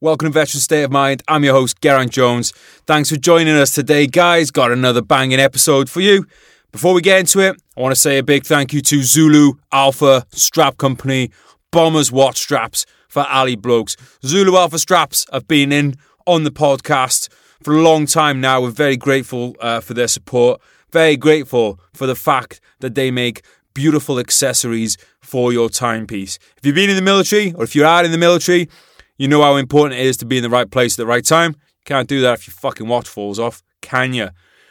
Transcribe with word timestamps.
Welcome 0.00 0.28
to 0.28 0.32
Veteran 0.32 0.60
State 0.60 0.84
of 0.84 0.92
Mind. 0.92 1.24
I'm 1.26 1.42
your 1.42 1.54
host, 1.54 1.80
Geraint 1.80 2.12
Jones. 2.12 2.52
Thanks 2.86 3.10
for 3.10 3.16
joining 3.16 3.56
us 3.56 3.74
today, 3.74 4.06
guys. 4.06 4.52
Got 4.52 4.70
another 4.70 5.02
banging 5.02 5.40
episode 5.40 5.90
for 5.90 6.00
you. 6.00 6.24
Before 6.70 6.94
we 6.94 7.00
get 7.00 7.18
into 7.18 7.40
it, 7.40 7.60
I 7.76 7.80
want 7.80 7.96
to 7.96 8.00
say 8.00 8.16
a 8.18 8.22
big 8.22 8.44
thank 8.46 8.72
you 8.72 8.80
to 8.80 9.02
Zulu 9.02 9.54
Alpha 9.72 10.24
Strap 10.30 10.76
Company, 10.76 11.32
Bombers 11.72 12.12
Watch 12.12 12.36
Straps 12.36 12.86
for 13.08 13.26
Ali 13.28 13.56
Blokes. 13.56 13.96
Zulu 14.24 14.56
Alpha 14.56 14.78
Straps 14.78 15.26
have 15.32 15.48
been 15.48 15.72
in 15.72 15.96
on 16.28 16.44
the 16.44 16.52
podcast 16.52 17.28
for 17.64 17.74
a 17.74 17.82
long 17.82 18.06
time 18.06 18.40
now. 18.40 18.60
We're 18.60 18.70
very 18.70 18.96
grateful 18.96 19.56
uh, 19.58 19.80
for 19.80 19.94
their 19.94 20.06
support. 20.06 20.60
Very 20.92 21.16
grateful 21.16 21.80
for 21.92 22.06
the 22.06 22.14
fact 22.14 22.60
that 22.78 22.94
they 22.94 23.10
make 23.10 23.42
beautiful 23.74 24.20
accessories 24.20 24.96
for 25.20 25.52
your 25.52 25.68
timepiece. 25.68 26.38
If 26.56 26.64
you've 26.64 26.76
been 26.76 26.88
in 26.88 26.94
the 26.94 27.02
military 27.02 27.52
or 27.54 27.64
if 27.64 27.74
you're 27.74 27.84
out 27.84 28.04
in 28.04 28.12
the 28.12 28.18
military, 28.18 28.68
you 29.18 29.28
know 29.28 29.42
how 29.42 29.56
important 29.56 30.00
it 30.00 30.06
is 30.06 30.16
to 30.18 30.24
be 30.24 30.38
in 30.38 30.42
the 30.42 30.48
right 30.48 30.70
place 30.70 30.94
at 30.94 31.02
the 31.02 31.06
right 31.06 31.24
time. 31.24 31.56
Can't 31.84 32.08
do 32.08 32.20
that 32.22 32.38
if 32.38 32.46
your 32.46 32.54
fucking 32.54 32.88
watch 32.88 33.08
falls 33.08 33.38
off, 33.38 33.62
can 33.82 34.14
you? 34.14 34.30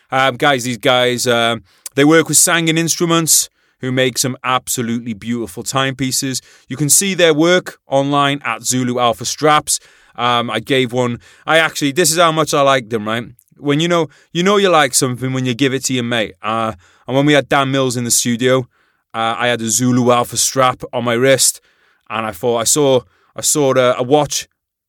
Um, 0.10 0.38
guys, 0.38 0.64
these 0.64 0.78
guys, 0.78 1.28
um, 1.28 1.64
they 1.96 2.06
work 2.06 2.28
with 2.28 2.38
Sangin 2.38 2.78
Instruments, 2.78 3.50
who 3.80 3.92
make 3.92 4.18
some 4.18 4.38
absolutely 4.44 5.14
beautiful 5.14 5.64
timepieces. 5.64 6.42
You 6.68 6.78
can 6.78 6.90
see 6.90 7.14
their 7.14 7.34
work 7.34 7.80
online 7.88 8.42
at 8.44 8.64
Zulu 8.64 9.00
Alpha 9.00 9.26
Straps. 9.26 9.80
Um, 10.16 10.50
I 10.50 10.60
gave 10.60 10.94
one. 10.94 11.20
I 11.46 11.58
actually, 11.60 11.92
this 11.92 12.12
is 12.12 12.18
how 12.18 12.32
much 12.32 12.54
I 12.54 12.62
like 12.62 12.90
them, 12.90 13.08
right? 13.08 13.26
When 13.58 13.80
you 13.80 13.88
know, 13.88 14.08
you 14.32 14.44
know 14.44 14.58
you 14.58 14.70
like 14.70 14.94
something 14.94 15.34
when 15.34 15.46
you 15.46 15.54
give 15.54 15.74
it 15.74 15.84
to 15.86 15.94
your 15.94 16.04
mate. 16.04 16.36
Uh, 16.42 16.74
and 17.08 17.16
when 17.16 17.26
we 17.26 17.34
had 17.34 17.50
Dan 17.50 17.72
Mills 17.72 17.98
in 17.98 18.04
the 18.04 18.12
studio, 18.12 18.68
uh, 19.14 19.36
I 19.38 19.48
had 19.48 19.62
a 19.62 19.70
Zulu 19.70 20.12
Alpha 20.12 20.38
strap 20.38 20.84
on 20.94 21.04
my 21.04 21.14
wrist, 21.14 21.62
and 22.10 22.26
I 22.26 22.32
thought 22.32 22.58
I 22.58 22.64
saw 22.64 23.02
I 23.38 23.42
saw 23.42 23.74
a, 23.76 23.96
a 24.00 24.04
watch 24.04 24.48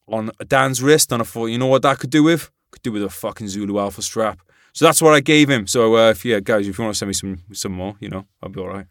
on 0.09 0.30
Dan's 0.47 0.83
wrist, 0.83 1.12
and 1.12 1.23
I 1.23 1.25
thought, 1.25 1.47
you 1.47 1.59
know 1.59 1.66
what 1.66 1.83
that 1.83 1.98
could 1.98 2.11
do 2.11 2.25
with? 2.25 2.51
Could 2.71 2.83
do 2.83 2.93
with 2.93 3.05
a 3.05 3.11
fucking 3.11 3.48
Zulu 3.48 3.79
Alpha 3.79 4.02
strap. 4.02 4.41
So 4.73 4.85
that's 4.85 5.02
what 5.02 5.15
I 5.15 5.21
gave 5.21 5.51
him. 5.51 5.66
So 5.66 5.96
uh, 5.96 6.10
if 6.10 6.24
yeah, 6.24 6.41
guys, 6.41 6.66
if 6.66 6.79
you 6.79 6.85
want 6.85 6.95
to 6.95 6.99
send 6.99 7.09
me 7.09 7.15
some 7.15 7.43
some 7.52 7.73
more, 7.73 7.96
you 8.01 8.09
know, 8.09 8.26
I'll 8.43 8.49
be 8.49 8.60
all 8.60 8.69
right. 8.69 8.87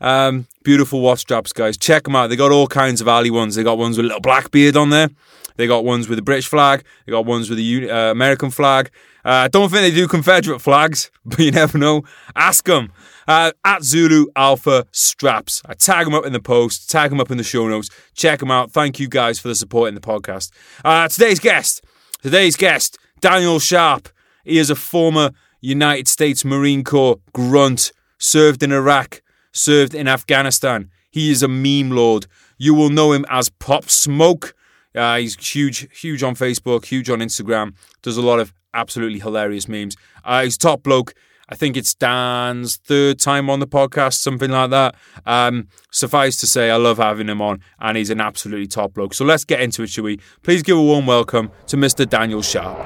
Um, 0.00 0.46
beautiful 0.64 1.00
watch 1.00 1.20
straps, 1.20 1.52
guys. 1.52 1.76
Check 1.76 2.04
them 2.04 2.16
out. 2.16 2.28
They 2.28 2.36
got 2.36 2.52
all 2.52 2.66
kinds 2.66 3.00
of 3.00 3.08
Ali 3.08 3.30
ones. 3.30 3.54
They 3.54 3.62
got 3.62 3.78
ones 3.78 3.96
with 3.96 4.06
a 4.06 4.08
little 4.08 4.20
black 4.20 4.50
beard 4.50 4.76
on 4.76 4.90
there. 4.90 5.10
They 5.56 5.66
got 5.66 5.84
ones 5.84 6.08
with 6.08 6.16
the 6.16 6.22
British 6.22 6.48
flag. 6.48 6.84
They 7.04 7.12
got 7.12 7.26
ones 7.26 7.50
with 7.50 7.58
the 7.58 7.90
uh, 7.90 8.10
American 8.10 8.50
flag. 8.50 8.90
I 9.24 9.44
uh, 9.44 9.48
don't 9.48 9.70
think 9.70 9.82
they 9.82 9.90
do 9.94 10.08
Confederate 10.08 10.60
flags, 10.60 11.10
but 11.24 11.38
you 11.38 11.50
never 11.50 11.76
know. 11.76 12.02
Ask 12.34 12.64
them. 12.64 12.92
Uh, 13.30 13.52
at 13.64 13.84
Zulu 13.84 14.26
Alpha 14.34 14.88
Straps. 14.90 15.62
I 15.64 15.74
tag 15.74 16.04
them 16.04 16.14
up 16.14 16.26
in 16.26 16.32
the 16.32 16.40
post, 16.40 16.90
tag 16.90 17.10
them 17.10 17.20
up 17.20 17.30
in 17.30 17.38
the 17.38 17.44
show 17.44 17.68
notes. 17.68 17.88
Check 18.12 18.40
them 18.40 18.50
out. 18.50 18.72
Thank 18.72 18.98
you 18.98 19.06
guys 19.06 19.38
for 19.38 19.46
the 19.46 19.54
support 19.54 19.86
in 19.86 19.94
the 19.94 20.00
podcast. 20.00 20.50
Uh, 20.84 21.06
today's 21.06 21.38
guest, 21.38 21.84
today's 22.22 22.56
guest, 22.56 22.98
Daniel 23.20 23.60
Sharp. 23.60 24.08
He 24.42 24.58
is 24.58 24.68
a 24.68 24.74
former 24.74 25.30
United 25.60 26.08
States 26.08 26.44
Marine 26.44 26.82
Corps 26.82 27.20
grunt, 27.32 27.92
served 28.18 28.64
in 28.64 28.72
Iraq, 28.72 29.22
served 29.52 29.94
in 29.94 30.08
Afghanistan. 30.08 30.90
He 31.12 31.30
is 31.30 31.44
a 31.44 31.48
meme 31.48 31.92
lord. 31.92 32.26
You 32.58 32.74
will 32.74 32.90
know 32.90 33.12
him 33.12 33.24
as 33.30 33.48
Pop 33.48 33.88
Smoke. 33.88 34.56
Uh, 34.92 35.18
he's 35.18 35.36
huge, 35.36 35.86
huge 35.96 36.24
on 36.24 36.34
Facebook, 36.34 36.84
huge 36.84 37.08
on 37.08 37.20
Instagram. 37.20 37.74
Does 38.02 38.16
a 38.16 38.22
lot 38.22 38.40
of 38.40 38.52
absolutely 38.74 39.20
hilarious 39.20 39.68
memes. 39.68 39.96
Uh, 40.24 40.42
he's 40.42 40.58
top 40.58 40.82
bloke. 40.82 41.14
I 41.52 41.56
think 41.56 41.76
it's 41.76 41.94
Dan's 41.94 42.76
third 42.76 43.18
time 43.18 43.50
on 43.50 43.58
the 43.58 43.66
podcast, 43.66 44.14
something 44.14 44.52
like 44.52 44.70
that. 44.70 44.94
Um, 45.26 45.66
suffice 45.90 46.36
to 46.36 46.46
say, 46.46 46.70
I 46.70 46.76
love 46.76 46.98
having 46.98 47.28
him 47.28 47.42
on, 47.42 47.60
and 47.80 47.96
he's 47.98 48.10
an 48.10 48.20
absolutely 48.20 48.68
top 48.68 48.94
bloke. 48.94 49.14
So 49.14 49.24
let's 49.24 49.44
get 49.44 49.60
into 49.60 49.82
it, 49.82 49.88
shall 49.88 50.04
we? 50.04 50.20
Please 50.44 50.62
give 50.62 50.78
a 50.78 50.80
warm 50.80 51.06
welcome 51.06 51.50
to 51.66 51.76
Mr. 51.76 52.08
Daniel 52.08 52.40
Sharp. 52.40 52.78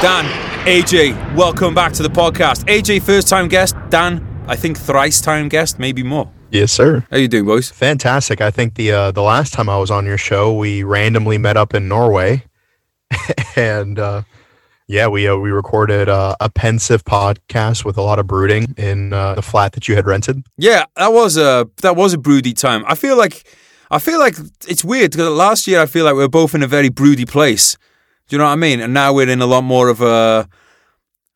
Dan, 0.00 0.24
AJ, 0.64 1.36
welcome 1.36 1.74
back 1.74 1.92
to 1.92 2.02
the 2.02 2.08
podcast. 2.08 2.64
AJ, 2.64 3.02
first 3.02 3.28
time 3.28 3.48
guest. 3.48 3.76
Dan, 3.90 4.26
I 4.48 4.56
think 4.56 4.78
thrice 4.78 5.20
time 5.20 5.50
guest, 5.50 5.78
maybe 5.78 6.02
more. 6.02 6.32
Yes, 6.50 6.72
sir. 6.72 7.04
How 7.10 7.18
you 7.18 7.28
doing, 7.28 7.44
boys? 7.44 7.68
Fantastic. 7.68 8.40
I 8.40 8.50
think 8.50 8.76
the 8.76 8.92
uh, 8.92 9.10
the 9.10 9.20
last 9.20 9.52
time 9.52 9.68
I 9.68 9.76
was 9.76 9.90
on 9.90 10.06
your 10.06 10.16
show, 10.16 10.56
we 10.56 10.84
randomly 10.84 11.36
met 11.36 11.58
up 11.58 11.74
in 11.74 11.86
Norway, 11.86 12.44
and 13.56 13.98
uh, 13.98 14.22
yeah, 14.88 15.08
we 15.08 15.26
uh, 15.26 15.36
we 15.36 15.50
recorded 15.50 16.08
uh, 16.08 16.36
a 16.40 16.48
pensive 16.48 17.04
podcast 17.04 17.84
with 17.84 17.96
a 17.98 18.02
lot 18.02 18.18
of 18.18 18.26
brooding 18.26 18.74
in 18.76 19.12
uh, 19.12 19.34
the 19.34 19.42
flat 19.42 19.72
that 19.72 19.88
you 19.88 19.96
had 19.96 20.06
rented. 20.06 20.44
Yeah, 20.56 20.84
that 20.96 21.12
was 21.12 21.36
a 21.36 21.68
that 21.82 21.96
was 21.96 22.14
a 22.14 22.18
broody 22.18 22.52
time. 22.52 22.84
I 22.86 22.94
feel 22.94 23.16
like 23.16 23.52
I 23.90 23.98
feel 23.98 24.20
like 24.20 24.36
it's 24.68 24.84
weird 24.84 25.10
because 25.10 25.28
last 25.28 25.66
year 25.66 25.80
I 25.80 25.86
feel 25.86 26.04
like 26.04 26.14
we 26.14 26.20
were 26.20 26.28
both 26.28 26.54
in 26.54 26.62
a 26.62 26.68
very 26.68 26.88
broody 26.88 27.24
place. 27.24 27.76
Do 28.28 28.36
you 28.36 28.38
know 28.38 28.44
what 28.44 28.52
I 28.52 28.56
mean? 28.56 28.80
And 28.80 28.94
now 28.94 29.12
we're 29.12 29.28
in 29.28 29.42
a 29.42 29.46
lot 29.46 29.62
more 29.62 29.88
of 29.88 30.00
a 30.00 30.48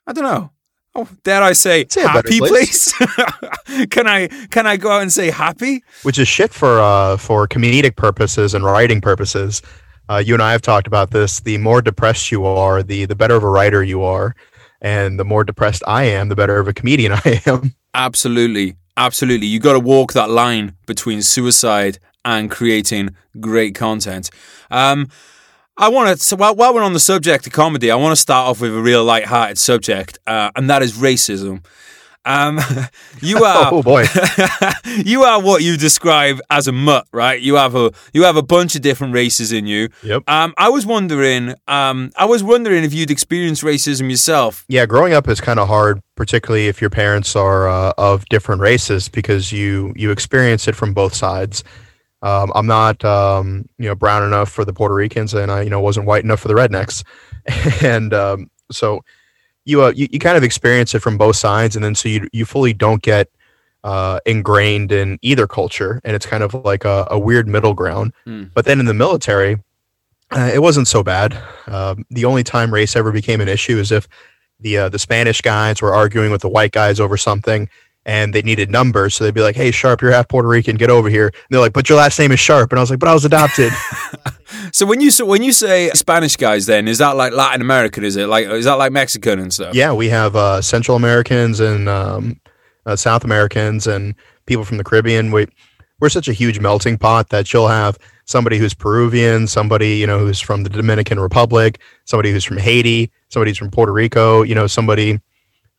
I 0.06 0.12
don't 0.12 0.24
know. 0.24 0.50
Oh, 0.92 1.08
dare 1.22 1.42
I 1.42 1.52
say, 1.52 1.86
say 1.88 2.02
happy 2.02 2.38
place? 2.40 2.92
place? 2.92 3.86
can 3.90 4.06
I 4.06 4.28
can 4.50 4.66
I 4.66 4.76
go 4.76 4.92
out 4.92 5.02
and 5.02 5.12
say 5.12 5.30
happy? 5.30 5.82
Which 6.04 6.20
is 6.20 6.28
shit 6.28 6.52
for 6.52 6.78
uh 6.78 7.16
for 7.16 7.48
comedic 7.48 7.96
purposes 7.96 8.54
and 8.54 8.64
writing 8.64 9.00
purposes 9.00 9.60
uh, 10.10 10.18
you 10.18 10.34
and 10.34 10.42
I 10.42 10.52
have 10.52 10.62
talked 10.62 10.86
about 10.86 11.12
this. 11.12 11.40
The 11.40 11.56
more 11.58 11.80
depressed 11.80 12.32
you 12.32 12.44
are, 12.44 12.82
the 12.82 13.04
the 13.04 13.14
better 13.14 13.36
of 13.36 13.44
a 13.44 13.48
writer 13.48 13.82
you 13.82 14.02
are, 14.02 14.34
and 14.80 15.18
the 15.18 15.24
more 15.24 15.44
depressed 15.44 15.82
I 15.86 16.04
am, 16.04 16.28
the 16.28 16.36
better 16.36 16.58
of 16.58 16.66
a 16.66 16.72
comedian 16.72 17.12
I 17.24 17.42
am. 17.46 17.74
Absolutely, 17.94 18.76
absolutely. 18.96 19.46
You 19.46 19.60
got 19.60 19.74
to 19.74 19.80
walk 19.80 20.12
that 20.14 20.28
line 20.30 20.76
between 20.86 21.22
suicide 21.22 21.98
and 22.24 22.50
creating 22.50 23.14
great 23.38 23.74
content. 23.74 24.30
Um, 24.70 25.08
I 25.76 25.88
want 25.88 26.18
to, 26.18 26.22
so 26.22 26.36
while, 26.36 26.54
while, 26.54 26.74
we're 26.74 26.82
on 26.82 26.92
the 26.92 27.00
subject 27.00 27.46
of 27.46 27.54
comedy, 27.54 27.90
I 27.90 27.94
want 27.94 28.12
to 28.12 28.20
start 28.20 28.48
off 28.48 28.60
with 28.60 28.76
a 28.76 28.80
real 28.80 29.02
light-hearted 29.02 29.56
subject, 29.56 30.18
uh, 30.26 30.50
and 30.54 30.68
that 30.68 30.82
is 30.82 30.92
racism. 30.98 31.64
Um, 32.24 32.60
you 33.20 33.44
are 33.44 33.72
oh 33.72 33.82
boy, 33.82 34.04
you 35.04 35.22
are 35.22 35.40
what 35.40 35.62
you 35.62 35.76
describe 35.76 36.40
as 36.50 36.68
a 36.68 36.72
mutt, 36.72 37.06
right? 37.12 37.40
You 37.40 37.54
have 37.56 37.74
a 37.74 37.92
you 38.12 38.24
have 38.24 38.36
a 38.36 38.42
bunch 38.42 38.74
of 38.74 38.82
different 38.82 39.14
races 39.14 39.52
in 39.52 39.66
you. 39.66 39.88
Yep. 40.02 40.28
Um, 40.28 40.54
I 40.56 40.68
was 40.68 40.86
wondering, 40.86 41.54
um, 41.68 42.10
I 42.16 42.26
was 42.26 42.42
wondering 42.42 42.84
if 42.84 42.92
you'd 42.92 43.10
experienced 43.10 43.62
racism 43.62 44.10
yourself. 44.10 44.64
Yeah, 44.68 44.86
growing 44.86 45.12
up 45.12 45.28
is 45.28 45.40
kind 45.40 45.58
of 45.58 45.68
hard, 45.68 46.00
particularly 46.14 46.68
if 46.68 46.80
your 46.80 46.90
parents 46.90 47.34
are 47.36 47.68
uh, 47.68 47.92
of 47.96 48.24
different 48.26 48.60
races, 48.60 49.08
because 49.08 49.52
you 49.52 49.92
you 49.96 50.10
experience 50.10 50.68
it 50.68 50.76
from 50.76 50.92
both 50.92 51.14
sides. 51.14 51.64
Um, 52.22 52.52
I'm 52.54 52.66
not, 52.66 53.02
um, 53.02 53.64
you 53.78 53.88
know, 53.88 53.94
brown 53.94 54.22
enough 54.22 54.50
for 54.50 54.66
the 54.66 54.74
Puerto 54.74 54.94
Ricans, 54.94 55.32
and 55.32 55.50
I, 55.50 55.62
you 55.62 55.70
know, 55.70 55.80
wasn't 55.80 56.04
white 56.04 56.22
enough 56.22 56.40
for 56.40 56.48
the 56.48 56.54
rednecks, 56.54 57.02
and 57.82 58.12
um, 58.12 58.50
so 58.70 59.00
you, 59.70 59.82
uh, 59.84 59.92
you 59.94 60.08
you 60.10 60.18
kind 60.18 60.36
of 60.36 60.42
experience 60.42 60.94
it 60.94 61.00
from 61.00 61.16
both 61.16 61.36
sides, 61.36 61.76
and 61.76 61.84
then 61.84 61.94
so 61.94 62.08
you 62.08 62.28
you 62.32 62.44
fully 62.44 62.72
don't 62.72 63.02
get 63.02 63.28
uh, 63.84 64.20
ingrained 64.26 64.92
in 64.92 65.18
either 65.22 65.46
culture, 65.46 66.00
and 66.04 66.14
it's 66.14 66.26
kind 66.26 66.42
of 66.42 66.54
like 66.54 66.84
a, 66.84 67.06
a 67.10 67.18
weird 67.18 67.48
middle 67.48 67.74
ground. 67.74 68.12
Mm. 68.26 68.50
But 68.52 68.64
then 68.64 68.80
in 68.80 68.86
the 68.86 68.94
military, 68.94 69.58
uh, 70.30 70.50
it 70.52 70.60
wasn't 70.60 70.88
so 70.88 71.02
bad. 71.02 71.36
Um, 71.66 72.04
the 72.10 72.24
only 72.24 72.44
time 72.44 72.72
race 72.72 72.96
ever 72.96 73.12
became 73.12 73.40
an 73.40 73.48
issue 73.48 73.78
is 73.78 73.90
if 73.90 74.08
the 74.60 74.78
uh, 74.78 74.88
the 74.88 74.98
Spanish 74.98 75.40
guys 75.40 75.80
were 75.80 75.94
arguing 75.94 76.30
with 76.30 76.42
the 76.42 76.48
white 76.48 76.72
guys 76.72 77.00
over 77.00 77.16
something, 77.16 77.68
and 78.06 78.34
they 78.34 78.42
needed 78.42 78.70
numbers. 78.70 79.14
So 79.14 79.24
they'd 79.24 79.34
be 79.34 79.42
like, 79.42 79.56
"Hey, 79.56 79.70
Sharp, 79.70 80.00
you're 80.00 80.12
half 80.12 80.28
Puerto 80.28 80.48
Rican. 80.48 80.76
Get 80.76 80.90
over 80.90 81.08
here." 81.08 81.26
And 81.26 81.46
they're 81.50 81.60
like, 81.60 81.72
"But 81.72 81.88
your 81.88 81.98
last 81.98 82.18
name 82.18 82.32
is 82.32 82.40
Sharp," 82.40 82.72
and 82.72 82.78
I 82.78 82.82
was 82.82 82.90
like, 82.90 82.98
"But 82.98 83.08
I 83.08 83.14
was 83.14 83.24
adopted." 83.24 83.72
so 84.72 84.86
when 84.86 85.00
you 85.00 85.10
so 85.10 85.24
when 85.24 85.42
you 85.42 85.52
say 85.52 85.90
Spanish 85.90 86.36
guys, 86.36 86.66
then 86.66 86.88
is 86.88 86.98
that 86.98 87.16
like 87.16 87.32
Latin 87.32 87.60
American? 87.60 88.04
Is 88.04 88.16
it 88.16 88.26
like 88.26 88.46
is 88.46 88.64
that 88.64 88.74
like 88.74 88.92
Mexican 88.92 89.38
and 89.38 89.52
stuff? 89.52 89.74
Yeah, 89.74 89.92
we 89.92 90.08
have 90.08 90.36
uh, 90.36 90.62
Central 90.62 90.96
Americans 90.96 91.60
and 91.60 91.88
um, 91.88 92.40
uh, 92.86 92.96
South 92.96 93.24
Americans 93.24 93.86
and 93.86 94.14
people 94.46 94.64
from 94.64 94.78
the 94.78 94.84
Caribbean. 94.84 95.30
We 95.30 95.46
we're 96.00 96.08
such 96.08 96.28
a 96.28 96.32
huge 96.32 96.60
melting 96.60 96.96
pot 96.96 97.28
that 97.28 97.52
you'll 97.52 97.68
have 97.68 97.98
somebody 98.24 98.58
who's 98.58 98.74
Peruvian, 98.74 99.46
somebody 99.46 99.96
you 99.96 100.06
know 100.06 100.18
who's 100.18 100.40
from 100.40 100.62
the 100.62 100.70
Dominican 100.70 101.20
Republic, 101.20 101.80
somebody 102.04 102.32
who's 102.32 102.44
from 102.44 102.56
Haiti, 102.56 103.10
somebody 103.28 103.50
who's 103.50 103.58
from 103.58 103.70
Puerto 103.70 103.92
Rico. 103.92 104.42
You 104.42 104.54
know, 104.54 104.66
somebody 104.66 105.20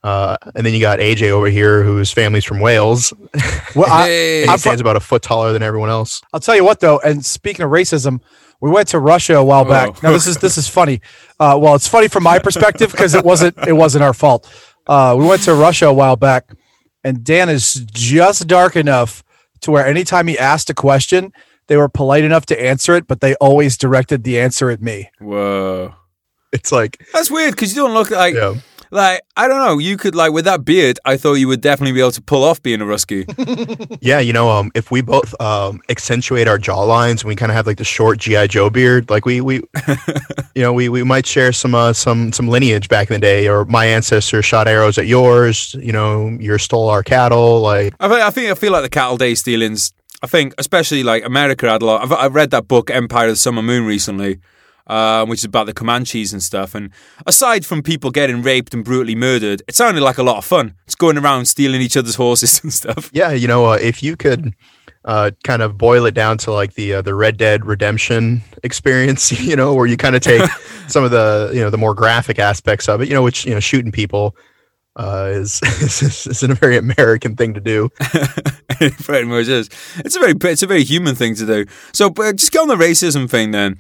uh, 0.04 0.36
and 0.56 0.66
then 0.66 0.74
you 0.74 0.80
got 0.80 1.00
AJ 1.00 1.30
over 1.30 1.48
here, 1.48 1.84
whose 1.84 2.12
family's 2.12 2.46
from 2.46 2.60
Wales. 2.60 3.14
Well, 3.74 3.90
I, 3.90 4.08
hey. 4.08 4.48
he 4.48 4.58
stands 4.58 4.82
about 4.82 4.98
a 4.98 5.00
foot 5.00 5.22
taller 5.22 5.54
than 5.54 5.64
everyone 5.64 5.90
else. 5.90 6.22
I'll 6.34 6.42
tell 6.42 6.58
you 6.58 6.66
what, 6.66 6.82
though. 6.82 7.00
And 7.00 7.26
speaking 7.26 7.64
of 7.64 7.72
racism, 7.72 8.20
we 8.60 8.70
went 8.70 8.90
to 8.90 9.00
Russia 9.00 9.36
a 9.36 9.44
while 9.46 9.64
back. 9.64 9.92
Oh. 9.92 10.00
Now 10.04 10.12
this 10.12 10.28
is 10.28 10.36
this 10.40 10.58
is 10.58 10.68
funny. 10.68 11.00
Uh, 11.40 11.58
well, 11.58 11.74
it's 11.76 11.88
funny 11.88 12.10
from 12.10 12.24
my 12.24 12.38
perspective 12.38 12.92
because 12.92 13.16
it 13.16 13.24
wasn't 13.24 13.58
it 13.66 13.72
wasn't 13.72 14.04
our 14.04 14.14
fault. 14.14 14.52
Uh, 14.88 15.16
we 15.18 15.26
went 15.26 15.44
to 15.44 15.54
Russia 15.54 15.86
a 15.86 15.94
while 15.94 16.18
back, 16.18 16.50
and 17.06 17.24
Dan 17.24 17.48
is 17.48 17.76
just 17.94 18.46
dark 18.46 18.76
enough 18.76 19.24
to 19.62 19.72
where 19.72 19.86
anytime 19.86 20.28
he 20.28 20.38
asked 20.38 20.70
a 20.70 20.74
question, 20.74 21.32
they 21.68 21.78
were 21.78 21.88
polite 21.88 22.26
enough 22.26 22.46
to 22.48 22.62
answer 22.62 22.94
it, 22.96 23.08
but 23.08 23.22
they 23.22 23.36
always 23.36 23.78
directed 23.78 24.26
the 24.26 24.38
answer 24.38 24.70
at 24.70 24.82
me. 24.82 25.10
Whoa. 25.22 25.96
It's 26.52 26.74
like 26.74 27.08
that's 27.14 27.32
weird 27.32 27.56
because 27.56 27.74
you 27.74 27.84
don't 27.84 27.94
look 27.94 28.12
like. 28.12 28.36
Yeah 28.36 28.56
like 28.92 29.22
I 29.38 29.48
don't 29.48 29.60
know, 29.60 29.78
you 29.78 29.98
could 29.98 30.16
like 30.16 30.34
with 30.34 30.46
that 30.46 30.66
beard, 30.66 31.00
I 31.06 31.18
thought 31.18 31.36
you 31.36 31.48
would 31.48 31.62
definitely 31.62 31.94
be 31.94 32.02
able 32.02 32.12
to 32.12 32.22
pull 32.22 32.44
off 32.44 32.62
being 32.62 32.82
a 32.82 32.86
Rusky. 32.86 33.26
yeah, 34.02 34.20
you 34.20 34.34
know, 34.34 34.50
um, 34.50 34.72
if 34.76 34.92
we 34.92 35.02
both 35.02 35.40
um 35.42 35.82
accentuate 35.90 36.48
our 36.48 36.60
jawlines 36.60 37.22
and 37.22 37.26
we 37.26 37.36
kind 37.36 37.52
of 37.52 37.56
have 37.56 37.66
like 37.66 37.78
the 37.78 37.84
short 37.84 38.20
GI 38.20 38.50
Joe 38.50 38.70
beard, 38.70 39.10
like 39.10 39.26
we 39.26 39.42
we, 39.42 39.56
you 40.56 40.62
know, 40.62 40.74
we 40.74 40.90
we 40.90 41.04
might 41.04 41.26
share 41.26 41.54
some 41.54 41.74
uh 41.74 41.94
some 41.94 42.34
some 42.34 42.50
lineage 42.50 42.90
back 42.90 43.10
in 43.10 43.16
the 43.16 43.20
day, 43.20 43.48
or 43.48 43.66
my 43.66 43.86
ancestors 43.86 44.46
shot 44.46 44.68
arrows 44.68 44.98
at 44.98 45.08
yours. 45.08 45.74
You 45.76 45.94
know, 45.94 46.28
you 46.40 46.58
stole 46.58 46.90
our 46.90 47.04
cattle. 47.04 47.62
Like 47.62 47.96
I 48.00 48.10
think 48.10 48.22
I 48.22 48.30
think 48.30 48.52
I 48.52 48.56
feel 48.56 48.74
like 48.74 48.84
the 48.84 48.90
cattle 48.90 49.18
day 49.18 49.36
stealings. 49.36 49.94
I 50.24 50.28
think 50.28 50.54
especially 50.60 51.02
like 51.02 51.26
America 51.26 51.68
had 51.68 51.82
a 51.82 51.86
lot. 51.86 52.04
I've, 52.04 52.12
I've 52.12 52.36
read 52.36 52.52
that 52.52 52.68
book 52.68 52.92
Empire 52.92 53.28
of 53.28 53.34
the 53.34 53.38
Summer 53.38 53.64
Moon 53.64 53.86
recently 53.86 54.40
um, 54.88 55.30
which 55.30 55.40
is 55.40 55.46
about 55.46 55.66
the 55.66 55.74
Comanches 55.74 56.34
and 56.34 56.42
stuff. 56.42 56.76
And 56.76 56.92
aside 57.26 57.66
from 57.66 57.84
people 57.84 58.12
getting 58.12 58.42
raped 58.42 58.74
and 58.74 58.84
brutally 58.84 59.16
murdered, 59.16 59.62
it 59.68 59.76
sounded 59.76 60.02
like 60.02 60.18
a 60.18 60.24
lot 60.24 60.38
of 60.38 60.46
fun. 60.46 60.76
It's 60.86 60.96
going 60.96 61.18
around 61.18 61.46
stealing 61.46 61.82
each 61.82 61.98
other's 61.98 62.16
horses 62.16 62.60
and 62.64 62.74
stuff. 62.74 63.10
Yeah, 63.14 63.32
you 63.32 63.48
know, 63.48 63.66
uh, 63.66 63.78
if 63.82 64.04
you 64.04 64.16
could 64.16 64.54
uh, 65.06 65.32
kind 65.44 65.62
of 65.62 65.78
boil 65.78 66.06
it 66.06 66.14
down 66.14 66.38
to 66.40 66.52
like 66.52 66.74
the 66.74 66.94
uh, 66.96 67.02
the 67.02 67.16
Red 67.16 67.38
Dead 67.38 67.66
Redemption 67.66 68.42
experience, 68.64 69.32
you 69.42 69.56
know, 69.56 69.74
where 69.74 69.88
you 69.88 69.98
kind 69.98 70.16
of 70.16 70.22
take 70.22 70.50
some 70.88 71.04
of 71.04 71.12
the 71.12 71.52
you 71.54 71.62
know 71.62 71.70
the 71.70 71.78
more 71.78 71.94
graphic 71.94 72.40
aspects 72.40 72.88
of 72.88 73.02
it, 73.02 73.08
you 73.08 73.14
know, 73.14 73.24
which 73.24 73.46
you 73.46 73.54
know 73.54 73.60
shooting 73.60 73.92
people 73.92 74.36
uh, 74.96 75.30
is, 75.34 75.62
is 75.64 76.28
is 76.28 76.44
a 76.44 76.48
very 76.54 76.78
American 76.78 77.36
thing 77.36 77.54
to 77.54 77.62
do. 77.62 77.90
it 78.80 78.94
very 78.96 79.26
much 79.26 79.48
is. 79.48 79.70
It's 79.98 80.16
a 80.16 80.20
very 80.20 80.34
it's 80.52 80.64
a 80.64 80.68
very 80.68 80.84
human 80.84 81.16
thing 81.16 81.36
to 81.36 81.46
do. 81.46 81.66
So, 81.94 82.10
but 82.10 82.36
just 82.36 82.52
get 82.52 82.62
on 82.62 82.68
the 82.68 82.76
racism 82.76 83.30
thing 83.30 83.52
then. 83.52 83.80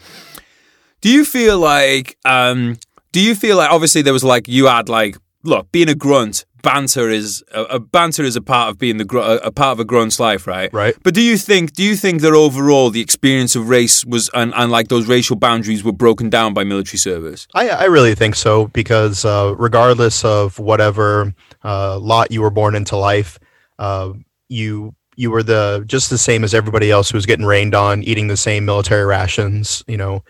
Do 1.01 1.09
you 1.09 1.25
feel 1.25 1.59
like 1.59 2.17
um 2.25 2.77
do 3.11 3.19
you 3.19 3.35
feel 3.35 3.57
like 3.57 3.69
obviously 3.71 4.01
there 4.01 4.13
was 4.13 4.23
like 4.23 4.47
you 4.47 4.67
had 4.67 4.89
like 4.89 5.17
look 5.43 5.71
being 5.71 5.89
a 5.89 5.95
grunt 5.95 6.45
banter 6.63 7.09
is 7.09 7.43
a, 7.53 7.63
a 7.63 7.79
banter 7.79 8.21
is 8.23 8.35
a 8.35 8.41
part 8.41 8.69
of 8.69 8.77
being 8.77 8.97
the 8.97 9.03
gr- 9.03 9.17
a 9.19 9.51
part 9.51 9.71
of 9.73 9.79
a 9.79 9.83
grunt's 9.85 10.19
life 10.19 10.45
right 10.45 10.71
Right. 10.71 10.95
but 11.01 11.15
do 11.15 11.21
you 11.21 11.35
think 11.35 11.73
do 11.73 11.81
you 11.83 11.95
think 11.95 12.21
that 12.21 12.33
overall 12.33 12.91
the 12.91 13.01
experience 13.01 13.55
of 13.55 13.67
race 13.67 14.05
was 14.05 14.29
and, 14.35 14.53
and 14.55 14.71
like 14.71 14.87
those 14.89 15.07
racial 15.07 15.35
boundaries 15.35 15.83
were 15.83 15.91
broken 15.91 16.29
down 16.29 16.53
by 16.53 16.63
military 16.63 16.99
service 16.99 17.47
I, 17.55 17.69
I 17.69 17.83
really 17.85 18.13
think 18.13 18.35
so 18.35 18.67
because 18.67 19.25
uh, 19.25 19.55
regardless 19.57 20.23
of 20.23 20.59
whatever 20.59 21.33
uh, 21.63 21.97
lot 21.97 22.31
you 22.31 22.41
were 22.43 22.51
born 22.51 22.75
into 22.75 22.95
life, 22.95 23.39
uh, 23.79 24.13
you 24.47 24.93
you 25.15 25.31
were 25.31 25.41
the 25.43 25.83
just 25.87 26.09
the 26.11 26.17
same 26.19 26.43
as 26.43 26.53
everybody 26.53 26.91
else 26.91 27.09
who 27.09 27.17
was 27.17 27.25
getting 27.25 27.45
rained 27.45 27.73
on, 27.73 28.03
eating 28.03 28.27
the 28.27 28.37
same 28.37 28.65
military 28.65 29.03
rations. 29.05 29.83
You 29.87 29.97
know, 29.97 30.23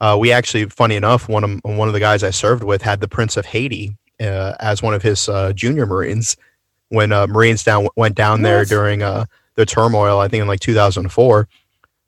uh, 0.00 0.16
we 0.18 0.32
actually, 0.32 0.66
funny 0.66 0.96
enough, 0.96 1.28
one 1.28 1.44
of 1.44 1.60
one 1.64 1.88
of 1.88 1.94
the 1.94 2.00
guys 2.00 2.22
I 2.22 2.30
served 2.30 2.62
with 2.62 2.82
had 2.82 3.00
the 3.00 3.08
Prince 3.08 3.36
of 3.36 3.46
Haiti 3.46 3.96
uh, 4.20 4.54
as 4.60 4.82
one 4.82 4.94
of 4.94 5.02
his 5.02 5.28
uh, 5.28 5.52
junior 5.52 5.86
Marines 5.86 6.36
when 6.88 7.12
uh, 7.12 7.26
Marines 7.26 7.64
down 7.64 7.88
went 7.96 8.14
down 8.14 8.42
there 8.42 8.60
What? 8.60 8.68
during 8.68 9.02
uh, 9.02 9.24
the 9.54 9.66
turmoil. 9.66 10.20
I 10.20 10.28
think 10.28 10.42
in 10.42 10.48
like 10.48 10.60
2004. 10.60 11.48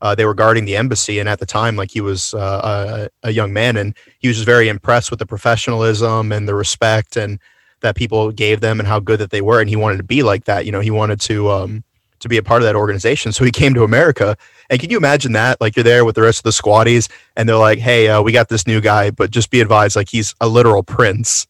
Uh, 0.00 0.14
they 0.14 0.24
were 0.24 0.34
guarding 0.34 0.64
the 0.64 0.76
embassy, 0.76 1.18
and 1.18 1.28
at 1.28 1.40
the 1.40 1.46
time, 1.46 1.74
like 1.74 1.90
he 1.90 2.00
was 2.00 2.32
uh, 2.32 3.08
a, 3.24 3.28
a 3.28 3.32
young 3.32 3.52
man, 3.52 3.76
and 3.76 3.96
he 4.20 4.28
was 4.28 4.36
just 4.36 4.46
very 4.46 4.68
impressed 4.68 5.10
with 5.10 5.18
the 5.18 5.26
professionalism 5.26 6.30
and 6.30 6.46
the 6.46 6.54
respect 6.54 7.16
and 7.16 7.40
that 7.80 7.96
people 7.96 8.30
gave 8.30 8.60
them 8.60 8.78
and 8.78 8.86
how 8.86 9.00
good 9.00 9.18
that 9.18 9.30
they 9.30 9.40
were, 9.40 9.60
and 9.60 9.68
he 9.68 9.74
wanted 9.74 9.96
to 9.96 10.04
be 10.04 10.22
like 10.22 10.44
that. 10.44 10.66
You 10.66 10.70
know, 10.70 10.78
he 10.78 10.92
wanted 10.92 11.20
to 11.22 11.50
um, 11.50 11.84
to 12.20 12.28
be 12.28 12.36
a 12.36 12.42
part 12.42 12.62
of 12.62 12.66
that 12.66 12.76
organization. 12.76 13.32
So 13.32 13.44
he 13.44 13.50
came 13.50 13.74
to 13.74 13.84
America. 13.84 14.36
And 14.70 14.80
can 14.80 14.90
you 14.90 14.96
imagine 14.96 15.32
that? 15.32 15.60
Like 15.60 15.76
you're 15.76 15.84
there 15.84 16.04
with 16.04 16.14
the 16.14 16.22
rest 16.22 16.40
of 16.40 16.44
the 16.44 16.50
squaddies, 16.50 17.10
and 17.36 17.48
they're 17.48 17.56
like, 17.56 17.78
"Hey, 17.78 18.08
uh, 18.08 18.22
we 18.22 18.32
got 18.32 18.48
this 18.48 18.66
new 18.66 18.80
guy, 18.80 19.10
but 19.10 19.30
just 19.30 19.50
be 19.50 19.60
advised, 19.60 19.96
like 19.96 20.10
he's 20.10 20.34
a 20.40 20.48
literal 20.48 20.82
prince." 20.82 21.46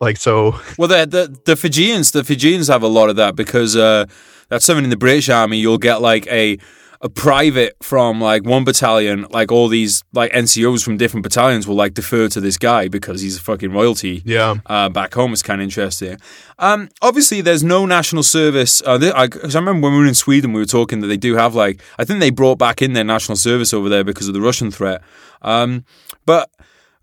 Like 0.00 0.16
so, 0.16 0.58
well 0.78 0.88
the 0.88 1.06
the, 1.06 1.40
the 1.44 1.56
Fijians 1.56 2.12
the 2.12 2.24
Fijians 2.24 2.68
have 2.68 2.82
a 2.82 2.88
lot 2.88 3.10
of 3.10 3.16
that 3.16 3.34
because 3.34 3.76
uh, 3.76 4.06
that's 4.48 4.64
something 4.64 4.84
in 4.84 4.90
the 4.90 4.96
British 4.96 5.28
Army 5.28 5.58
you'll 5.58 5.78
get 5.78 6.02
like 6.02 6.26
a 6.28 6.58
a 7.00 7.08
private 7.08 7.76
from 7.82 8.20
like 8.20 8.44
one 8.44 8.64
battalion, 8.64 9.24
like 9.30 9.52
all 9.52 9.68
these 9.68 10.02
like 10.12 10.32
NCOs 10.32 10.82
from 10.82 10.96
different 10.96 11.22
battalions 11.22 11.66
will 11.68 11.76
like 11.76 11.94
defer 11.94 12.28
to 12.28 12.40
this 12.40 12.58
guy 12.58 12.88
because 12.88 13.20
he's 13.20 13.36
a 13.36 13.40
fucking 13.40 13.70
royalty. 13.72 14.22
yeah, 14.24 14.56
Uh, 14.66 14.88
back 14.88 15.14
home 15.14 15.32
it's 15.32 15.42
kind 15.42 15.60
of 15.60 15.64
interesting. 15.64 16.18
Um, 16.58 16.88
obviously, 17.00 17.40
there's 17.40 17.62
no 17.62 17.86
national 17.86 18.24
service. 18.24 18.82
Uh, 18.84 18.98
th- 18.98 19.14
I, 19.14 19.28
'cause 19.28 19.54
I 19.54 19.60
remember 19.60 19.86
when 19.86 19.92
we 19.96 20.00
were 20.00 20.06
in 20.06 20.14
Sweden, 20.14 20.52
we 20.52 20.60
were 20.60 20.66
talking 20.66 21.00
that 21.00 21.06
they 21.06 21.16
do 21.16 21.36
have 21.36 21.54
like 21.54 21.80
I 22.00 22.04
think 22.04 22.18
they 22.18 22.30
brought 22.30 22.58
back 22.58 22.82
in 22.82 22.94
their 22.94 23.04
national 23.04 23.36
service 23.36 23.72
over 23.72 23.88
there 23.88 24.02
because 24.02 24.26
of 24.26 24.34
the 24.34 24.40
Russian 24.40 24.70
threat. 24.72 25.00
Um, 25.42 25.84
but 26.26 26.50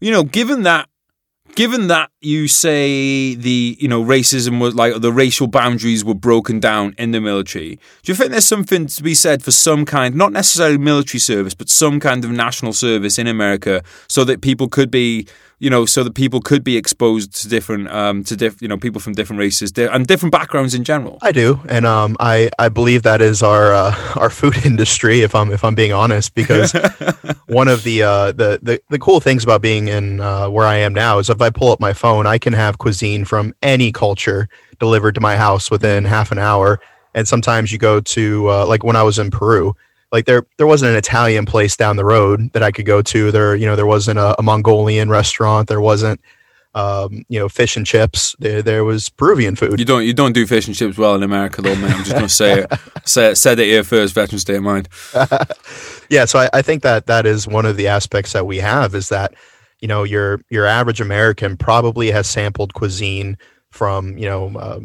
you 0.02 0.12
know, 0.12 0.24
given 0.24 0.64
that 0.64 0.90
given 1.56 1.88
that 1.88 2.12
you 2.22 2.48
say 2.48 3.34
the 3.36 3.78
you 3.80 3.88
know 3.88 4.04
racism 4.04 4.60
was 4.60 4.76
like 4.76 5.02
the 5.02 5.12
racial 5.12 5.48
boundaries 5.48 6.04
were 6.04 6.14
broken 6.14 6.60
down 6.60 6.94
in 6.98 7.12
the 7.12 7.22
military 7.22 7.80
do 8.04 8.12
you 8.12 8.16
think 8.16 8.32
there's 8.32 8.46
something 8.46 8.86
to 8.86 9.02
be 9.02 9.16
said 9.16 9.42
for 9.42 9.52
some 9.52 9.86
kind 9.86 10.16
not 10.16 10.32
necessarily 10.32 10.78
military 10.78 11.20
service 11.20 11.54
but 11.54 11.70
some 11.70 12.00
kind 12.00 12.24
of 12.24 12.32
national 12.32 12.74
service 12.74 13.18
in 13.18 13.28
america 13.28 13.82
so 14.08 14.24
that 14.24 14.42
people 14.42 14.68
could 14.68 14.92
be 14.92 15.28
you 15.60 15.70
know 15.70 15.86
so 15.86 16.04
that 16.04 16.14
people 16.14 16.42
could 16.42 16.64
be 16.64 16.78
exposed 16.78 17.34
to 17.42 17.48
different 17.48 17.88
um 17.90 18.24
to 18.24 18.36
diff, 18.36 18.62
you 18.62 18.68
know 18.68 18.78
people 18.78 19.00
from 19.00 19.14
different 19.14 19.40
races 19.40 19.72
di- 19.72 19.88
and 19.88 20.08
different 20.08 20.32
backgrounds 20.32 20.74
in 20.74 20.84
general 20.84 21.18
I 21.22 21.32
do, 21.32 21.60
and 21.70 21.86
um, 21.86 22.16
I 22.20 22.50
I 22.60 22.70
believe 22.70 23.04
that 23.04 23.22
is 23.22 23.42
our 23.42 23.74
uh, 23.74 23.96
our 24.16 24.30
food 24.30 24.66
industry. 24.66 25.22
If 25.22 25.36
I'm 25.36 25.52
if 25.52 25.64
I'm 25.64 25.76
being 25.76 25.94
honest, 25.94 26.34
because 26.36 26.74
one 27.48 27.68
of 27.68 27.84
the 27.84 28.04
uh 28.04 28.32
the, 28.32 28.60
the 28.62 28.82
the 28.90 29.00
cool 29.00 29.20
things 29.20 29.44
about 29.44 29.62
being 29.62 29.88
in 29.88 30.20
uh, 30.20 30.50
where 30.50 30.66
I 30.66 30.76
am 30.78 30.94
now 30.94 31.20
is 31.20 31.30
if 31.30 31.42
I 31.42 31.50
pull 31.50 31.72
up 31.72 31.80
my 31.80 31.94
phone, 31.94 32.28
I 32.28 32.38
can 32.38 32.54
have 32.54 32.78
cuisine 32.78 33.26
from 33.26 33.54
any 33.62 33.92
culture 33.92 34.50
delivered 34.80 35.16
to 35.16 35.22
my 35.22 35.36
house 35.36 35.72
within 35.72 36.06
half 36.06 36.32
an 36.32 36.40
hour. 36.40 36.80
And 37.14 37.28
sometimes 37.28 37.72
you 37.72 37.78
go 37.78 38.02
to 38.02 38.50
uh, 38.50 38.66
like 38.66 38.84
when 38.84 38.98
I 38.98 39.04
was 39.04 39.18
in 39.20 39.32
Peru, 39.32 39.74
like 40.16 40.26
there 40.26 40.48
there 40.58 40.66
wasn't 40.66 40.92
an 40.92 40.98
Italian 40.98 41.46
place 41.46 41.76
down 41.76 41.98
the 41.98 42.06
road 42.06 42.54
that 42.54 42.64
I 42.64 42.72
could 42.72 42.86
go 42.86 43.02
to. 43.02 43.32
There 43.32 43.54
you 43.54 43.66
know 43.66 43.76
there 43.76 43.86
wasn't 43.86 44.18
a, 44.18 44.40
a 44.40 44.42
Mongolian 44.42 45.10
restaurant. 45.10 45.68
There 45.68 45.82
wasn't 45.82 46.22
um, 46.74 47.26
you 47.28 47.38
know 47.38 47.50
fish 47.50 47.76
and 47.76 47.86
chips. 47.86 48.34
There 48.40 48.62
there 48.62 48.86
was 48.86 49.10
Peruvian 49.10 49.58
food. 49.58 49.78
you 49.78 49.84
don't 49.84 50.06
you 50.06 50.14
don't 50.14 50.32
do 50.32 50.48
fish 50.48 50.68
and 50.68 50.76
chips 50.76 50.98
well 50.98 51.16
in 51.16 51.24
america 51.24 51.62
though 51.62 51.76
man 51.76 51.92
i'm 51.92 52.04
just 52.04 52.14
gonna 52.14 52.30
say 52.30 52.62
it 52.62 52.74
say 53.06 53.32
it 53.32 53.36
said 53.36 53.60
it 53.60 53.66
here 53.66 53.84
first 53.84 54.16
Veteran 54.16 54.40
State 54.40 54.56
of 54.56 54.64
Mind 54.64 54.88
yeah 56.10 56.24
so 56.24 56.40
I, 56.40 56.50
I 56.54 56.62
think 56.62 56.82
that 56.84 57.08
that 57.08 57.26
is 57.26 57.46
one 57.46 57.66
of 57.66 57.76
the 57.76 57.90
aspects 57.90 58.32
that 58.32 58.46
we 58.46 58.58
have 58.60 58.96
is 58.96 59.10
that 59.10 59.34
you 59.82 59.90
know 59.90 60.04
your 60.04 60.42
your 60.50 60.66
average 60.66 61.02
american 61.02 61.58
probably 61.58 62.12
has 62.12 62.26
sampled 62.28 62.74
cuisine 62.74 63.38
from 63.72 64.18
you 64.18 64.26
know 64.26 64.58
uh, 64.58 64.80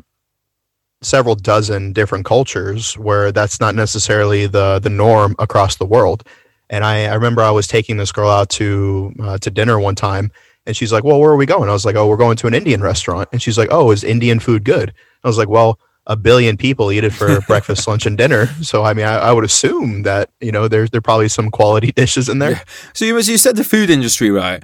several 1.03 1.35
dozen 1.35 1.93
different 1.93 2.25
cultures 2.25 2.97
where 2.99 3.33
that's 3.33 3.61
not 3.61 3.75
necessarily 3.75 4.47
the 4.47 4.79
the 4.79 4.91
norm 4.91 5.35
across 5.39 5.77
the 5.77 5.87
world 5.87 6.25
and 6.69 6.85
i, 6.85 7.07
I 7.07 7.15
remember 7.15 7.43
i 7.43 7.51
was 7.51 7.67
taking 7.67 7.97
this 7.97 8.13
girl 8.13 8.31
out 8.31 8.51
to 8.51 9.15
uh, 9.21 9.39
to 9.39 9.51
dinner 9.51 9.81
one 9.81 9.95
time 9.95 10.31
and 10.67 10.77
she's 10.77 10.93
like 10.93 11.05
well 11.05 11.19
where 11.19 11.31
are 11.31 11.37
we 11.37 11.47
going 11.47 11.69
i 11.69 11.73
was 11.73 11.85
like 11.85 11.97
oh 11.97 12.07
we're 12.07 12.17
going 12.17 12.37
to 12.37 12.47
an 12.47 12.55
indian 12.55 12.83
restaurant 12.83 13.29
and 13.33 13.41
she's 13.41 13.57
like 13.57 13.69
oh 13.71 13.91
is 13.91 14.05
indian 14.05 14.39
food 14.39 14.65
good 14.65 14.93
i 15.25 15.29
was 15.29 15.39
like 15.39 15.49
well 15.49 15.79
a 16.07 16.17
billion 16.17 16.57
people 16.57 16.91
eat 16.91 17.05
it 17.05 17.13
for 17.13 17.41
breakfast, 17.47 17.87
lunch, 17.87 18.05
and 18.05 18.19
dinner. 18.19 18.47
So 18.63 18.83
I 18.85 18.95
mean, 18.95 19.07
I, 19.07 19.17
I 19.17 19.33
would 19.33 19.45
assume 19.45 20.03
that 20.03 20.31
you 20.41 20.53
know 20.53 20.69
there's 20.69 20.91
there 20.91 21.01
probably 21.01 21.29
some 21.29 21.51
quality 21.51 21.93
dishes 21.97 22.29
in 22.29 22.41
there. 22.41 22.63
So 22.93 23.05
you, 23.05 23.17
you 23.17 23.39
said 23.39 23.57
the 23.57 23.65
food 23.65 23.91
industry, 23.91 24.31
right? 24.31 24.63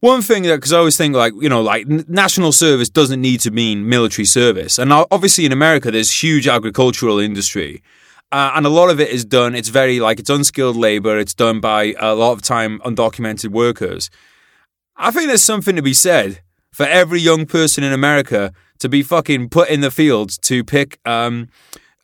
One 0.00 0.20
thing 0.20 0.42
that, 0.44 0.56
because 0.56 0.72
I 0.72 0.78
always 0.78 0.96
think 0.96 1.14
like, 1.14 1.32
you 1.40 1.48
know, 1.48 1.62
like 1.62 1.86
national 1.88 2.52
service 2.52 2.90
doesn't 2.90 3.20
need 3.20 3.40
to 3.40 3.50
mean 3.50 3.88
military 3.88 4.26
service. 4.26 4.78
And 4.78 4.92
obviously 4.92 5.46
in 5.46 5.52
America, 5.52 5.90
there's 5.90 6.22
huge 6.22 6.46
agricultural 6.46 7.18
industry. 7.18 7.82
Uh, 8.30 8.52
and 8.54 8.66
a 8.66 8.68
lot 8.68 8.90
of 8.90 9.00
it 9.00 9.08
is 9.08 9.24
done, 9.24 9.54
it's 9.54 9.68
very 9.68 10.00
like, 10.00 10.18
it's 10.18 10.28
unskilled 10.28 10.76
labor. 10.76 11.18
It's 11.18 11.32
done 11.32 11.60
by 11.60 11.94
a 11.98 12.14
lot 12.14 12.32
of 12.32 12.42
time 12.42 12.80
undocumented 12.80 13.50
workers. 13.50 14.10
I 14.96 15.10
think 15.10 15.28
there's 15.28 15.42
something 15.42 15.76
to 15.76 15.82
be 15.82 15.94
said 15.94 16.40
for 16.72 16.84
every 16.84 17.20
young 17.20 17.46
person 17.46 17.84
in 17.84 17.92
America 17.92 18.52
to 18.80 18.88
be 18.88 19.02
fucking 19.02 19.48
put 19.48 19.70
in 19.70 19.80
the 19.80 19.90
fields 19.90 20.36
to 20.38 20.62
pick 20.62 20.98
um, 21.06 21.48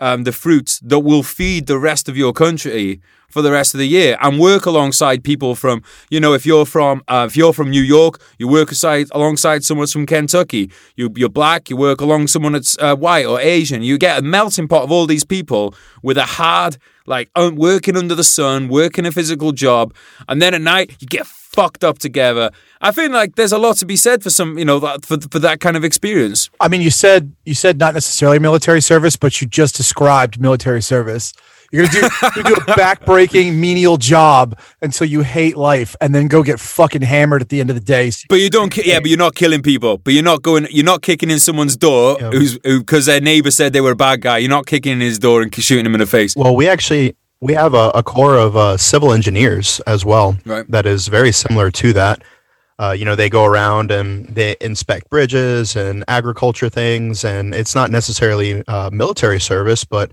um, 0.02 0.24
the 0.24 0.32
fruits 0.32 0.80
that 0.80 0.98
will 0.98 1.22
feed 1.22 1.66
the 1.66 1.78
rest 1.78 2.08
of 2.08 2.16
your 2.16 2.32
country 2.32 3.00
for 3.28 3.40
the 3.40 3.52
rest 3.52 3.72
of 3.72 3.78
the 3.78 3.86
year 3.88 4.18
and 4.20 4.38
work 4.38 4.66
alongside 4.66 5.24
people 5.24 5.54
from 5.54 5.82
you 6.10 6.20
know 6.20 6.34
if 6.34 6.44
you're 6.44 6.66
from 6.66 7.02
uh, 7.08 7.24
if 7.26 7.36
you're 7.36 7.52
from 7.52 7.70
New 7.70 7.80
York 7.80 8.20
you 8.38 8.48
work 8.48 8.70
aside 8.72 9.06
alongside 9.12 9.64
someone 9.64 9.86
from 9.86 10.04
Kentucky. 10.04 10.70
You, 10.96 11.10
you're 11.16 11.28
black 11.30 11.70
you 11.70 11.76
work 11.76 12.00
along 12.00 12.26
someone 12.26 12.52
that's 12.52 12.76
uh, 12.78 12.96
white 12.96 13.24
or 13.24 13.40
Asian. 13.40 13.82
You 13.82 13.96
get 13.96 14.18
a 14.18 14.22
melting 14.22 14.68
pot 14.68 14.82
of 14.82 14.90
all 14.90 15.06
these 15.06 15.24
people 15.24 15.74
with 16.02 16.18
a 16.18 16.24
hard 16.24 16.76
like 17.06 17.30
un- 17.36 17.56
working 17.56 17.96
under 17.96 18.14
the 18.14 18.24
sun 18.24 18.68
working 18.68 19.06
a 19.06 19.12
physical 19.12 19.52
job 19.52 19.94
and 20.28 20.40
then 20.40 20.54
at 20.54 20.60
night 20.60 20.96
you 21.00 21.06
get 21.06 21.26
fucked 21.26 21.84
up 21.84 21.98
together 21.98 22.50
I 22.80 22.92
feel 22.92 23.10
like 23.10 23.34
there's 23.34 23.52
a 23.52 23.58
lot 23.58 23.76
to 23.76 23.86
be 23.86 23.96
said 23.96 24.22
for 24.22 24.30
some 24.30 24.58
you 24.58 24.64
know 24.64 24.78
that, 24.80 25.04
for, 25.04 25.20
for 25.20 25.38
that 25.40 25.60
kind 25.60 25.76
of 25.76 25.84
experience 25.84 26.48
I 26.60 26.68
mean, 26.68 26.80
you 26.80 26.90
said 26.90 27.34
you 27.44 27.54
said 27.54 27.78
not 27.78 27.94
necessarily 27.94 28.38
military 28.38 28.80
service, 28.80 29.16
but 29.16 29.40
you 29.40 29.48
just 29.48 29.74
described 29.74 30.40
military 30.40 30.80
service. 30.80 31.32
You're 31.72 31.86
gonna 31.86 32.08
do 32.10 32.26
you're 32.36 32.44
gonna 32.44 32.56
do 32.56 32.62
a 32.72 32.74
backbreaking 32.76 33.54
menial 33.58 33.96
job 33.96 34.58
until 34.82 35.06
you 35.06 35.22
hate 35.22 35.56
life, 35.56 35.96
and 36.00 36.14
then 36.14 36.28
go 36.28 36.42
get 36.42 36.60
fucking 36.60 37.02
hammered 37.02 37.40
at 37.42 37.48
the 37.48 37.60
end 37.60 37.70
of 37.70 37.76
the 37.76 37.80
day. 37.82 38.10
But 38.28 38.36
you 38.40 38.50
don't, 38.50 38.70
ki- 38.70 38.82
yeah. 38.84 39.00
But 39.00 39.08
you're 39.08 39.18
not 39.18 39.34
killing 39.34 39.62
people. 39.62 39.96
But 39.98 40.12
you're 40.12 40.22
not 40.22 40.42
going. 40.42 40.66
You're 40.70 40.84
not 40.84 41.00
kicking 41.02 41.30
in 41.30 41.38
someone's 41.40 41.76
door 41.76 42.18
Yeah. 42.20 42.30
who's 42.30 42.58
who 42.64 42.80
because 42.80 43.06
their 43.06 43.20
neighbor 43.20 43.50
said 43.50 43.72
they 43.72 43.80
were 43.80 43.92
a 43.92 43.96
bad 43.96 44.20
guy. 44.20 44.38
You're 44.38 44.50
not 44.50 44.66
kicking 44.66 44.92
in 44.92 45.00
his 45.00 45.18
door 45.18 45.40
and 45.42 45.52
shooting 45.54 45.86
him 45.86 45.94
in 45.94 46.00
the 46.00 46.06
face. 46.06 46.36
Well, 46.36 46.54
we 46.54 46.68
actually 46.68 47.16
we 47.40 47.54
have 47.54 47.74
a, 47.74 47.90
a 47.94 48.02
corps 48.02 48.36
of 48.38 48.54
uh, 48.56 48.76
civil 48.76 49.12
engineers 49.12 49.80
as 49.86 50.04
well 50.04 50.36
Right. 50.46 50.64
that 50.70 50.86
is 50.86 51.08
very 51.08 51.32
similar 51.32 51.70
to 51.72 51.92
that. 51.94 52.22
Uh, 52.78 52.90
you 52.92 53.04
know, 53.04 53.14
they 53.16 53.28
go 53.28 53.44
around 53.44 53.90
and 53.90 54.26
they 54.28 54.56
inspect 54.60 55.08
bridges 55.10 55.74
and 55.76 56.04
agriculture 56.08 56.68
things, 56.68 57.24
and 57.24 57.54
it's 57.54 57.74
not 57.74 57.90
necessarily 57.90 58.62
uh, 58.68 58.90
military 58.92 59.40
service, 59.40 59.84
but 59.84 60.10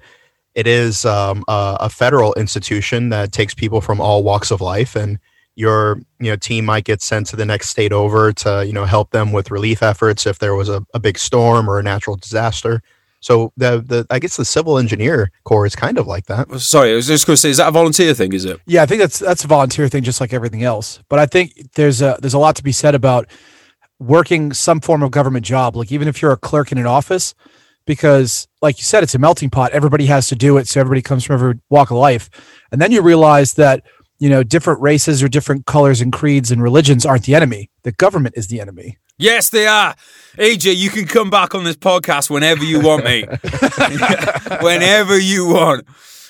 it 0.59 0.67
is 0.67 1.05
um, 1.05 1.45
a, 1.47 1.77
a 1.81 1.89
federal 1.89 2.33
institution 2.33 3.07
that 3.09 3.31
takes 3.31 3.53
people 3.53 3.79
from 3.79 4.01
all 4.01 4.23
walks 4.23 4.51
of 4.51 4.59
life, 4.59 4.93
and 4.93 5.17
your 5.55 6.01
you 6.19 6.29
know 6.29 6.35
team 6.35 6.65
might 6.65 6.83
get 6.83 7.01
sent 7.01 7.27
to 7.27 7.37
the 7.37 7.45
next 7.45 7.69
state 7.69 7.93
over 7.93 8.33
to 8.33 8.65
you 8.67 8.73
know 8.73 8.83
help 8.83 9.11
them 9.11 9.31
with 9.31 9.51
relief 9.51 9.81
efforts 9.81 10.27
if 10.27 10.39
there 10.39 10.55
was 10.55 10.67
a, 10.67 10.85
a 10.93 10.99
big 10.99 11.17
storm 11.17 11.69
or 11.69 11.79
a 11.79 11.83
natural 11.83 12.17
disaster. 12.17 12.81
So 13.21 13.53
the 13.55 13.81
the 13.85 14.05
I 14.09 14.19
guess 14.19 14.35
the 14.35 14.43
civil 14.43 14.77
engineer 14.77 15.31
corps 15.45 15.65
is 15.65 15.77
kind 15.77 15.97
of 15.97 16.07
like 16.07 16.25
that. 16.25 16.51
Sorry, 16.59 16.91
I 16.91 16.95
was 16.95 17.07
just 17.07 17.25
going 17.25 17.35
to 17.35 17.41
say, 17.41 17.51
is 17.51 17.57
that 17.57 17.69
a 17.69 17.71
volunteer 17.71 18.13
thing? 18.13 18.33
Is 18.33 18.43
it? 18.43 18.59
Yeah, 18.65 18.83
I 18.83 18.85
think 18.85 18.99
that's 18.99 19.19
that's 19.19 19.45
a 19.45 19.47
volunteer 19.47 19.87
thing, 19.87 20.03
just 20.03 20.19
like 20.19 20.33
everything 20.33 20.63
else. 20.63 20.99
But 21.07 21.19
I 21.19 21.25
think 21.25 21.53
there's 21.75 22.01
a 22.01 22.17
there's 22.19 22.33
a 22.33 22.39
lot 22.39 22.57
to 22.57 22.63
be 22.63 22.73
said 22.73 22.95
about 22.95 23.29
working 23.97 24.51
some 24.51 24.81
form 24.81 25.03
of 25.03 25.11
government 25.11 25.45
job, 25.45 25.77
like 25.77 25.91
even 25.91 26.09
if 26.09 26.21
you're 26.21 26.33
a 26.33 26.37
clerk 26.37 26.73
in 26.73 26.77
an 26.77 26.85
office, 26.85 27.33
because 27.89 28.47
like 28.61 28.77
you 28.77 28.83
said, 28.83 29.01
it's 29.01 29.15
a 29.15 29.19
melting 29.19 29.49
pot. 29.49 29.71
Everybody 29.71 30.05
has 30.05 30.27
to 30.27 30.35
do 30.35 30.57
it, 30.57 30.67
so 30.67 30.79
everybody 30.79 31.01
comes 31.01 31.23
from 31.23 31.33
every 31.33 31.55
walk 31.71 31.89
of 31.89 31.97
life, 31.97 32.29
and 32.71 32.79
then 32.79 32.91
you 32.91 33.01
realize 33.01 33.53
that 33.53 33.83
you 34.19 34.29
know 34.29 34.43
different 34.43 34.79
races 34.79 35.23
or 35.23 35.27
different 35.27 35.65
colors 35.65 35.99
and 35.99 36.13
creeds 36.13 36.51
and 36.51 36.61
religions 36.61 37.03
aren't 37.03 37.23
the 37.23 37.33
enemy. 37.33 37.71
The 37.81 37.91
government 37.91 38.35
is 38.37 38.45
the 38.45 38.61
enemy. 38.61 38.99
Yes, 39.17 39.49
they 39.49 39.65
are. 39.65 39.95
AJ, 40.37 40.75
you 40.75 40.91
can 40.91 41.07
come 41.07 41.31
back 41.31 41.55
on 41.55 41.63
this 41.63 41.77
podcast 41.77 42.29
whenever 42.29 42.63
you 42.63 42.79
want, 42.79 43.03
mate. 43.03 43.27
whenever 44.61 45.17
you 45.17 45.47
want. 45.47 45.87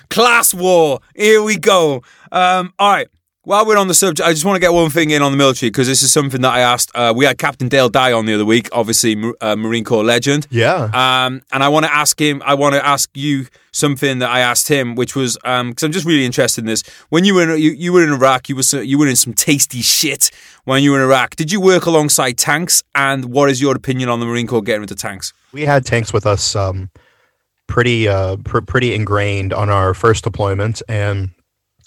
Class 0.10 0.54
war. 0.54 1.02
Here 1.14 1.44
we 1.44 1.58
go. 1.58 2.04
Um, 2.32 2.74
all 2.80 2.90
right. 2.90 3.10
While 3.44 3.66
we're 3.66 3.78
on 3.78 3.88
the 3.88 3.94
subject, 3.94 4.28
I 4.28 4.34
just 4.34 4.44
want 4.44 4.58
to 4.58 4.60
get 4.60 4.74
one 4.74 4.90
thing 4.90 5.12
in 5.12 5.22
on 5.22 5.32
the 5.32 5.38
military 5.38 5.70
because 5.70 5.88
this 5.88 6.04
is 6.04 6.12
something 6.12 6.42
that 6.42 6.52
I 6.52 6.60
asked. 6.60 6.92
Uh, 6.94 7.14
we 7.16 7.24
had 7.24 7.38
Captain 7.38 7.70
Dale 7.70 7.88
Dye 7.88 8.12
on 8.12 8.26
the 8.26 8.34
other 8.34 8.44
week, 8.44 8.68
obviously 8.74 9.16
uh, 9.40 9.56
Marine 9.56 9.86
Corps 9.86 10.04
legend. 10.04 10.46
Yeah. 10.50 10.90
Um, 10.94 11.42
and 11.54 11.64
I 11.64 11.70
want 11.70 11.86
to 11.86 11.94
ask 11.94 12.20
him. 12.20 12.42
I 12.46 12.54
want 12.56 12.76
to 12.76 12.86
ask 12.86 13.10
you 13.16 13.48
something 13.72 14.20
that 14.20 14.30
I 14.30 14.42
asked 14.42 14.68
him, 14.68 14.94
which 14.96 15.16
was 15.16 15.38
because 15.38 15.84
I'm 15.84 15.92
just 15.94 16.06
really 16.06 16.26
interested 16.26 16.62
in 16.62 16.66
this. 16.68 16.84
When 17.10 17.24
you 17.24 17.34
were 17.34 17.44
in, 17.56 17.62
you, 17.62 17.72
you 17.72 17.94
were 17.94 18.04
in 18.04 18.10
Iraq, 18.12 18.50
you 18.50 18.58
were 18.58 18.64
so- 18.64 18.82
you 18.82 19.00
were 19.00 19.08
in 19.08 19.16
some 19.16 19.34
tasty 19.34 19.82
shit. 19.82 20.32
When 20.66 20.84
you 20.84 20.92
were 20.92 20.98
in 20.98 21.04
Iraq, 21.06 21.38
did 21.38 21.50
you 21.50 21.62
work 21.62 21.86
alongside 21.86 22.38
tanks? 22.38 22.84
And 22.94 23.26
what 23.26 23.50
is 23.50 23.62
your 23.62 23.74
opinion 23.74 24.10
on 24.10 24.20
the 24.20 24.26
Marine 24.26 24.48
Corps 24.48 24.62
getting 24.62 24.82
rid 24.82 24.92
of 24.92 24.98
tanks? 24.98 25.34
we 25.54 25.62
had 25.62 25.86
tanks 25.86 26.12
with 26.14 26.26
us 26.28 26.56
um, 26.58 26.92
pretty 27.68 28.08
uh, 28.10 28.36
pr- 28.44 28.60
pretty 28.62 28.94
ingrained 28.94 29.54
on 29.54 29.70
our 29.70 29.94
first 29.94 30.26
deployment, 30.26 30.82
and 30.90 31.30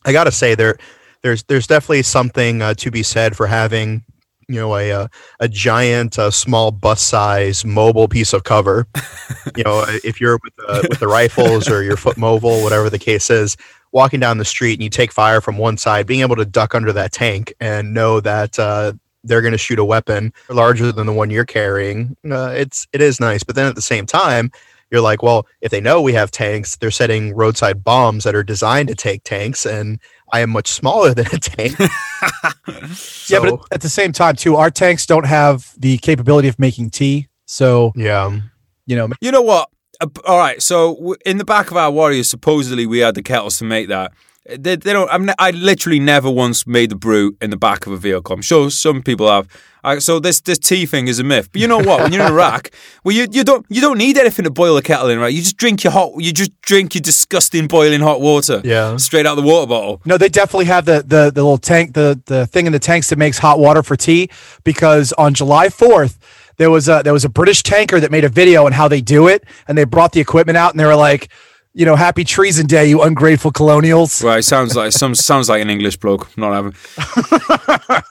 I 0.07 0.13
got 0.13 0.25
to 0.25 0.33
say 0.33 0.55
there 0.57 0.79
there's 1.23 1.43
there's 1.45 1.67
definitely 1.67 2.03
something 2.03 2.63
uh, 2.63 2.75
to 2.75 2.91
be 2.91 3.03
said 3.03 3.37
for 3.37 3.47
having 3.47 4.05
you 4.49 4.57
know 4.57 4.77
a 4.77 4.91
a, 4.91 5.11
a 5.41 5.49
giant 5.49 6.19
uh, 6.19 6.31
small 6.31 6.71
bus 6.71 7.01
size 7.01 7.65
mobile 7.65 8.09
piece 8.09 8.33
of 8.33 8.45
cover. 8.45 8.87
you 9.57 9.65
know, 9.65 9.85
if 10.05 10.21
you're 10.21 10.39
with 10.43 10.55
the, 10.57 10.87
with 10.91 11.01
the 11.01 11.09
rifles 11.09 11.69
or 11.69 11.83
your 11.83 11.97
foot 11.97 12.17
mobile, 12.17 12.63
whatever 12.63 12.91
the 12.91 12.99
case 12.99 13.31
is. 13.31 13.57
Walking 13.95 14.21
down 14.21 14.39
the 14.39 14.45
street 14.47 14.73
and 14.73 14.83
you 14.83 14.89
take 14.89 15.13
fire 15.13 15.43
from 15.43 15.59
one 15.59 15.77
side, 15.77 16.07
being 16.07 16.23
able 16.23 16.37
to 16.37 16.47
duck 16.47 16.75
under 16.75 16.95
that 16.95 17.13
tank 17.13 17.53
and 17.61 17.93
know 17.93 18.21
that 18.21 18.59
uh, 18.59 18.95
they're 19.23 19.43
going 19.43 19.53
to 19.53 19.59
shoot 19.59 19.79
a 19.79 19.85
weapon 19.85 20.33
larger 20.49 20.91
than 20.93 21.07
the 21.07 21.13
one 21.13 21.29
you're 21.29 21.45
carrying. 21.45 22.17
Uh, 22.25 22.55
it's 22.57 22.87
it 22.95 23.03
is 23.03 23.21
nice, 23.21 23.43
but 23.43 23.55
then 23.55 23.67
at 23.67 23.75
the 23.75 23.83
same 23.83 24.07
time, 24.07 24.51
you're 24.91 25.01
like, 25.01 25.23
well, 25.23 25.47
if 25.61 25.71
they 25.71 25.81
know 25.81 26.03
we 26.03 26.13
have 26.13 26.31
tanks, 26.31 26.77
they're 26.77 26.91
setting 26.91 27.35
roadside 27.35 27.83
bombs 27.83 28.25
that 28.25 28.35
are 28.35 28.43
designed 28.43 28.89
to 28.89 28.95
take 28.95 29.25
tanks, 29.25 29.67
and 29.67 29.99
I 30.33 30.41
am 30.41 30.51
much 30.51 30.69
smaller 30.69 31.13
than 31.15 31.27
a 31.27 31.39
tank. 31.39 31.79
yeah, 33.29 33.41
but 33.41 33.61
at 33.71 33.83
the 33.83 33.89
same 33.89 34.13
time, 34.13 34.35
too, 34.35 34.57
our 34.57 34.71
tanks 34.71 35.05
don't 35.05 35.27
have 35.27 35.75
the 35.79 35.99
capability 35.99 36.49
of 36.49 36.59
making 36.59 36.91
tea. 36.91 37.29
So 37.47 37.93
yeah, 37.95 38.41
you 38.87 38.97
know, 38.97 39.09
You 39.21 39.31
know 39.31 39.43
what? 39.43 39.69
Uh, 40.01 40.09
All 40.27 40.39
right. 40.39 40.63
So 40.63 41.15
in 41.27 41.37
the 41.37 41.45
back 41.45 41.71
of 41.71 41.77
our 41.77 41.91
Warriors, 41.91 42.29
supposedly 42.29 42.87
we 42.87 43.01
had 43.01 43.15
the 43.15 43.23
kettles 43.23 43.59
to 43.59 43.65
make 43.65 43.89
that. 43.89 44.13
They, 44.45 44.75
they 44.75 44.93
don't. 44.93 45.09
I'm, 45.09 45.31
I 45.39 45.53
literally 45.53 46.01
never 46.01 46.29
once 46.29 46.67
made 46.67 46.91
the 46.91 46.97
brew 46.97 47.37
in 47.41 47.51
the 47.51 47.57
back 47.57 47.87
of 47.87 47.93
a 47.93 47.97
vehicle. 47.97 48.35
I'm 48.35 48.43
sure 48.43 48.71
some 48.71 49.01
people 49.01 49.29
have. 49.29 49.47
I, 49.85 50.01
so 50.01 50.19
this 50.19 50.41
this 50.41 50.59
tea 50.59 50.85
thing 50.85 51.07
is 51.07 51.21
a 51.21 51.25
myth. 51.25 51.51
But 51.53 51.61
you 51.61 51.69
know 51.69 51.79
what? 51.79 52.01
When 52.01 52.13
you're 52.13 52.27
in 52.27 52.33
Iraq, 52.33 52.71
well, 53.05 53.15
you, 53.15 53.29
you 53.31 53.45
don't 53.45 53.65
you 53.69 53.81
don't 53.81 53.99
need 53.99 54.19
anything 54.19 54.45
to 54.45 54.51
boil 54.51 54.77
a 54.77 54.83
kettle 54.83 55.09
in, 55.11 55.21
right? 55.21 55.33
You 55.33 55.43
just 55.43 55.59
drink 55.59 55.85
your 55.85 55.93
hot. 55.93 56.13
You 56.19 56.33
just 56.33 56.61
drink 56.61 56.97
your 56.97 57.03
disgusting 57.03 57.69
boiling 57.69 58.01
hot 58.01 58.21
water. 58.21 58.61
Yeah. 58.65 58.97
Straight 58.97 59.27
out 59.27 59.39
of 59.39 59.45
the 59.45 59.49
water 59.49 59.69
bottle. 59.69 60.03
No, 60.05 60.19
they 60.19 60.29
definitely 60.29 60.67
have 60.67 60.87
the, 60.87 61.05
the 61.07 61.31
the 61.31 61.43
little 61.43 61.59
tank, 61.59 61.95
the 61.95 62.21
the 62.27 62.45
thing 62.49 62.67
in 62.67 62.73
the 62.73 62.81
tanks 62.81 63.11
that 63.11 63.19
makes 63.19 63.39
hot 63.39 63.61
water 63.61 63.85
for 63.85 63.95
tea. 63.95 64.29
Because 64.65 65.13
on 65.13 65.35
July 65.35 65.69
fourth, 65.69 66.19
there 66.57 66.71
was 66.71 66.89
a 66.89 67.03
there 67.05 67.13
was 67.13 67.25
a 67.25 67.29
British 67.29 67.63
tanker 67.63 68.01
that 68.01 68.11
made 68.11 68.25
a 68.25 68.29
video 68.29 68.67
on 68.67 68.73
how 68.73 68.89
they 68.89 69.01
do 69.01 69.29
it, 69.29 69.45
and 69.69 69.79
they 69.79 69.85
brought 69.85 70.11
the 70.13 70.21
equipment 70.21 70.57
out, 70.57 70.73
and 70.73 70.81
they 70.81 70.85
were 70.85 70.97
like, 70.97 71.31
you 71.75 71.87
know, 71.87 71.97
Happy 71.97 72.25
Treason 72.25 72.67
Day, 72.67 72.87
you 72.87 73.03
ungrateful 73.03 73.51
colonials. 73.51 74.23
Right. 74.23 74.45
Sounds 74.45 74.77
like 74.77 74.93
some 74.93 75.15
sounds 75.15 75.49
like 75.49 75.63
an 75.63 75.71
English 75.71 75.97
bloke. 75.97 76.37
Not 76.37 76.53
having. 76.53 76.75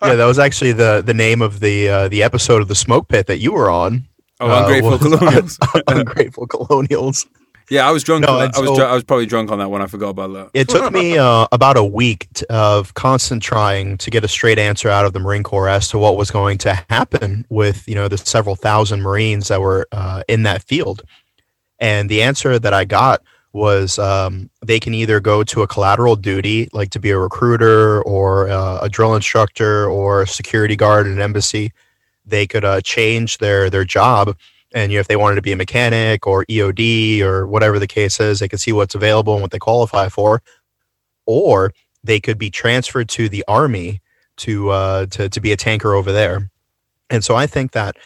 yeah, 0.01 0.15
that 0.15 0.25
was 0.25 0.39
actually 0.39 0.71
the 0.73 1.01
the 1.05 1.13
name 1.13 1.41
of 1.41 1.59
the 1.59 1.89
uh, 1.89 2.07
the 2.09 2.23
episode 2.23 2.61
of 2.61 2.67
the 2.67 2.75
Smoke 2.75 3.07
Pit 3.07 3.27
that 3.27 3.37
you 3.39 3.51
were 3.53 3.69
on. 3.69 4.07
Oh, 4.39 4.49
Uh, 4.49 4.59
ungrateful 4.61 4.91
was 4.91 4.99
colonials. 5.19 5.59
ungrateful 5.87 6.47
colonials. 6.47 7.25
Yeah, 7.69 7.87
I 7.87 7.91
was 7.91 8.03
drunk. 8.03 8.25
No, 8.25 8.33
on 8.33 8.39
that. 8.39 8.55
I 8.57 8.59
was 8.59 8.69
so- 8.69 8.75
dr- 8.75 8.89
I 8.89 8.93
was 8.95 9.03
probably 9.03 9.25
drunk 9.27 9.49
on 9.51 9.59
that 9.59 9.69
one. 9.69 9.81
I 9.81 9.87
forgot 9.87 10.09
about 10.09 10.33
that. 10.33 10.49
It 10.53 10.67
took 10.67 10.91
me 10.91 11.17
uh, 11.17 11.47
about 11.53 11.77
a 11.77 11.83
week 11.85 12.27
t- 12.33 12.45
of 12.49 12.93
constant 12.95 13.41
trying 13.43 13.97
to 13.99 14.09
get 14.09 14.25
a 14.25 14.27
straight 14.27 14.59
answer 14.59 14.89
out 14.89 15.05
of 15.05 15.13
the 15.13 15.19
Marine 15.19 15.43
Corps 15.43 15.69
as 15.69 15.87
to 15.89 15.97
what 15.97 16.17
was 16.17 16.31
going 16.31 16.57
to 16.59 16.73
happen 16.89 17.45
with 17.49 17.87
you 17.87 17.95
know 17.95 18.07
the 18.09 18.17
several 18.17 18.55
thousand 18.55 19.01
Marines 19.03 19.47
that 19.49 19.61
were 19.61 19.87
uh, 19.93 20.23
in 20.27 20.43
that 20.43 20.63
field, 20.63 21.03
and 21.79 22.09
the 22.09 22.23
answer 22.23 22.57
that 22.59 22.73
I 22.73 22.83
got 22.83 23.21
was 23.53 23.99
um, 23.99 24.49
they 24.65 24.79
can 24.79 24.93
either 24.93 25.19
go 25.19 25.43
to 25.43 25.61
a 25.61 25.67
collateral 25.67 26.15
duty, 26.15 26.69
like 26.71 26.89
to 26.91 26.99
be 26.99 27.09
a 27.09 27.17
recruiter 27.17 28.01
or 28.03 28.49
uh, 28.49 28.79
a 28.81 28.89
drill 28.89 29.15
instructor 29.15 29.89
or 29.89 30.21
a 30.21 30.27
security 30.27 30.75
guard 30.75 31.05
in 31.05 31.13
an 31.13 31.21
embassy. 31.21 31.71
They 32.25 32.47
could 32.47 32.63
uh, 32.63 32.81
change 32.81 33.39
their 33.39 33.69
their 33.69 33.83
job 33.83 34.35
and 34.73 34.91
you 34.91 34.97
know, 34.97 35.01
if 35.01 35.07
they 35.07 35.15
wanted 35.15 35.35
to 35.35 35.41
be 35.41 35.51
a 35.51 35.57
mechanic 35.57 36.25
or 36.25 36.45
EOD 36.45 37.21
or 37.21 37.45
whatever 37.45 37.77
the 37.79 37.87
case 37.87 38.19
is, 38.19 38.39
they 38.39 38.47
could 38.47 38.61
see 38.61 38.71
what's 38.71 38.95
available 38.95 39.33
and 39.33 39.41
what 39.41 39.51
they 39.51 39.59
qualify 39.59 40.07
for, 40.07 40.41
or 41.25 41.73
they 42.03 42.19
could 42.19 42.37
be 42.37 42.49
transferred 42.49 43.09
to 43.09 43.27
the 43.27 43.43
army 43.47 44.01
to 44.37 44.69
uh, 44.69 45.05
to 45.07 45.29
to 45.29 45.41
be 45.41 45.51
a 45.51 45.57
tanker 45.57 45.93
over 45.93 46.11
there. 46.11 46.49
And 47.09 47.23
so 47.23 47.35
I 47.35 47.47
think 47.47 47.71
that 47.71 47.97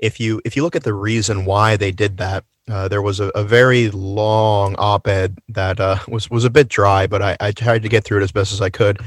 if 0.00 0.18
you 0.18 0.40
if 0.44 0.56
you 0.56 0.62
look 0.62 0.74
at 0.74 0.82
the 0.82 0.94
reason 0.94 1.44
why 1.44 1.76
they 1.76 1.92
did 1.92 2.16
that, 2.16 2.44
uh, 2.68 2.88
there 2.88 3.02
was 3.02 3.20
a, 3.20 3.28
a 3.28 3.44
very 3.44 3.90
long 3.90 4.74
op-ed 4.78 5.38
that 5.48 5.78
uh, 5.78 5.98
was 6.08 6.28
was 6.30 6.44
a 6.44 6.50
bit 6.50 6.68
dry, 6.68 7.06
but 7.06 7.22
I, 7.22 7.36
I 7.38 7.52
tried 7.52 7.82
to 7.82 7.88
get 7.88 8.04
through 8.04 8.20
it 8.20 8.24
as 8.24 8.32
best 8.32 8.52
as 8.52 8.60
I 8.60 8.70
could. 8.70 8.98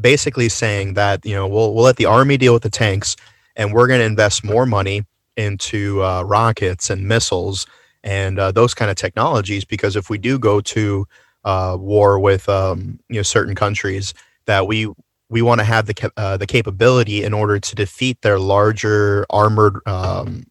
Basically 0.00 0.48
saying 0.48 0.94
that 0.94 1.24
you 1.24 1.34
know 1.34 1.46
we'll 1.46 1.74
we'll 1.74 1.84
let 1.84 1.96
the 1.96 2.06
army 2.06 2.36
deal 2.36 2.54
with 2.54 2.62
the 2.62 2.70
tanks, 2.70 3.14
and 3.56 3.72
we're 3.72 3.86
going 3.86 4.00
to 4.00 4.06
invest 4.06 4.42
more 4.42 4.66
money 4.66 5.04
into 5.36 6.02
uh, 6.02 6.22
rockets 6.22 6.90
and 6.90 7.06
missiles 7.06 7.66
and 8.02 8.38
uh, 8.38 8.50
those 8.50 8.74
kind 8.74 8.90
of 8.90 8.96
technologies 8.96 9.64
because 9.64 9.96
if 9.96 10.10
we 10.10 10.18
do 10.18 10.38
go 10.38 10.60
to 10.60 11.06
uh, 11.44 11.76
war 11.78 12.18
with 12.18 12.48
um, 12.48 12.98
you 13.08 13.16
know 13.16 13.22
certain 13.22 13.54
countries 13.54 14.14
that 14.46 14.66
we 14.66 14.92
we 15.30 15.42
want 15.42 15.60
to 15.60 15.64
have 15.64 15.86
the 15.86 16.12
uh, 16.16 16.36
the 16.36 16.46
capability 16.46 17.22
in 17.22 17.34
order 17.34 17.58
to 17.58 17.74
defeat 17.74 18.20
their 18.22 18.38
larger 18.38 19.26
armored 19.30 19.80
um, 19.86 20.44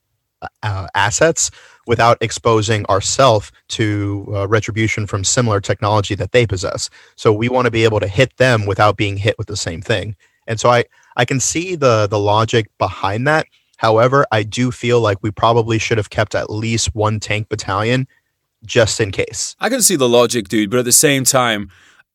uh, 0.63 0.87
assets 0.93 1.51
without 1.87 2.17
exposing 2.21 2.85
ourselves 2.85 3.51
to 3.69 4.27
uh, 4.35 4.47
retribution 4.47 5.07
from 5.07 5.23
similar 5.23 5.61
technology 5.61 6.15
that 6.15 6.31
they 6.31 6.45
possess. 6.45 6.89
So 7.15 7.31
we 7.31 7.49
want 7.49 7.65
to 7.65 7.71
be 7.71 7.85
able 7.85 7.99
to 8.01 8.07
hit 8.07 8.35
them 8.37 8.65
without 8.65 8.97
being 8.97 9.17
hit 9.17 9.37
with 9.37 9.47
the 9.47 9.57
same 9.57 9.81
thing. 9.81 10.15
And 10.47 10.59
so 10.59 10.69
I 10.69 10.85
I 11.15 11.25
can 11.25 11.39
see 11.39 11.75
the 11.75 12.07
the 12.07 12.19
logic 12.19 12.69
behind 12.77 13.27
that. 13.27 13.47
However, 13.77 14.25
I 14.31 14.43
do 14.43 14.71
feel 14.71 15.01
like 15.01 15.19
we 15.21 15.31
probably 15.31 15.77
should 15.77 15.97
have 15.97 16.09
kept 16.09 16.33
at 16.33 16.49
least 16.49 16.95
one 16.95 17.19
tank 17.19 17.47
battalion 17.47 18.07
just 18.65 18.99
in 18.99 19.11
case. 19.11 19.55
I 19.59 19.69
can 19.69 19.81
see 19.81 19.95
the 19.95 20.09
logic, 20.09 20.47
dude, 20.47 20.71
but 20.71 20.79
at 20.79 20.85
the 20.85 20.91
same 20.91 21.23
time, 21.23 21.69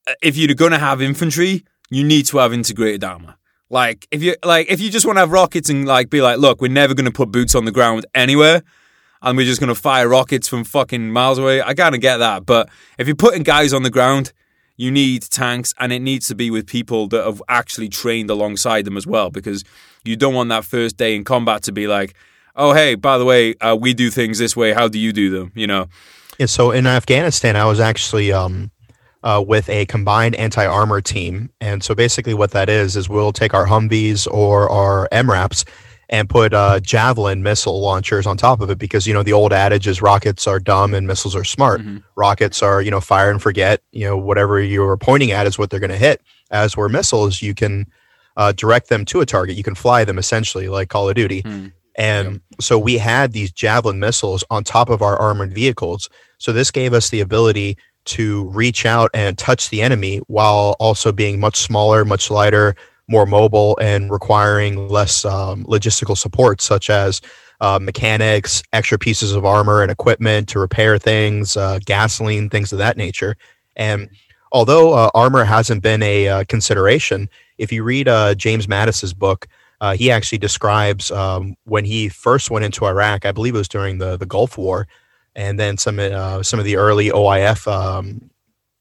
uh, 0.08 0.14
if 0.22 0.36
you're 0.36 0.54
going 0.54 0.72
to 0.72 0.78
have 0.78 1.00
infantry, 1.00 1.64
you 1.92 2.04
need 2.04 2.26
to 2.26 2.38
have 2.38 2.52
integrated 2.52 3.04
armor. 3.04 3.34
Like 3.68 4.06
if 4.10 4.22
you 4.22 4.34
like 4.44 4.70
if 4.70 4.80
you 4.80 4.90
just 4.90 5.06
want 5.06 5.16
to 5.16 5.20
have 5.20 5.30
rockets 5.30 5.70
and 5.70 5.86
like 5.86 6.10
be 6.10 6.20
like, 6.20 6.38
look, 6.38 6.60
we're 6.60 6.70
never 6.70 6.94
going 6.94 7.06
to 7.06 7.12
put 7.12 7.30
boots 7.30 7.54
on 7.54 7.64
the 7.64 7.72
ground 7.72 8.06
anywhere, 8.14 8.62
and 9.20 9.36
we're 9.36 9.46
just 9.46 9.60
going 9.60 9.74
to 9.74 9.80
fire 9.80 10.08
rockets 10.08 10.48
from 10.48 10.64
fucking 10.64 11.10
miles 11.10 11.38
away. 11.38 11.62
I 11.62 11.74
kind 11.74 11.94
of 11.94 12.00
get 12.00 12.18
that, 12.18 12.44
but 12.46 12.68
if 12.98 13.06
you're 13.06 13.16
putting 13.16 13.42
guys 13.42 13.72
on 13.72 13.82
the 13.82 13.90
ground, 13.90 14.32
you 14.76 14.90
need 14.90 15.22
tanks, 15.22 15.74
and 15.78 15.92
it 15.92 16.00
needs 16.00 16.26
to 16.28 16.34
be 16.34 16.50
with 16.50 16.66
people 16.66 17.08
that 17.08 17.24
have 17.24 17.42
actually 17.48 17.88
trained 17.88 18.30
alongside 18.30 18.84
them 18.84 18.96
as 18.96 19.06
well, 19.06 19.30
because 19.30 19.64
you 20.04 20.16
don't 20.16 20.34
want 20.34 20.48
that 20.48 20.64
first 20.64 20.96
day 20.96 21.14
in 21.14 21.24
combat 21.24 21.62
to 21.62 21.72
be 21.72 21.86
like, 21.86 22.14
oh, 22.56 22.72
hey, 22.72 22.94
by 22.94 23.16
the 23.18 23.24
way, 23.24 23.54
uh, 23.60 23.76
we 23.78 23.94
do 23.94 24.10
things 24.10 24.38
this 24.38 24.56
way. 24.56 24.72
How 24.72 24.88
do 24.88 24.98
you 24.98 25.12
do 25.12 25.30
them? 25.30 25.52
You 25.54 25.66
know? 25.66 25.86
Yeah. 26.38 26.46
So 26.46 26.70
in 26.70 26.86
Afghanistan, 26.86 27.54
I 27.54 27.66
was 27.66 27.80
actually 27.80 28.32
um, 28.32 28.70
uh, 29.22 29.42
with 29.46 29.68
a 29.68 29.86
combined 29.86 30.34
anti 30.36 30.64
armor 30.64 31.00
team. 31.00 31.50
And 31.60 31.82
so 31.82 31.94
basically, 31.94 32.34
what 32.34 32.50
that 32.52 32.68
is, 32.68 32.96
is 32.96 33.08
we'll 33.08 33.32
take 33.32 33.54
our 33.54 33.66
Humvees 33.66 34.26
or 34.30 34.68
our 34.70 35.08
MRAPs 35.12 35.64
and 36.08 36.28
put 36.28 36.52
uh, 36.52 36.78
javelin 36.80 37.42
missile 37.42 37.80
launchers 37.80 38.26
on 38.26 38.36
top 38.36 38.60
of 38.60 38.70
it 38.70 38.78
because 38.78 39.06
you 39.06 39.14
know 39.14 39.22
the 39.22 39.32
old 39.32 39.52
adage 39.52 39.86
is 39.86 40.02
rockets 40.02 40.46
are 40.46 40.60
dumb 40.60 40.92
and 40.92 41.06
missiles 41.06 41.34
are 41.34 41.44
smart. 41.44 41.80
Mm-hmm. 41.80 41.98
Rockets 42.16 42.62
are 42.62 42.82
you 42.82 42.90
know 42.90 43.00
fire 43.00 43.30
and 43.30 43.40
forget. 43.40 43.82
You 43.92 44.06
know 44.06 44.18
whatever 44.18 44.60
you're 44.60 44.96
pointing 44.98 45.30
at 45.32 45.46
is 45.46 45.58
what 45.58 45.70
they're 45.70 45.80
going 45.80 45.90
to 45.90 45.96
hit. 45.96 46.20
As 46.50 46.76
where 46.76 46.88
missiles, 46.88 47.40
you 47.40 47.54
can 47.54 47.86
uh, 48.36 48.52
direct 48.52 48.88
them 48.88 49.04
to 49.06 49.20
a 49.20 49.26
target. 49.26 49.56
You 49.56 49.62
can 49.62 49.74
fly 49.74 50.04
them 50.04 50.18
essentially 50.18 50.68
like 50.68 50.90
Call 50.90 51.08
of 51.08 51.14
Duty. 51.14 51.42
Mm-hmm. 51.42 51.68
And 51.96 52.32
yep. 52.32 52.40
so 52.60 52.78
we 52.78 52.98
had 52.98 53.32
these 53.32 53.52
javelin 53.52 53.98
missiles 53.98 54.44
on 54.50 54.64
top 54.64 54.88
of 54.88 55.02
our 55.02 55.18
armored 55.18 55.54
vehicles. 55.54 56.08
So 56.38 56.52
this 56.52 56.70
gave 56.70 56.94
us 56.94 57.10
the 57.10 57.20
ability 57.20 57.76
to 58.04 58.48
reach 58.50 58.84
out 58.86 59.10
and 59.14 59.38
touch 59.38 59.70
the 59.70 59.82
enemy 59.82 60.18
while 60.26 60.76
also 60.80 61.12
being 61.12 61.40
much 61.40 61.56
smaller, 61.56 62.04
much 62.04 62.30
lighter, 62.30 62.74
more 63.08 63.26
mobile, 63.26 63.78
and 63.80 64.10
requiring 64.10 64.88
less 64.88 65.24
um, 65.24 65.64
logistical 65.64 66.16
support, 66.16 66.60
such 66.60 66.90
as 66.90 67.20
uh, 67.60 67.78
mechanics, 67.80 68.62
extra 68.72 68.98
pieces 68.98 69.32
of 69.32 69.44
armor 69.44 69.82
and 69.82 69.90
equipment 69.90 70.48
to 70.48 70.58
repair 70.58 70.98
things, 70.98 71.56
uh, 71.56 71.78
gasoline, 71.84 72.50
things 72.50 72.72
of 72.72 72.78
that 72.78 72.96
nature. 72.96 73.36
And 73.76 74.08
although 74.50 74.92
uh, 74.94 75.10
armor 75.14 75.44
hasn't 75.44 75.82
been 75.82 76.02
a 76.02 76.28
uh, 76.28 76.44
consideration, 76.44 77.28
if 77.58 77.70
you 77.70 77.84
read 77.84 78.08
uh, 78.08 78.34
James 78.34 78.66
Mattis's 78.66 79.14
book, 79.14 79.46
uh, 79.80 79.94
he 79.94 80.10
actually 80.10 80.38
describes 80.38 81.10
um, 81.10 81.56
when 81.64 81.84
he 81.84 82.08
first 82.08 82.50
went 82.50 82.64
into 82.64 82.84
Iraq. 82.86 83.24
I 83.24 83.32
believe 83.32 83.54
it 83.54 83.58
was 83.58 83.68
during 83.68 83.98
the 83.98 84.16
the 84.16 84.26
Gulf 84.26 84.56
War 84.56 84.86
and 85.34 85.58
then 85.58 85.76
some 85.76 85.98
uh, 85.98 86.42
some 86.42 86.58
of 86.58 86.64
the 86.64 86.76
early 86.76 87.10
OIF 87.10 87.70
um, 87.70 88.30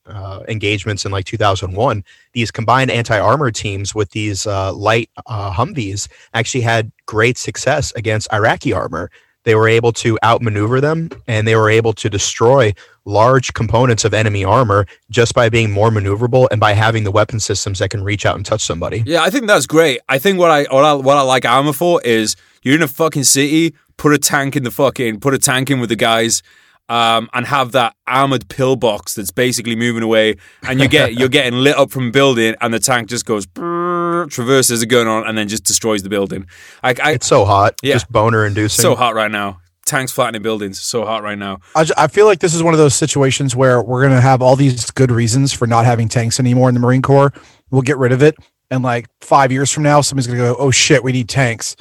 uh, 0.05 0.41
engagements 0.47 1.05
in 1.05 1.11
like 1.11 1.25
2001. 1.25 2.03
These 2.33 2.51
combined 2.51 2.91
anti 2.91 3.19
armor 3.19 3.51
teams 3.51 3.95
with 3.95 4.11
these 4.11 4.45
uh, 4.47 4.73
light 4.73 5.09
uh, 5.25 5.51
Humvees 5.53 6.07
actually 6.33 6.61
had 6.61 6.91
great 7.05 7.37
success 7.37 7.91
against 7.95 8.31
Iraqi 8.33 8.73
armor. 8.73 9.09
They 9.43 9.55
were 9.55 9.67
able 9.67 9.91
to 9.93 10.19
outmaneuver 10.23 10.81
them, 10.81 11.09
and 11.27 11.47
they 11.47 11.55
were 11.55 11.69
able 11.69 11.93
to 11.93 12.09
destroy 12.09 12.73
large 13.05 13.53
components 13.53 14.05
of 14.05 14.13
enemy 14.13 14.45
armor 14.45 14.85
just 15.09 15.33
by 15.33 15.49
being 15.49 15.71
more 15.71 15.89
maneuverable 15.89 16.47
and 16.51 16.59
by 16.59 16.73
having 16.73 17.03
the 17.03 17.11
weapon 17.11 17.39
systems 17.39 17.79
that 17.79 17.89
can 17.89 18.03
reach 18.03 18.25
out 18.25 18.35
and 18.35 18.45
touch 18.45 18.61
somebody. 18.61 19.03
Yeah, 19.05 19.23
I 19.23 19.29
think 19.29 19.47
that's 19.47 19.65
great. 19.65 19.99
I 20.07 20.19
think 20.19 20.37
what 20.37 20.51
I 20.51 20.63
what 20.63 20.83
I, 20.83 20.93
what 20.93 21.17
I 21.17 21.21
like 21.21 21.45
armor 21.45 21.73
for 21.73 22.01
is 22.03 22.35
you're 22.61 22.75
in 22.75 22.83
a 22.83 22.87
fucking 22.87 23.23
city 23.23 23.73
put 23.97 24.13
a 24.13 24.17
tank 24.17 24.55
in 24.55 24.63
the 24.63 24.71
fucking 24.71 25.19
put 25.19 25.33
a 25.33 25.39
tank 25.39 25.69
in 25.69 25.79
with 25.79 25.89
the 25.89 25.95
guys. 25.95 26.43
Um, 26.91 27.29
and 27.31 27.45
have 27.47 27.71
that 27.71 27.95
armored 28.05 28.49
pillbox 28.49 29.13
that's 29.13 29.31
basically 29.31 29.77
moving 29.77 30.03
away, 30.03 30.35
and 30.67 30.81
you 30.81 30.89
get 30.89 31.13
you're 31.13 31.29
getting 31.29 31.57
lit 31.59 31.77
up 31.77 31.89
from 31.89 32.11
building, 32.11 32.53
and 32.59 32.73
the 32.73 32.79
tank 32.79 33.07
just 33.07 33.25
goes 33.25 33.45
traverses 33.45 34.81
a 34.81 34.85
gun 34.85 35.07
on, 35.07 35.25
and 35.25 35.37
then 35.37 35.47
just 35.47 35.63
destroys 35.63 36.03
the 36.03 36.09
building. 36.09 36.47
I, 36.83 36.93
I, 37.01 37.11
it's 37.13 37.27
so 37.27 37.45
hot, 37.45 37.75
yeah, 37.81 37.93
just 37.93 38.11
boner 38.11 38.45
inducing. 38.45 38.83
So 38.83 38.95
hot 38.95 39.15
right 39.15 39.31
now. 39.31 39.61
Tanks 39.85 40.11
flattening 40.11 40.41
buildings. 40.41 40.81
So 40.81 41.05
hot 41.05 41.23
right 41.23 41.37
now. 41.37 41.59
I, 41.75 41.85
I 41.95 42.07
feel 42.07 42.25
like 42.25 42.39
this 42.39 42.53
is 42.53 42.61
one 42.61 42.73
of 42.73 42.77
those 42.77 42.93
situations 42.93 43.55
where 43.55 43.81
we're 43.81 44.03
gonna 44.03 44.19
have 44.19 44.41
all 44.41 44.57
these 44.57 44.91
good 44.91 45.11
reasons 45.11 45.53
for 45.53 45.67
not 45.67 45.85
having 45.85 46.09
tanks 46.09 46.41
anymore 46.41 46.67
in 46.67 46.75
the 46.75 46.81
Marine 46.81 47.01
Corps. 47.01 47.31
We'll 47.69 47.83
get 47.83 47.99
rid 47.99 48.11
of 48.11 48.21
it, 48.21 48.35
and 48.69 48.83
like 48.83 49.07
five 49.21 49.53
years 49.53 49.71
from 49.71 49.83
now, 49.83 50.01
somebody's 50.01 50.27
gonna 50.27 50.39
go, 50.39 50.57
"Oh 50.59 50.71
shit, 50.71 51.05
we 51.05 51.13
need 51.13 51.29
tanks." 51.29 51.77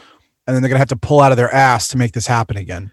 and 0.46 0.56
then 0.56 0.62
they're 0.62 0.68
gonna 0.68 0.80
have 0.80 0.88
to 0.88 0.96
pull 0.96 1.20
out 1.20 1.30
of 1.30 1.36
their 1.36 1.52
ass 1.54 1.86
to 1.88 1.96
make 1.96 2.12
this 2.12 2.26
happen 2.26 2.56
again. 2.56 2.90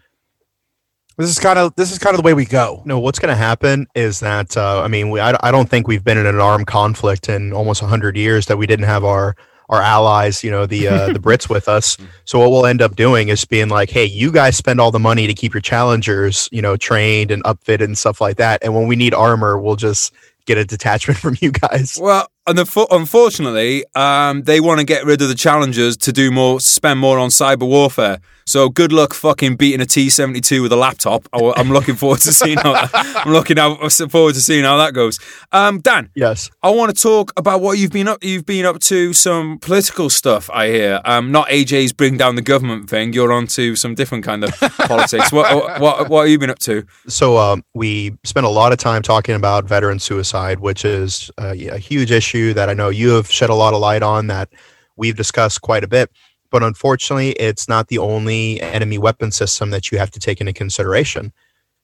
This 1.18 1.30
is 1.30 1.38
kind 1.40 1.58
of 1.58 1.74
this 1.74 1.90
is 1.90 1.98
kind 1.98 2.14
of 2.14 2.22
the 2.22 2.24
way 2.24 2.32
we 2.32 2.44
go. 2.44 2.80
No, 2.84 3.00
what's 3.00 3.18
going 3.18 3.32
to 3.32 3.36
happen 3.36 3.88
is 3.96 4.20
that 4.20 4.56
uh, 4.56 4.82
I 4.82 4.86
mean, 4.86 5.10
we, 5.10 5.18
I, 5.18 5.36
I 5.40 5.50
don't 5.50 5.68
think 5.68 5.88
we've 5.88 6.04
been 6.04 6.16
in 6.16 6.26
an 6.26 6.38
armed 6.38 6.68
conflict 6.68 7.28
in 7.28 7.52
almost 7.52 7.80
hundred 7.80 8.16
years 8.16 8.46
that 8.46 8.56
we 8.56 8.68
didn't 8.68 8.86
have 8.86 9.02
our 9.02 9.34
our 9.68 9.82
allies, 9.82 10.44
you 10.44 10.50
know, 10.52 10.64
the 10.64 10.86
uh, 10.86 11.06
the 11.12 11.18
Brits 11.18 11.50
with 11.50 11.68
us. 11.68 11.96
So 12.24 12.38
what 12.38 12.52
we'll 12.52 12.66
end 12.66 12.80
up 12.80 12.94
doing 12.94 13.30
is 13.30 13.44
being 13.44 13.68
like, 13.68 13.90
hey, 13.90 14.04
you 14.04 14.30
guys 14.30 14.56
spend 14.56 14.80
all 14.80 14.92
the 14.92 15.00
money 15.00 15.26
to 15.26 15.34
keep 15.34 15.54
your 15.54 15.60
challengers, 15.60 16.48
you 16.52 16.62
know, 16.62 16.76
trained 16.76 17.32
and 17.32 17.42
upfitted 17.42 17.84
and 17.84 17.98
stuff 17.98 18.20
like 18.20 18.36
that, 18.36 18.62
and 18.62 18.72
when 18.72 18.86
we 18.86 18.94
need 18.94 19.12
armor, 19.12 19.58
we'll 19.58 19.74
just 19.74 20.14
get 20.46 20.56
a 20.56 20.64
detachment 20.64 21.18
from 21.20 21.36
you 21.40 21.50
guys. 21.50 21.98
Well, 22.00 22.28
and 22.28 22.28
the, 22.28 22.37
unfortunately, 22.48 23.84
um, 23.94 24.42
they 24.42 24.60
want 24.60 24.80
to 24.80 24.84
get 24.86 25.04
rid 25.04 25.22
of 25.22 25.28
the 25.28 25.34
challengers 25.34 25.96
to 25.98 26.12
do 26.12 26.30
more, 26.30 26.60
spend 26.60 27.00
more 27.00 27.18
on 27.18 27.30
cyber 27.30 27.66
warfare. 27.66 28.20
So 28.48 28.70
good 28.70 28.92
luck 28.92 29.12
fucking 29.12 29.56
beating 29.56 29.82
a 29.82 29.84
T 29.84 30.08
seventy 30.08 30.40
two 30.40 30.62
with 30.62 30.72
a 30.72 30.76
laptop. 30.76 31.28
I'm 31.34 31.68
looking 31.68 31.96
forward 31.96 32.20
to 32.20 32.32
seeing 32.32 32.56
how 32.56 32.72
that, 32.72 32.90
I'm 33.26 33.30
looking 33.30 33.58
out, 33.58 33.92
forward 34.10 34.34
to 34.36 34.40
seeing 34.40 34.64
how 34.64 34.78
that 34.78 34.94
goes. 34.94 35.20
Um, 35.52 35.80
Dan, 35.80 36.08
yes, 36.14 36.50
I 36.62 36.70
want 36.70 36.96
to 36.96 37.02
talk 37.02 37.30
about 37.36 37.60
what 37.60 37.76
you've 37.76 37.92
been 37.92 38.08
up. 38.08 38.24
You've 38.24 38.46
been 38.46 38.64
up 38.64 38.80
to 38.80 39.12
some 39.12 39.58
political 39.58 40.08
stuff. 40.08 40.48
I 40.48 40.68
hear. 40.68 41.02
Um, 41.04 41.30
not 41.30 41.48
AJ's 41.48 41.92
bring 41.92 42.16
down 42.16 42.36
the 42.36 42.42
government 42.42 42.88
thing. 42.88 43.12
You're 43.12 43.32
on 43.32 43.48
to 43.48 43.76
some 43.76 43.94
different 43.94 44.24
kind 44.24 44.42
of 44.42 44.50
politics. 44.78 45.30
What, 45.30 45.78
what 45.78 46.08
what 46.08 46.22
have 46.22 46.30
you 46.30 46.38
been 46.38 46.48
up 46.48 46.58
to? 46.60 46.86
So 47.06 47.36
um, 47.36 47.62
we 47.74 48.16
spent 48.24 48.46
a 48.46 48.50
lot 48.50 48.72
of 48.72 48.78
time 48.78 49.02
talking 49.02 49.34
about 49.34 49.66
veteran 49.66 49.98
suicide, 49.98 50.60
which 50.60 50.86
is 50.86 51.30
a, 51.38 51.50
a 51.66 51.78
huge 51.78 52.10
issue 52.10 52.37
that 52.54 52.68
I 52.68 52.74
know 52.74 52.88
you 52.88 53.10
have 53.10 53.30
shed 53.30 53.50
a 53.50 53.54
lot 53.54 53.74
of 53.74 53.80
light 53.80 54.02
on. 54.02 54.28
That 54.28 54.48
we've 54.96 55.16
discussed 55.16 55.60
quite 55.62 55.84
a 55.84 55.88
bit 55.88 56.10
but 56.50 56.62
unfortunately 56.62 57.30
it's 57.32 57.68
not 57.68 57.88
the 57.88 57.98
only 57.98 58.60
enemy 58.60 58.98
weapon 58.98 59.30
system 59.30 59.70
that 59.70 59.90
you 59.90 59.98
have 59.98 60.10
to 60.10 60.20
take 60.20 60.40
into 60.40 60.52
consideration. 60.52 61.32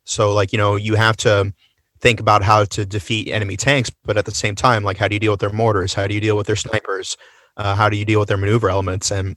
So 0.04 0.32
like 0.32 0.52
you 0.52 0.58
know 0.58 0.76
you 0.76 0.94
have 0.94 1.16
to 1.18 1.52
think 2.00 2.20
about 2.20 2.42
how 2.42 2.64
to 2.64 2.84
defeat 2.84 3.28
enemy 3.30 3.56
tanks 3.56 3.90
but 4.04 4.16
at 4.16 4.26
the 4.26 4.34
same 4.34 4.54
time 4.54 4.84
like 4.84 4.98
how 4.98 5.08
do 5.08 5.14
you 5.14 5.20
deal 5.20 5.32
with 5.32 5.40
their 5.40 5.52
mortars? 5.52 5.94
How 5.94 6.06
do 6.06 6.14
you 6.14 6.20
deal 6.20 6.36
with 6.36 6.46
their 6.46 6.56
snipers? 6.56 7.16
Uh, 7.56 7.74
how 7.74 7.88
do 7.88 7.96
you 7.96 8.04
deal 8.04 8.20
with 8.20 8.28
their 8.28 8.36
maneuver 8.38 8.68
elements? 8.68 9.10
And 9.10 9.36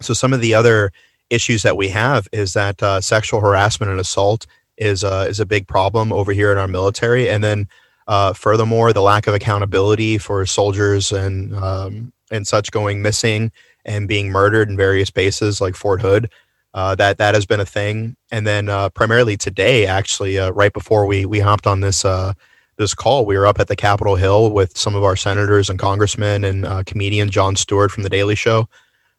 so 0.00 0.14
some 0.14 0.32
of 0.32 0.40
the 0.40 0.54
other 0.54 0.92
issues 1.30 1.62
that 1.62 1.76
we 1.76 1.88
have 1.88 2.28
is 2.32 2.52
that 2.52 2.82
uh, 2.82 3.00
sexual 3.00 3.40
harassment 3.40 3.90
and 3.90 4.00
assault 4.00 4.46
is 4.76 5.02
uh, 5.04 5.26
is 5.28 5.40
a 5.40 5.46
big 5.46 5.66
problem 5.66 6.12
over 6.12 6.32
here 6.32 6.52
in 6.52 6.58
our 6.58 6.68
military. 6.68 7.28
And 7.28 7.42
then 7.42 7.68
uh, 8.06 8.32
furthermore 8.32 8.92
the 8.92 9.02
lack 9.02 9.26
of 9.26 9.34
accountability 9.34 10.18
for 10.18 10.46
soldiers 10.46 11.12
and 11.12 11.54
um, 11.56 12.12
and 12.30 12.46
such 12.46 12.70
going 12.70 13.02
missing 13.02 13.52
and 13.84 14.08
being 14.08 14.30
murdered 14.30 14.68
in 14.68 14.76
various 14.76 15.10
bases 15.10 15.60
like 15.60 15.74
Fort 15.74 16.00
Hood. 16.00 16.30
Uh, 16.74 16.94
that 16.94 17.16
that 17.16 17.34
has 17.34 17.46
been 17.46 17.60
a 17.60 17.64
thing, 17.64 18.14
and 18.30 18.46
then 18.46 18.68
uh, 18.68 18.90
primarily 18.90 19.34
today, 19.36 19.86
actually, 19.86 20.38
uh, 20.38 20.50
right 20.50 20.74
before 20.74 21.06
we 21.06 21.24
we 21.24 21.40
hopped 21.40 21.66
on 21.66 21.80
this 21.80 22.04
uh, 22.04 22.34
this 22.76 22.92
call, 22.94 23.24
we 23.24 23.38
were 23.38 23.46
up 23.46 23.58
at 23.58 23.68
the 23.68 23.76
Capitol 23.76 24.14
Hill 24.14 24.50
with 24.52 24.76
some 24.76 24.94
of 24.94 25.02
our 25.02 25.16
senators 25.16 25.70
and 25.70 25.78
congressmen 25.78 26.44
and 26.44 26.66
uh, 26.66 26.82
comedian 26.84 27.30
Jon 27.30 27.56
Stewart 27.56 27.90
from 27.90 28.02
the 28.02 28.10
Daily 28.10 28.34
Show, 28.34 28.68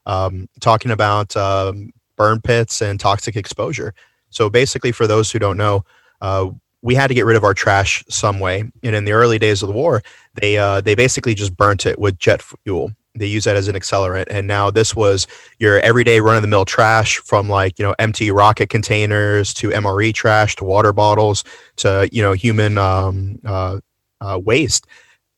um, 0.05 0.47
talking 0.59 0.91
about 0.91 1.35
um, 1.35 1.91
burn 2.15 2.41
pits 2.41 2.81
and 2.81 2.99
toxic 2.99 3.35
exposure. 3.35 3.95
So 4.29 4.51
basically, 4.51 4.91
for 4.91 5.07
those 5.07 5.31
who 5.31 5.39
don't 5.39 5.57
know, 5.57 5.83
we 6.81 6.95
had 6.95 7.07
to 7.07 7.13
get 7.13 7.25
rid 7.25 7.37
of 7.37 7.43
our 7.43 7.53
trash 7.53 8.03
some 8.09 8.39
way, 8.39 8.69
and 8.83 8.95
in 8.95 9.05
the 9.05 9.11
early 9.13 9.39
days 9.39 9.61
of 9.63 9.67
the 9.67 9.73
war, 9.73 10.03
they 10.35 10.55
they 10.83 10.95
basically 10.95 11.33
just 11.33 11.55
burnt 11.55 11.85
it 11.85 11.99
with 11.99 12.17
jet 12.19 12.41
fuel. 12.41 12.91
They 13.17 13.25
use 13.25 13.43
that 13.45 13.55
as 13.55 13.67
an 13.67 13.75
accelerant. 13.75 14.25
And 14.29 14.47
now 14.47 14.69
this 14.69 14.95
was 14.95 15.27
your 15.59 15.79
everyday 15.79 16.19
run 16.19 16.35
of 16.35 16.41
the 16.41 16.47
mill 16.47 16.65
trash 16.65 17.17
from 17.17 17.49
like 17.49 17.77
you 17.79 17.85
know 17.85 17.95
empty 17.99 18.31
rocket 18.31 18.69
containers 18.69 19.53
to 19.55 19.69
mre 19.69 20.13
trash 20.13 20.55
to 20.57 20.63
water 20.63 20.93
bottles 20.93 21.43
to 21.77 22.07
you 22.11 22.21
know 22.21 22.33
human 22.33 22.77
um, 22.77 23.39
uh, 23.45 23.79
uh, 24.21 24.39
waste 24.43 24.85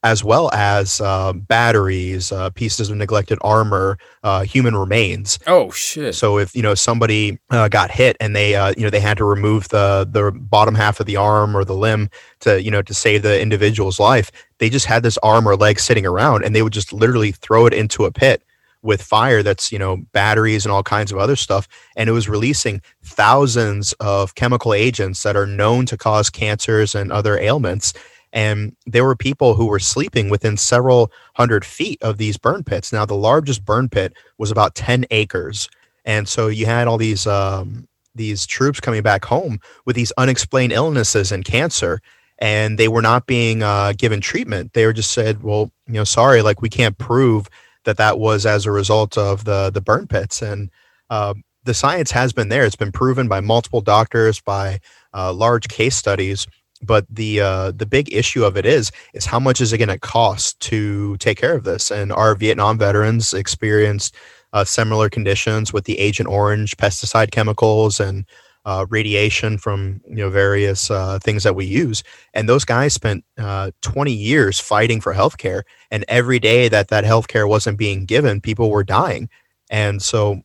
as 0.04 0.24
well 0.24 0.50
as 0.54 1.02
uh, 1.02 1.34
batteries, 1.34 2.32
uh, 2.32 2.50
pieces 2.52 2.90
of 2.90 2.98
neglected 2.98 3.38
armor, 3.42 3.98
uh, 4.24 4.44
human 4.44 4.76
remains. 4.76 5.40
Oh 5.46 5.72
shit! 5.72 6.16
So 6.16 6.38
if 6.38 6.56
you 6.56 6.62
know 6.62 6.76
somebody 6.76 7.40
uh, 7.50 7.68
got 7.68 7.92
hit 7.92 8.16
and 8.20 8.36
they 8.36 8.56
uh, 8.56 8.74
you 8.78 8.84
know 8.84 8.90
they 8.90 9.00
had 9.00 9.18
to 9.18 9.26
remove 9.26 9.70
the 9.70 10.08
the 10.10 10.32
bottom 10.32 10.76
half 10.76 11.00
of 11.00 11.06
the 11.06 11.18
arm 11.18 11.56
or 11.56 11.66
the 11.66 11.76
limb 11.76 12.10
to 12.42 12.62
you 12.62 12.72
know 12.72 12.82
to 12.82 12.94
save 12.94 13.24
the 13.24 13.42
individual's 13.42 14.00
life, 14.00 14.32
they 14.60 14.70
just 14.70 14.86
had 14.86 15.04
this 15.04 15.18
arm 15.20 15.48
or 15.48 15.56
leg 15.56 15.80
sitting 15.80 16.06
around 16.06 16.46
and 16.46 16.56
they 16.56 16.62
would 16.62 16.74
just 16.74 16.94
literally 16.94 17.32
throw 17.32 17.66
it 17.66 17.74
into 17.74 18.06
a 18.06 18.12
pit 18.12 18.44
with 18.82 19.02
fire 19.02 19.44
that's 19.44 19.72
you 19.72 19.80
know 19.80 19.98
batteries 20.14 20.66
and 20.66 20.72
all 20.72 20.84
kinds 20.84 21.12
of 21.12 21.18
other 21.18 21.36
stuff 21.36 21.68
and 21.98 22.10
it 22.10 22.14
was 22.14 22.30
releasing 22.30 22.82
thousands 23.04 23.92
of 24.00 24.36
chemical 24.36 24.74
agents 24.74 25.24
that 25.24 25.36
are 25.36 25.46
known 25.46 25.86
to 25.86 25.98
cause 25.98 26.30
cancers 26.30 26.96
and 26.96 27.12
other 27.12 27.38
ailments 27.38 27.94
and 28.34 28.76
there 28.86 29.04
were 29.06 29.16
people 29.16 29.56
who 29.56 29.66
were 29.68 29.80
sleeping 29.80 30.30
within 30.30 30.58
several 30.58 31.12
hundred 31.36 31.66
feet 31.66 32.02
of 32.02 32.18
these 32.18 32.38
burn 32.38 32.64
pits. 32.64 32.94
Now, 32.94 33.06
the 33.06 33.16
largest 33.16 33.66
burn 33.66 33.90
pit 33.90 34.14
was 34.38 34.52
about 34.52 34.76
10 34.76 35.06
acres. 35.12 35.70
And 36.06 36.28
so 36.28 36.48
you 36.48 36.66
had 36.66 36.88
all 36.88 36.98
these 36.98 37.28
um, 37.28 37.88
these 38.16 38.46
troops 38.46 38.80
coming 38.80 39.02
back 39.02 39.26
home 39.26 39.60
with 39.86 39.96
these 39.96 40.12
unexplained 40.18 40.74
illnesses 40.74 41.32
and 41.32 41.46
cancer. 41.46 42.02
and 42.40 42.78
they 42.78 42.88
were 42.88 43.02
not 43.02 43.26
being 43.28 43.64
uh, 43.64 43.94
given 43.98 44.22
treatment. 44.22 44.74
They 44.74 44.86
were 44.86 44.94
just 44.94 45.12
said, 45.12 45.44
"Well, 45.44 45.72
you 45.88 45.94
know, 45.96 46.04
sorry, 46.06 46.42
like 46.42 46.62
we 46.62 46.70
can't 46.70 46.98
prove 46.98 47.50
that 47.86 47.98
that 47.98 48.20
was 48.20 48.46
as 48.46 48.66
a 48.66 48.72
result 48.72 49.18
of 49.18 49.46
the 49.46 49.70
the 49.72 49.82
burn 49.82 50.08
pits." 50.08 50.42
And 50.42 50.70
uh, 51.10 51.34
the 51.64 51.74
science 51.74 52.12
has 52.12 52.34
been 52.34 52.50
there; 52.50 52.66
it's 52.66 52.76
been 52.78 52.92
proven 52.94 53.28
by 53.28 53.42
multiple 53.42 53.82
doctors, 53.82 54.40
by 54.42 54.80
uh, 55.14 55.34
large 55.34 55.68
case 55.68 55.96
studies. 55.98 56.48
But 56.82 57.06
the 57.10 57.42
uh, 57.42 57.72
the 57.72 57.86
big 57.86 58.14
issue 58.14 58.46
of 58.46 58.58
it 58.58 58.66
is 58.66 58.92
is 59.14 59.26
how 59.26 59.40
much 59.40 59.62
is 59.62 59.74
it 59.74 59.80
going 59.80 59.90
to 59.90 60.00
cost 60.00 60.60
to 60.62 61.18
take 61.18 61.38
care 61.38 61.56
of 61.56 61.64
this? 61.64 61.92
And 61.92 62.12
our 62.12 62.36
Vietnam 62.36 62.78
veterans 62.78 63.34
experienced 63.34 64.16
uh, 64.54 64.64
similar 64.64 65.10
conditions 65.10 65.74
with 65.74 65.86
the 65.86 66.00
Agent 66.00 66.30
Orange 66.30 66.78
pesticide 66.78 67.32
chemicals 67.32 68.00
and 68.00 68.26
uh, 68.66 68.86
radiation 68.90 69.58
from 69.58 70.02
you 70.08 70.16
know 70.18 70.30
various 70.30 70.92
uh, 70.92 71.20
things 71.20 71.44
that 71.44 71.56
we 71.56 71.66
use. 71.66 72.04
And 72.34 72.48
those 72.48 72.66
guys 72.66 72.94
spent 72.94 73.24
uh, 73.38 73.72
20 73.82 74.12
years 74.12 74.60
fighting 74.60 75.02
for 75.02 75.14
healthcare, 75.14 75.64
and 75.92 76.06
every 76.08 76.40
day 76.40 76.70
that 76.70 76.90
that 76.90 77.04
healthcare 77.04 77.48
wasn't 77.48 77.78
being 77.78 78.06
given, 78.06 78.42
people 78.42 78.70
were 78.70 78.84
dying. 78.84 79.30
And 79.70 80.02
so 80.02 80.42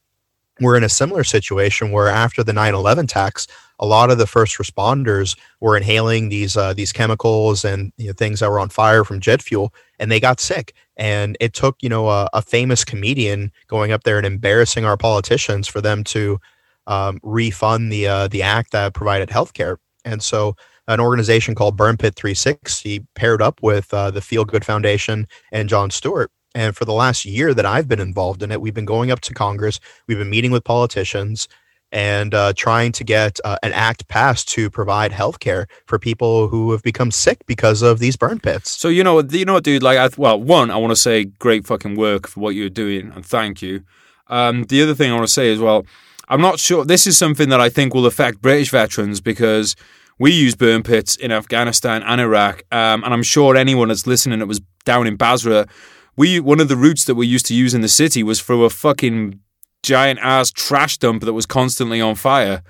we're 0.60 0.76
in 0.76 0.84
a 0.84 0.88
similar 0.88 1.24
situation 1.24 1.90
where 1.90 2.08
after 2.08 2.44
the 2.44 2.52
9/11 2.52 3.04
attacks, 3.04 3.46
a 3.78 3.86
lot 3.86 4.10
of 4.10 4.18
the 4.18 4.26
first 4.26 4.56
responders 4.58 5.36
were 5.60 5.76
inhaling 5.76 6.28
these 6.28 6.56
uh, 6.56 6.74
these 6.74 6.92
chemicals 6.92 7.64
and 7.64 7.92
you 7.96 8.08
know, 8.08 8.12
things 8.12 8.40
that 8.40 8.50
were 8.50 8.60
on 8.60 8.68
fire 8.68 9.04
from 9.04 9.20
jet 9.20 9.42
fuel, 9.42 9.74
and 9.98 10.10
they 10.10 10.20
got 10.20 10.40
sick. 10.40 10.74
And 10.96 11.36
it 11.40 11.54
took 11.54 11.76
you 11.82 11.88
know 11.88 12.08
a, 12.08 12.28
a 12.32 12.42
famous 12.42 12.84
comedian 12.84 13.52
going 13.66 13.92
up 13.92 14.04
there 14.04 14.18
and 14.18 14.26
embarrassing 14.26 14.84
our 14.84 14.96
politicians 14.96 15.66
for 15.68 15.80
them 15.80 16.04
to 16.04 16.38
um, 16.86 17.18
refund 17.22 17.90
the 17.92 18.06
uh, 18.06 18.28
the 18.28 18.42
act 18.42 18.72
that 18.72 18.94
provided 18.94 19.30
health 19.30 19.54
care. 19.54 19.78
And 20.04 20.22
so 20.22 20.56
an 20.86 21.00
organization 21.00 21.54
called 21.54 21.76
Burn 21.76 21.96
Pit 21.96 22.14
360 22.14 23.06
paired 23.14 23.40
up 23.40 23.62
with 23.62 23.92
uh, 23.94 24.10
the 24.10 24.20
FealGood 24.20 24.64
Foundation 24.64 25.26
and 25.50 25.68
Jon 25.68 25.90
Stewart. 25.90 26.30
And 26.54 26.76
for 26.76 26.84
the 26.84 26.92
last 26.92 27.24
year 27.24 27.52
that 27.54 27.66
I've 27.66 27.88
been 27.88 28.00
involved 28.00 28.42
in 28.42 28.52
it, 28.52 28.60
we've 28.60 28.74
been 28.74 28.84
going 28.84 29.10
up 29.10 29.20
to 29.22 29.34
Congress, 29.34 29.80
we've 30.06 30.18
been 30.18 30.30
meeting 30.30 30.50
with 30.50 30.64
politicians 30.64 31.48
and 31.94 32.34
uh, 32.34 32.52
trying 32.56 32.90
to 32.90 33.04
get 33.04 33.38
uh, 33.44 33.56
an 33.62 33.72
act 33.72 34.08
passed 34.08 34.48
to 34.48 34.68
provide 34.68 35.12
health 35.12 35.38
care 35.38 35.68
for 35.86 35.96
people 35.96 36.48
who 36.48 36.72
have 36.72 36.82
become 36.82 37.12
sick 37.12 37.46
because 37.46 37.82
of 37.82 38.00
these 38.00 38.16
burn 38.16 38.40
pits. 38.40 38.72
So 38.72 38.88
you 38.88 39.04
know, 39.04 39.20
you 39.20 39.44
know, 39.44 39.60
dude. 39.60 39.82
Like, 39.82 39.98
I, 39.98 40.08
well, 40.16 40.40
one, 40.40 40.72
I 40.72 40.76
want 40.76 40.90
to 40.90 40.96
say 40.96 41.24
great 41.24 41.66
fucking 41.66 41.94
work 41.94 42.26
for 42.26 42.40
what 42.40 42.56
you're 42.56 42.68
doing, 42.68 43.12
and 43.14 43.24
thank 43.24 43.62
you. 43.62 43.84
Um, 44.26 44.64
the 44.64 44.82
other 44.82 44.94
thing 44.94 45.12
I 45.12 45.14
want 45.14 45.28
to 45.28 45.32
say 45.32 45.52
is, 45.52 45.60
well, 45.60 45.86
I'm 46.28 46.40
not 46.40 46.58
sure. 46.58 46.84
This 46.84 47.06
is 47.06 47.16
something 47.16 47.48
that 47.50 47.60
I 47.60 47.68
think 47.68 47.94
will 47.94 48.06
affect 48.06 48.42
British 48.42 48.70
veterans 48.70 49.20
because 49.20 49.76
we 50.18 50.32
use 50.32 50.56
burn 50.56 50.82
pits 50.82 51.14
in 51.14 51.30
Afghanistan 51.30 52.02
and 52.02 52.20
Iraq, 52.20 52.64
um, 52.72 53.04
and 53.04 53.14
I'm 53.14 53.22
sure 53.22 53.54
anyone 53.54 53.86
that's 53.86 54.06
listening 54.06 54.40
that 54.40 54.46
was 54.46 54.60
down 54.84 55.06
in 55.06 55.14
Basra, 55.14 55.68
we 56.16 56.40
one 56.40 56.60
of 56.60 56.68
the 56.68 56.76
routes 56.76 57.04
that 57.04 57.14
we 57.14 57.26
used 57.26 57.46
to 57.46 57.54
use 57.54 57.74
in 57.74 57.80
the 57.80 57.88
city 57.88 58.22
was 58.22 58.40
through 58.40 58.64
a 58.64 58.70
fucking 58.70 59.40
giant 59.82 60.18
ass 60.20 60.50
trash 60.50 60.98
dump 60.98 61.22
that 61.22 61.32
was 61.32 61.46
constantly 61.46 62.00
on 62.00 62.14
fire. 62.14 62.62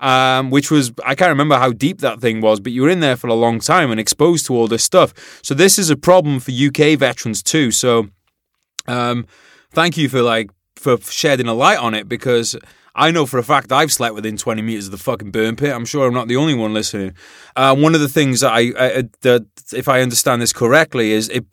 Um, 0.00 0.50
which 0.50 0.70
was 0.70 0.92
I 1.04 1.16
can't 1.16 1.30
remember 1.30 1.56
how 1.56 1.72
deep 1.72 2.02
that 2.02 2.20
thing 2.20 2.40
was, 2.40 2.60
but 2.60 2.70
you 2.70 2.82
were 2.82 2.88
in 2.88 3.00
there 3.00 3.16
for 3.16 3.26
a 3.26 3.34
long 3.34 3.58
time 3.58 3.90
and 3.90 3.98
exposed 3.98 4.46
to 4.46 4.54
all 4.54 4.68
this 4.68 4.84
stuff. 4.84 5.12
So 5.42 5.54
this 5.54 5.76
is 5.76 5.90
a 5.90 5.96
problem 5.96 6.38
for 6.38 6.52
UK 6.52 6.96
veterans 6.96 7.42
too. 7.42 7.72
So 7.72 8.06
um, 8.86 9.26
thank 9.72 9.96
you 9.96 10.08
for 10.08 10.22
like 10.22 10.50
for 10.76 10.98
shedding 10.98 11.48
a 11.48 11.54
light 11.54 11.78
on 11.78 11.94
it 11.94 12.08
because 12.08 12.56
I 12.94 13.10
know 13.10 13.26
for 13.26 13.38
a 13.38 13.42
fact 13.42 13.72
I've 13.72 13.92
slept 13.92 14.14
within 14.14 14.36
20 14.36 14.62
meters 14.62 14.86
of 14.86 14.92
the 14.92 14.98
fucking 14.98 15.32
burn 15.32 15.56
pit. 15.56 15.72
I'm 15.72 15.84
sure 15.84 16.06
I'm 16.06 16.14
not 16.14 16.28
the 16.28 16.36
only 16.36 16.54
one 16.54 16.74
listening. 16.74 17.14
Uh, 17.56 17.74
one 17.74 17.96
of 17.96 18.00
the 18.00 18.08
things 18.08 18.40
that 18.40 18.52
I, 18.52 18.72
I 18.78 19.04
that 19.22 19.46
if 19.72 19.88
I 19.88 20.00
understand 20.00 20.40
this 20.40 20.52
correctly 20.52 21.10
is 21.10 21.28
it 21.28 21.44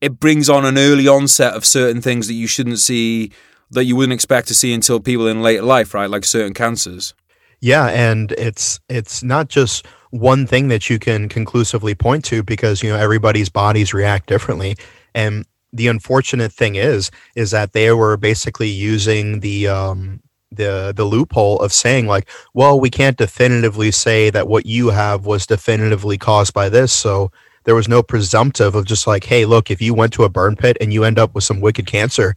it 0.00 0.18
brings 0.20 0.48
on 0.48 0.64
an 0.64 0.78
early 0.78 1.06
onset 1.06 1.54
of 1.54 1.64
certain 1.64 2.00
things 2.00 2.26
that 2.26 2.34
you 2.34 2.46
shouldn't 2.46 2.78
see 2.78 3.32
that 3.70 3.84
you 3.84 3.94
wouldn't 3.94 4.14
expect 4.14 4.48
to 4.48 4.54
see 4.54 4.72
until 4.72 4.98
people 4.98 5.28
in 5.28 5.42
later 5.42 5.62
life, 5.62 5.94
right? 5.94 6.10
Like 6.10 6.24
certain 6.24 6.54
cancers. 6.54 7.14
Yeah, 7.60 7.86
and 7.88 8.32
it's 8.32 8.80
it's 8.88 9.22
not 9.22 9.48
just 9.48 9.86
one 10.10 10.46
thing 10.46 10.68
that 10.68 10.90
you 10.90 10.98
can 10.98 11.28
conclusively 11.28 11.94
point 11.94 12.24
to 12.26 12.42
because 12.42 12.82
you 12.82 12.90
know 12.90 12.96
everybody's 12.96 13.48
bodies 13.48 13.94
react 13.94 14.26
differently 14.26 14.76
and 15.14 15.44
the 15.72 15.88
unfortunate 15.88 16.52
thing 16.52 16.74
is 16.74 17.10
is 17.36 17.50
that 17.52 17.72
they 17.72 17.92
were 17.92 18.16
basically 18.16 18.68
using 18.68 19.40
the 19.40 19.68
um, 19.68 20.20
the 20.50 20.92
the 20.94 21.04
loophole 21.04 21.60
of 21.60 21.72
saying 21.72 22.06
like, 22.06 22.28
well, 22.54 22.78
we 22.80 22.90
can't 22.90 23.16
definitively 23.16 23.90
say 23.90 24.30
that 24.30 24.48
what 24.48 24.66
you 24.66 24.88
have 24.90 25.26
was 25.26 25.46
definitively 25.46 26.18
caused 26.18 26.52
by 26.52 26.68
this, 26.68 26.92
so 26.92 27.30
there 27.64 27.74
was 27.74 27.88
no 27.88 28.02
presumptive 28.02 28.74
of 28.74 28.86
just 28.86 29.06
like, 29.06 29.24
hey, 29.24 29.44
look, 29.44 29.70
if 29.70 29.80
you 29.82 29.94
went 29.94 30.12
to 30.14 30.24
a 30.24 30.28
burn 30.28 30.56
pit 30.56 30.76
and 30.80 30.92
you 30.92 31.04
end 31.04 31.18
up 31.18 31.34
with 31.34 31.44
some 31.44 31.60
wicked 31.60 31.86
cancer, 31.86 32.34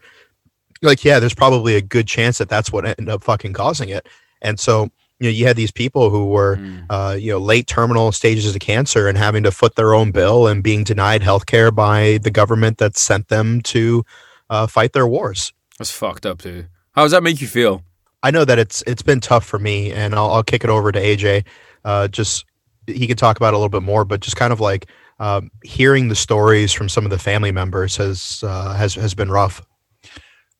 like, 0.82 1.04
yeah, 1.04 1.20
there's 1.20 1.34
probably 1.34 1.76
a 1.76 1.82
good 1.82 2.08
chance 2.08 2.38
that 2.38 2.50
that's 2.50 2.72
what 2.72 2.86
ended 2.86 3.10
up 3.10 3.24
fucking 3.24 3.54
causing 3.54 3.90
it. 3.90 4.08
And 4.42 4.60
so, 4.60 4.90
you 5.20 5.30
know, 5.30 5.30
you 5.30 5.48
had 5.48 5.56
these 5.56 5.72
people 5.72 6.10
who 6.10 6.28
were, 6.28 6.58
mm. 6.58 6.86
uh, 6.90 7.16
you 7.16 7.32
know, 7.32 7.38
late 7.38 7.68
terminal 7.68 8.12
stages 8.12 8.54
of 8.54 8.60
cancer 8.60 9.08
and 9.08 9.18
having 9.18 9.44
to 9.44 9.52
foot 9.52 9.76
their 9.76 9.94
own 9.94 10.12
bill 10.12 10.48
and 10.48 10.62
being 10.62 10.84
denied 10.84 11.24
health 11.24 11.46
care 11.46 11.72
by 11.72 12.20
the 12.24 12.32
government 12.32 12.78
that 12.80 12.98
sent 12.98 13.30
them 13.30 13.62
to 13.62 14.04
uh, 14.50 14.68
fight 14.68 14.92
their 14.92 15.08
wars. 15.08 15.54
That's 15.78 15.92
fucked 15.92 16.26
up, 16.26 16.42
dude. 16.42 16.68
How 16.92 17.04
does 17.04 17.12
that 17.12 17.24
make 17.24 17.40
you 17.40 17.48
feel? 17.48 17.84
I 18.22 18.32
know 18.32 18.46
that 18.46 18.60
it's 18.60 18.84
it's 18.88 19.02
been 19.02 19.20
tough 19.20 19.46
for 19.46 19.60
me, 19.60 19.92
and 19.92 20.16
I'll, 20.16 20.32
I'll 20.32 20.44
kick 20.44 20.64
it 20.64 20.70
over 20.70 20.92
to 20.92 21.00
AJ. 21.00 21.46
Uh, 21.84 22.08
just 22.08 22.46
he 22.88 23.08
could 23.08 23.17
talk 23.17 23.38
about 23.38 23.54
a 23.54 23.58
little 23.58 23.69
bit 23.69 23.84
more, 23.84 24.06
but 24.06 24.22
just 24.22 24.36
kind 24.36 24.54
of 24.54 24.60
like 24.60 24.88
um, 25.19 25.52
hearing 25.63 26.08
the 26.08 26.15
stories 26.15 26.72
from 26.72 26.89
some 26.89 27.06
of 27.06 27.12
the 27.12 27.19
family 27.19 27.52
members 27.52 27.96
has 27.98 28.43
uh, 28.46 28.74
has 28.74 28.96
has 28.96 29.13
been 29.13 29.32
rough. 29.32 29.62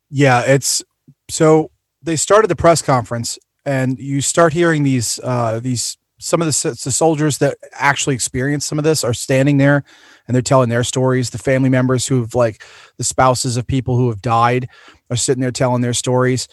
Yeah, 0.10 0.42
it's 0.42 0.84
so 1.30 1.72
they 2.02 2.16
started 2.16 2.48
the 2.48 2.56
press 2.56 2.82
conference, 2.82 3.38
and 3.66 4.00
you 4.00 4.22
start 4.22 4.54
hearing 4.54 4.84
these 4.84 5.20
uh, 5.24 5.60
these 5.60 5.98
some 6.20 6.42
of 6.42 6.48
the, 6.48 6.80
the 6.84 6.92
soldiers 6.92 7.40
that 7.40 7.58
actually 7.74 8.16
experienced 8.16 8.68
some 8.68 8.78
of 8.78 8.86
this 8.86 9.04
are 9.04 9.14
standing 9.14 9.58
there 9.58 9.84
and 10.26 10.34
they're 10.34 10.42
telling 10.42 10.70
their 10.70 10.84
stories. 10.86 11.32
The 11.32 11.38
family 11.38 11.70
members 11.70 12.08
who've 12.08 12.34
like 12.34 12.64
the 12.98 13.04
spouses 13.04 13.58
of 13.58 13.68
people 13.68 13.98
who 13.98 14.08
have 14.10 14.22
died 14.22 14.70
are 15.10 15.18
sitting 15.18 15.42
there 15.42 15.52
telling 15.52 15.82
their 15.82 15.94
stories 15.94 16.48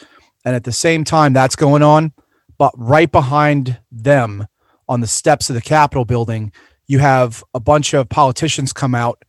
and 0.44 0.56
at 0.56 0.64
the 0.64 0.72
same 0.72 1.04
time 1.04 1.33
that's 1.33 1.56
going 1.56 1.83
on 1.83 2.12
but 2.59 2.72
right 2.76 3.11
behind 3.11 3.78
them 3.90 4.46
on 4.90 5.00
the 5.00 5.07
steps 5.07 5.48
of 5.48 5.55
the 5.55 5.62
capitol 5.62 6.05
building 6.05 6.53
you 6.87 6.98
have 6.98 7.44
a 7.55 7.61
bunch 7.61 7.94
of 7.94 8.09
politicians 8.09 8.72
come 8.72 8.96
out 8.96 9.22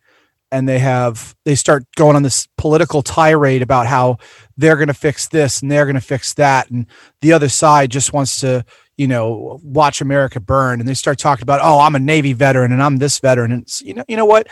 and 0.52 0.68
they 0.68 0.80
have 0.80 1.36
they 1.46 1.56
start 1.56 1.86
going 1.96 2.16
on 2.16 2.24
this 2.24 2.48
political 2.58 3.02
tirade 3.02 3.62
about 3.62 3.88
how 3.88 4.18
they're 4.58 4.76
going 4.76 4.88
to 4.88 4.94
fix 4.96 5.28
this 5.30 5.62
and 5.62 5.72
they're 5.72 5.86
going 5.86 5.96
to 5.96 6.02
fix 6.02 6.34
that. 6.34 6.70
And 6.70 6.88
the 7.22 7.34
other 7.34 7.50
side 7.50 7.92
just 7.92 8.14
wants 8.14 8.42
to 8.42 8.66
you 8.98 9.08
know 9.08 9.60
watch 9.64 10.02
america 10.02 10.40
burn. 10.40 10.80
And 10.80 10.90
they 10.90 10.96
start 10.96 11.20
talking 11.20 11.44
about 11.44 11.62
oh 11.64 11.80
i'm 11.80 11.96
a 11.96 12.00
navy 12.00 12.34
veteran 12.34 12.72
and 12.72 12.82
i'm 12.82 12.98
this 12.98 13.20
veteran. 13.20 13.52
And 13.52 13.68
you 13.82 13.94
know 13.94 14.04
you 14.08 14.18
know 14.18 14.26
what? 14.26 14.48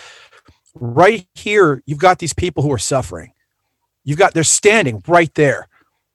Right 0.76 1.28
here 1.34 1.84
you've 1.86 2.00
got 2.00 2.20
these 2.20 2.34
people 2.34 2.64
who 2.64 2.72
are 2.72 2.78
suffering. 2.78 3.34
You've 4.06 4.20
got 4.20 4.36
they're 4.36 4.44
standing 4.44 5.02
right 5.08 5.34
there 5.34 5.68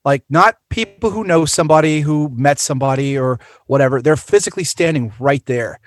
like 0.04 0.24
not 0.28 0.56
people 0.68 1.10
who 1.10 1.24
know 1.24 1.44
somebody 1.44 2.00
who 2.00 2.28
met 2.34 2.58
somebody 2.58 3.18
or 3.18 3.40
whatever. 3.66 4.02
They're 4.02 4.16
physically 4.16 4.64
standing 4.64 5.12
right 5.18 5.44
there. 5.46 5.80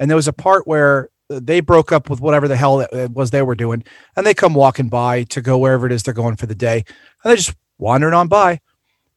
And 0.00 0.10
there 0.10 0.16
was 0.16 0.28
a 0.28 0.32
part 0.32 0.66
where 0.66 1.08
they 1.28 1.60
broke 1.60 1.90
up 1.90 2.08
with 2.08 2.20
whatever 2.20 2.46
the 2.46 2.56
hell 2.56 2.80
it 2.80 3.10
was 3.10 3.30
they 3.30 3.42
were 3.42 3.56
doing. 3.56 3.82
And 4.16 4.24
they 4.24 4.34
come 4.34 4.54
walking 4.54 4.88
by 4.88 5.24
to 5.24 5.40
go 5.40 5.58
wherever 5.58 5.86
it 5.86 5.92
is 5.92 6.02
they're 6.02 6.14
going 6.14 6.36
for 6.36 6.46
the 6.46 6.54
day. 6.54 6.76
And 6.76 6.84
they're 7.24 7.36
just 7.36 7.56
wandering 7.78 8.14
on 8.14 8.28
by. 8.28 8.60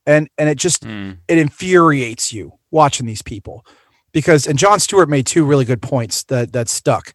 And 0.05 0.29
and 0.38 0.49
it 0.49 0.57
just 0.57 0.83
mm. 0.83 1.17
it 1.27 1.38
infuriates 1.38 2.33
you 2.33 2.53
watching 2.71 3.05
these 3.05 3.21
people. 3.21 3.65
Because 4.12 4.47
and 4.47 4.57
Jon 4.57 4.79
Stewart 4.79 5.09
made 5.09 5.27
two 5.27 5.45
really 5.45 5.65
good 5.65 5.83
points 5.83 6.23
that 6.25 6.53
that 6.53 6.67
stuck. 6.67 7.13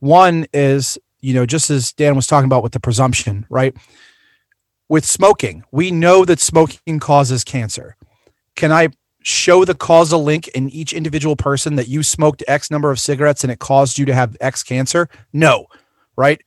One 0.00 0.44
is 0.52 0.98
you 1.20 1.32
know 1.32 1.46
just 1.46 1.70
as 1.70 1.92
Dan 1.92 2.16
was 2.16 2.26
talking 2.26 2.44
about 2.44 2.62
with 2.62 2.72
the 2.72 2.80
presumption 2.80 3.46
right 3.48 3.74
with 4.88 5.04
smoking, 5.04 5.64
we 5.70 5.90
know 5.90 6.24
that 6.24 6.40
smoking 6.40 7.00
causes 7.00 7.44
cancer. 7.44 7.96
Can 8.56 8.72
I 8.72 8.88
show 9.22 9.64
the 9.64 9.74
causal 9.74 10.22
link 10.22 10.48
in 10.48 10.68
each 10.68 10.92
individual 10.92 11.34
person 11.34 11.76
that 11.76 11.88
you 11.88 12.02
smoked 12.02 12.44
X 12.46 12.70
number 12.70 12.90
of 12.90 13.00
cigarettes 13.00 13.42
and 13.42 13.50
it 13.50 13.58
caused 13.58 13.98
you 13.98 14.04
to 14.06 14.14
have 14.14 14.36
X 14.40 14.62
cancer? 14.62 15.08
No, 15.32 15.66
right? 16.16 16.40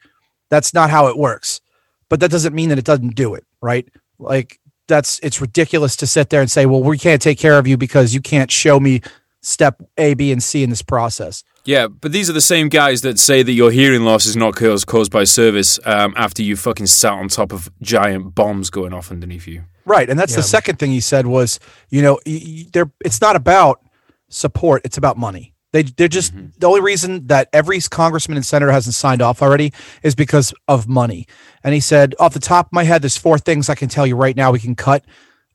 That's 0.50 0.74
not 0.74 0.90
how 0.90 1.08
it 1.08 1.18
works. 1.18 1.62
But 2.10 2.20
that 2.22 2.32
doesn't 2.32 2.56
mean 2.56 2.70
that 2.70 2.78
it 2.78 2.86
doesn't 2.86 3.16
do 3.16 3.34
it, 3.34 3.46
right? 3.62 3.88
Like 4.20 4.60
that's 4.88 5.20
it's 5.22 5.42
ridiculous 5.42 5.96
to 5.98 6.08
sit 6.08 6.30
there 6.30 6.42
and 6.42 6.50
say, 6.50 6.66
well, 6.66 6.82
we 6.82 6.98
can't 6.98 7.22
take 7.22 7.38
care 7.38 7.58
of 7.60 7.68
you 7.68 7.78
because 7.78 8.14
you 8.14 8.22
can't 8.22 8.52
show 8.52 8.80
me 8.80 9.02
step 9.48 9.82
A, 9.98 10.14
B, 10.14 10.32
and 10.32 10.44
C 10.44 10.62
in 10.64 10.70
this 10.70 10.82
process. 10.82 11.44
Yeah, 11.64 11.88
but 11.88 12.12
these 12.12 12.30
are 12.30 12.34
the 12.34 12.42
same 12.42 12.70
guys 12.70 13.02
that 13.02 13.20
say 13.20 13.44
that 13.44 13.52
your 13.52 13.72
hearing 13.72 14.04
loss 14.04 14.26
is 14.26 14.38
not 14.38 14.56
caused 14.56 14.88
caused 14.88 15.12
by 15.12 15.24
service 15.26 15.80
um, 15.86 16.14
after 16.16 16.42
you 16.42 16.56
fucking 16.56 16.88
sat 16.88 17.14
on 17.14 17.28
top 17.28 17.52
of 17.52 17.70
giant 17.82 18.36
bombs 18.36 18.70
going 18.70 18.94
off 18.94 19.12
underneath 19.12 19.48
you. 19.48 19.64
Right, 19.86 20.10
and 20.10 20.18
that's 20.20 20.32
yeah. 20.34 20.38
the 20.38 20.44
second 20.44 20.80
thing 20.80 20.92
he 20.92 21.00
said 21.00 21.28
was, 21.28 21.60
you 21.90 22.02
know, 22.02 22.20
there. 22.74 22.92
It's 23.04 23.22
not 23.22 23.36
about 23.36 23.82
support; 24.30 24.82
it's 24.86 24.98
about 24.98 25.18
money. 25.18 25.54
They 25.74 25.84
they're 25.84 26.08
just 26.08 26.34
Mm-hmm. 26.34 26.48
the 26.58 26.68
only 26.68 26.82
reason 26.82 27.28
that 27.28 27.50
every 27.52 27.80
congressman 27.82 28.38
and 28.38 28.46
senator 28.46 28.72
hasn't 28.72 28.96
signed 28.96 29.22
off 29.22 29.42
already 29.42 29.74
is 30.04 30.16
because 30.16 30.54
of 30.68 30.88
money. 30.88 31.28
And 31.64 31.74
he 31.74 31.82
said, 31.82 32.16
off 32.20 32.34
the 32.34 32.40
top 32.40 32.68
of 32.68 32.74
my 32.74 32.84
head, 32.84 33.02
there's 33.02 33.18
four 33.18 33.38
things 33.38 33.70
I 33.70 33.76
can 33.76 33.90
tell 33.90 34.08
you 34.08 34.16
right 34.16 34.36
now 34.36 34.52
we 34.52 34.60
can 34.60 34.76
cut, 34.76 35.04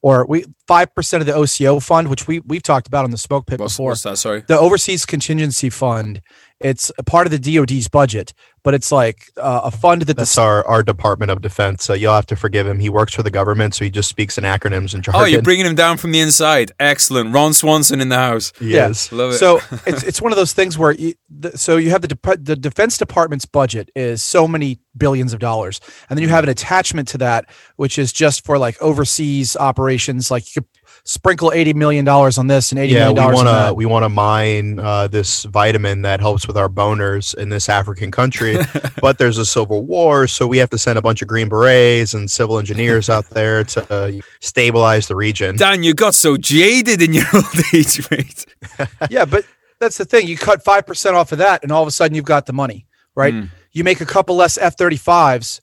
or 0.03 0.27
we 0.27 0.45
five 0.67 0.95
percent 0.95 1.21
of 1.21 1.27
the 1.27 1.33
OCO 1.35 1.83
fund, 1.83 2.09
which 2.09 2.27
we 2.27 2.41
we've 2.41 2.63
talked 2.63 2.87
about 2.87 3.05
on 3.05 3.11
the 3.11 3.19
smoke 3.19 3.47
pit 3.47 3.61
What's, 3.61 3.75
before. 3.75 3.91
what's 3.91 4.03
that? 4.03 4.19
Sorry. 4.19 4.43
The 4.47 4.59
Overseas 4.59 5.07
Contingency 5.07 5.71
Fund. 5.71 6.23
It's 6.61 6.93
a 6.97 7.03
part 7.03 7.27
of 7.27 7.33
the 7.33 7.41
DoD's 7.41 7.89
budget, 7.89 8.33
but 8.63 8.73
it's 8.73 8.93
like 8.93 9.33
uh, 9.37 9.63
a 9.65 9.73
fund 9.73 10.03
that 10.03 10.17
That's 10.17 10.37
the 10.37 10.43
our, 10.43 10.65
our 10.69 10.85
Department 10.85 11.33
of 11.33 11.41
Defense. 11.41 11.83
So 11.83 11.93
you'll 11.93 12.15
have 12.15 12.27
to 12.27 12.37
forgive 12.37 12.69
him. 12.69 12.79
He 12.79 12.89
works 12.89 13.13
for 13.15 13.25
the 13.25 13.33
government, 13.33 13.75
so 13.75 13.85
he 13.85 13.91
just 13.91 14.09
speaks 14.09 14.39
in 14.39 14.45
acronyms 14.45 14.95
and 14.95 15.03
jargon. 15.03 15.23
Oh, 15.23 15.25
you're 15.25 15.43
bringing 15.43 15.67
him 15.67 15.75
down 15.75 15.97
from 15.97 16.13
the 16.13 16.21
inside. 16.21 16.71
Excellent. 16.79 17.35
Ron 17.35 17.53
Swanson 17.53 18.01
in 18.01 18.11
the 18.11 18.17
house. 18.17 18.53
Yes, 18.61 19.11
Yeah. 19.11 19.19
Love 19.19 19.33
it. 19.33 19.39
So 19.39 19.57
it's 19.87 20.05
it's 20.05 20.23
one 20.23 20.31
of 20.31 20.37
those 20.39 20.53
things 20.53 20.79
where 20.79 20.93
you, 20.93 21.15
the, 21.29 21.59
so 21.59 21.79
you 21.79 21.91
have 21.91 22.03
the 22.03 22.09
Dep- 22.15 22.45
the 22.45 22.55
Defense 22.55 22.97
Department's 22.97 23.45
budget 23.45 23.91
is 23.97 24.23
so 24.23 24.47
many 24.47 24.79
billions 24.97 25.33
of 25.33 25.41
dollars, 25.41 25.81
and 26.09 26.17
then 26.17 26.23
you 26.23 26.29
have 26.29 26.45
an 26.45 26.51
attachment 26.51 27.09
to 27.09 27.19
that 27.19 27.47
which 27.75 27.99
is 27.99 28.13
just 28.13 28.45
for 28.45 28.59
like 28.59 28.81
overseas 28.81 29.57
operations. 29.57 30.31
Like 30.31 30.47
you 30.47 30.62
could 30.62 30.62
sprinkle 31.05 31.51
eighty 31.53 31.73
million 31.73 32.05
dollars 32.05 32.39
on 32.39 32.47
this 32.47 32.71
and 32.71 32.79
eighty 32.79 32.93
Yeah, 32.95 33.09
million 33.09 33.15
we 33.15 33.21
dollars 33.21 33.45
want 33.45 33.69
to 33.69 33.75
we 33.75 33.87
want 33.87 34.05
to 34.05 34.09
mine 34.09 34.79
uh, 34.79 35.09
this 35.09 35.45
vitamin 35.45 36.03
that 36.03 36.21
helps 36.21 36.47
with 36.47 36.57
our 36.57 36.69
boners 36.69 37.35
in 37.35 37.49
this 37.49 37.69
African 37.69 38.11
country, 38.11 38.57
but 39.01 39.19
there's 39.19 39.39
a 39.39 39.47
civil 39.47 39.85
war, 39.85 40.27
so 40.27 40.47
we 40.47 40.59
have 40.59 40.71
to 40.71 40.79
send 40.79 40.99
a 40.99 41.03
bunch 41.03 41.23
of 41.23 41.29
green 41.29 41.49
berets 41.49 42.15
and 42.15 42.31
civil 42.31 42.59
engineers 42.59 43.11
out 43.11 43.29
there 43.31 43.65
to 43.65 43.93
uh, 43.93 44.13
stabilize 44.41 45.09
the 45.09 45.17
region. 45.17 45.57
Dan, 45.57 45.83
you 45.83 45.95
got 45.95 46.15
so 46.15 46.37
jaded 46.37 47.03
in 47.03 47.13
your 47.13 47.25
old 47.35 47.45
age, 47.73 48.11
mate. 48.11 48.47
yeah, 49.11 49.25
but 49.25 49.45
that's 49.81 49.99
the 49.99 50.05
thing. 50.05 50.29
You 50.29 50.37
cut 50.37 50.63
five 50.63 50.87
percent 50.87 51.17
off 51.17 51.33
of 51.33 51.39
that, 51.39 51.63
and 51.63 51.73
all 51.73 51.83
of 51.83 51.89
a 51.89 51.93
sudden 51.93 52.15
you've 52.15 52.25
got 52.25 52.47
the 52.47 52.53
money, 52.53 52.87
right? 53.15 53.35
Mm. 53.35 53.49
You 53.73 53.85
make 53.85 54.03
a 54.03 54.07
couple 54.07 54.37
less 54.37 54.59
F 54.59 54.77
thirty 54.77 54.99
fives, 54.99 55.62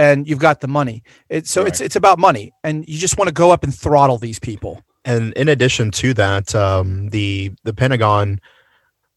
and 0.00 0.26
you've 0.26 0.38
got 0.38 0.60
the 0.60 0.68
money. 0.68 1.02
It, 1.28 1.46
so 1.46 1.66
it's 1.66 1.80
it's 1.80 1.96
about 1.96 2.18
money, 2.18 2.52
and 2.64 2.88
you 2.88 2.98
just 2.98 3.18
want 3.18 3.28
to 3.28 3.34
go 3.34 3.50
up 3.50 3.62
and 3.62 3.74
throttle 3.74 4.16
these 4.16 4.38
people. 4.38 4.82
And 5.04 5.34
in 5.34 5.48
addition 5.48 5.90
to 5.92 6.14
that, 6.14 6.54
um, 6.54 7.10
the 7.10 7.52
the 7.64 7.74
Pentagon 7.74 8.40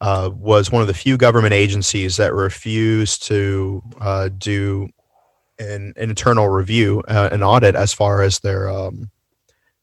uh, 0.02 0.30
was 0.34 0.72
one 0.72 0.82
of 0.82 0.90
the 0.90 0.94
few 0.94 1.16
government 1.16 1.54
agencies 1.54 2.18
that 2.18 2.34
refused 2.34 3.24
to 3.28 3.82
uh, 4.02 4.30
do 4.38 4.90
an, 5.58 5.94
an 5.96 6.10
internal 6.10 6.50
review, 6.50 7.02
uh, 7.08 7.30
an 7.32 7.44
audit 7.44 7.76
as 7.76 7.94
far 7.94 8.22
as 8.22 8.40
their 8.40 8.70
um, 8.70 9.10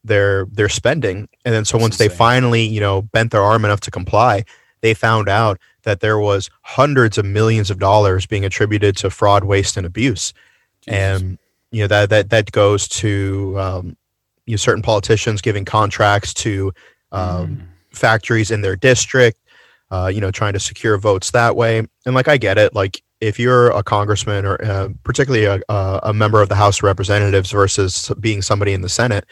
their 0.03 0.45
their 0.51 0.69
spending. 0.69 1.27
And 1.43 1.55
then 1.55 1.65
so 1.65 1.77
That's 1.77 1.81
once 1.81 1.97
they 1.97 2.09
finally, 2.09 2.63
you 2.63 2.79
know, 2.79 3.01
bent 3.01 3.31
their 3.31 3.41
arm 3.41 3.65
enough 3.65 3.79
to 3.81 3.91
comply, 3.91 4.45
they 4.81 4.93
found 4.93 5.27
out 5.27 5.57
that 5.81 6.01
there 6.01 6.19
was 6.19 6.51
hundreds 6.61 7.17
of 7.17 7.25
millions 7.25 7.71
of 7.71 7.79
dollars 7.79 8.27
being 8.27 8.45
attributed 8.45 8.95
to 8.97 9.09
fraud, 9.09 9.43
waste, 9.43 9.77
and 9.77 9.85
abuse 9.87 10.31
and 10.87 11.37
you 11.71 11.81
know 11.81 11.87
that 11.87 12.09
that 12.09 12.29
that 12.29 12.51
goes 12.51 12.87
to 12.87 13.55
um, 13.59 13.97
you 14.45 14.53
know 14.53 14.57
certain 14.57 14.83
politicians 14.83 15.41
giving 15.41 15.65
contracts 15.65 16.33
to 16.33 16.73
um, 17.11 17.67
factories 17.91 18.51
in 18.51 18.61
their 18.61 18.75
district, 18.75 19.37
uh, 19.91 20.09
you 20.13 20.21
know, 20.21 20.31
trying 20.31 20.53
to 20.53 20.59
secure 20.59 20.97
votes 20.97 21.31
that 21.31 21.55
way. 21.55 21.85
And 22.05 22.15
like 22.15 22.27
I 22.27 22.37
get 22.37 22.57
it, 22.57 22.73
like 22.73 23.01
if 23.19 23.37
you're 23.39 23.69
a 23.71 23.83
congressman 23.83 24.45
or 24.45 24.63
uh, 24.63 24.89
particularly 25.03 25.45
a, 25.45 25.61
a 25.69 25.99
a 26.03 26.13
member 26.13 26.41
of 26.41 26.49
the 26.49 26.55
House 26.55 26.79
of 26.79 26.83
Representatives 26.83 27.51
versus 27.51 28.11
being 28.19 28.41
somebody 28.41 28.73
in 28.73 28.81
the 28.81 28.89
Senate, 28.89 29.25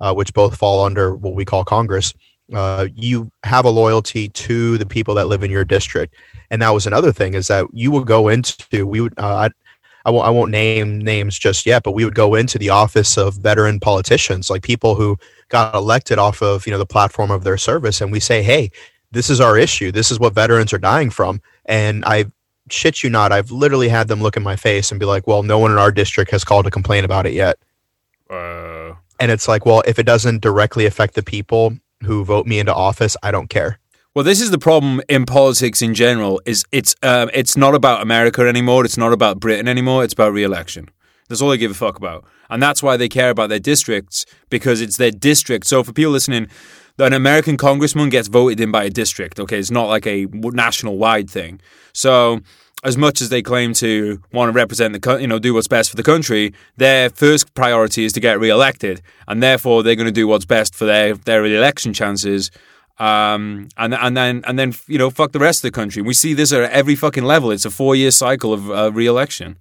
uh, 0.00 0.12
which 0.14 0.34
both 0.34 0.56
fall 0.56 0.84
under 0.84 1.14
what 1.14 1.34
we 1.34 1.44
call 1.44 1.64
Congress, 1.64 2.12
uh, 2.54 2.88
you 2.94 3.30
have 3.44 3.64
a 3.64 3.70
loyalty 3.70 4.28
to 4.28 4.76
the 4.78 4.86
people 4.86 5.14
that 5.14 5.28
live 5.28 5.42
in 5.42 5.50
your 5.50 5.64
district. 5.64 6.14
And 6.50 6.60
that 6.62 6.70
was 6.70 6.86
another 6.86 7.12
thing 7.12 7.34
is 7.34 7.46
that 7.48 7.66
you 7.72 7.90
would 7.92 8.06
go 8.06 8.28
into 8.28 8.86
we 8.86 9.00
would 9.00 9.14
uh, 9.16 9.48
I, 10.04 10.10
won't, 10.10 10.26
I 10.26 10.30
won't 10.30 10.50
name 10.50 10.98
names 10.98 11.38
just 11.38 11.66
yet, 11.66 11.82
but 11.82 11.92
we 11.92 12.04
would 12.04 12.14
go 12.14 12.34
into 12.34 12.58
the 12.58 12.70
office 12.70 13.18
of 13.18 13.34
veteran 13.34 13.80
politicians, 13.80 14.50
like 14.50 14.62
people 14.62 14.94
who 14.94 15.18
got 15.48 15.74
elected 15.74 16.18
off 16.18 16.42
of 16.42 16.66
you 16.66 16.72
know 16.72 16.78
the 16.78 16.86
platform 16.86 17.30
of 17.30 17.44
their 17.44 17.58
service, 17.58 18.00
and 18.00 18.12
we 18.12 18.20
say, 18.20 18.42
hey, 18.42 18.70
this 19.10 19.28
is 19.28 19.40
our 19.40 19.58
issue. 19.58 19.90
This 19.90 20.10
is 20.10 20.20
what 20.20 20.34
veterans 20.34 20.72
are 20.72 20.78
dying 20.78 21.10
from, 21.10 21.40
and 21.66 22.04
I 22.04 22.26
shit 22.70 23.02
you 23.02 23.10
not, 23.10 23.32
I've 23.32 23.50
literally 23.50 23.88
had 23.88 24.06
them 24.06 24.22
look 24.22 24.36
in 24.36 24.44
my 24.44 24.54
face 24.54 24.92
and 24.92 25.00
be 25.00 25.06
like, 25.06 25.26
well, 25.26 25.42
no 25.42 25.58
one 25.58 25.72
in 25.72 25.78
our 25.78 25.90
district 25.90 26.30
has 26.30 26.44
called 26.44 26.66
to 26.66 26.70
complain 26.70 27.04
about 27.04 27.26
it 27.26 27.32
yet, 27.32 27.58
Uh, 28.30 28.94
and 29.18 29.32
it's 29.32 29.48
like, 29.48 29.66
well, 29.66 29.82
if 29.86 29.98
it 29.98 30.06
doesn't 30.06 30.40
directly 30.40 30.86
affect 30.86 31.14
the 31.14 31.22
people 31.22 31.76
who 32.04 32.24
vote 32.24 32.46
me 32.46 32.60
into 32.60 32.72
office, 32.72 33.16
I 33.24 33.32
don't 33.32 33.50
care. 33.50 33.79
Well, 34.12 34.24
this 34.24 34.40
is 34.40 34.50
the 34.50 34.58
problem 34.58 35.00
in 35.08 35.24
politics 35.24 35.82
in 35.82 35.94
general. 35.94 36.42
Is 36.44 36.64
it's 36.72 36.96
um, 37.04 37.30
it's 37.32 37.56
not 37.56 37.76
about 37.76 38.02
America 38.02 38.42
anymore. 38.42 38.84
It's 38.84 38.96
not 38.96 39.12
about 39.12 39.38
Britain 39.38 39.68
anymore. 39.68 40.02
It's 40.02 40.12
about 40.12 40.32
re-election. 40.32 40.88
That's 41.28 41.40
all 41.40 41.50
they 41.50 41.58
give 41.58 41.70
a 41.70 41.74
fuck 41.74 41.96
about, 41.96 42.24
and 42.48 42.60
that's 42.60 42.82
why 42.82 42.96
they 42.96 43.08
care 43.08 43.30
about 43.30 43.50
their 43.50 43.60
districts 43.60 44.26
because 44.48 44.80
it's 44.80 44.96
their 44.96 45.12
district. 45.12 45.68
So 45.68 45.84
for 45.84 45.92
people 45.92 46.10
listening, 46.10 46.48
an 46.98 47.12
American 47.12 47.56
congressman 47.56 48.08
gets 48.08 48.26
voted 48.26 48.58
in 48.58 48.72
by 48.72 48.82
a 48.82 48.90
district. 48.90 49.38
Okay, 49.38 49.60
it's 49.60 49.70
not 49.70 49.86
like 49.86 50.08
a 50.08 50.26
national 50.32 50.98
wide 50.98 51.30
thing. 51.30 51.60
So 51.92 52.40
as 52.82 52.96
much 52.96 53.20
as 53.20 53.28
they 53.28 53.42
claim 53.42 53.74
to 53.74 54.20
want 54.32 54.48
to 54.48 54.52
represent 54.52 55.00
the, 55.00 55.18
you 55.18 55.28
know, 55.28 55.38
do 55.38 55.54
what's 55.54 55.68
best 55.68 55.88
for 55.88 55.96
the 55.96 56.02
country, 56.02 56.52
their 56.78 57.10
first 57.10 57.54
priority 57.54 58.04
is 58.04 58.12
to 58.14 58.20
get 58.20 58.40
re-elected, 58.40 59.02
and 59.28 59.40
therefore 59.40 59.84
they're 59.84 59.94
going 59.94 60.06
to 60.06 60.12
do 60.12 60.26
what's 60.26 60.46
best 60.46 60.74
for 60.74 60.84
their 60.84 61.14
their 61.14 61.42
re-election 61.42 61.94
chances. 61.94 62.50
Um, 63.00 63.68
and 63.78 63.94
and 63.94 64.14
then 64.16 64.42
and 64.46 64.58
then 64.58 64.74
you 64.86 64.98
know, 64.98 65.08
fuck 65.10 65.32
the 65.32 65.38
rest 65.38 65.64
of 65.64 65.72
the 65.72 65.80
country. 65.80 66.02
We 66.02 66.12
see 66.14 66.34
this 66.34 66.52
at 66.52 66.70
every 66.70 66.94
fucking 66.94 67.24
level. 67.24 67.50
It's 67.50 67.64
a 67.64 67.70
four-year 67.70 68.10
cycle 68.10 68.52
of 68.52 68.70
uh, 68.70 68.92
re-election. 68.92 69.56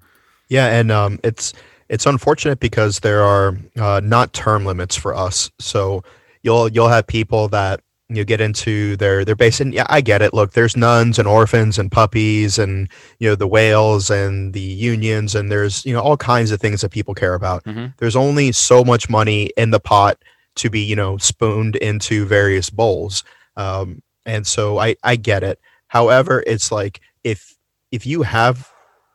Yeah, 0.49 0.67
and 0.67 0.91
um, 0.91 1.19
it's 1.23 1.53
it's 1.87 2.05
unfortunate 2.05 2.59
because 2.59 2.99
there 2.99 3.23
are 3.23 3.57
uh, 3.79 4.01
not 4.03 4.33
term 4.33 4.65
limits 4.65 4.95
for 4.95 5.15
us. 5.15 5.49
So 5.59 6.03
you'll 6.43 6.67
you'll 6.69 6.89
have 6.89 7.07
people 7.07 7.47
that 7.49 7.79
you 8.09 8.25
get 8.25 8.41
into 8.41 8.97
their 8.97 9.23
their 9.23 9.35
base, 9.35 9.61
and 9.61 9.73
yeah, 9.73 9.85
I 9.87 10.01
get 10.01 10.21
it. 10.21 10.33
Look, 10.33 10.51
there's 10.51 10.75
nuns 10.75 11.17
and 11.17 11.27
orphans 11.27 11.79
and 11.79 11.89
puppies, 11.91 12.59
and 12.59 12.89
you 13.19 13.29
know 13.29 13.35
the 13.35 13.47
whales 13.47 14.09
and 14.09 14.53
the 14.53 14.59
unions, 14.59 15.33
and 15.33 15.49
there's 15.49 15.85
you 15.85 15.93
know 15.93 16.01
all 16.01 16.17
kinds 16.17 16.51
of 16.51 16.59
things 16.59 16.81
that 16.81 16.89
people 16.91 17.13
care 17.13 17.35
about. 17.35 17.63
Mhm. 17.63 17.93
There's 17.99 18.15
only 18.17 18.51
so 18.51 18.83
much 18.83 19.09
money 19.09 19.51
in 19.55 19.71
the 19.71 19.79
pot 19.79 20.17
to 20.59 20.69
be 20.69 20.81
you 20.81 20.95
know 20.95 21.17
spooned 21.17 21.75
into 21.77 22.25
various 22.25 22.69
bowls, 22.69 23.23
um, 23.57 24.01
and 24.25 24.45
so 24.45 24.79
I 24.79 24.95
I 25.03 25.15
get 25.15 25.43
it. 25.43 25.59
However, 25.87 26.43
it's 26.45 26.71
like 26.71 27.01
if 27.23 27.55
if 27.91 28.05
you 28.05 28.21
have 28.23 28.71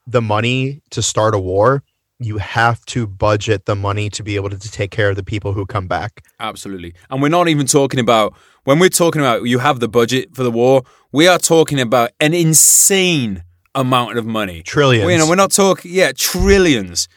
the 0.07 0.21
money 0.21 0.83
to 0.91 1.03
start 1.03 1.35
a 1.35 1.39
war, 1.39 1.83
you 2.19 2.39
have 2.39 2.85
to 2.87 3.07
budget 3.07 3.67
the 3.67 3.75
money 3.75 4.11
to 4.11 4.23
be 4.23 4.37
able 4.37 4.51
to, 4.51 4.59
to 4.59 4.71
take 4.71 4.91
care 4.91 5.11
of 5.11 5.17
the 5.17 5.25
people 5.25 5.53
who 5.53 5.67
come 5.67 5.87
back. 5.87 6.25
Absolutely. 6.41 6.95
And 7.11 7.23
we're 7.23 7.29
not 7.29 7.49
even 7.49 7.67
talking 7.67 8.01
about, 8.01 8.35
when 8.65 8.79
we're 8.79 8.89
talking 8.89 9.21
about 9.21 9.45
you 9.45 9.59
have 9.59 9.81
the 9.81 9.89
budget 9.89 10.35
for 10.35 10.43
the 10.43 10.51
war, 10.51 10.83
we 11.13 11.27
are 11.27 11.39
talking 11.39 11.81
about 11.81 12.11
an 12.21 12.35
insane 12.35 13.43
amount 13.75 14.19
of 14.19 14.27
money. 14.27 14.63
Trillions. 14.63 15.11
You 15.11 15.19
know, 15.19 15.29
we're 15.29 15.35
not 15.35 15.53
talking, 15.53 15.91
yeah, 15.93 16.13
trillions. 16.17 17.09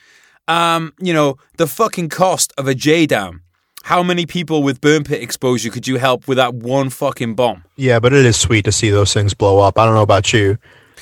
Um, 0.48 0.94
you 1.00 1.14
know, 1.14 1.38
the 1.58 1.68
fucking 1.68 2.10
cost 2.10 2.54
of 2.58 2.68
a 2.68 2.74
JDAM. 2.74 3.42
How 3.88 4.04
many 4.04 4.26
people 4.26 4.64
with 4.64 4.82
burn 4.82 5.06
pit 5.06 5.24
exposure 5.24 5.70
could 5.70 5.88
you 5.88 5.96
help 5.96 6.28
with 6.28 6.36
that 6.36 6.54
one 6.54 6.90
fucking 6.90 7.36
bomb? 7.36 7.64
Yeah, 7.78 8.02
but 8.02 8.12
it 8.12 8.26
is 8.26 8.36
sweet 8.36 8.66
to 8.66 8.72
see 8.74 8.90
those 8.90 9.14
things 9.14 9.34
blow 9.34 9.60
up. 9.60 9.80
I 9.80 9.86
don't 9.86 9.94
know 9.94 10.02
about 10.02 10.34
you. 10.34 10.58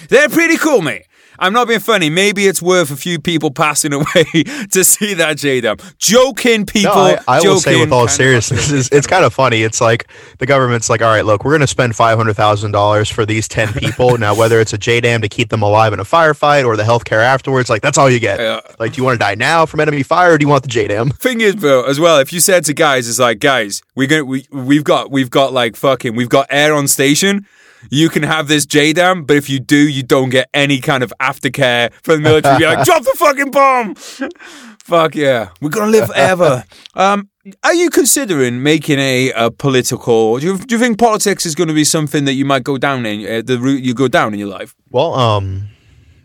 They're 0.10 0.30
pretty 0.30 0.56
cool, 0.58 0.84
mate. 0.84 1.08
I'm 1.40 1.54
not 1.54 1.68
being 1.68 1.80
funny. 1.80 2.10
Maybe 2.10 2.48
it's 2.48 2.62
worth 2.62 2.92
a 2.92 2.96
few 2.96 3.20
people 3.20 3.52
passing 3.52 3.94
away 3.94 4.06
to 4.72 4.84
see 4.84 5.14
that 5.16 5.38
JDAM. 5.38 5.98
Joking, 5.98 6.66
people. 6.66 6.96
No, 6.96 7.18
I, 7.28 7.38
I 7.38 7.42
will 7.42 7.60
say 7.60 7.80
with 7.80 7.92
all 7.92 8.08
seriousness, 8.08 8.72
it's, 8.72 8.90
it's 8.92 9.08
kind 9.08 9.26
of 9.26 9.34
funny. 9.34 9.64
It's 9.64 9.82
like 9.82 10.08
the 10.40 10.46
government's 10.46 10.90
like, 10.90 11.02
all 11.02 11.10
right, 11.10 11.26
look, 11.26 11.44
we're 11.44 11.52
going 11.52 11.62
to 11.62 11.68
spend 11.68 11.96
five 11.96 12.18
hundred 12.18 12.36
thousand 12.36 12.72
dollars 12.72 13.10
for 13.10 13.26
these 13.26 13.48
ten 13.48 13.74
people. 13.74 14.18
now, 14.18 14.36
whether 14.36 14.60
it's 14.60 14.74
a 14.74 14.78
JDAM 14.78 15.22
to 15.22 15.30
keep 15.30 15.50
them 15.50 15.62
alive 15.62 15.94
in 15.94 16.00
a 16.00 16.04
firefight 16.06 16.66
or 16.66 16.78
the 16.78 16.84
healthcare 16.84 17.24
afterwards, 17.24 17.70
like 17.70 17.82
that's 17.82 17.98
all 17.98 18.10
you 18.10 18.20
get. 18.20 18.40
Like, 18.80 18.94
do 18.94 18.98
you 18.98 19.04
want 19.04 19.16
to 19.16 19.20
die 19.20 19.36
now 19.36 19.66
from 19.66 19.80
enemy 19.80 20.04
fire, 20.04 20.34
or 20.34 20.38
do 20.38 20.44
you 20.44 20.50
want 20.50 20.64
the 20.64 20.70
JDAM? 20.70 21.16
thing 21.18 21.42
is, 21.42 21.56
bro, 21.56 21.84
as 21.84 22.00
well, 22.00 22.20
if 22.20 22.32
you 22.32 22.40
said 22.40 22.64
to 22.66 22.74
guys, 22.74 23.10
it's 23.10 23.20
like, 23.20 23.40
guys, 23.40 23.82
we're 23.96 24.08
gonna 24.08 24.26
we 24.26 24.46
we've 24.52 24.84
got 24.84 25.12
we've 25.12 25.30
got 25.30 25.54
like 25.54 25.76
fucking 25.76 26.16
we've 26.16 26.30
got 26.30 26.48
air 26.50 26.74
on 26.74 26.88
station. 26.88 27.46
You 27.90 28.10
can 28.10 28.24
have 28.24 28.48
this 28.48 28.66
JDAM, 28.66 29.28
but 29.28 29.38
if 29.38 29.50
you 29.50 29.60
do, 29.60 29.78
you 29.78 30.04
don't 30.04 30.30
get 30.30 30.50
any 30.54 30.80
kind 30.80 31.04
of 31.04 31.14
aftercare 31.22 31.92
from 32.04 32.24
the 32.24 32.30
military. 32.30 32.60
Be 32.60 32.66
like, 32.66 32.86
drop 32.86 33.04
the 33.04 33.16
fucking 33.18 33.52
bomb. 33.52 33.96
Fuck 33.96 35.16
yeah, 35.16 35.50
we're 35.62 35.70
gonna 35.70 35.92
live 35.92 36.08
forever. 36.08 36.64
um, 36.96 37.30
are 37.64 37.74
you 37.74 37.90
considering 37.90 38.64
making 38.64 39.00
a, 39.00 39.32
a 39.34 39.52
political? 39.52 40.40
Do 40.40 40.46
you, 40.46 40.58
do 40.58 40.76
you 40.76 40.80
think 40.80 40.98
politics 40.98 41.46
is 41.46 41.54
going 41.54 41.68
to 41.68 41.76
be 41.76 41.84
something 41.84 42.26
that 42.26 42.34
you 42.34 42.44
might 42.44 42.64
go 42.64 42.78
down 42.78 43.06
in 43.06 43.26
uh, 43.26 43.42
the 43.46 43.60
route 43.60 43.84
you 43.84 43.94
go 43.94 44.08
down 44.08 44.34
in 44.34 44.40
your 44.40 44.50
life? 44.50 44.74
Well, 44.90 45.14
um, 45.14 45.68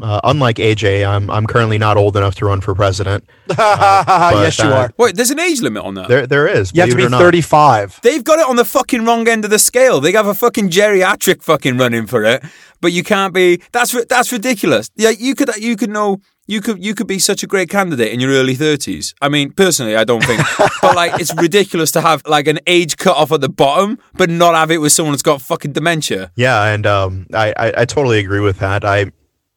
uh, 0.02 0.20
unlike 0.24 0.56
AJ, 0.56 1.06
I'm 1.06 1.30
I'm 1.30 1.46
currently 1.46 1.78
not 1.78 1.96
old 1.96 2.16
enough 2.16 2.34
to 2.36 2.46
run 2.46 2.60
for 2.60 2.74
president. 2.74 3.24
yes, 3.48 4.58
you 4.58 4.68
uh, 4.68 4.72
are. 4.72 4.90
Wait, 4.96 5.16
there's 5.16 5.30
an 5.30 5.40
age 5.40 5.60
limit 5.60 5.84
on 5.84 5.94
that. 5.94 6.08
There 6.08 6.26
there 6.26 6.46
is. 6.46 6.72
You 6.74 6.82
have 6.82 6.90
to 6.90 6.96
be 6.96 7.02
it 7.02 7.06
or 7.06 7.10
not. 7.10 7.20
35. 7.20 8.00
They've 8.02 8.24
got 8.24 8.38
it 8.38 8.48
on 8.48 8.56
the 8.56 8.64
fucking 8.64 9.04
wrong 9.04 9.28
end 9.28 9.44
of 9.44 9.50
the 9.50 9.58
scale. 9.58 10.00
They 10.00 10.12
have 10.12 10.26
a 10.26 10.34
fucking 10.34 10.70
geriatric 10.70 11.42
fucking 11.42 11.78
running 11.78 12.06
for 12.06 12.24
it, 12.24 12.42
but 12.80 12.92
you 12.92 13.02
can't 13.02 13.34
be. 13.34 13.62
That's 13.72 13.92
that's 14.06 14.32
ridiculous. 14.32 14.90
Yeah, 14.96 15.10
you 15.10 15.34
could 15.34 15.54
you 15.56 15.76
could 15.76 15.90
know 15.90 16.20
you 16.50 16.60
could 16.60 16.84
you 16.84 16.94
could 16.94 17.06
be 17.06 17.20
such 17.20 17.44
a 17.44 17.46
great 17.46 17.70
candidate 17.70 18.12
in 18.12 18.18
your 18.18 18.32
early 18.32 18.54
thirties. 18.54 19.14
I 19.20 19.28
mean, 19.28 19.52
personally, 19.52 19.96
I 19.96 20.02
don't 20.02 20.24
think, 20.24 20.40
but 20.82 20.96
like 20.96 21.20
it's 21.20 21.34
ridiculous 21.36 21.92
to 21.92 22.00
have 22.00 22.26
like 22.26 22.48
an 22.48 22.58
age 22.66 22.96
cut 22.96 23.16
off 23.16 23.30
at 23.30 23.40
the 23.40 23.48
bottom, 23.48 23.98
but 24.14 24.28
not 24.28 24.54
have 24.56 24.70
it 24.72 24.78
with 24.78 24.92
someone 24.92 25.12
that's 25.12 25.22
got 25.22 25.40
fucking 25.40 25.72
dementia. 25.72 26.32
Yeah, 26.34 26.64
and 26.64 26.86
um, 26.86 27.26
I, 27.32 27.54
I 27.56 27.72
I 27.82 27.84
totally 27.84 28.18
agree 28.18 28.40
with 28.40 28.58
that. 28.58 28.84
I 28.84 29.12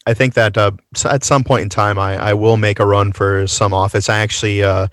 I 0.06 0.13
think 0.13 0.34
that 0.34 0.58
uh, 0.58 0.72
at 1.06 1.24
some 1.24 1.44
point 1.44 1.63
in 1.63 1.70
time, 1.70 1.98
I, 1.98 2.16
I 2.18 2.34
will 2.34 2.58
make 2.58 2.80
a 2.80 2.86
run 2.86 3.13
for 3.13 3.48
some 3.48 3.74
office. 3.74 4.10
I 4.10 4.20
actually 4.20 4.63
uh, 4.63 4.88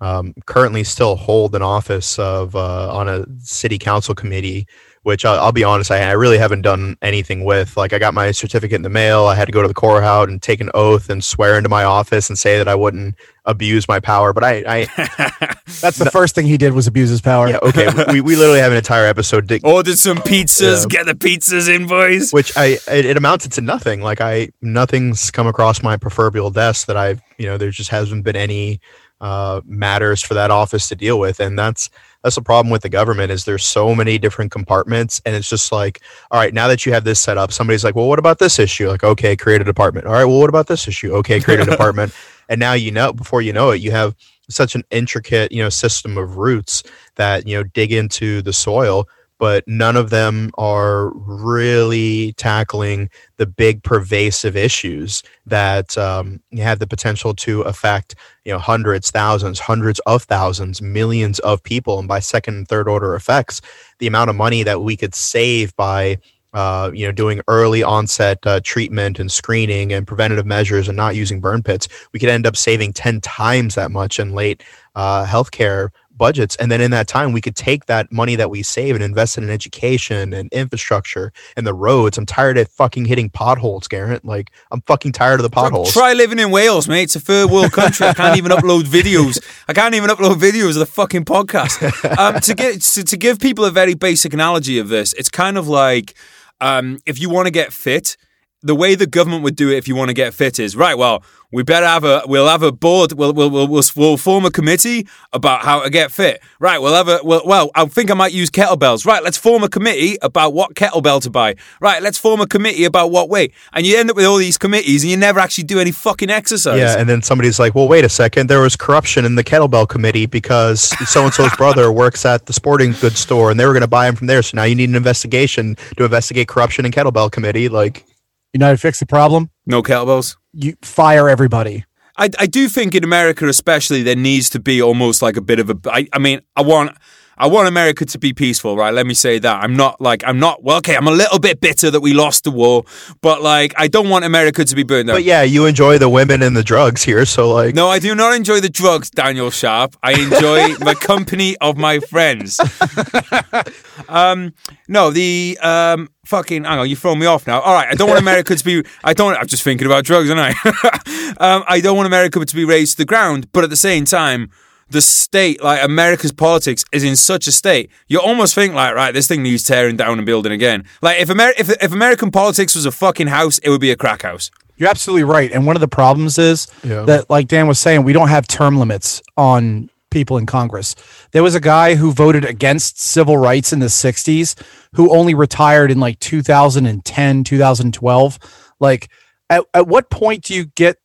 um, 0.00 0.34
currently 0.46 0.84
still 0.84 1.16
hold 1.16 1.54
an 1.54 1.62
office 1.62 2.18
of 2.18 2.56
uh, 2.56 2.94
on 2.94 3.08
a 3.08 3.26
city 3.40 3.78
council 3.78 4.14
committee, 4.14 4.66
which 5.04 5.24
I'll, 5.24 5.38
I'll 5.38 5.52
be 5.52 5.62
honest, 5.64 5.90
I, 5.90 6.00
I 6.00 6.12
really 6.12 6.38
haven't 6.38 6.62
done 6.62 6.96
anything 7.00 7.44
with. 7.44 7.76
Like, 7.76 7.92
I 7.92 7.98
got 7.98 8.12
my 8.14 8.32
certificate 8.32 8.74
in 8.76 8.82
the 8.82 8.90
mail. 8.90 9.26
I 9.26 9.34
had 9.36 9.44
to 9.46 9.52
go 9.52 9.62
to 9.62 9.68
the 9.68 9.74
courthouse 9.74 10.28
and 10.28 10.42
take 10.42 10.60
an 10.60 10.70
oath 10.74 11.08
and 11.08 11.22
swear 11.24 11.56
into 11.56 11.68
my 11.68 11.84
office 11.84 12.28
and 12.28 12.38
say 12.38 12.58
that 12.58 12.66
I 12.66 12.74
wouldn't 12.74 13.14
abuse 13.44 13.86
my 13.86 14.00
power. 14.00 14.32
But 14.32 14.44
I, 14.44 14.64
I 14.66 14.84
That's 15.80 15.98
the 15.98 16.10
first 16.10 16.34
thing 16.34 16.46
he 16.46 16.56
did 16.56 16.72
was 16.72 16.86
abuse 16.86 17.10
his 17.10 17.20
power. 17.20 17.48
yeah, 17.48 17.58
okay, 17.62 17.88
we, 18.12 18.20
we 18.20 18.34
literally 18.36 18.60
have 18.60 18.72
an 18.72 18.78
entire 18.78 19.06
episode 19.06 19.46
dig- 19.46 19.64
Ordered 19.64 19.98
some 19.98 20.18
pizzas. 20.18 20.82
Yeah. 20.90 21.04
Get 21.04 21.06
the 21.06 21.14
pizzas 21.14 21.74
in, 21.74 21.86
boys. 21.86 22.32
which 22.32 22.56
I 22.56 22.78
it, 22.90 23.04
it 23.04 23.16
amounted 23.16 23.52
to 23.52 23.60
nothing. 23.60 24.00
Like 24.00 24.20
I 24.20 24.48
nothing's 24.62 25.30
come 25.30 25.46
across 25.46 25.82
my 25.82 25.96
proverbial 25.96 26.50
desk 26.50 26.86
that 26.86 26.96
I've 26.96 27.20
you 27.38 27.46
know 27.46 27.58
there 27.58 27.70
just 27.70 27.90
hasn't 27.90 28.24
been 28.24 28.36
any 28.36 28.80
uh, 29.20 29.60
matters 29.64 30.22
for 30.22 30.34
that 30.34 30.50
office 30.50 30.88
to 30.88 30.96
deal 30.96 31.18
with, 31.18 31.40
and 31.40 31.58
that's 31.58 31.90
that's 32.24 32.36
the 32.36 32.42
problem 32.42 32.70
with 32.70 32.80
the 32.80 32.88
government 32.88 33.30
is 33.30 33.44
there's 33.44 33.66
so 33.66 33.94
many 33.94 34.18
different 34.18 34.50
compartments, 34.50 35.20
and 35.26 35.36
it's 35.36 35.48
just 35.48 35.70
like 35.70 36.00
all 36.30 36.40
right 36.40 36.54
now 36.54 36.66
that 36.68 36.86
you 36.86 36.92
have 36.94 37.04
this 37.04 37.20
set 37.20 37.36
up, 37.36 37.52
somebody's 37.52 37.84
like, 37.84 37.94
well, 37.94 38.08
what 38.08 38.18
about 38.18 38.38
this 38.38 38.58
issue? 38.58 38.88
Like, 38.88 39.04
okay, 39.04 39.36
create 39.36 39.60
a 39.60 39.64
department. 39.64 40.06
All 40.06 40.14
right, 40.14 40.24
well, 40.24 40.40
what 40.40 40.48
about 40.48 40.66
this 40.66 40.88
issue? 40.88 41.12
Okay, 41.16 41.38
create 41.38 41.60
a 41.60 41.64
department, 41.70 42.14
and 42.48 42.58
now 42.58 42.72
you 42.72 42.90
know 42.90 43.12
before 43.12 43.42
you 43.42 43.52
know 43.52 43.70
it, 43.72 43.82
you 43.82 43.90
have 43.90 44.16
such 44.48 44.74
an 44.74 44.82
intricate 44.90 45.52
you 45.52 45.62
know 45.62 45.68
system 45.68 46.16
of 46.16 46.38
roots 46.38 46.82
that 47.16 47.46
you 47.46 47.56
know 47.58 47.62
dig 47.62 47.92
into 47.92 48.40
the 48.40 48.54
soil 48.54 49.06
but 49.44 49.62
none 49.68 49.94
of 49.94 50.08
them 50.08 50.50
are 50.56 51.10
really 51.10 52.32
tackling 52.38 53.10
the 53.36 53.44
big 53.44 53.82
pervasive 53.82 54.56
issues 54.56 55.22
that 55.44 55.98
um, 55.98 56.40
have 56.56 56.78
the 56.78 56.86
potential 56.86 57.34
to 57.34 57.60
affect 57.60 58.14
you 58.46 58.52
know 58.54 58.58
hundreds 58.58 59.10
thousands 59.10 59.58
hundreds 59.58 60.00
of 60.06 60.22
thousands 60.22 60.80
millions 60.80 61.40
of 61.40 61.62
people. 61.62 61.98
And 61.98 62.08
by 62.08 62.20
second 62.20 62.54
and 62.54 62.66
third 62.66 62.88
order 62.88 63.14
effects 63.14 63.60
the 63.98 64.06
amount 64.06 64.30
of 64.30 64.36
money 64.36 64.62
that 64.62 64.80
we 64.80 64.96
could 64.96 65.14
save 65.14 65.76
by 65.76 66.16
uh, 66.54 66.90
you 66.94 67.04
know 67.04 67.12
doing 67.12 67.42
early 67.46 67.82
onset 67.82 68.38
uh, 68.46 68.60
treatment 68.64 69.18
and 69.18 69.30
screening 69.30 69.92
and 69.92 70.06
preventative 70.06 70.46
measures 70.46 70.88
and 70.88 70.96
not 70.96 71.16
using 71.16 71.38
burn 71.38 71.62
pits 71.62 71.86
we 72.14 72.20
could 72.20 72.30
end 72.30 72.46
up 72.46 72.56
saving 72.56 72.94
10 72.94 73.20
times 73.20 73.74
that 73.74 73.90
much 73.90 74.18
in 74.18 74.32
late 74.32 74.62
uh, 74.94 75.26
healthcare 75.26 75.90
budgets 76.16 76.56
and 76.56 76.70
then 76.70 76.80
in 76.80 76.90
that 76.90 77.08
time 77.08 77.32
we 77.32 77.40
could 77.40 77.56
take 77.56 77.86
that 77.86 78.10
money 78.12 78.36
that 78.36 78.50
we 78.50 78.62
save 78.62 78.94
and 78.94 79.02
invest 79.02 79.38
it 79.38 79.44
in 79.44 79.50
education 79.50 80.32
and 80.32 80.52
infrastructure 80.52 81.32
and 81.56 81.66
the 81.66 81.74
roads 81.74 82.18
i'm 82.18 82.26
tired 82.26 82.56
of 82.58 82.68
fucking 82.68 83.04
hitting 83.04 83.28
potholes 83.28 83.88
garrett 83.88 84.24
like 84.24 84.50
i'm 84.70 84.80
fucking 84.82 85.12
tired 85.12 85.40
of 85.40 85.42
the 85.42 85.50
potholes 85.50 85.92
Try 85.92 86.12
living 86.12 86.38
in 86.38 86.50
Wales, 86.50 86.88
mate. 86.88 87.04
It's 87.04 87.16
a 87.16 87.20
third 87.20 87.50
world 87.50 87.72
country. 87.72 88.06
I 88.06 88.14
can't 88.14 88.36
even 88.36 88.50
upload 88.50 88.82
videos. 88.82 89.42
I 89.68 89.72
can't 89.72 89.94
even 89.94 90.10
upload 90.10 90.36
videos 90.36 90.70
of 90.70 90.74
the 90.76 90.86
fucking 90.86 91.24
podcast. 91.24 91.74
Um, 92.18 92.40
to 92.40 92.54
get 92.54 92.80
to, 92.80 93.04
to 93.04 93.16
give 93.16 93.38
people 93.38 93.64
a 93.64 93.70
very 93.70 93.94
basic 93.94 94.34
analogy 94.34 94.78
of 94.78 94.88
this, 94.88 95.12
it's 95.14 95.30
kind 95.30 95.56
of 95.56 95.68
like 95.68 96.14
um, 96.60 96.98
if 97.06 97.20
you 97.20 97.30
want 97.30 97.46
to 97.46 97.50
get 97.50 97.72
fit. 97.72 98.16
The 98.64 98.74
way 98.74 98.94
the 98.94 99.06
government 99.06 99.44
would 99.44 99.56
do 99.56 99.70
it 99.70 99.76
if 99.76 99.86
you 99.86 99.94
want 99.94 100.08
to 100.08 100.14
get 100.14 100.34
fit 100.34 100.58
is 100.58 100.74
right. 100.74 100.96
Well, 100.96 101.22
we 101.52 101.62
better 101.62 101.86
have 101.86 102.02
a 102.02 102.22
we'll 102.26 102.48
have 102.48 102.62
a 102.62 102.72
board. 102.72 103.12
We'll 103.12 103.32
we'll 103.32 103.48
we'll, 103.48 103.68
we'll, 103.68 103.84
we'll 103.94 104.16
form 104.16 104.44
a 104.44 104.50
committee 104.50 105.06
about 105.32 105.62
how 105.62 105.82
to 105.82 105.90
get 105.90 106.10
fit. 106.10 106.42
Right. 106.58 106.78
We'll 106.78 106.94
have 106.94 107.06
a 107.08 107.20
well, 107.22 107.42
well. 107.44 107.70
I 107.76 107.84
think 107.84 108.10
I 108.10 108.14
might 108.14 108.32
use 108.32 108.50
kettlebells. 108.50 109.06
Right. 109.06 109.22
Let's 109.22 109.36
form 109.36 109.62
a 109.62 109.68
committee 109.68 110.18
about 110.20 110.52
what 110.54 110.74
kettlebell 110.74 111.22
to 111.22 111.30
buy. 111.30 111.54
Right. 111.80 112.02
Let's 112.02 112.18
form 112.18 112.40
a 112.40 112.46
committee 112.46 112.84
about 112.84 113.12
what 113.12 113.28
weight. 113.28 113.52
And 113.72 113.86
you 113.86 113.96
end 113.96 114.10
up 114.10 114.16
with 114.16 114.24
all 114.24 114.38
these 114.38 114.58
committees, 114.58 115.04
and 115.04 115.10
you 115.10 115.16
never 115.16 115.38
actually 115.38 115.64
do 115.64 115.78
any 115.78 115.92
fucking 115.92 116.30
exercise. 116.30 116.78
yeah 116.78 116.98
and 116.98 117.08
then 117.08 117.22
somebody's 117.22 117.58
like 117.58 117.74
well 117.74 117.86
wait 117.88 118.04
a 118.04 118.08
second 118.08 118.48
there 118.48 118.60
was 118.60 118.76
corruption 118.76 119.24
in 119.24 119.34
the 119.34 119.44
kettlebell 119.44 119.88
committee 119.88 120.26
because 120.26 120.80
so 121.08 121.24
and 121.24 121.34
so's 121.34 121.54
brother 121.56 121.92
works 121.92 122.24
at 122.24 122.46
the 122.46 122.52
sporting 122.52 122.92
goods 122.92 123.18
store 123.18 123.50
and 123.50 123.60
they 123.60 123.66
were 123.66 123.72
going 123.72 123.82
to 123.82 123.86
buy 123.88 124.08
him 124.08 124.14
from 124.16 124.26
there 124.26 124.42
so 124.42 124.56
now 124.56 124.64
you 124.64 124.74
need 124.74 124.88
an 124.88 124.94
investigation 124.94 125.76
to 125.96 126.04
investigate 126.04 126.48
corruption 126.48 126.84
in 126.86 126.92
kettlebell 126.92 127.30
committee 127.30 127.68
like 127.68 128.04
You 128.54 128.58
know 128.58 128.66
how 128.66 128.72
to 128.72 128.78
fix 128.78 129.00
the 129.00 129.06
problem? 129.06 129.50
No 129.66 129.82
kettlebells. 129.82 130.36
You 130.52 130.76
fire 130.80 131.28
everybody. 131.28 131.84
I, 132.16 132.30
I 132.38 132.46
do 132.46 132.68
think 132.68 132.94
in 132.94 133.02
America, 133.02 133.48
especially, 133.48 134.04
there 134.04 134.14
needs 134.14 134.48
to 134.50 134.60
be 134.60 134.80
almost 134.80 135.22
like 135.22 135.36
a 135.36 135.40
bit 135.40 135.58
of 135.58 135.70
a. 135.70 135.76
I, 135.86 136.06
I 136.12 136.20
mean, 136.20 136.40
I 136.54 136.62
want. 136.62 136.96
I 137.36 137.46
want 137.48 137.68
America 137.68 138.04
to 138.04 138.18
be 138.18 138.32
peaceful, 138.32 138.76
right? 138.76 138.92
Let 138.94 139.06
me 139.06 139.14
say 139.14 139.38
that. 139.38 139.62
I'm 139.62 139.76
not 139.76 140.00
like 140.00 140.22
I'm 140.26 140.38
not 140.38 140.62
well. 140.62 140.78
Okay, 140.78 140.96
I'm 140.96 141.08
a 141.08 141.12
little 141.12 141.38
bit 141.38 141.60
bitter 141.60 141.90
that 141.90 142.00
we 142.00 142.12
lost 142.14 142.44
the 142.44 142.50
war, 142.50 142.84
but 143.20 143.42
like 143.42 143.74
I 143.76 143.88
don't 143.88 144.08
want 144.08 144.24
America 144.24 144.64
to 144.64 144.74
be 144.74 144.82
burned 144.82 145.10
out. 145.10 145.14
but 145.14 145.24
yeah 145.24 145.42
you 145.42 145.66
enjoy 145.66 145.98
the 145.98 146.08
women 146.08 146.42
and 146.42 146.56
the 146.56 146.62
drugs 146.62 147.02
here 147.02 147.24
so 147.24 147.52
like 147.52 147.74
No, 147.74 147.88
I 147.88 147.98
do 147.98 148.14
not 148.14 148.34
enjoy 148.34 148.60
the 148.60 148.68
drugs, 148.68 149.10
Daniel 149.10 149.50
Sharp. 149.50 149.96
I 150.02 150.12
enjoy 150.12 150.74
the 150.84 150.96
company 151.00 151.56
of 151.58 151.76
my 151.76 152.00
friends. 152.00 152.60
um, 154.08 154.54
no, 154.88 155.10
the 155.10 155.58
um, 155.62 156.08
fucking 156.24 156.64
hang 156.64 156.78
on, 156.78 156.88
you 156.88 156.96
throw 156.96 157.14
me 157.14 157.26
off 157.26 157.46
now. 157.46 157.60
All 157.60 157.74
right, 157.74 157.88
I 157.88 157.94
don't 157.94 158.08
want 158.08 158.20
America 158.20 158.54
to 158.54 158.64
be. 158.64 158.84
I 159.02 159.12
don't. 159.14 159.36
I'm 159.36 159.46
just 159.46 159.62
thinking 159.62 159.86
about 159.86 160.04
drugs, 160.04 160.30
aren't 160.30 160.40
I? 160.40 161.34
um, 161.38 161.64
I 161.66 161.80
don't 161.80 161.96
want 161.96 162.06
America 162.06 162.44
to 162.44 162.54
be 162.54 162.64
razed 162.64 162.92
to 162.92 162.98
the 162.98 163.04
ground, 163.04 163.50
but 163.52 163.64
at 163.64 163.70
the 163.70 163.76
same 163.76 164.04
time. 164.04 164.50
The 164.94 165.00
state, 165.02 165.60
like 165.60 165.82
America's 165.82 166.30
politics, 166.30 166.84
is 166.92 167.02
in 167.02 167.16
such 167.16 167.48
a 167.48 167.52
state. 167.52 167.90
You 168.06 168.20
almost 168.20 168.54
think 168.54 168.74
like, 168.74 168.94
right, 168.94 169.12
this 169.12 169.26
thing 169.26 169.42
needs 169.42 169.64
tearing 169.64 169.96
down 169.96 170.18
and 170.18 170.24
building 170.24 170.52
again. 170.52 170.84
Like 171.02 171.18
if 171.20 171.28
Amer- 171.30 171.54
if, 171.58 171.68
if 171.82 171.92
American 171.92 172.30
politics 172.30 172.76
was 172.76 172.86
a 172.86 172.92
fucking 172.92 173.26
house, 173.26 173.58
it 173.58 173.70
would 173.70 173.80
be 173.80 173.90
a 173.90 173.96
crack 173.96 174.22
house. 174.22 174.52
You're 174.76 174.88
absolutely 174.88 175.24
right. 175.24 175.50
And 175.50 175.66
one 175.66 175.74
of 175.76 175.80
the 175.80 175.88
problems 175.88 176.38
is 176.38 176.68
Yeah. 176.84 177.02
that, 177.06 177.28
like 177.28 177.48
Dan 177.48 177.66
was 177.66 177.80
saying, 177.80 178.04
we 178.04 178.12
don't 178.12 178.28
have 178.28 178.46
term 178.46 178.76
limits 178.78 179.20
on 179.36 179.90
people 180.12 180.36
in 180.38 180.46
Congress. 180.46 180.94
There 181.32 181.42
was 181.42 181.56
a 181.56 181.60
guy 181.60 181.96
who 181.96 182.12
voted 182.12 182.44
against 182.44 183.00
civil 183.00 183.36
rights 183.36 183.72
in 183.72 183.80
the 183.80 183.86
60s 183.86 184.54
who 184.94 185.12
only 185.12 185.34
retired 185.34 185.90
in 185.90 185.98
like 185.98 186.20
2010, 186.20 187.42
2012. 187.42 188.38
Like, 188.78 189.10
at, 189.50 189.64
at 189.74 189.88
what 189.88 190.08
point 190.10 190.44
do 190.44 190.54
you 190.54 190.66
get 190.66 190.98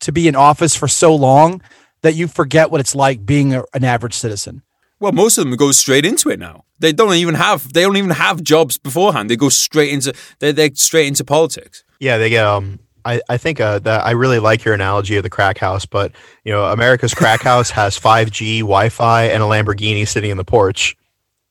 to 0.00 0.12
be 0.12 0.28
in 0.28 0.36
office 0.36 0.76
for 0.76 0.88
so 0.88 1.14
long 1.14 1.62
that 2.04 2.14
you 2.14 2.28
forget 2.28 2.70
what 2.70 2.80
it's 2.80 2.94
like 2.94 3.24
being 3.24 3.54
a, 3.54 3.64
an 3.72 3.82
average 3.82 4.12
citizen? 4.12 4.62
Well, 5.00 5.12
most 5.12 5.38
of 5.38 5.44
them 5.44 5.56
go 5.56 5.72
straight 5.72 6.04
into 6.04 6.28
it 6.28 6.38
now. 6.38 6.64
They 6.78 6.92
don't 6.92 7.14
even 7.14 7.34
have 7.34 7.72
they 7.72 7.80
don't 7.80 7.96
even 7.96 8.10
have 8.10 8.42
jobs 8.42 8.76
beforehand. 8.78 9.30
They 9.30 9.36
go 9.36 9.48
straight 9.48 9.90
into 9.90 10.14
they 10.38 10.52
they 10.52 10.70
straight 10.74 11.08
into 11.08 11.24
politics. 11.24 11.82
Yeah, 11.98 12.18
they 12.18 12.28
get. 12.28 12.44
Um, 12.44 12.78
I 13.06 13.22
I 13.28 13.38
think 13.38 13.58
uh, 13.58 13.78
that 13.80 14.04
I 14.04 14.10
really 14.10 14.38
like 14.38 14.64
your 14.64 14.74
analogy 14.74 15.16
of 15.16 15.22
the 15.22 15.30
crack 15.30 15.56
house, 15.56 15.86
but 15.86 16.12
you 16.44 16.52
know, 16.52 16.66
America's 16.66 17.14
crack 17.14 17.42
house 17.50 17.70
has 17.70 17.98
5G, 17.98 18.60
Wi-Fi, 18.60 19.24
and 19.24 19.42
a 19.42 19.46
Lamborghini 19.46 20.06
sitting 20.06 20.30
in 20.30 20.36
the 20.36 20.44
porch. 20.44 20.96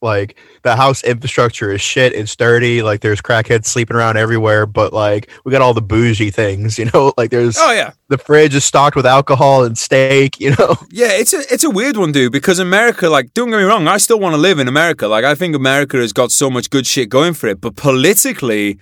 Like 0.04 0.38
the 0.62 0.76
house 0.76 1.04
infrastructure 1.04 1.72
is 1.72 1.82
shit. 1.82 2.14
It's 2.14 2.36
dirty. 2.36 2.84
Like 2.84 3.02
there's 3.02 3.22
crackheads 3.22 3.66
sleeping 3.66 3.96
around 3.96 4.18
everywhere. 4.18 4.66
But 4.66 4.94
like 4.94 5.30
we 5.46 5.52
got 5.52 5.62
all 5.62 5.74
the 5.74 5.82
bougie 5.82 6.30
things, 6.30 6.78
you 6.80 6.90
know. 6.94 7.14
Like 7.18 7.32
there's 7.32 7.58
Oh 7.58 7.72
yeah, 7.72 7.94
the 8.10 8.18
fridge 8.18 8.54
is 8.54 8.66
stocked 8.66 8.96
with 8.96 9.06
alcohol 9.06 9.64
and 9.64 9.78
steak, 9.78 10.40
you 10.40 10.52
know. 10.52 10.76
yeah. 10.92 11.14
It's 11.14 11.34
a 11.34 11.40
it's 11.52 11.64
a 11.64 11.70
weird 11.70 11.98
one, 11.98 12.12
dude. 12.12 12.32
Because 12.32 12.60
America, 12.60 13.10
like, 13.10 13.34
don't 13.34 13.50
get 13.50 13.58
me 13.58 13.64
wrong, 13.64 13.88
I 13.88 13.98
still 13.98 14.20
want 14.20 14.34
to 14.34 14.42
live 14.42 14.60
in 14.60 14.68
America. 14.68 15.08
Like, 15.08 15.26
I 15.26 15.36
think 15.36 15.56
America 15.56 15.98
has 15.98 16.14
got 16.14 16.32
so 16.32 16.50
much 16.50 16.70
good 16.70 16.86
shit 16.86 17.10
going 17.10 17.34
for 17.34 17.48
it. 17.48 17.62
But 17.62 17.76
politically, 17.76 18.80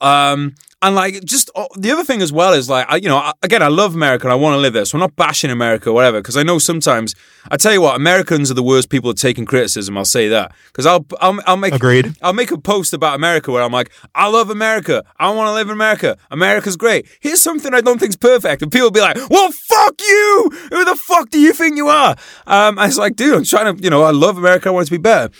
um, 0.00 0.54
and 0.82 0.94
like 0.94 1.24
just 1.24 1.50
uh, 1.54 1.66
the 1.76 1.90
other 1.92 2.04
thing 2.04 2.20
as 2.22 2.32
well 2.32 2.52
is 2.52 2.68
like 2.68 2.86
I, 2.88 2.96
you 2.96 3.08
know 3.08 3.16
I- 3.18 3.32
again 3.42 3.62
I 3.62 3.68
love 3.68 3.94
America 3.94 4.26
and 4.26 4.32
I 4.32 4.36
want 4.36 4.54
to 4.54 4.58
live 4.58 4.72
there 4.72 4.84
so 4.84 4.96
I'm 4.96 5.00
not 5.00 5.16
bashing 5.16 5.50
America 5.50 5.90
or 5.90 5.92
whatever 5.94 6.20
because 6.20 6.36
I 6.36 6.42
know 6.42 6.58
sometimes 6.58 7.14
I 7.50 7.56
tell 7.56 7.72
you 7.72 7.80
what 7.80 7.96
Americans 7.96 8.50
are 8.50 8.54
the 8.54 8.62
worst 8.62 8.88
people 8.90 9.10
at 9.10 9.16
taking 9.16 9.46
criticism 9.46 9.96
I'll 9.96 10.04
say 10.04 10.28
that 10.28 10.52
because 10.66 10.84
I'll, 10.86 11.06
I'll 11.20 11.38
I'll 11.46 11.56
make 11.56 11.72
Agreed. 11.74 12.14
I'll 12.22 12.32
make 12.32 12.50
a 12.50 12.58
post 12.58 12.92
about 12.92 13.14
America 13.14 13.50
where 13.52 13.62
I'm 13.62 13.72
like 13.72 13.90
I 14.14 14.28
love 14.28 14.50
America. 14.50 15.04
I 15.18 15.30
want 15.30 15.48
to 15.48 15.52
live 15.54 15.68
in 15.68 15.72
America. 15.72 16.16
America's 16.30 16.76
great. 16.76 17.06
Here's 17.20 17.40
something 17.40 17.72
I 17.72 17.80
don't 17.80 17.98
think's 17.98 18.16
perfect 18.16 18.62
and 18.62 18.70
people 18.70 18.86
will 18.86 18.90
be 18.92 19.00
like 19.00 19.16
well 19.30 19.50
fuck 19.68 19.94
you! 20.00 20.50
Who 20.70 20.84
the 20.84 20.96
fuck 21.08 21.30
do 21.30 21.38
you 21.38 21.52
think 21.52 21.76
you 21.76 21.88
are? 21.88 22.16
Um 22.46 22.78
and 22.78 22.88
it's 22.88 22.98
like 22.98 23.16
dude 23.16 23.34
I'm 23.36 23.44
trying 23.44 23.76
to 23.76 23.82
you 23.82 23.90
know 23.90 24.02
I 24.02 24.10
love 24.10 24.36
America 24.36 24.68
I 24.68 24.72
want 24.72 24.84
it 24.86 24.90
to 24.90 24.98
be 24.98 25.02
better 25.02 25.32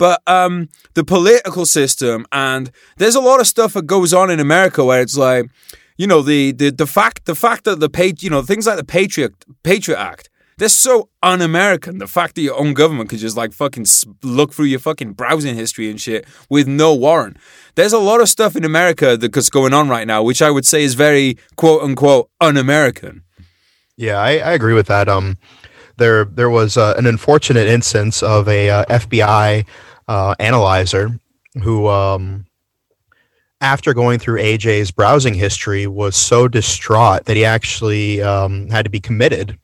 but 0.00 0.22
um, 0.26 0.70
the 0.94 1.04
political 1.04 1.66
system 1.66 2.26
and 2.32 2.70
there's 2.96 3.14
a 3.14 3.20
lot 3.20 3.38
of 3.38 3.46
stuff 3.46 3.74
that 3.74 3.86
goes 3.86 4.14
on 4.14 4.30
in 4.30 4.40
America 4.40 4.82
where 4.82 5.02
it's 5.02 5.16
like 5.16 5.44
you 5.98 6.06
know 6.06 6.22
the 6.22 6.52
the 6.52 6.70
the 6.70 6.86
fact 6.86 7.26
the 7.26 7.34
fact 7.34 7.64
that 7.64 7.80
the 7.80 7.90
page 7.90 8.24
you 8.24 8.30
know 8.30 8.40
things 8.40 8.66
like 8.66 8.78
the 8.78 8.84
Patriot 8.98 9.34
Patriot 9.62 9.98
Act 9.98 10.30
they're 10.56 10.68
so 10.68 11.08
un-American. 11.22 11.96
The 11.96 12.06
fact 12.06 12.34
that 12.34 12.42
your 12.42 12.58
own 12.58 12.74
government 12.74 13.08
could 13.08 13.18
just 13.18 13.34
like 13.34 13.54
fucking 13.54 13.86
look 14.22 14.52
through 14.52 14.66
your 14.66 14.78
fucking 14.78 15.14
browsing 15.14 15.54
history 15.54 15.88
and 15.90 15.98
shit 15.98 16.26
with 16.50 16.68
no 16.68 16.94
warrant. 16.94 17.38
There's 17.76 17.94
a 17.94 17.98
lot 17.98 18.20
of 18.20 18.28
stuff 18.28 18.56
in 18.56 18.64
America 18.64 19.16
that's 19.16 19.48
going 19.48 19.72
on 19.72 19.88
right 19.88 20.06
now, 20.06 20.22
which 20.22 20.42
I 20.42 20.50
would 20.50 20.66
say 20.66 20.82
is 20.82 20.92
very 20.92 21.38
quote 21.56 21.82
unquote 21.82 22.28
un-American. 22.42 23.22
Yeah, 23.96 24.18
I, 24.18 24.32
I 24.32 24.52
agree 24.52 24.74
with 24.74 24.86
that. 24.88 25.08
Um, 25.08 25.38
there 26.00 26.24
there 26.24 26.50
was 26.50 26.76
uh, 26.76 26.94
an 26.98 27.06
unfortunate 27.06 27.68
instance 27.68 28.22
of 28.22 28.48
a 28.48 28.68
uh, 28.70 28.84
FBI 28.86 29.64
uh, 30.10 30.34
analyzer 30.40 31.18
who 31.62 31.86
um, 31.86 32.44
after 33.60 33.94
going 33.94 34.18
through 34.18 34.40
AJ's 34.40 34.90
browsing 34.90 35.34
history, 35.34 35.86
was 35.86 36.16
so 36.16 36.48
distraught 36.48 37.26
that 37.26 37.36
he 37.36 37.44
actually 37.44 38.20
um, 38.20 38.68
had 38.68 38.84
to 38.84 38.90
be 38.90 39.00
committed. 39.00 39.56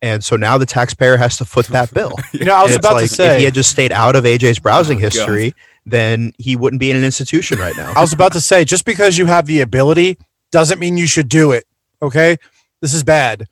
And 0.00 0.22
so 0.22 0.36
now 0.36 0.56
the 0.56 0.66
taxpayer 0.66 1.16
has 1.16 1.36
to 1.38 1.44
foot 1.44 1.66
that 1.66 1.92
bill. 1.92 2.14
you 2.32 2.44
know, 2.44 2.54
I 2.54 2.62
was 2.62 2.76
about 2.76 2.94
like, 2.94 3.08
to 3.08 3.14
say 3.14 3.34
if 3.34 3.38
he 3.38 3.44
had 3.44 3.54
just 3.54 3.70
stayed 3.70 3.90
out 3.90 4.14
of 4.14 4.24
AJ's 4.24 4.60
browsing 4.60 4.98
oh, 4.98 5.00
history, 5.00 5.50
God. 5.50 5.60
then 5.86 6.32
he 6.38 6.54
wouldn't 6.54 6.78
be 6.78 6.92
in 6.92 6.96
an 6.96 7.04
institution 7.04 7.58
right 7.58 7.76
now. 7.76 7.92
I 7.96 8.00
was 8.00 8.12
about 8.12 8.32
to 8.34 8.40
say 8.40 8.64
just 8.64 8.84
because 8.84 9.18
you 9.18 9.26
have 9.26 9.46
the 9.46 9.62
ability 9.62 10.16
doesn't 10.52 10.78
mean 10.78 10.96
you 10.96 11.08
should 11.08 11.28
do 11.28 11.50
it. 11.50 11.64
Okay, 12.00 12.36
this 12.80 12.94
is 12.94 13.02
bad. 13.02 13.48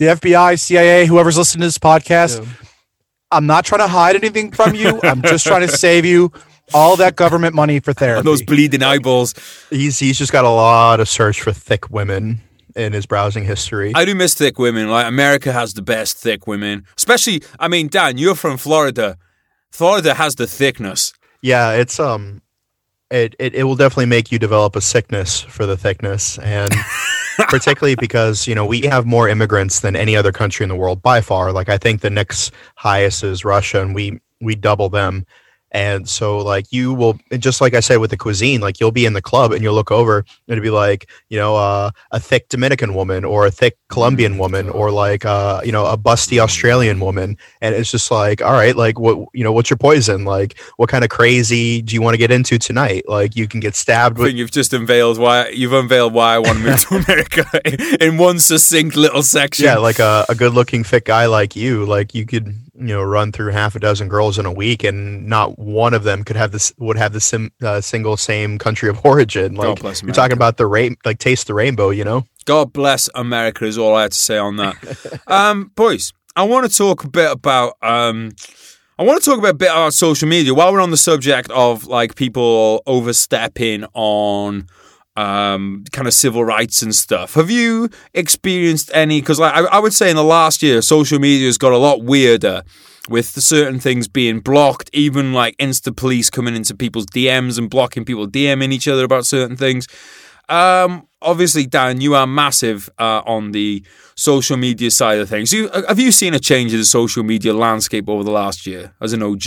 The 0.00 0.06
FBI, 0.06 0.58
CIA, 0.58 1.06
whoever's 1.06 1.38
listening 1.38 1.60
to 1.60 1.66
this 1.68 1.78
podcast, 1.78 2.44
yeah. 2.44 2.50
I'm 3.32 3.46
not 3.46 3.64
trying 3.64 3.80
to 3.80 3.88
hide 3.88 4.14
anything 4.16 4.52
from 4.52 4.74
you. 4.74 5.00
I'm 5.02 5.22
just 5.22 5.46
trying 5.46 5.66
to 5.66 5.68
save 5.76 6.04
you 6.04 6.32
all 6.74 6.96
that 6.96 7.16
government 7.16 7.54
money 7.54 7.80
for 7.80 7.92
therapy. 7.92 8.24
those 8.24 8.42
bleeding 8.42 8.82
eyeballs. 8.82 9.34
He's 9.70 9.98
he's 9.98 10.18
just 10.18 10.32
got 10.32 10.44
a 10.44 10.50
lot 10.50 11.00
of 11.00 11.08
search 11.08 11.40
for 11.42 11.52
thick 11.52 11.90
women 11.90 12.40
in 12.76 12.92
his 12.92 13.06
browsing 13.06 13.44
history. 13.44 13.92
I 13.94 14.04
do 14.04 14.14
miss 14.14 14.34
thick 14.34 14.58
women. 14.58 14.88
Like 14.88 15.06
America 15.06 15.52
has 15.52 15.74
the 15.74 15.82
best 15.82 16.16
thick 16.16 16.46
women. 16.46 16.86
Especially, 16.96 17.42
I 17.58 17.68
mean, 17.68 17.88
Dan, 17.88 18.18
you're 18.18 18.34
from 18.34 18.56
Florida. 18.56 19.18
Florida 19.70 20.14
has 20.14 20.36
the 20.36 20.46
thickness. 20.46 21.12
Yeah, 21.40 21.72
it's 21.72 21.98
um 21.98 22.42
it, 23.10 23.36
it, 23.38 23.54
it 23.54 23.64
will 23.64 23.76
definitely 23.76 24.06
make 24.06 24.32
you 24.32 24.38
develop 24.38 24.74
a 24.74 24.80
sickness 24.80 25.40
for 25.40 25.66
the 25.66 25.76
thickness 25.76 26.38
and 26.38 26.72
particularly 27.48 27.94
because 27.96 28.46
you 28.46 28.54
know 28.54 28.66
we 28.66 28.82
have 28.82 29.06
more 29.06 29.28
immigrants 29.28 29.80
than 29.80 29.96
any 29.96 30.16
other 30.16 30.32
country 30.32 30.64
in 30.64 30.68
the 30.68 30.76
world 30.76 31.02
by 31.02 31.20
far. 31.20 31.52
Like 31.52 31.68
i 31.68 31.78
think 31.78 32.00
the 32.00 32.10
next 32.10 32.52
highest 32.76 33.24
is 33.24 33.44
russia 33.44 33.80
and 33.82 33.94
we 33.94 34.20
we 34.40 34.54
double 34.54 34.88
them 34.88 35.26
and 35.72 36.06
so, 36.06 36.38
like, 36.38 36.70
you 36.70 36.92
will, 36.92 37.18
just 37.38 37.62
like 37.62 37.72
I 37.72 37.80
said 37.80 37.96
with 37.96 38.10
the 38.10 38.16
cuisine, 38.18 38.60
like, 38.60 38.78
you'll 38.78 38.92
be 38.92 39.06
in 39.06 39.14
the 39.14 39.22
club 39.22 39.52
and 39.52 39.62
you'll 39.62 39.74
look 39.74 39.90
over 39.90 40.18
and 40.18 40.26
it'll 40.46 40.62
be 40.62 40.68
like, 40.68 41.08
you 41.30 41.38
know, 41.38 41.56
uh, 41.56 41.90
a 42.10 42.20
thick 42.20 42.50
Dominican 42.50 42.92
woman 42.94 43.24
or 43.24 43.46
a 43.46 43.50
thick 43.50 43.78
Colombian 43.88 44.36
woman 44.36 44.68
or 44.68 44.90
like, 44.90 45.24
uh, 45.24 45.62
you 45.64 45.72
know, 45.72 45.86
a 45.86 45.96
busty 45.96 46.38
Australian 46.38 47.00
woman. 47.00 47.38
And 47.62 47.74
it's 47.74 47.90
just 47.90 48.10
like, 48.10 48.42
all 48.42 48.52
right, 48.52 48.76
like, 48.76 48.98
what, 48.98 49.26
you 49.32 49.42
know, 49.42 49.52
what's 49.52 49.70
your 49.70 49.78
poison? 49.78 50.26
Like, 50.26 50.60
what 50.76 50.90
kind 50.90 51.04
of 51.04 51.10
crazy 51.10 51.80
do 51.80 51.94
you 51.94 52.02
want 52.02 52.12
to 52.14 52.18
get 52.18 52.30
into 52.30 52.58
tonight? 52.58 53.04
Like, 53.08 53.34
you 53.34 53.48
can 53.48 53.60
get 53.60 53.74
stabbed. 53.74 54.18
With- 54.18 54.34
you've 54.34 54.50
just 54.50 54.74
unveiled 54.74 55.18
why, 55.18 55.48
you've 55.48 55.72
unveiled 55.72 56.12
why 56.12 56.34
I 56.34 56.38
want 56.38 56.58
to 56.58 56.64
move 56.64 56.80
to 56.80 56.94
America 57.06 58.04
in 58.04 58.18
one 58.18 58.38
succinct 58.40 58.94
little 58.94 59.22
section. 59.22 59.64
Yeah, 59.64 59.78
like 59.78 60.00
a, 60.00 60.26
a 60.28 60.34
good 60.34 60.52
looking, 60.52 60.84
fit 60.84 61.06
guy 61.06 61.24
like 61.26 61.56
you, 61.56 61.86
like, 61.86 62.14
you 62.14 62.26
could, 62.26 62.54
you 62.82 62.94
know 62.94 63.02
run 63.02 63.32
through 63.32 63.52
half 63.52 63.74
a 63.74 63.80
dozen 63.80 64.08
girls 64.08 64.38
in 64.38 64.46
a 64.46 64.52
week 64.52 64.84
and 64.84 65.26
not 65.26 65.58
one 65.58 65.94
of 65.94 66.04
them 66.04 66.24
could 66.24 66.36
have 66.36 66.52
this 66.52 66.72
would 66.78 66.96
have 66.96 67.12
the 67.12 67.20
sim, 67.20 67.50
uh, 67.62 67.80
single 67.80 68.16
same 68.16 68.58
country 68.58 68.88
of 68.88 69.00
origin. 69.04 69.54
Like 69.54 69.82
you're 69.82 70.12
talking 70.12 70.36
about 70.36 70.56
the 70.56 70.66
rain 70.66 70.96
like 71.04 71.18
taste 71.18 71.46
the 71.46 71.54
rainbow 71.54 71.90
you 71.90 72.04
know? 72.04 72.26
God 72.44 72.72
bless 72.72 73.08
america 73.14 73.64
is 73.64 73.78
all 73.78 73.94
i 73.94 74.02
had 74.02 74.12
to 74.12 74.18
say 74.18 74.36
on 74.36 74.56
that. 74.56 74.74
Um 75.28 75.70
boys 75.76 76.12
i 76.34 76.42
want 76.42 76.68
to 76.68 76.76
talk 76.76 77.04
a 77.04 77.08
bit 77.08 77.30
about 77.30 77.74
um 77.82 78.32
I 78.98 79.04
want 79.04 79.22
to 79.22 79.30
talk 79.30 79.38
about 79.38 79.52
a 79.52 79.54
bit 79.54 79.70
about 79.70 79.94
social 79.94 80.28
media 80.28 80.52
while 80.54 80.72
we're 80.72 80.80
on 80.80 80.90
the 80.90 80.96
subject 80.96 81.50
of 81.50 81.86
like 81.86 82.14
people 82.14 82.82
overstepping 82.86 83.84
on 83.94 84.68
um, 85.16 85.84
kind 85.92 86.08
of 86.08 86.14
civil 86.14 86.44
rights 86.44 86.82
and 86.82 86.94
stuff. 86.94 87.34
Have 87.34 87.50
you 87.50 87.90
experienced 88.14 88.90
any? 88.94 89.20
Because 89.20 89.38
like, 89.38 89.54
I, 89.54 89.64
I 89.64 89.78
would 89.78 89.92
say 89.92 90.10
in 90.10 90.16
the 90.16 90.24
last 90.24 90.62
year, 90.62 90.82
social 90.82 91.18
media 91.18 91.46
has 91.46 91.58
got 91.58 91.72
a 91.72 91.78
lot 91.78 92.02
weirder 92.02 92.62
with 93.08 93.26
certain 93.26 93.80
things 93.80 94.08
being 94.08 94.40
blocked, 94.40 94.88
even 94.92 95.32
like 95.32 95.56
Insta 95.56 95.94
police 95.94 96.30
coming 96.30 96.54
into 96.54 96.74
people's 96.74 97.06
DMs 97.06 97.58
and 97.58 97.68
blocking 97.68 98.04
people 98.04 98.26
DMing 98.28 98.72
each 98.72 98.88
other 98.88 99.04
about 99.04 99.26
certain 99.26 99.56
things. 99.56 99.86
Um, 100.48 101.08
obviously, 101.20 101.66
Dan, 101.66 102.00
you 102.00 102.14
are 102.14 102.26
massive 102.26 102.88
uh, 102.98 103.22
on 103.26 103.52
the 103.52 103.84
social 104.14 104.56
media 104.56 104.90
side 104.90 105.18
of 105.18 105.28
things. 105.28 105.52
You, 105.52 105.68
have 105.70 105.98
you 105.98 106.12
seen 106.12 106.34
a 106.34 106.38
change 106.38 106.72
in 106.72 106.78
the 106.78 106.84
social 106.84 107.22
media 107.22 107.54
landscape 107.54 108.08
over 108.08 108.22
the 108.22 108.30
last 108.30 108.66
year 108.66 108.94
as 109.00 109.12
an 109.12 109.22
OG? 109.22 109.46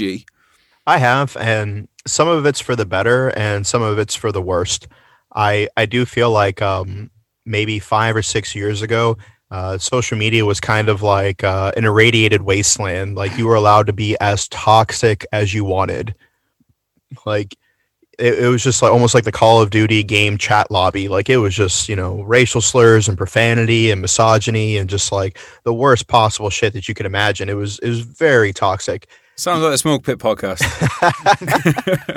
I 0.88 0.98
have, 0.98 1.36
and 1.38 1.88
some 2.06 2.28
of 2.28 2.46
it's 2.46 2.60
for 2.60 2.76
the 2.76 2.86
better, 2.86 3.30
and 3.30 3.66
some 3.66 3.82
of 3.82 3.98
it's 3.98 4.16
for 4.16 4.32
the 4.32 4.42
worst. 4.42 4.88
I 5.36 5.68
I 5.76 5.86
do 5.86 6.06
feel 6.06 6.32
like 6.32 6.62
um, 6.62 7.12
maybe 7.46 7.80
five 7.80 8.16
or 8.16 8.22
six 8.22 8.56
years 8.56 8.82
ago, 8.82 9.18
uh, 9.52 9.78
social 9.78 10.18
media 10.18 10.46
was 10.46 10.60
kind 10.60 10.90
of 10.90 11.02
like 11.02 11.44
uh, 11.44 11.72
an 11.78 11.86
irradiated 11.86 12.42
wasteland. 12.42 13.16
Like 13.16 13.38
you 13.38 13.46
were 13.46 13.56
allowed 13.56 13.88
to 13.88 13.94
be 13.94 14.18
as 14.20 14.48
toxic 14.48 15.26
as 15.32 15.54
you 15.54 15.64
wanted. 15.64 16.16
Like 17.26 17.56
it, 18.18 18.40
it, 18.40 18.48
was 18.48 18.64
just 18.64 18.82
like 18.82 18.92
almost 18.92 19.14
like 19.14 19.26
the 19.26 19.32
Call 19.32 19.62
of 19.62 19.70
Duty 19.70 20.04
game 20.04 20.38
chat 20.38 20.72
lobby. 20.72 21.08
Like 21.08 21.30
it 21.30 21.38
was 21.38 21.54
just 21.54 21.90
you 21.90 21.96
know 21.96 22.22
racial 22.24 22.62
slurs 22.62 23.08
and 23.08 23.18
profanity 23.18 23.92
and 23.92 24.02
misogyny 24.02 24.78
and 24.78 24.90
just 24.90 25.12
like 25.12 25.38
the 25.64 25.74
worst 25.74 26.08
possible 26.08 26.50
shit 26.50 26.74
that 26.74 26.88
you 26.88 26.96
could 26.96 27.06
imagine. 27.06 27.50
It 27.50 27.56
was 27.56 27.78
it 27.80 27.90
was 27.90 28.02
very 28.02 28.54
toxic. 28.54 29.08
Sounds 29.38 29.62
like 29.62 29.74
the 29.74 29.78
Smoke 29.78 30.04
Pit 30.04 30.18
podcast. 30.18 30.64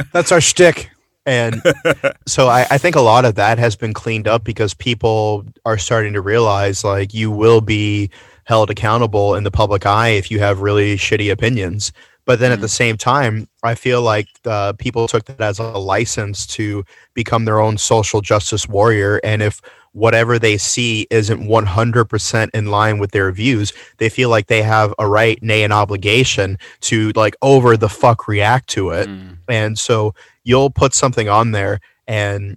That's 0.12 0.30
our 0.30 0.40
shtick. 0.40 0.90
And 1.29 1.62
so 2.26 2.49
I, 2.49 2.66
I, 2.70 2.79
think 2.79 2.97
a 2.97 3.03
lot 3.03 3.26
of 3.26 3.35
that 3.35 3.59
has 3.59 3.76
been 3.76 3.93
cleaned 3.93 4.26
up 4.26 4.45
because 4.45 4.72
people 4.72 5.45
are 5.66 5.76
starting 5.76 6.14
to 6.14 6.22
realize 6.22 6.85
like 6.85 7.12
you 7.12 7.31
will 7.31 7.61
be 7.61 8.09
held 8.45 8.70
accountable 8.70 9.35
in 9.35 9.45
the 9.45 9.51
public 9.51 9.85
eye 9.85 10.09
if 10.09 10.31
you 10.31 10.39
have 10.39 10.62
really 10.62 10.97
shitty 10.97 11.31
opinions. 11.31 11.93
But 12.24 12.39
then 12.39 12.49
mm-hmm. 12.49 12.55
at 12.55 12.61
the 12.62 12.66
mm. 12.66 12.70
same 12.70 12.97
time, 12.97 13.47
I 13.62 13.74
feel 13.74 14.01
like 14.01 14.29
uh, 14.47 14.72
people 14.79 15.07
took 15.07 15.26
that 15.26 15.41
as 15.43 15.59
a 15.59 15.64
license 15.64 16.47
to 16.49 16.83
become 17.12 17.45
their 17.45 17.61
own 17.61 17.76
social 17.76 18.22
justice 18.22 18.66
warrior. 18.66 19.20
And 19.22 19.43
if 19.43 19.61
whatever 19.99 20.38
they 20.38 20.57
see 20.57 21.07
isn't 21.11 21.42
100% 21.42 22.51
in 22.55 22.66
line 22.66 22.99
with 22.99 23.11
their 23.11 23.30
views, 23.32 23.72
they 23.99 24.09
feel 24.09 24.30
like 24.30 24.46
they 24.46 24.62
have 24.62 24.94
a 24.99 25.09
right, 25.09 25.42
nay, 25.42 25.64
an 25.64 25.72
obligation 25.72 26.59
to 26.80 27.11
like 27.16 27.36
over 27.42 27.76
the 27.76 27.88
fuck 27.88 28.28
react 28.28 28.68
to 28.68 28.90
it. 28.90 29.09
Mm. 29.09 29.38
And 29.49 29.78
so 29.78 30.14
you'll 30.44 30.70
put 30.70 30.94
something 30.94 31.28
on 31.28 31.51
there 31.51 31.80
and 32.07 32.57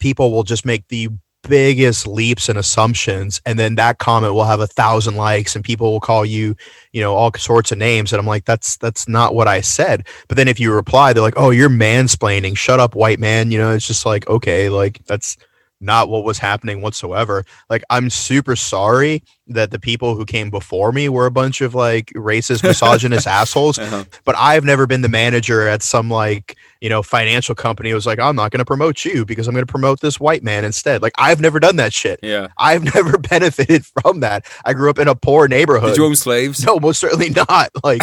people 0.00 0.32
will 0.32 0.42
just 0.42 0.64
make 0.64 0.88
the 0.88 1.08
biggest 1.48 2.06
leaps 2.06 2.48
and 2.48 2.56
assumptions 2.56 3.40
and 3.44 3.58
then 3.58 3.74
that 3.74 3.98
comment 3.98 4.32
will 4.32 4.44
have 4.44 4.60
a 4.60 4.66
thousand 4.66 5.16
likes 5.16 5.56
and 5.56 5.64
people 5.64 5.90
will 5.90 5.98
call 5.98 6.24
you 6.24 6.54
you 6.92 7.00
know 7.00 7.14
all 7.14 7.32
sorts 7.34 7.72
of 7.72 7.78
names. 7.78 8.12
And 8.12 8.20
i'm 8.20 8.26
like 8.26 8.44
that's 8.44 8.76
that's 8.76 9.08
not 9.08 9.34
what 9.34 9.48
i 9.48 9.60
said. 9.60 10.06
But 10.28 10.36
then 10.36 10.48
if 10.48 10.60
you 10.60 10.72
reply 10.72 11.12
they're 11.12 11.22
like 11.22 11.34
oh 11.36 11.50
you're 11.50 11.68
mansplaining. 11.68 12.56
Shut 12.56 12.80
up 12.80 12.94
white 12.94 13.18
man. 13.18 13.50
You 13.50 13.58
know 13.58 13.72
it's 13.72 13.86
just 13.86 14.06
like 14.06 14.28
okay 14.28 14.68
like 14.68 15.04
that's 15.06 15.36
not 15.82 16.08
what 16.08 16.24
was 16.24 16.38
happening 16.38 16.80
whatsoever. 16.80 17.44
Like, 17.68 17.82
I'm 17.90 18.08
super 18.08 18.56
sorry 18.56 19.22
that 19.48 19.70
the 19.70 19.78
people 19.78 20.14
who 20.14 20.24
came 20.24 20.50
before 20.50 20.92
me 20.92 21.08
were 21.08 21.26
a 21.26 21.30
bunch 21.30 21.60
of 21.60 21.74
like 21.74 22.06
racist, 22.14 22.62
misogynist 22.62 23.26
assholes. 23.26 23.78
Uh-huh. 23.78 24.04
But 24.24 24.36
I've 24.38 24.64
never 24.64 24.86
been 24.86 25.02
the 25.02 25.08
manager 25.08 25.66
at 25.66 25.82
some 25.82 26.08
like, 26.08 26.56
you 26.80 26.88
know, 26.88 27.02
financial 27.02 27.54
company 27.54 27.90
who 27.90 27.96
was 27.96 28.06
like, 28.06 28.18
I'm 28.18 28.36
not 28.36 28.50
going 28.50 28.60
to 28.60 28.64
promote 28.64 29.04
you 29.04 29.24
because 29.24 29.48
I'm 29.48 29.54
going 29.54 29.66
to 29.66 29.70
promote 29.70 30.00
this 30.00 30.20
white 30.20 30.42
man 30.42 30.64
instead. 30.64 31.02
Like, 31.02 31.12
I've 31.18 31.40
never 31.40 31.60
done 31.60 31.76
that 31.76 31.92
shit. 31.92 32.20
Yeah. 32.22 32.48
I've 32.56 32.84
never 32.94 33.18
benefited 33.18 33.84
from 33.84 34.20
that. 34.20 34.46
I 34.64 34.72
grew 34.74 34.90
up 34.90 34.98
in 34.98 35.08
a 35.08 35.14
poor 35.14 35.48
neighborhood. 35.48 35.90
Did 35.90 35.98
you 35.98 36.06
own 36.06 36.16
slaves? 36.16 36.64
No, 36.64 36.78
most 36.78 37.00
certainly 37.00 37.30
not. 37.30 37.70
Like, 37.82 38.02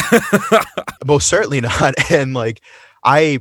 most 1.05 1.27
certainly 1.27 1.61
not. 1.61 1.93
And 2.11 2.33
like, 2.33 2.61
I, 3.03 3.39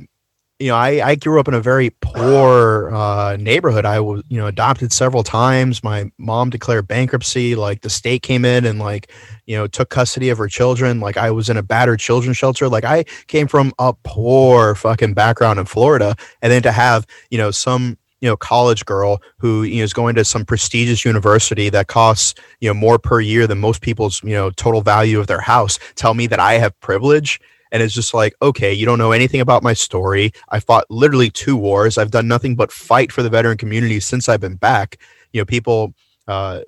you 0.58 0.68
know, 0.68 0.74
I, 0.74 1.10
I 1.10 1.14
grew 1.14 1.38
up 1.38 1.46
in 1.46 1.54
a 1.54 1.60
very 1.60 1.90
poor 2.00 2.92
uh, 2.92 3.36
neighborhood. 3.36 3.84
I 3.84 4.00
was, 4.00 4.24
you 4.28 4.38
know, 4.38 4.48
adopted 4.48 4.92
several 4.92 5.22
times. 5.22 5.84
My 5.84 6.10
mom 6.18 6.50
declared 6.50 6.88
bankruptcy. 6.88 7.54
Like 7.54 7.82
the 7.82 7.90
state 7.90 8.22
came 8.22 8.44
in 8.44 8.64
and 8.64 8.80
like, 8.80 9.12
you 9.46 9.56
know, 9.56 9.68
took 9.68 9.90
custody 9.90 10.30
of 10.30 10.38
her 10.38 10.48
children. 10.48 10.98
Like 10.98 11.16
I 11.16 11.30
was 11.30 11.48
in 11.48 11.56
a 11.56 11.62
battered 11.62 12.00
children's 12.00 12.38
shelter. 12.38 12.68
Like 12.68 12.84
I 12.84 13.04
came 13.28 13.46
from 13.46 13.72
a 13.78 13.92
poor 14.02 14.74
fucking 14.74 15.14
background 15.14 15.60
in 15.60 15.66
Florida, 15.66 16.16
and 16.42 16.50
then 16.50 16.62
to 16.62 16.72
have, 16.72 17.06
you 17.30 17.38
know, 17.38 17.52
some 17.52 17.96
you 18.20 18.28
know 18.28 18.36
college 18.36 18.84
girl 18.84 19.22
who 19.38 19.62
you 19.62 19.78
know, 19.78 19.84
is 19.84 19.92
going 19.92 20.16
to 20.16 20.24
some 20.24 20.44
prestigious 20.44 21.04
university 21.04 21.68
that 21.68 21.86
costs 21.86 22.34
you 22.60 22.68
know 22.68 22.74
more 22.74 22.98
per 22.98 23.20
year 23.20 23.46
than 23.46 23.58
most 23.58 23.80
people's 23.80 24.20
you 24.24 24.34
know 24.34 24.50
total 24.50 24.80
value 24.80 25.20
of 25.20 25.28
their 25.28 25.40
house 25.40 25.78
tell 25.94 26.14
me 26.14 26.26
that 26.26 26.40
i 26.40 26.54
have 26.54 26.78
privilege 26.80 27.40
and 27.72 27.82
it's 27.82 27.94
just 27.94 28.14
like 28.14 28.34
okay 28.42 28.72
you 28.72 28.86
don't 28.86 28.98
know 28.98 29.12
anything 29.12 29.40
about 29.40 29.62
my 29.62 29.72
story. 29.72 30.32
I 30.48 30.60
fought 30.60 30.84
literally 30.90 31.30
two 31.30 31.56
wars. 31.56 31.98
I've 31.98 32.10
done 32.10 32.28
nothing 32.28 32.56
but 32.56 32.72
fight 32.72 33.12
for 33.12 33.22
the 33.22 33.30
veteran 33.30 33.58
community 33.58 34.00
since 34.00 34.28
i've 34.28 34.40
been 34.40 34.56
back. 34.56 34.98
You 35.32 35.40
know 35.40 35.44
people 35.44 35.94
uh, 36.26 36.60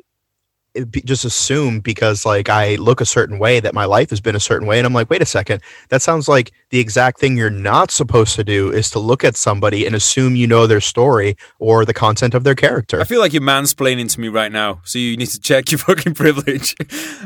just 1.04 1.24
assume 1.24 1.80
because 1.80 2.24
like 2.24 2.48
I 2.48 2.76
look 2.76 3.00
a 3.00 3.06
certain 3.06 3.38
way 3.38 3.60
that 3.60 3.74
my 3.74 3.84
life 3.84 4.10
has 4.10 4.20
been 4.20 4.36
a 4.36 4.40
certain 4.40 4.68
way 4.68 4.78
and 4.78 4.86
I'm 4.86 4.92
like 4.92 5.10
wait 5.10 5.20
a 5.20 5.26
second 5.26 5.62
that 5.88 6.00
sounds 6.00 6.28
like 6.28 6.52
the 6.70 6.78
exact 6.78 7.18
thing 7.18 7.36
you're 7.36 7.50
not 7.50 7.90
supposed 7.90 8.36
to 8.36 8.44
do 8.44 8.70
is 8.70 8.88
to 8.90 9.00
look 9.00 9.24
at 9.24 9.36
somebody 9.36 9.84
and 9.84 9.94
assume 9.94 10.36
you 10.36 10.46
know 10.46 10.66
their 10.66 10.80
story 10.80 11.36
or 11.58 11.84
the 11.84 11.92
content 11.92 12.34
of 12.34 12.44
their 12.44 12.54
character. 12.54 13.00
I 13.00 13.04
feel 13.04 13.20
like 13.20 13.32
you're 13.32 13.42
mansplaining 13.42 14.10
to 14.12 14.20
me 14.20 14.28
right 14.28 14.52
now, 14.52 14.80
so 14.84 14.98
you 14.98 15.16
need 15.16 15.28
to 15.28 15.40
check 15.40 15.70
your 15.72 15.78
fucking 15.90 16.14
privilege. 16.14 16.76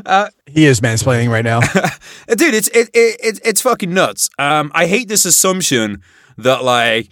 Uh, 0.05 0.29
he 0.47 0.65
is 0.65 0.81
mansplaining 0.81 1.29
right 1.29 1.45
now, 1.45 1.59
dude. 2.29 2.55
It's 2.55 2.67
it, 2.69 2.89
it, 2.93 3.39
it's 3.43 3.61
fucking 3.61 3.93
nuts. 3.93 4.29
Um, 4.39 4.71
I 4.73 4.87
hate 4.87 5.07
this 5.07 5.25
assumption 5.25 6.01
that 6.37 6.63
like 6.63 7.09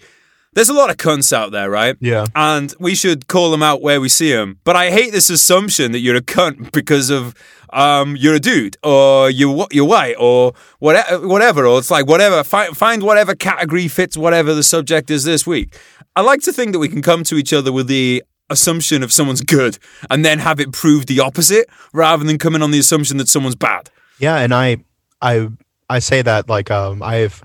there's 0.54 0.68
a 0.68 0.74
lot 0.74 0.90
of 0.90 0.96
cunts 0.96 1.32
out 1.32 1.52
there, 1.52 1.68
right? 1.68 1.96
Yeah. 2.00 2.26
And 2.34 2.74
we 2.78 2.94
should 2.94 3.28
call 3.28 3.50
them 3.50 3.62
out 3.62 3.82
where 3.82 4.00
we 4.00 4.08
see 4.08 4.32
them. 4.32 4.60
But 4.64 4.76
I 4.76 4.90
hate 4.90 5.12
this 5.12 5.30
assumption 5.30 5.92
that 5.92 5.98
you're 6.00 6.16
a 6.16 6.22
cunt 6.22 6.72
because 6.72 7.10
of 7.10 7.34
um, 7.72 8.16
you're 8.16 8.34
a 8.34 8.40
dude 8.40 8.76
or 8.82 9.30
you're 9.30 9.66
you're 9.72 9.86
white 9.86 10.14
or 10.18 10.54
whatever, 10.78 11.26
whatever. 11.26 11.66
Or 11.66 11.78
it's 11.78 11.90
like 11.90 12.06
whatever. 12.06 12.42
Find 12.44 12.76
find 12.76 13.02
whatever 13.02 13.34
category 13.34 13.88
fits 13.88 14.16
whatever 14.16 14.54
the 14.54 14.62
subject 14.62 15.10
is 15.10 15.24
this 15.24 15.46
week. 15.46 15.76
I 16.16 16.20
like 16.20 16.40
to 16.42 16.52
think 16.52 16.72
that 16.72 16.78
we 16.78 16.88
can 16.88 17.02
come 17.02 17.24
to 17.24 17.36
each 17.36 17.52
other 17.52 17.72
with 17.72 17.88
the 17.88 18.22
assumption 18.50 19.02
of 19.02 19.12
someone's 19.12 19.40
good 19.40 19.78
and 20.10 20.24
then 20.24 20.38
have 20.38 20.60
it 20.60 20.70
prove 20.72 21.06
the 21.06 21.18
opposite 21.18 21.66
rather 21.92 22.22
than 22.24 22.38
coming 22.38 22.62
on 22.62 22.70
the 22.70 22.78
assumption 22.78 23.16
that 23.16 23.28
someone's 23.28 23.56
bad. 23.56 23.90
Yeah, 24.18 24.36
and 24.36 24.54
I 24.54 24.78
I 25.20 25.48
I 25.90 25.98
say 25.98 26.22
that 26.22 26.48
like 26.48 26.70
um 26.70 27.02
I've 27.02 27.42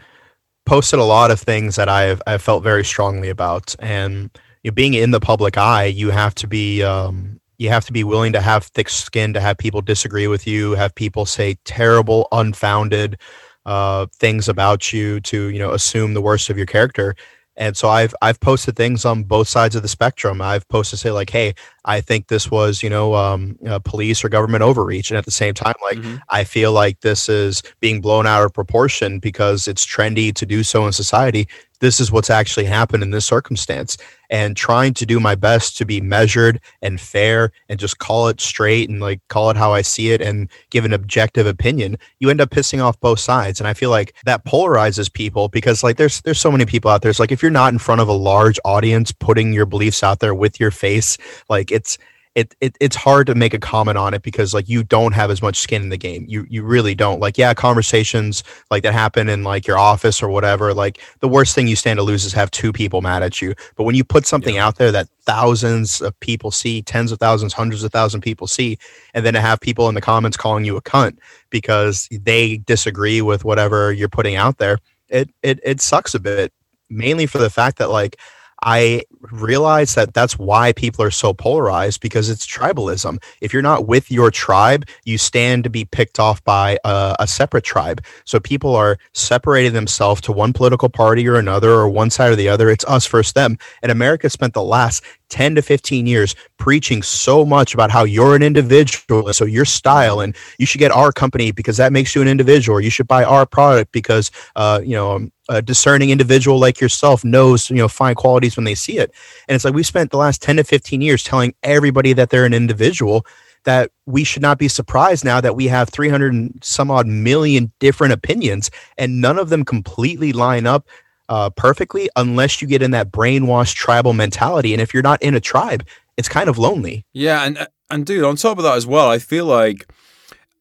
posted 0.70 1.00
a 1.00 1.04
lot 1.04 1.32
of 1.32 1.40
things 1.40 1.76
that 1.78 1.90
I've 1.90 2.22
I've 2.28 2.44
felt 2.44 2.62
very 2.62 2.86
strongly 2.86 3.30
about, 3.30 3.76
and 3.80 4.30
you 4.62 4.70
know, 4.70 4.76
being 4.76 4.94
in 4.94 5.10
the 5.10 5.20
public 5.20 5.58
eye, 5.58 5.86
you 5.86 6.12
have 6.12 6.36
to 6.36 6.48
be 6.48 6.84
um, 6.84 7.40
you 7.58 7.70
have 7.70 7.86
to 7.88 7.92
be 7.92 8.04
willing 8.04 8.34
to 8.34 8.42
have 8.42 8.66
thick 8.66 8.88
skin 8.88 9.34
to 9.34 9.42
have 9.42 9.58
people 9.58 9.82
disagree 9.82 10.28
with 10.28 10.46
you, 10.46 10.74
have 10.74 10.94
people 10.94 11.26
say 11.26 11.58
terrible, 11.66 12.28
unfounded 12.32 13.18
uh, 13.66 14.06
things 14.14 14.48
about 14.48 14.94
you, 14.94 15.20
to 15.22 15.48
you 15.48 15.58
know 15.58 15.72
assume 15.72 16.14
the 16.14 16.22
worst 16.22 16.52
of 16.52 16.58
your 16.58 16.68
character, 16.68 17.16
and 17.56 17.76
so 17.76 17.90
I've 17.90 18.14
I've 18.22 18.40
posted 18.40 18.76
things 18.76 19.06
on 19.06 19.24
both 19.24 19.48
sides 19.48 19.76
of 19.76 19.82
the 19.82 19.88
spectrum. 19.88 20.40
I've 20.40 20.68
posted 20.70 21.00
say 21.00 21.10
like, 21.10 21.32
"Hey, 21.32 21.56
I 21.86 22.02
think 22.02 22.28
this 22.28 22.52
was 22.52 22.84
you 22.84 22.90
know 22.90 23.16
um, 23.16 23.58
uh, 23.68 23.80
police 23.80 24.24
or 24.24 24.30
government 24.30 24.64
overreach," 24.64 25.10
and 25.10 25.18
at 25.18 25.26
the 25.26 25.32
same 25.32 25.54
time, 25.54 25.76
like 25.82 25.98
mm-hmm. 25.98 26.18
I 26.30 26.44
feel 26.44 26.72
like 26.72 27.02
this 27.02 27.30
is 27.30 27.64
being 27.80 28.02
blown 28.02 28.28
out 28.28 28.44
of 28.44 28.54
proportion 28.54 29.20
because 29.20 29.68
it's 29.68 29.86
trendy 29.86 30.34
to 30.34 30.46
do 30.46 30.64
so 30.64 30.86
in 30.86 30.94
society 30.94 31.48
this 31.80 32.00
is 32.00 32.12
what's 32.12 32.30
actually 32.30 32.66
happened 32.66 33.04
in 33.04 33.12
this 33.12 33.26
circumstance 33.26 33.98
and 34.30 34.56
trying 34.56 34.94
to 34.94 35.06
do 35.06 35.20
my 35.20 35.34
best 35.34 35.78
to 35.78 35.86
be 35.86 36.00
measured 36.00 36.60
and 36.82 37.02
fair 37.02 37.52
and 37.68 37.80
just 37.80 37.98
call 37.98 38.28
it 38.28 38.40
straight 38.40 38.90
and 38.90 39.00
like 39.00 39.20
call 39.28 39.50
it 39.50 39.58
how 39.58 39.74
I 39.74 39.82
see 39.82 40.12
it 40.12 40.22
and 40.22 40.50
give 40.70 40.86
an 40.86 40.94
objective 40.94 41.48
opinion, 41.48 41.98
you 42.20 42.30
end 42.30 42.42
up 42.42 42.52
pissing 42.52 42.84
off 42.84 43.00
both 43.00 43.20
sides. 43.20 43.60
And 43.60 43.68
I 43.68 43.74
feel 43.74 43.90
like 43.90 44.14
that 44.26 44.46
polarizes 44.46 45.12
people 45.12 45.48
because 45.48 45.84
like 45.84 45.98
there's 45.98 46.22
there's 46.22 46.40
so 46.40 46.52
many 46.52 46.66
people 46.66 46.92
out 46.92 47.02
there. 47.02 47.10
It's 47.10 47.20
like 47.20 47.32
if 47.32 47.42
you're 47.42 47.50
not 47.50 47.74
in 47.74 47.80
front 47.80 48.02
of 48.02 48.08
a 48.08 48.14
large 48.14 48.60
audience 48.64 49.12
putting 49.12 49.54
your 49.54 49.66
beliefs 49.66 50.04
out 50.04 50.20
there 50.20 50.36
with 50.36 50.60
your 50.60 50.72
face, 50.72 51.18
like 51.50 51.69
it's 51.72 51.98
it, 52.36 52.56
it 52.62 52.78
it's 52.80 52.96
hard 52.96 53.28
to 53.28 53.36
make 53.36 53.54
a 53.54 53.60
comment 53.60 53.98
on 53.98 54.14
it 54.14 54.22
because 54.22 54.54
like 54.54 54.70
you 54.70 54.84
don't 54.84 55.14
have 55.14 55.32
as 55.32 55.42
much 55.42 55.58
skin 55.58 55.82
in 55.82 55.90
the 55.90 55.98
game. 55.98 56.26
You 56.28 56.46
you 56.50 56.64
really 56.64 56.94
don't. 56.94 57.20
Like 57.20 57.38
yeah, 57.38 57.54
conversations 57.54 58.44
like 58.70 58.84
that 58.84 58.94
happen 58.94 59.30
in 59.30 59.44
like 59.44 59.66
your 59.66 59.80
office 59.80 60.22
or 60.22 60.30
whatever. 60.30 60.74
Like 60.74 61.02
the 61.20 61.28
worst 61.28 61.56
thing 61.56 61.68
you 61.68 61.76
stand 61.76 61.98
to 61.98 62.04
lose 62.04 62.26
is 62.26 62.34
have 62.34 62.52
two 62.52 62.72
people 62.72 63.02
mad 63.02 63.24
at 63.24 63.42
you. 63.42 63.56
But 63.76 63.84
when 63.84 63.96
you 63.96 64.04
put 64.04 64.28
something 64.28 64.56
yeah. 64.56 64.68
out 64.68 64.78
there 64.78 64.92
that 64.92 65.10
thousands 65.24 66.02
of 66.02 66.18
people 66.20 66.52
see, 66.52 66.82
tens 66.82 67.12
of 67.12 67.20
thousands, 67.20 67.52
hundreds 67.52 67.84
of 67.84 67.92
thousands 67.92 68.22
of 68.22 68.24
people 68.24 68.48
see, 68.48 68.78
and 69.14 69.26
then 69.26 69.34
to 69.34 69.42
have 69.42 69.60
people 69.60 69.90
in 69.90 69.96
the 69.96 70.02
comments 70.02 70.38
calling 70.38 70.66
you 70.66 70.78
a 70.78 70.82
cunt 70.82 71.18
because 71.50 72.08
they 72.12 72.58
disagree 72.58 73.22
with 73.22 73.44
whatever 73.44 73.92
you're 73.92 74.08
putting 74.08 74.36
out 74.36 74.60
there, 74.60 74.78
it 75.10 75.30
it 75.42 75.60
it 75.64 75.82
sucks 75.82 76.14
a 76.14 76.20
bit. 76.20 76.54
Mainly 76.92 77.26
for 77.26 77.38
the 77.40 77.52
fact 77.52 77.80
that 77.80 77.90
like 77.90 78.18
I 78.64 79.04
realize 79.32 79.96
that 79.96 80.14
that's 80.14 80.38
why 80.38 80.74
people 80.74 81.04
are 81.04 81.12
so 81.12 81.34
polarized 81.34 82.02
because 82.02 82.30
it's 82.30 82.46
tribalism. 82.46 83.22
If 83.42 83.54
you're 83.54 83.62
not 83.62 83.88
with 83.88 84.12
your 84.12 84.32
tribe, 84.32 84.86
you 85.06 85.18
stand 85.18 85.64
to 85.64 85.70
be 85.70 85.86
picked 85.86 86.20
off 86.20 86.44
by 86.44 86.78
a, 86.84 87.16
a, 87.20 87.28
separate 87.28 87.64
tribe. 87.64 88.04
So 88.26 88.40
people 88.40 88.76
are 88.76 88.98
separating 89.14 89.74
themselves 89.74 90.22
to 90.22 90.32
one 90.32 90.54
political 90.54 90.90
party 90.90 91.28
or 91.28 91.36
another 91.36 91.72
or 91.72 91.90
one 91.90 92.10
side 92.10 92.32
or 92.32 92.36
the 92.36 92.50
other. 92.50 92.70
It's 92.70 92.86
us 92.86 93.06
versus 93.06 93.34
them. 93.34 93.58
And 93.82 93.92
America 93.92 94.30
spent 94.30 94.54
the 94.54 94.64
last 94.64 95.04
10 95.30 95.56
to 95.56 95.62
15 95.62 96.08
years 96.08 96.36
preaching 96.58 97.02
so 97.02 97.46
much 97.46 97.74
about 97.74 97.92
how 97.92 98.04
you're 98.04 98.36
an 98.36 98.44
individual 98.44 99.32
so 99.32 99.46
your 99.46 99.66
style 99.66 100.20
and 100.20 100.36
you 100.58 100.66
should 100.66 100.80
get 100.80 100.92
our 100.92 101.12
company 101.12 101.52
because 101.52 101.78
that 101.78 101.94
makes 101.94 102.16
you 102.16 102.22
an 102.22 102.28
individual 102.28 102.82
you 102.82 102.90
should 102.90 103.08
buy 103.08 103.24
our 103.24 103.46
product 103.46 103.92
because 103.92 104.32
uh, 104.56 104.82
you 104.84 104.96
know 104.96 105.16
um, 105.16 105.32
a 105.50 105.62
discerning 105.62 106.10
individual 106.10 106.60
like 106.60 106.80
yourself 106.80 107.26
knows 107.26 107.70
you 107.70 107.76
know 107.76 107.88
fine 107.88 108.16
qualities 108.16 108.56
when 108.56 108.64
they 108.64 108.76
see 108.76 108.98
it 108.98 109.12
and 109.48 109.56
it's 109.56 109.66
like 109.66 109.74
we 109.74 109.84
spent 109.84 110.12
the 110.12 110.18
last 110.18 110.42
10 110.42 110.58
to 110.58 110.64
15 110.64 111.02
years 111.02 111.24
telling 111.24 111.54
everybody 111.64 112.14
that 112.14 112.30
they're 112.30 112.46
an 112.46 112.54
individual 112.54 113.26
that 113.66 113.92
we 114.06 114.24
should 114.24 114.42
not 114.42 114.58
be 114.58 114.68
surprised 114.68 115.26
now 115.26 115.42
that 115.42 115.56
we 115.56 115.68
have 115.68 115.90
300 115.90 116.34
and 116.34 116.58
some 116.64 116.90
odd 116.90 117.08
million 117.08 117.72
different 117.80 118.14
opinions 118.14 118.72
and 118.98 119.20
none 119.20 119.38
of 119.38 119.50
them 119.50 119.66
completely 119.66 120.32
line 120.32 120.66
up 120.66 120.88
uh, 121.30 121.50
perfectly 121.52 122.10
unless 122.16 122.62
you 122.62 122.68
get 122.68 122.82
in 122.82 122.92
that 122.92 123.12
brainwashed 123.12 123.76
tribal 123.76 124.14
mentality. 124.14 124.74
And 124.74 124.82
if 124.82 124.94
you're 124.94 125.04
not 125.04 125.22
in 125.22 125.36
a 125.36 125.40
tribe, 125.40 125.86
it's 126.18 126.28
kind 126.28 126.50
of 126.50 126.58
lonely. 126.58 127.06
Yeah, 127.14 127.46
and 127.46 127.68
and 127.90 128.06
dude, 128.06 128.24
on 128.24 128.36
top 128.36 128.58
of 128.58 128.64
that 128.64 128.76
as 128.76 128.86
well, 128.86 129.10
I 129.10 129.20
feel 129.20 129.46
like 129.46 129.90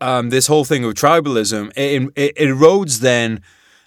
um, 0.01 0.30
this 0.30 0.47
whole 0.47 0.64
thing 0.64 0.84
of 0.84 0.95
tribalism 0.95 1.72
it, 1.76 2.12
it, 2.14 2.32
it 2.36 2.49
erodes 2.49 3.01
then 3.01 3.43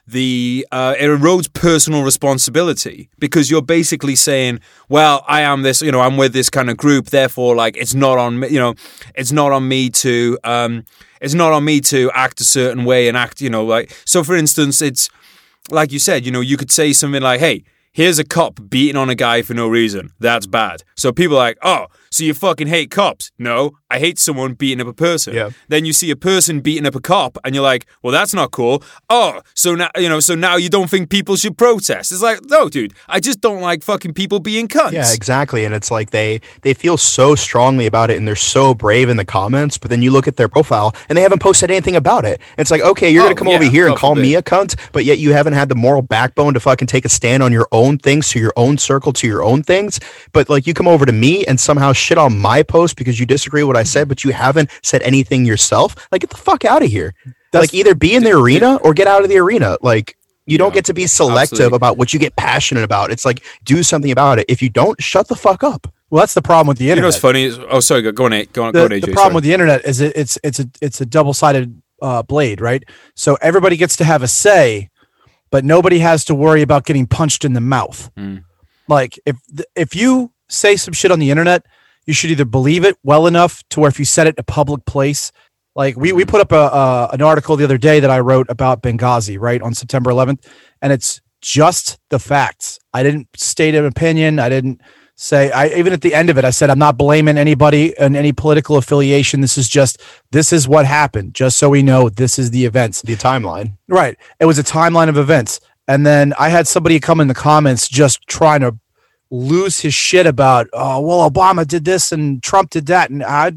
the 0.07 0.67
uh, 0.71 0.95
it 0.99 1.05
erodes 1.05 1.51
personal 1.51 2.03
responsibility 2.03 3.09
because 3.19 3.49
you're 3.49 3.61
basically 3.61 4.15
saying, 4.15 4.59
well, 4.89 5.23
I 5.27 5.41
am 5.41 5.61
this, 5.61 5.81
you 5.81 5.91
know, 5.91 6.01
I'm 6.01 6.17
with 6.17 6.33
this 6.33 6.49
kind 6.49 6.69
of 6.69 6.77
group, 6.77 7.07
therefore, 7.07 7.55
like 7.55 7.77
it's 7.77 7.93
not 7.93 8.17
on 8.17 8.39
me, 8.39 8.49
you 8.49 8.59
know, 8.59 8.75
it's 9.15 9.31
not 9.31 9.51
on 9.51 9.67
me 9.67 9.89
to, 9.89 10.37
um, 10.43 10.83
it's 11.21 11.33
not 11.33 11.53
on 11.53 11.63
me 11.63 11.81
to 11.81 12.11
act 12.13 12.41
a 12.41 12.43
certain 12.43 12.83
way 12.83 13.07
and 13.07 13.15
act, 13.15 13.41
you 13.41 13.49
know, 13.49 13.63
like 13.63 13.95
so. 14.05 14.23
For 14.23 14.35
instance, 14.35 14.81
it's 14.81 15.09
like 15.69 15.91
you 15.91 15.99
said, 15.99 16.25
you 16.25 16.31
know, 16.31 16.41
you 16.41 16.57
could 16.57 16.71
say 16.71 16.93
something 16.93 17.21
like, 17.21 17.39
hey, 17.39 17.63
here's 17.91 18.19
a 18.19 18.23
cop 18.23 18.59
beating 18.69 18.97
on 18.97 19.09
a 19.09 19.15
guy 19.15 19.41
for 19.41 19.53
no 19.53 19.67
reason. 19.67 20.11
That's 20.19 20.47
bad. 20.47 20.83
So 20.95 21.11
people 21.11 21.37
are 21.37 21.39
like, 21.39 21.57
oh, 21.61 21.87
so 22.11 22.23
you 22.23 22.33
fucking 22.33 22.67
hate 22.67 22.91
cops? 22.91 23.31
No, 23.39 23.71
I 23.89 23.97
hate 23.99 24.19
someone 24.19 24.53
beating 24.53 24.81
up 24.81 24.87
a 24.87 24.93
person. 24.93 25.33
Yeah. 25.33 25.51
Then 25.69 25.85
you 25.85 25.93
see 25.93 26.11
a 26.11 26.15
person 26.15 26.59
beating 26.59 26.85
up 26.85 26.95
a 26.95 26.99
cop, 26.99 27.37
and 27.43 27.55
you're 27.55 27.63
like, 27.63 27.85
well, 28.03 28.11
that's 28.11 28.33
not 28.33 28.51
cool. 28.51 28.83
Oh, 29.09 29.41
so 29.53 29.75
now 29.75 29.89
you 29.95 30.09
know, 30.09 30.19
so 30.19 30.35
now 30.35 30.57
you 30.57 30.69
don't 30.69 30.89
think 30.89 31.09
people 31.09 31.35
should 31.37 31.57
protest? 31.57 32.11
It's 32.11 32.21
like, 32.21 32.39
no, 32.45 32.69
dude, 32.69 32.93
I 33.07 33.19
just 33.19 33.39
don't 33.39 33.61
like 33.61 33.83
fucking 33.83 34.13
people 34.13 34.39
being 34.39 34.67
cunts. 34.67 34.91
Yeah, 34.91 35.13
exactly. 35.13 35.63
And 35.65 35.73
it's 35.73 35.89
like 35.89 36.11
they 36.11 36.41
they 36.61 36.73
feel 36.73 36.97
so 36.97 37.35
strongly 37.35 37.85
about 37.85 38.11
it, 38.11 38.17
and 38.17 38.27
they're 38.27 38.35
so 38.35 38.73
brave 38.73 39.09
in 39.09 39.17
the 39.17 39.25
comments. 39.25 39.77
But 39.77 39.89
then 39.89 40.01
you 40.01 40.11
look 40.11 40.27
at 40.27 40.35
their 40.35 40.49
profile, 40.49 40.93
and 41.07 41.17
they 41.17 41.21
haven't 41.21 41.39
posted 41.39 41.71
anything 41.71 41.95
about 41.95 42.25
it. 42.25 42.41
And 42.51 42.59
it's 42.59 42.71
like, 42.71 42.81
okay, 42.81 43.09
you're 43.09 43.23
oh, 43.23 43.27
gonna 43.27 43.35
come 43.35 43.47
yeah, 43.47 43.55
over 43.55 43.63
here 43.63 43.87
and 43.87 43.95
call 43.95 44.15
me 44.15 44.35
a 44.35 44.41
cunt, 44.41 44.77
but 44.91 45.05
yet 45.05 45.17
you 45.17 45.31
haven't 45.31 45.53
had 45.53 45.69
the 45.69 45.75
moral 45.75 46.01
backbone 46.01 46.53
to 46.55 46.59
fucking 46.59 46.87
take 46.87 47.05
a 47.05 47.09
stand 47.09 47.41
on 47.41 47.51
your 47.51 47.67
own 47.71 47.97
things, 47.97 48.29
to 48.29 48.39
your 48.39 48.53
own 48.57 48.77
circle, 48.77 49.13
to 49.13 49.27
your 49.27 49.43
own 49.43 49.63
things. 49.63 49.99
But 50.33 50.49
like 50.49 50.67
you 50.67 50.73
come 50.73 50.87
over 50.87 51.05
to 51.05 51.13
me 51.13 51.45
and 51.45 51.59
somehow 51.59 51.93
shit 52.01 52.17
on 52.17 52.37
my 52.37 52.63
post 52.63 52.97
because 52.97 53.19
you 53.19 53.25
disagree 53.25 53.63
with 53.63 53.67
what 53.67 53.77
I 53.77 53.83
said, 53.83 54.07
but 54.07 54.23
you 54.23 54.31
haven't 54.31 54.69
said 54.83 55.01
anything 55.03 55.45
yourself. 55.45 55.95
Like, 56.11 56.21
get 56.21 56.29
the 56.29 56.37
fuck 56.37 56.65
out 56.65 56.83
of 56.83 56.89
here. 56.89 57.13
That's, 57.51 57.63
like, 57.63 57.73
either 57.73 57.95
be 57.95 58.15
in 58.15 58.23
the 58.23 58.31
arena 58.31 58.77
or 58.77 58.93
get 58.93 59.07
out 59.07 59.23
of 59.23 59.29
the 59.29 59.37
arena. 59.37 59.77
Like, 59.81 60.17
you 60.45 60.57
don't 60.57 60.73
get 60.73 60.85
to 60.85 60.93
be 60.93 61.07
selective 61.07 61.53
absolutely. 61.53 61.75
about 61.75 61.97
what 61.97 62.13
you 62.13 62.19
get 62.19 62.35
passionate 62.35 62.83
about. 62.83 63.11
It's 63.11 63.25
like 63.25 63.43
do 63.63 63.83
something 63.83 64.11
about 64.11 64.39
it. 64.39 64.45
If 64.49 64.61
you 64.61 64.69
don't, 64.69 65.01
shut 65.01 65.27
the 65.27 65.35
fuck 65.35 65.63
up. 65.63 65.87
Well, 66.09 66.21
that's 66.21 66.33
the 66.33 66.41
problem 66.41 66.67
with 66.67 66.77
the 66.77 66.85
internet. 66.85 66.97
You 66.97 67.01
know 67.01 67.07
what's 67.07 67.17
funny? 67.17 67.43
Is, 67.45 67.59
oh, 67.69 67.79
sorry. 67.79 68.01
Go, 68.01 68.11
go 68.11 68.25
on. 68.25 68.31
Go 68.51 68.63
on. 68.63 68.73
The, 68.73 68.79
go 68.79 68.83
on, 68.85 68.91
AJ, 68.91 69.01
the 69.01 69.13
problem 69.13 69.15
sorry. 69.15 69.35
with 69.35 69.43
the 69.45 69.53
internet 69.53 69.85
is 69.85 70.01
it, 70.01 70.13
it's 70.15 70.37
it's 70.43 70.59
a 70.59 70.69
it's 70.81 70.99
a 70.99 71.05
double 71.05 71.33
sided 71.33 71.81
uh, 72.01 72.23
blade, 72.23 72.59
right? 72.59 72.83
So 73.15 73.35
everybody 73.41 73.77
gets 73.77 73.95
to 73.97 74.03
have 74.03 74.23
a 74.23 74.27
say, 74.27 74.89
but 75.51 75.63
nobody 75.63 75.99
has 75.99 76.25
to 76.25 76.35
worry 76.35 76.61
about 76.61 76.85
getting 76.85 77.07
punched 77.07 77.45
in 77.45 77.53
the 77.53 77.61
mouth. 77.61 78.11
Mm. 78.17 78.43
Like 78.87 79.17
if 79.25 79.37
if 79.75 79.95
you 79.95 80.33
say 80.49 80.75
some 80.75 80.93
shit 80.93 81.11
on 81.11 81.19
the 81.19 81.31
internet 81.31 81.65
you 82.05 82.13
should 82.13 82.31
either 82.31 82.45
believe 82.45 82.83
it 82.83 82.97
well 83.03 83.27
enough 83.27 83.63
to 83.69 83.79
where 83.79 83.89
if 83.89 83.99
you 83.99 84.05
said 84.05 84.27
it 84.27 84.35
in 84.35 84.41
a 84.41 84.43
public 84.43 84.85
place, 84.85 85.31
like 85.75 85.95
we, 85.95 86.11
we 86.11 86.23
mm-hmm. 86.23 86.31
put 86.31 86.41
up 86.41 86.51
a, 86.51 87.09
an 87.13 87.21
article 87.21 87.55
the 87.55 87.63
other 87.63 87.77
day 87.77 87.99
that 87.99 88.09
I 88.09 88.19
wrote 88.19 88.47
about 88.49 88.81
Benghazi, 88.81 89.39
right, 89.39 89.61
on 89.61 89.73
September 89.73 90.11
11th, 90.11 90.45
and 90.81 90.91
it's 90.91 91.21
just 91.41 91.97
the 92.09 92.19
facts. 92.19 92.79
I 92.93 93.03
didn't 93.03 93.27
state 93.35 93.75
an 93.75 93.85
opinion. 93.85 94.39
I 94.39 94.49
didn't 94.49 94.81
say 95.15 95.51
I 95.51 95.67
even 95.69 95.93
at 95.93 96.01
the 96.01 96.15
end 96.15 96.31
of 96.31 96.37
it 96.39 96.45
I 96.45 96.49
said 96.49 96.71
I'm 96.71 96.79
not 96.79 96.97
blaming 96.97 97.37
anybody 97.37 97.95
and 97.97 98.15
any 98.15 98.31
political 98.31 98.77
affiliation. 98.77 99.41
This 99.41 99.57
is 99.57 99.69
just 99.69 100.01
this 100.31 100.51
is 100.51 100.67
what 100.67 100.85
happened. 100.85 101.33
Just 101.35 101.57
so 101.57 101.69
we 101.69 101.83
know 101.83 102.09
this 102.09 102.39
is 102.39 102.51
the 102.51 102.65
events. 102.65 103.01
The 103.01 103.15
timeline. 103.15 103.77
Right. 103.87 104.17
It 104.39 104.45
was 104.45 104.59
a 104.59 104.63
timeline 104.63 105.09
of 105.09 105.17
events. 105.17 105.59
And 105.87 106.05
then 106.05 106.33
I 106.39 106.49
had 106.49 106.67
somebody 106.67 106.99
come 106.99 107.19
in 107.19 107.27
the 107.27 107.33
comments 107.33 107.87
just 107.87 108.27
trying 108.27 108.61
to 108.61 108.77
lose 109.31 109.79
his 109.79 109.93
shit 109.93 110.27
about 110.27 110.67
oh 110.73 110.99
well 110.99 111.29
Obama 111.29 111.65
did 111.65 111.85
this 111.85 112.11
and 112.11 112.43
Trump 112.43 112.69
did 112.69 112.85
that 112.87 113.09
and 113.09 113.23
I 113.23 113.47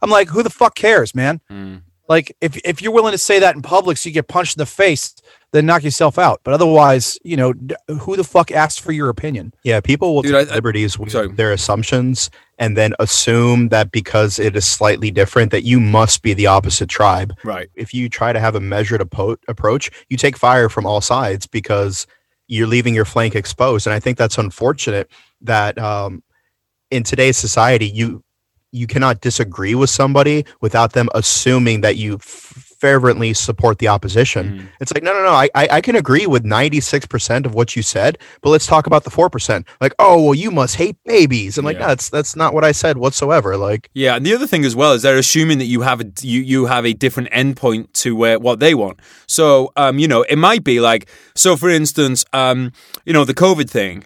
I'm 0.00 0.10
like 0.10 0.28
who 0.28 0.42
the 0.42 0.50
fuck 0.50 0.74
cares 0.74 1.14
man 1.14 1.40
mm. 1.50 1.82
like 2.08 2.36
if 2.40 2.56
if 2.64 2.80
you're 2.80 2.92
willing 2.92 3.12
to 3.12 3.18
say 3.18 3.40
that 3.40 3.56
in 3.56 3.62
public 3.62 3.96
so 3.96 4.08
you 4.08 4.14
get 4.14 4.28
punched 4.28 4.56
in 4.56 4.60
the 4.60 4.66
face 4.66 5.14
then 5.52 5.66
knock 5.66 5.84
yourself 5.84 6.18
out. 6.18 6.40
But 6.44 6.54
otherwise, 6.54 7.18
you 7.22 7.36
know, 7.36 7.52
who 8.00 8.16
the 8.16 8.24
fuck 8.24 8.50
asks 8.50 8.78
for 8.78 8.90
your 8.90 9.08
opinion? 9.10 9.54
Yeah, 9.62 9.80
people 9.80 10.14
will 10.14 10.22
Dude, 10.22 10.32
take 10.32 10.50
I, 10.50 10.54
liberties 10.54 10.98
with 10.98 11.12
sorry. 11.12 11.28
their 11.28 11.52
assumptions 11.52 12.30
and 12.58 12.76
then 12.76 12.94
assume 12.98 13.68
that 13.68 13.92
because 13.92 14.38
it 14.38 14.56
is 14.56 14.64
slightly 14.64 15.10
different 15.10 15.50
that 15.52 15.62
you 15.62 15.78
must 15.78 16.22
be 16.22 16.32
the 16.32 16.46
opposite 16.46 16.88
tribe. 16.88 17.34
Right. 17.44 17.68
If 17.74 17.92
you 17.92 18.08
try 18.08 18.32
to 18.32 18.40
have 18.40 18.54
a 18.54 18.60
measured 18.60 19.02
apo- 19.02 19.36
approach, 19.46 19.90
you 20.08 20.16
take 20.16 20.36
fire 20.36 20.68
from 20.68 20.86
all 20.86 21.00
sides 21.00 21.46
because 21.46 22.06
you're 22.52 22.66
leaving 22.66 22.94
your 22.94 23.06
flank 23.06 23.34
exposed. 23.34 23.86
And 23.86 23.94
I 23.94 24.00
think 24.00 24.18
that's 24.18 24.36
unfortunate 24.36 25.10
that 25.40 25.78
um, 25.78 26.22
in 26.90 27.02
today's 27.02 27.38
society, 27.38 27.86
you 27.86 28.22
you 28.72 28.86
cannot 28.86 29.20
disagree 29.22 29.74
with 29.74 29.88
somebody 29.88 30.44
without 30.60 30.92
them 30.92 31.08
assuming 31.14 31.80
that 31.82 31.96
you 31.96 32.14
f- 32.14 32.71
fervently 32.82 33.32
support 33.32 33.78
the 33.78 33.86
opposition. 33.86 34.58
Mm. 34.58 34.68
It's 34.80 34.92
like, 34.92 35.04
no, 35.04 35.12
no, 35.12 35.22
no. 35.22 35.30
I, 35.30 35.48
I, 35.54 35.68
I 35.74 35.80
can 35.80 35.94
agree 35.94 36.26
with 36.26 36.42
96% 36.42 37.46
of 37.46 37.54
what 37.54 37.76
you 37.76 37.82
said, 37.82 38.18
but 38.40 38.50
let's 38.50 38.66
talk 38.66 38.88
about 38.88 39.04
the 39.04 39.10
4%. 39.10 39.64
Like, 39.80 39.94
oh, 40.00 40.20
well, 40.20 40.34
you 40.34 40.50
must 40.50 40.74
hate 40.74 40.96
babies. 41.04 41.56
And 41.56 41.64
like, 41.64 41.76
yeah. 41.76 41.82
no, 41.82 41.86
that's, 41.86 42.10
that's 42.10 42.34
not 42.34 42.54
what 42.54 42.64
I 42.64 42.72
said 42.72 42.98
whatsoever. 42.98 43.56
Like, 43.56 43.88
yeah. 43.94 44.16
And 44.16 44.26
the 44.26 44.34
other 44.34 44.48
thing 44.48 44.64
as 44.64 44.74
well 44.74 44.94
is 44.94 45.02
they're 45.02 45.16
assuming 45.16 45.58
that 45.58 45.66
you 45.66 45.82
have 45.82 46.00
a, 46.00 46.10
you, 46.22 46.40
you 46.40 46.66
have 46.66 46.84
a 46.84 46.92
different 46.92 47.30
endpoint 47.30 47.92
to 48.02 48.16
where, 48.16 48.40
what 48.40 48.58
they 48.58 48.74
want. 48.74 48.98
So, 49.28 49.70
um, 49.76 50.00
you 50.00 50.08
know, 50.08 50.22
it 50.22 50.34
might 50.36 50.64
be 50.64 50.80
like, 50.80 51.08
so 51.36 51.56
for 51.56 51.70
instance, 51.70 52.24
um, 52.32 52.72
you 53.04 53.12
know, 53.12 53.24
the 53.24 53.32
COVID 53.32 53.70
thing, 53.70 54.02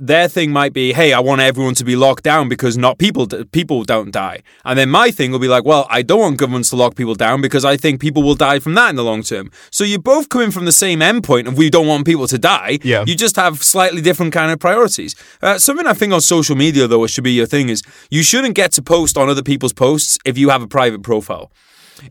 their 0.00 0.28
thing 0.28 0.50
might 0.50 0.72
be, 0.72 0.94
hey, 0.94 1.12
I 1.12 1.20
want 1.20 1.42
everyone 1.42 1.74
to 1.74 1.84
be 1.84 1.94
locked 1.94 2.24
down 2.24 2.48
because 2.48 2.78
not 2.78 2.98
people 2.98 3.26
people 3.52 3.84
don't 3.84 4.10
die. 4.10 4.42
And 4.64 4.78
then 4.78 4.88
my 4.88 5.10
thing 5.10 5.30
will 5.30 5.38
be 5.38 5.46
like, 5.46 5.64
well, 5.64 5.86
I 5.90 6.00
don't 6.00 6.20
want 6.20 6.38
governments 6.38 6.70
to 6.70 6.76
lock 6.76 6.96
people 6.96 7.14
down 7.14 7.42
because 7.42 7.64
I 7.66 7.76
think 7.76 8.00
people 8.00 8.22
will 8.22 8.34
die 8.34 8.58
from 8.58 8.74
that 8.74 8.88
in 8.88 8.96
the 8.96 9.04
long 9.04 9.22
term. 9.22 9.50
So 9.70 9.84
you're 9.84 10.00
both 10.00 10.30
coming 10.30 10.50
from 10.50 10.64
the 10.64 10.72
same 10.72 11.00
endpoint 11.00 11.46
of 11.46 11.58
we 11.58 11.68
don't 11.68 11.86
want 11.86 12.06
people 12.06 12.26
to 12.28 12.38
die. 12.38 12.78
Yeah. 12.82 13.04
You 13.06 13.14
just 13.14 13.36
have 13.36 13.62
slightly 13.62 14.00
different 14.00 14.32
kind 14.32 14.50
of 14.50 14.58
priorities. 14.58 15.14
Uh, 15.42 15.58
something 15.58 15.86
I 15.86 15.92
think 15.92 16.14
on 16.14 16.22
social 16.22 16.56
media 16.56 16.86
though, 16.86 17.04
it 17.04 17.08
should 17.08 17.24
be 17.24 17.32
your 17.32 17.46
thing 17.46 17.68
is 17.68 17.82
you 18.10 18.22
shouldn't 18.22 18.54
get 18.54 18.72
to 18.72 18.82
post 18.82 19.18
on 19.18 19.28
other 19.28 19.42
people's 19.42 19.74
posts 19.74 20.18
if 20.24 20.38
you 20.38 20.48
have 20.48 20.62
a 20.62 20.68
private 20.68 21.02
profile. 21.02 21.52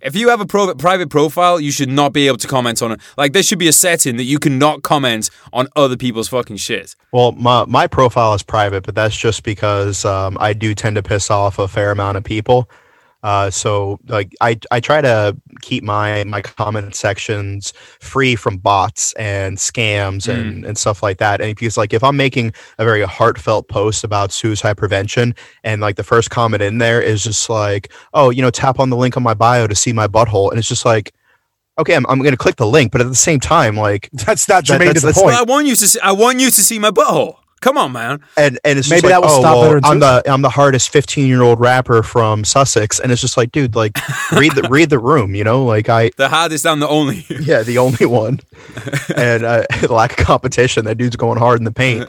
If 0.01 0.15
you 0.15 0.29
have 0.29 0.41
a 0.41 0.45
pro- 0.45 0.73
private 0.75 1.09
profile, 1.09 1.59
you 1.59 1.71
should 1.71 1.89
not 1.89 2.13
be 2.13 2.27
able 2.27 2.37
to 2.37 2.47
comment 2.47 2.81
on 2.81 2.91
it. 2.91 3.01
Like 3.17 3.33
there 3.33 3.43
should 3.43 3.59
be 3.59 3.67
a 3.67 3.73
setting 3.73 4.17
that 4.17 4.23
you 4.23 4.39
cannot 4.39 4.83
comment 4.83 5.29
on 5.53 5.67
other 5.75 5.97
people's 5.97 6.27
fucking 6.27 6.57
shit. 6.57 6.95
Well, 7.11 7.31
my 7.33 7.65
my 7.65 7.87
profile 7.87 8.33
is 8.33 8.43
private, 8.43 8.83
but 8.83 8.95
that's 8.95 9.15
just 9.15 9.43
because 9.43 10.05
um, 10.05 10.37
I 10.39 10.53
do 10.53 10.73
tend 10.73 10.95
to 10.95 11.03
piss 11.03 11.29
off 11.31 11.59
a 11.59 11.67
fair 11.67 11.91
amount 11.91 12.17
of 12.17 12.23
people. 12.23 12.69
Uh, 13.22 13.49
so 13.49 13.99
like 14.07 14.34
I, 14.41 14.57
I 14.72 14.80
try 14.80 15.01
to 15.01 15.36
keep 15.61 15.84
my 15.84 16.24
my 16.24 16.41
comment 16.41 16.95
sections 16.95 17.74
free 17.99 18.36
from 18.36 18.57
bots 18.57 19.13
and 19.13 19.57
scams 19.57 20.28
mm. 20.28 20.39
and, 20.39 20.65
and 20.65 20.78
stuff 20.78 21.03
like 21.03 21.17
that. 21.17 21.41
And 21.41 21.55
because 21.55 21.78
like 21.78 21.93
if 21.93 22.03
I'm 22.03 22.15
making 22.15 22.53
a 22.78 22.86
very 22.86 23.03
heartfelt 23.03 23.67
post 23.67 24.03
about 24.03 24.32
suicide 24.32 24.78
prevention 24.78 25.36
and 25.63 25.82
like 25.82 25.97
the 25.97 26.03
first 26.03 26.30
comment 26.30 26.61
in 26.61 26.78
there 26.78 27.01
is 27.01 27.24
just 27.24 27.49
like, 27.49 27.91
oh, 28.13 28.30
you 28.30 28.41
know, 28.41 28.51
tap 28.51 28.80
on 28.80 28.89
the 28.89 28.97
link 28.97 29.17
on 29.17 29.24
my 29.24 29.34
bio 29.34 29.67
to 29.67 29.76
see 29.76 29.91
my 29.91 30.07
butthole, 30.07 30.49
and 30.49 30.59
it's 30.59 30.70
just 30.70 30.86
like 30.86 31.13
okay, 31.80 31.95
I'm, 31.95 32.05
I'm 32.07 32.20
going 32.20 32.32
to 32.32 32.38
click 32.38 32.57
the 32.57 32.67
link, 32.67 32.91
but 32.91 33.01
at 33.01 33.07
the 33.07 33.15
same 33.15 33.39
time, 33.39 33.76
like 33.76 34.09
that's 34.13 34.47
not 34.47 34.65
germane 34.65 34.89
that, 34.89 34.99
to 34.99 35.07
the 35.07 35.13
point. 35.13 35.36
I 35.36 35.43
want 35.43 35.65
you 35.65 35.76
to 35.76 35.88
see, 35.88 35.99
I 36.01 36.11
want 36.11 36.39
you 36.39 36.51
to 36.51 36.61
see 36.61 36.78
my 36.78 36.91
butthole. 36.91 37.38
Come 37.62 37.78
on, 37.78 37.91
man. 37.91 38.22
And 38.38 38.60
and 38.64 38.80
it's 38.80 38.89
maybe 38.89 39.03
like, 39.03 39.12
that 39.12 39.22
will 39.22 39.30
oh, 39.30 39.39
stop 39.39 39.55
well, 39.55 39.80
I'm 39.84 39.99
the 39.99 40.24
I'm 40.26 40.41
the 40.41 40.49
hardest 40.49 40.89
15 40.91 41.28
year 41.28 41.41
old 41.41 41.60
rapper 41.60 42.03
from 42.03 42.45
Sussex, 42.45 42.99
and 42.99 43.12
it's 43.12 43.22
just 43.22 43.36
like, 43.36 43.51
dude, 43.51 43.76
like 43.76 43.97
read 44.32 44.53
the 44.53 44.68
read 44.70 44.89
the 44.89 44.99
room, 44.99 45.36
you 45.36 45.43
know, 45.43 45.66
like 45.66 45.89
I 45.89 46.12
the 46.18 46.30
hardest, 46.30 46.66
I'm 46.66 46.80
the 46.80 46.88
only. 46.88 47.26
yeah, 47.30 47.64
the 47.64 47.78
only 47.78 48.05
one, 48.05 48.39
and 49.16 49.43
uh, 49.43 49.66
lack 49.89 50.20
of 50.20 50.26
competition. 50.26 50.86
That 50.86 50.97
dude's 50.97 51.16
going 51.16 51.38
hard 51.38 51.60
in 51.60 51.66
the 51.66 51.72
paint, 51.72 52.07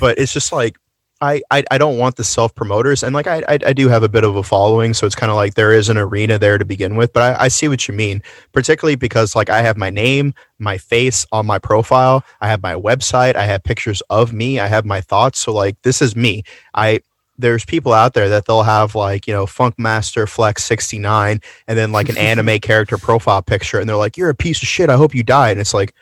but 0.00 0.18
it's 0.18 0.32
just 0.32 0.52
like 0.52 0.76
I, 1.24 1.42
I, 1.50 1.64
I 1.70 1.78
don't 1.78 1.98
want 1.98 2.16
the 2.16 2.24
self 2.24 2.54
promoters, 2.54 3.02
and 3.02 3.14
like 3.14 3.26
I, 3.26 3.42
I, 3.48 3.58
I 3.66 3.72
do 3.72 3.88
have 3.88 4.02
a 4.02 4.08
bit 4.08 4.24
of 4.24 4.36
a 4.36 4.42
following, 4.42 4.94
so 4.94 5.06
it's 5.06 5.14
kind 5.14 5.30
of 5.30 5.36
like 5.36 5.54
there 5.54 5.72
is 5.72 5.88
an 5.88 5.96
arena 5.96 6.38
there 6.38 6.58
to 6.58 6.64
begin 6.64 6.96
with. 6.96 7.12
But 7.12 7.40
I, 7.40 7.44
I 7.44 7.48
see 7.48 7.68
what 7.68 7.88
you 7.88 7.94
mean, 7.94 8.22
particularly 8.52 8.96
because 8.96 9.34
like 9.34 9.48
I 9.48 9.62
have 9.62 9.76
my 9.76 9.90
name, 9.90 10.34
my 10.58 10.78
face 10.78 11.26
on 11.32 11.46
my 11.46 11.58
profile, 11.58 12.24
I 12.40 12.48
have 12.48 12.62
my 12.62 12.74
website, 12.74 13.36
I 13.36 13.44
have 13.44 13.64
pictures 13.64 14.02
of 14.10 14.32
me, 14.32 14.60
I 14.60 14.66
have 14.66 14.84
my 14.84 15.00
thoughts. 15.00 15.38
So 15.40 15.52
like 15.52 15.80
this 15.82 16.02
is 16.02 16.14
me. 16.14 16.44
I 16.74 17.00
there's 17.36 17.64
people 17.64 17.92
out 17.92 18.14
there 18.14 18.28
that 18.28 18.46
they'll 18.46 18.62
have 18.62 18.94
like 18.94 19.26
you 19.26 19.34
know 19.34 19.46
Funk 19.46 19.78
Master 19.78 20.26
Flex 20.26 20.62
69 20.64 21.40
and 21.66 21.78
then 21.78 21.90
like 21.92 22.08
an 22.08 22.18
anime 22.30 22.58
character 22.58 22.98
profile 22.98 23.42
picture, 23.42 23.78
and 23.78 23.88
they're 23.88 23.96
like, 23.96 24.16
"You're 24.16 24.30
a 24.30 24.34
piece 24.34 24.62
of 24.62 24.68
shit. 24.68 24.90
I 24.90 24.96
hope 24.96 25.14
you 25.14 25.22
die." 25.22 25.50
And 25.50 25.60
it's 25.60 25.74
like 25.74 25.94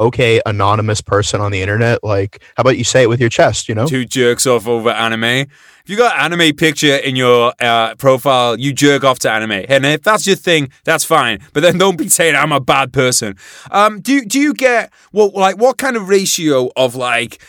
okay 0.00 0.40
anonymous 0.46 1.00
person 1.00 1.40
on 1.40 1.52
the 1.52 1.60
internet 1.60 2.02
like 2.02 2.42
how 2.56 2.62
about 2.62 2.76
you 2.78 2.84
say 2.84 3.02
it 3.02 3.08
with 3.08 3.20
your 3.20 3.28
chest 3.28 3.68
you 3.68 3.74
know 3.74 3.86
two 3.86 4.04
jerks 4.04 4.46
off 4.46 4.66
over 4.66 4.90
anime 4.90 5.22
if 5.22 5.84
you 5.86 5.96
got 5.96 6.18
anime 6.18 6.54
picture 6.56 6.96
in 6.96 7.14
your 7.14 7.52
uh, 7.60 7.94
profile 7.96 8.58
you 8.58 8.72
jerk 8.72 9.04
off 9.04 9.18
to 9.18 9.30
anime 9.30 9.64
and 9.68 9.84
if 9.84 10.02
that's 10.02 10.26
your 10.26 10.36
thing 10.36 10.70
that's 10.84 11.04
fine 11.04 11.38
but 11.52 11.60
then 11.60 11.78
don't 11.78 11.98
be 11.98 12.08
saying 12.08 12.34
i'm 12.34 12.52
a 12.52 12.60
bad 12.60 12.92
person 12.92 13.36
um 13.70 14.00
do, 14.00 14.24
do 14.24 14.40
you 14.40 14.54
get 14.54 14.90
what 15.12 15.34
like 15.34 15.58
what 15.58 15.76
kind 15.78 15.96
of 15.96 16.08
ratio 16.08 16.70
of 16.76 16.94
like 16.94 17.40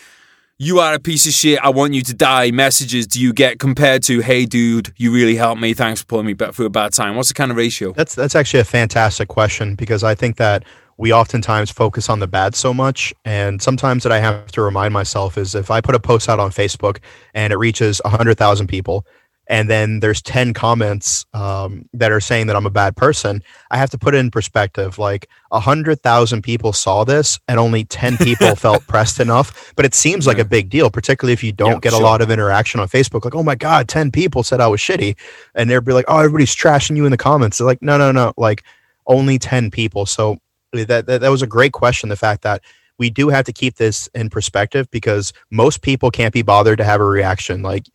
you 0.62 0.78
are 0.78 0.94
a 0.94 1.00
piece 1.00 1.26
of 1.26 1.32
shit. 1.32 1.58
I 1.60 1.70
want 1.70 1.92
you 1.92 2.02
to 2.02 2.14
die. 2.14 2.52
Messages 2.52 3.08
do 3.08 3.20
you 3.20 3.32
get 3.32 3.58
compared 3.58 4.04
to, 4.04 4.20
hey, 4.20 4.46
dude, 4.46 4.92
you 4.96 5.12
really 5.12 5.34
helped 5.34 5.60
me. 5.60 5.74
Thanks 5.74 6.02
for 6.02 6.06
pulling 6.06 6.26
me 6.26 6.34
back 6.34 6.54
through 6.54 6.66
a 6.66 6.70
bad 6.70 6.92
time. 6.92 7.16
What's 7.16 7.28
the 7.28 7.34
kind 7.34 7.50
of 7.50 7.56
ratio? 7.56 7.92
That's 7.92 8.14
that's 8.14 8.36
actually 8.36 8.60
a 8.60 8.64
fantastic 8.64 9.26
question 9.26 9.74
because 9.74 10.04
I 10.04 10.14
think 10.14 10.36
that 10.36 10.64
we 11.02 11.12
oftentimes 11.12 11.68
focus 11.68 12.08
on 12.08 12.20
the 12.20 12.28
bad 12.28 12.54
so 12.54 12.72
much. 12.72 13.12
And 13.24 13.60
sometimes 13.60 14.04
that 14.04 14.12
I 14.12 14.20
have 14.20 14.52
to 14.52 14.62
remind 14.62 14.94
myself 14.94 15.36
is 15.36 15.52
if 15.56 15.68
I 15.68 15.80
put 15.80 15.96
a 15.96 15.98
post 15.98 16.28
out 16.28 16.38
on 16.38 16.52
Facebook 16.52 16.98
and 17.34 17.52
it 17.52 17.56
reaches 17.56 18.00
100,000 18.04 18.68
people, 18.68 19.04
and 19.48 19.68
then 19.68 19.98
there's 19.98 20.22
10 20.22 20.54
comments 20.54 21.26
um, 21.34 21.88
that 21.92 22.12
are 22.12 22.20
saying 22.20 22.46
that 22.46 22.54
I'm 22.54 22.66
a 22.66 22.70
bad 22.70 22.96
person, 22.96 23.42
I 23.72 23.78
have 23.78 23.90
to 23.90 23.98
put 23.98 24.14
it 24.14 24.18
in 24.18 24.30
perspective. 24.30 24.96
Like 24.96 25.28
100,000 25.48 26.42
people 26.42 26.72
saw 26.72 27.02
this 27.02 27.40
and 27.48 27.58
only 27.58 27.82
10 27.82 28.18
people 28.18 28.54
felt 28.54 28.86
pressed 28.86 29.18
enough. 29.18 29.72
But 29.74 29.84
it 29.84 29.94
seems 29.94 30.28
like 30.28 30.38
a 30.38 30.44
big 30.44 30.70
deal, 30.70 30.88
particularly 30.88 31.32
if 31.32 31.42
you 31.42 31.50
don't 31.50 31.72
yeah, 31.72 31.80
get 31.80 31.92
sure. 31.94 32.00
a 32.00 32.04
lot 32.04 32.22
of 32.22 32.30
interaction 32.30 32.78
on 32.78 32.86
Facebook. 32.86 33.24
Like, 33.24 33.34
oh 33.34 33.42
my 33.42 33.56
God, 33.56 33.88
10 33.88 34.12
people 34.12 34.44
said 34.44 34.60
I 34.60 34.68
was 34.68 34.80
shitty. 34.80 35.16
And 35.56 35.68
they'd 35.68 35.84
be 35.84 35.94
like, 35.94 36.04
oh, 36.06 36.18
everybody's 36.18 36.54
trashing 36.54 36.96
you 36.96 37.06
in 37.06 37.10
the 37.10 37.16
comments. 37.18 37.58
They're 37.58 37.66
like, 37.66 37.82
no, 37.82 37.98
no, 37.98 38.12
no. 38.12 38.32
Like, 38.36 38.62
only 39.08 39.36
10 39.36 39.72
people. 39.72 40.06
So 40.06 40.38
that, 40.72 41.06
that, 41.06 41.20
that 41.20 41.28
was 41.28 41.42
a 41.42 41.46
great 41.46 41.72
question. 41.72 42.08
The 42.08 42.16
fact 42.16 42.42
that 42.42 42.62
we 42.98 43.10
do 43.10 43.28
have 43.28 43.44
to 43.46 43.52
keep 43.52 43.76
this 43.76 44.08
in 44.14 44.30
perspective 44.30 44.90
because 44.90 45.32
most 45.50 45.82
people 45.82 46.10
can't 46.10 46.32
be 46.32 46.42
bothered 46.42 46.78
to 46.78 46.84
have 46.84 47.00
a 47.00 47.04
reaction. 47.04 47.62
Like 47.62 47.86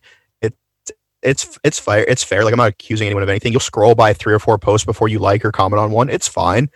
it, 0.41 0.53
it's 1.21 1.57
it's 1.63 1.79
fair. 1.79 2.03
It's 2.05 2.23
fair. 2.23 2.43
Like 2.43 2.53
I'm 2.53 2.57
not 2.57 2.69
accusing 2.69 3.07
anyone 3.07 3.23
of 3.23 3.29
anything. 3.29 3.51
You'll 3.51 3.59
scroll 3.59 3.95
by 3.95 4.13
three 4.13 4.33
or 4.33 4.39
four 4.39 4.57
posts 4.57 4.85
before 4.85 5.07
you 5.07 5.19
like 5.19 5.45
or 5.45 5.51
comment 5.51 5.79
on 5.79 5.91
one. 5.91 6.09
It's 6.09 6.27
fine. 6.27 6.69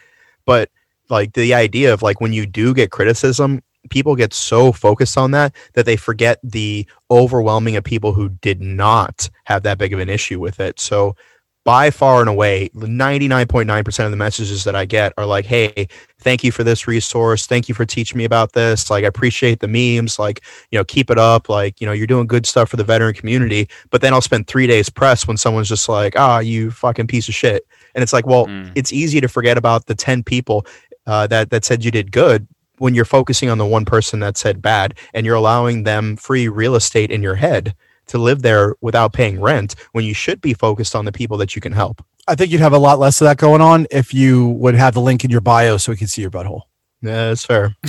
But 0.45 0.69
like 1.09 1.33
the 1.33 1.53
idea 1.53 1.93
of 1.93 2.01
like 2.01 2.21
when 2.21 2.33
you 2.33 2.45
do 2.45 2.73
get 2.73 2.91
criticism, 2.91 3.61
people 3.89 4.15
get 4.15 4.33
so 4.33 4.71
focused 4.71 5.17
on 5.17 5.31
that 5.31 5.53
that 5.73 5.85
they 5.85 5.95
forget 5.95 6.39
the 6.43 6.87
overwhelming 7.09 7.75
of 7.75 7.83
people 7.83 8.13
who 8.13 8.29
did 8.29 8.61
not 8.61 9.29
have 9.45 9.63
that 9.63 9.77
big 9.77 9.93
of 9.93 9.99
an 9.99 10.09
issue 10.09 10.39
with 10.39 10.59
it. 10.59 10.79
So 10.79 11.15
by 11.63 11.91
far 11.91 12.21
and 12.21 12.29
away 12.29 12.69
99.9% 12.73 14.05
of 14.05 14.11
the 14.11 14.17
messages 14.17 14.63
that 14.63 14.75
i 14.75 14.85
get 14.85 15.13
are 15.17 15.25
like 15.25 15.45
hey 15.45 15.87
thank 16.21 16.43
you 16.43 16.51
for 16.51 16.63
this 16.63 16.87
resource. 16.87 17.45
Thank 17.45 17.67
you 17.67 17.75
for 17.75 17.85
teaching 17.85 18.17
me 18.17 18.25
about 18.25 18.53
this. 18.53 18.89
Like 18.89 19.03
i 19.03 19.07
appreciate 19.07 19.59
the 19.59 19.67
memes. 19.67 20.17
Like 20.17 20.41
you 20.71 20.79
know 20.79 20.85
keep 20.85 21.09
it 21.09 21.17
up. 21.17 21.49
Like 21.49 21.81
you 21.81 21.87
know 21.87 21.93
you're 21.93 22.07
doing 22.07 22.27
good 22.27 22.45
stuff 22.45 22.69
for 22.69 22.77
the 22.77 22.83
veteran 22.83 23.13
community. 23.13 23.67
But 23.89 24.01
then 24.01 24.13
i'll 24.13 24.21
spend 24.21 24.47
three 24.47 24.67
days 24.67 24.89
press 24.89 25.27
when 25.27 25.37
someone's 25.37 25.69
just 25.69 25.89
like 25.89 26.13
ah 26.17 26.37
oh, 26.37 26.39
you 26.39 26.71
fucking 26.71 27.07
piece 27.07 27.27
of 27.27 27.33
shit. 27.33 27.67
And 27.95 28.01
it's 28.01 28.13
like 28.13 28.25
well 28.25 28.47
mm. 28.47 28.71
it's 28.75 28.93
easy 28.93 29.19
to 29.19 29.27
forget 29.27 29.57
about 29.57 29.87
the 29.87 29.95
10 29.95 30.23
people 30.23 30.65
uh, 31.07 31.27
that 31.27 31.49
that 31.49 31.65
said 31.65 31.83
you 31.83 31.91
did 31.91 32.11
good 32.11 32.47
when 32.77 32.95
you're 32.95 33.05
focusing 33.05 33.49
on 33.49 33.57
the 33.57 33.65
one 33.65 33.85
person 33.85 34.19
that 34.19 34.37
said 34.37 34.61
bad 34.61 34.95
and 35.13 35.25
you're 35.25 35.35
allowing 35.35 35.83
them 35.83 36.15
free 36.15 36.47
real 36.47 36.75
estate 36.75 37.11
in 37.11 37.21
your 37.21 37.35
head 37.35 37.75
to 38.11 38.17
live 38.17 38.41
there 38.41 38.75
without 38.81 39.13
paying 39.13 39.41
rent 39.41 39.75
when 39.93 40.05
you 40.05 40.13
should 40.13 40.39
be 40.39 40.53
focused 40.53 40.95
on 40.95 41.05
the 41.05 41.11
people 41.11 41.37
that 41.37 41.55
you 41.55 41.61
can 41.61 41.73
help. 41.73 42.03
I 42.27 42.35
think 42.35 42.51
you'd 42.51 42.61
have 42.61 42.73
a 42.73 42.79
lot 42.79 42.99
less 42.99 43.19
of 43.19 43.25
that 43.25 43.37
going 43.37 43.61
on 43.61 43.87
if 43.89 44.13
you 44.13 44.49
would 44.49 44.75
have 44.75 44.93
the 44.93 45.01
link 45.01 45.25
in 45.25 45.31
your 45.31 45.41
bio 45.41 45.77
so 45.77 45.91
we 45.91 45.97
can 45.97 46.07
see 46.07 46.21
your 46.21 46.31
butthole. 46.31 46.61
Yeah, 47.01 47.29
that's 47.29 47.45
fair. 47.45 47.75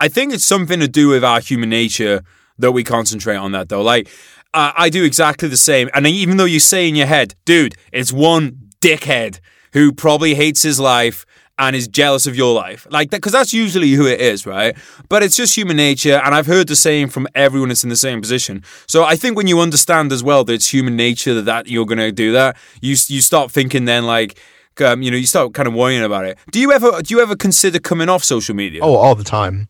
I 0.00 0.08
think 0.08 0.34
it's 0.34 0.44
something 0.44 0.80
to 0.80 0.88
do 0.88 1.08
with 1.08 1.24
our 1.24 1.40
human 1.40 1.70
nature 1.70 2.22
that 2.58 2.72
we 2.72 2.84
concentrate 2.84 3.36
on 3.36 3.52
that 3.52 3.70
though. 3.70 3.82
Like 3.82 4.08
uh, 4.52 4.72
I 4.76 4.90
do 4.90 5.04
exactly 5.04 5.48
the 5.48 5.56
same, 5.56 5.88
and 5.94 6.06
even 6.06 6.36
though 6.36 6.44
you 6.44 6.60
say 6.60 6.88
in 6.88 6.94
your 6.94 7.06
head, 7.06 7.34
dude, 7.46 7.76
it's 7.92 8.12
one 8.12 8.70
dickhead 8.80 9.40
who 9.72 9.92
probably 9.92 10.34
hates 10.34 10.62
his 10.62 10.78
life 10.80 11.24
and 11.60 11.76
is 11.76 11.86
jealous 11.86 12.26
of 12.26 12.34
your 12.34 12.54
life. 12.54 12.86
Like 12.90 13.10
that, 13.10 13.18
because 13.18 13.32
that's 13.32 13.52
usually 13.52 13.90
who 13.90 14.06
it 14.06 14.20
is, 14.20 14.46
right? 14.46 14.76
But 15.08 15.22
it's 15.22 15.36
just 15.36 15.54
human 15.54 15.76
nature. 15.76 16.20
And 16.24 16.34
I've 16.34 16.46
heard 16.46 16.66
the 16.66 16.74
same 16.74 17.08
from 17.08 17.28
everyone 17.34 17.68
that's 17.68 17.84
in 17.84 17.90
the 17.90 17.96
same 17.96 18.20
position. 18.20 18.64
So 18.88 19.04
I 19.04 19.14
think 19.14 19.36
when 19.36 19.46
you 19.46 19.60
understand 19.60 20.10
as 20.10 20.24
well 20.24 20.42
that 20.44 20.54
it's 20.54 20.72
human 20.72 20.96
nature 20.96 21.34
that, 21.34 21.44
that 21.44 21.68
you're 21.68 21.86
going 21.86 21.98
to 21.98 22.10
do 22.10 22.32
that, 22.32 22.56
you, 22.80 22.96
you 23.08 23.20
start 23.20 23.50
thinking 23.50 23.84
then 23.84 24.06
like, 24.06 24.40
um, 24.80 25.02
you 25.02 25.10
know, 25.10 25.18
you 25.18 25.26
start 25.26 25.52
kind 25.52 25.68
of 25.68 25.74
worrying 25.74 26.02
about 26.02 26.24
it. 26.24 26.38
Do 26.50 26.58
you 26.58 26.72
ever, 26.72 27.02
do 27.02 27.14
you 27.14 27.20
ever 27.20 27.36
consider 27.36 27.78
coming 27.78 28.08
off 28.08 28.24
social 28.24 28.56
media? 28.56 28.80
Oh, 28.82 28.94
all 28.94 29.14
the 29.14 29.24
time. 29.24 29.68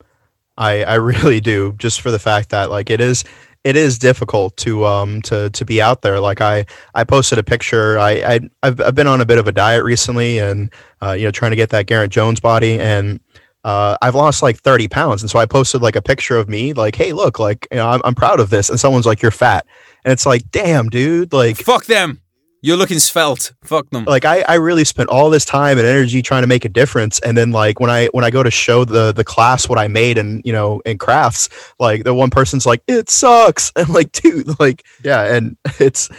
I, 0.56 0.84
I 0.84 0.94
really 0.94 1.40
do 1.40 1.74
just 1.78 2.00
for 2.00 2.10
the 2.10 2.18
fact 2.18 2.50
that 2.50 2.70
like 2.70 2.90
it 2.90 3.00
is 3.00 3.24
it 3.64 3.76
is 3.76 3.98
difficult 3.98 4.56
to 4.58 4.84
um 4.86 5.22
to 5.22 5.50
to 5.50 5.64
be 5.64 5.82
out 5.82 6.02
there. 6.02 6.20
Like 6.20 6.40
I 6.40 6.66
I 6.94 7.04
posted 7.04 7.38
a 7.38 7.42
picture. 7.42 7.98
I, 7.98 8.10
I 8.10 8.40
I've, 8.62 8.80
I've 8.80 8.94
been 8.94 9.06
on 9.06 9.20
a 9.20 9.26
bit 9.26 9.38
of 9.38 9.46
a 9.46 9.52
diet 9.52 9.84
recently, 9.84 10.38
and 10.38 10.72
uh, 11.02 11.12
you 11.12 11.24
know 11.24 11.30
trying 11.30 11.52
to 11.52 11.56
get 11.56 11.70
that 11.70 11.86
Garrett 11.86 12.10
Jones 12.10 12.40
body, 12.40 12.78
and 12.78 13.20
uh, 13.64 13.96
I've 14.00 14.14
lost 14.14 14.42
like 14.42 14.58
30 14.58 14.88
pounds. 14.88 15.22
And 15.22 15.30
so 15.30 15.38
I 15.38 15.46
posted 15.46 15.82
like 15.82 15.96
a 15.96 16.02
picture 16.02 16.36
of 16.36 16.48
me, 16.48 16.72
like, 16.72 16.94
hey, 16.94 17.12
look, 17.12 17.38
like, 17.38 17.68
you 17.70 17.76
know, 17.76 17.88
I'm, 17.88 18.00
I'm 18.04 18.14
proud 18.14 18.40
of 18.40 18.50
this. 18.50 18.70
And 18.70 18.80
someone's 18.80 19.06
like, 19.06 19.20
you're 19.20 19.30
fat. 19.30 19.66
And 20.04 20.12
it's 20.12 20.24
like, 20.24 20.50
damn, 20.50 20.88
dude, 20.88 21.32
like, 21.32 21.56
fuck 21.56 21.84
them. 21.84 22.20
You're 22.62 22.76
looking 22.76 22.98
svelte. 22.98 23.52
Fuck 23.62 23.88
them. 23.90 24.04
Like 24.04 24.24
I, 24.24 24.42
I 24.42 24.54
really 24.54 24.84
spent 24.84 25.08
all 25.08 25.30
this 25.30 25.44
time 25.44 25.78
and 25.78 25.86
energy 25.86 26.20
trying 26.20 26.42
to 26.42 26.46
make 26.46 26.64
a 26.64 26.68
difference, 26.68 27.18
and 27.20 27.36
then 27.36 27.52
like 27.52 27.80
when 27.80 27.90
I 27.90 28.06
when 28.08 28.24
I 28.24 28.30
go 28.30 28.42
to 28.42 28.50
show 28.50 28.84
the 28.84 29.12
the 29.12 29.24
class 29.24 29.68
what 29.68 29.78
I 29.78 29.88
made 29.88 30.18
and 30.18 30.42
you 30.44 30.52
know 30.52 30.80
in 30.84 30.98
crafts, 30.98 31.48
like 31.78 32.04
the 32.04 32.12
one 32.12 32.30
person's 32.30 32.66
like 32.66 32.82
it 32.86 33.08
sucks, 33.08 33.72
and 33.76 33.88
like 33.88 34.12
dude, 34.12 34.60
like 34.60 34.84
yeah, 35.02 35.34
and 35.34 35.56
it's 35.78 36.10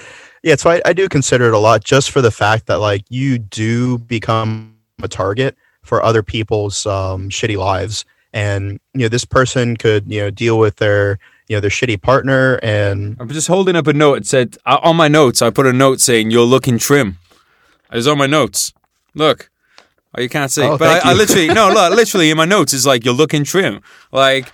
yeah, 0.44 0.56
so 0.56 0.72
I, 0.72 0.82
I 0.86 0.94
do 0.94 1.08
consider 1.08 1.48
it 1.48 1.54
a 1.54 1.60
lot 1.60 1.84
just 1.84 2.10
for 2.10 2.22
the 2.22 2.32
fact 2.32 2.66
that 2.68 2.80
like 2.80 3.04
you 3.10 3.38
do 3.38 4.00
become 4.00 4.76
a 5.04 5.08
target 5.08 5.56
for 5.84 6.04
other 6.04 6.24
people's 6.24 6.86
um, 6.88 7.30
shitty 7.30 7.58
lives, 7.58 8.04
and 8.34 8.80
you 8.94 9.02
know 9.02 9.10
this 9.10 9.26
person 9.26 9.78
could 9.78 10.12
you 10.12 10.22
know 10.22 10.32
deal 10.32 10.58
with 10.58 10.78
their 10.78 11.20
you 11.52 11.58
know 11.58 11.60
their 11.60 11.70
shitty 11.70 12.02
partner 12.02 12.62
and 12.64 13.18
I'm 13.20 13.28
just 13.28 13.50
holding 13.50 13.76
up 13.76 13.86
a 13.86 13.92
note. 13.92 14.20
It 14.20 14.26
said 14.26 14.58
uh, 14.66 14.80
on 14.82 14.96
my 14.96 15.10
notes. 15.10 15.42
I 15.42 15.50
put 15.50 15.66
a 15.66 15.74
note 15.74 16.00
saying 16.00 16.32
you're 16.32 16.46
looking 16.46 16.78
trim. 16.78 17.18
It 17.92 17.98
was 17.98 18.08
on 18.08 18.18
my 18.18 18.26
notes. 18.26 18.72
Look. 19.14 19.50
Oh, 20.18 20.22
you 20.22 20.30
can't 20.30 20.50
see, 20.50 20.64
Oh, 20.64 20.78
but 20.78 21.02
thank 21.02 21.06
I, 21.06 21.12
I 21.12 21.14
literally 21.14 21.48
no, 21.50 21.68
look, 21.70 21.94
literally 22.02 22.32
in 22.32 22.38
my 22.38 22.46
notes 22.46 22.72
is 22.72 22.86
like 22.86 23.04
you're 23.04 23.14
looking 23.14 23.44
trim. 23.44 23.82
Like 24.14 24.50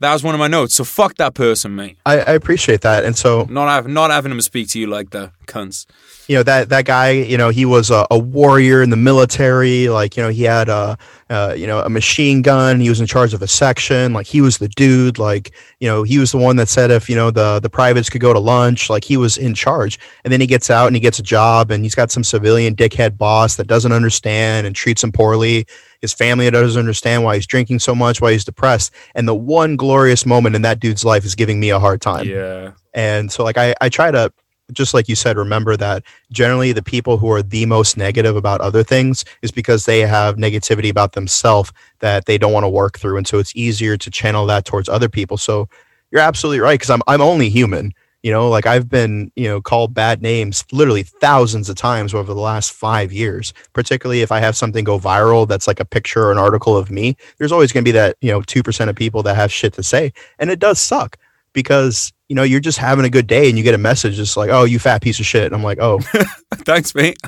that 0.00 0.12
was 0.12 0.22
one 0.24 0.34
of 0.34 0.38
my 0.38 0.48
notes. 0.48 0.74
So 0.74 0.84
fuck 0.84 1.16
that 1.16 1.34
person, 1.34 1.74
mate. 1.76 1.98
I, 2.06 2.18
I 2.20 2.32
appreciate 2.32 2.80
that. 2.82 3.04
And 3.04 3.16
so 3.16 3.46
Not 3.50 3.68
having 3.68 3.92
not 3.92 4.10
having 4.10 4.32
him 4.32 4.40
speak 4.40 4.68
to 4.70 4.80
you 4.80 4.86
like 4.86 5.10
the 5.10 5.32
cunts. 5.46 5.84
you 6.28 6.36
know 6.36 6.42
that 6.44 6.68
that 6.68 6.84
guy 6.84 7.10
you 7.10 7.36
know 7.36 7.48
he 7.48 7.64
was 7.64 7.90
a, 7.90 8.06
a 8.10 8.18
warrior 8.18 8.82
in 8.82 8.90
the 8.90 8.96
military. 8.96 9.88
Like 9.88 10.16
you 10.16 10.22
know 10.22 10.28
he 10.30 10.44
had 10.44 10.68
a 10.68 10.96
uh, 11.28 11.54
you 11.56 11.66
know 11.66 11.80
a 11.80 11.88
machine 11.90 12.40
gun. 12.42 12.80
He 12.80 12.88
was 12.88 13.00
in 13.00 13.06
charge 13.06 13.34
of 13.34 13.42
a 13.42 13.48
section. 13.48 14.12
Like 14.12 14.26
he 14.26 14.40
was 14.40 14.58
the 14.58 14.68
dude. 14.68 15.18
Like 15.18 15.52
you 15.80 15.88
know 15.88 16.02
he 16.02 16.18
was 16.18 16.32
the 16.32 16.38
one 16.38 16.56
that 16.56 16.68
said 16.68 16.90
if 16.90 17.10
you 17.10 17.16
know 17.16 17.30
the 17.30 17.60
the 17.60 17.70
privates 17.70 18.08
could 18.08 18.20
go 18.20 18.32
to 18.32 18.38
lunch. 18.40 18.88
Like 18.90 19.04
he 19.04 19.16
was 19.16 19.36
in 19.36 19.54
charge. 19.54 19.98
And 20.24 20.32
then 20.32 20.40
he 20.40 20.46
gets 20.46 20.70
out 20.70 20.86
and 20.86 20.96
he 20.96 21.00
gets 21.00 21.18
a 21.18 21.22
job 21.22 21.70
and 21.70 21.84
he's 21.84 21.94
got 21.94 22.10
some 22.10 22.24
civilian 22.24 22.74
dickhead 22.74 23.18
boss 23.18 23.56
that 23.56 23.66
doesn't 23.66 23.92
understand 23.92 24.66
and 24.66 24.74
treats 24.74 25.04
him 25.04 25.12
poorly 25.12 25.66
his 26.00 26.12
family 26.12 26.50
doesn't 26.50 26.78
understand 26.78 27.24
why 27.24 27.34
he's 27.36 27.46
drinking 27.46 27.78
so 27.78 27.94
much 27.94 28.20
why 28.20 28.32
he's 28.32 28.44
depressed 28.44 28.92
and 29.14 29.28
the 29.28 29.34
one 29.34 29.76
glorious 29.76 30.24
moment 30.26 30.56
in 30.56 30.62
that 30.62 30.80
dude's 30.80 31.04
life 31.04 31.24
is 31.24 31.34
giving 31.34 31.60
me 31.60 31.70
a 31.70 31.78
hard 31.78 32.00
time 32.00 32.26
Yeah. 32.26 32.72
and 32.94 33.30
so 33.30 33.44
like 33.44 33.58
I, 33.58 33.74
I 33.80 33.88
try 33.88 34.10
to 34.10 34.32
just 34.72 34.94
like 34.94 35.08
you 35.08 35.16
said, 35.16 35.36
remember 35.36 35.76
that 35.76 36.04
generally 36.30 36.72
the 36.72 36.80
people 36.80 37.18
who 37.18 37.28
are 37.32 37.42
the 37.42 37.66
most 37.66 37.96
negative 37.96 38.36
about 38.36 38.60
other 38.60 38.84
things 38.84 39.24
is 39.42 39.50
because 39.50 39.84
they 39.84 39.98
have 39.98 40.36
negativity 40.36 40.88
about 40.88 41.12
themselves 41.14 41.72
that 41.98 42.26
they 42.26 42.38
don't 42.38 42.52
want 42.52 42.62
to 42.62 42.68
work 42.68 42.96
through. 42.96 43.16
And 43.16 43.26
so 43.26 43.40
it's 43.40 43.56
easier 43.56 43.96
to 43.96 44.10
channel 44.12 44.46
that 44.46 44.64
towards 44.64 44.88
other 44.88 45.08
people. 45.08 45.36
So 45.38 45.68
you're 46.12 46.20
absolutely 46.20 46.60
right. 46.60 46.78
Cause 46.78 46.88
I'm, 46.88 47.02
I'm 47.08 47.20
only 47.20 47.48
human, 47.48 47.92
you 48.22 48.30
know, 48.30 48.48
like 48.48 48.66
I've 48.66 48.88
been, 48.88 49.32
you 49.36 49.48
know, 49.48 49.60
called 49.60 49.94
bad 49.94 50.20
names 50.22 50.64
literally 50.72 51.02
thousands 51.02 51.68
of 51.68 51.76
times 51.76 52.12
over 52.14 52.34
the 52.34 52.40
last 52.40 52.72
five 52.72 53.12
years, 53.12 53.52
particularly 53.72 54.20
if 54.22 54.30
I 54.30 54.40
have 54.40 54.56
something 54.56 54.84
go 54.84 54.98
viral 54.98 55.48
that's 55.48 55.66
like 55.66 55.80
a 55.80 55.84
picture 55.84 56.24
or 56.24 56.32
an 56.32 56.38
article 56.38 56.76
of 56.76 56.90
me, 56.90 57.16
there's 57.38 57.52
always 57.52 57.72
going 57.72 57.84
to 57.84 57.88
be 57.88 57.92
that, 57.92 58.16
you 58.20 58.30
know, 58.30 58.40
2% 58.42 58.88
of 58.88 58.96
people 58.96 59.22
that 59.22 59.36
have 59.36 59.52
shit 59.52 59.72
to 59.74 59.82
say. 59.82 60.12
And 60.38 60.50
it 60.50 60.58
does 60.58 60.78
suck 60.80 61.16
because 61.52 62.12
you 62.28 62.36
know 62.36 62.44
you're 62.44 62.60
just 62.60 62.78
having 62.78 63.04
a 63.04 63.10
good 63.10 63.26
day 63.26 63.48
and 63.48 63.58
you 63.58 63.64
get 63.64 63.74
a 63.74 63.78
message 63.78 64.14
just 64.14 64.36
like 64.36 64.50
oh 64.50 64.62
you 64.62 64.78
fat 64.78 65.02
piece 65.02 65.18
of 65.18 65.26
shit 65.26 65.46
and 65.46 65.52
i'm 65.52 65.64
like 65.64 65.78
oh 65.80 65.98
Thanks, 66.54 66.94
mate. 66.94 67.18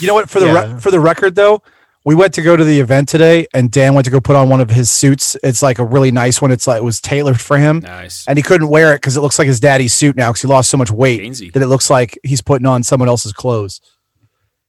You 0.00 0.06
know 0.06 0.12
what? 0.14 0.28
For 0.28 0.40
the 0.40 0.46
Yeah. 0.46 0.74
re- 0.74 0.80
for 0.80 0.90
the 0.90 1.00
record, 1.00 1.34
though, 1.34 1.62
we 2.04 2.14
went 2.14 2.32
to 2.34 2.42
go 2.42 2.56
to 2.56 2.64
the 2.64 2.80
event 2.80 3.08
today, 3.08 3.46
and 3.52 3.70
Dan 3.70 3.94
went 3.94 4.06
to 4.06 4.10
go 4.10 4.20
put 4.20 4.36
on 4.36 4.48
one 4.48 4.60
of 4.60 4.70
his 4.70 4.90
suits. 4.90 5.36
It's 5.42 5.62
like 5.62 5.78
a 5.78 5.84
really 5.84 6.10
nice 6.10 6.40
one. 6.40 6.50
It's 6.50 6.66
like 6.66 6.78
it 6.78 6.84
was 6.84 7.00
tailored 7.00 7.40
for 7.40 7.58
him, 7.58 7.80
nice. 7.80 8.26
and 8.26 8.38
he 8.38 8.42
couldn't 8.42 8.68
wear 8.68 8.94
it 8.94 8.96
because 8.96 9.16
it 9.16 9.20
looks 9.20 9.38
like 9.38 9.48
his 9.48 9.60
daddy's 9.60 9.92
suit 9.92 10.16
now 10.16 10.30
because 10.30 10.42
he 10.42 10.48
lost 10.48 10.70
so 10.70 10.76
much 10.76 10.90
weight 10.90 11.20
Gainsey. 11.20 11.52
that 11.52 11.62
it 11.62 11.66
looks 11.66 11.90
like 11.90 12.18
he's 12.22 12.40
putting 12.40 12.66
on 12.66 12.82
someone 12.82 13.08
else's 13.08 13.32
clothes. 13.32 13.80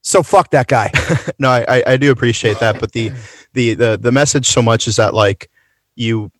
So 0.02 0.22
fuck 0.22 0.50
that 0.50 0.66
guy. 0.66 0.90
no 1.38 1.48
I, 1.48 1.64
I 1.68 1.82
i 1.86 1.96
do 1.96 2.10
appreciate 2.10 2.58
that 2.58 2.80
but 2.80 2.92
the 2.92 3.12
the 3.52 3.74
the, 3.74 3.98
the 4.00 4.12
message 4.12 4.46
so 4.46 4.60
much 4.60 4.88
is 4.88 4.96
that 4.96 5.14
like 5.14 5.48
you 5.94 6.30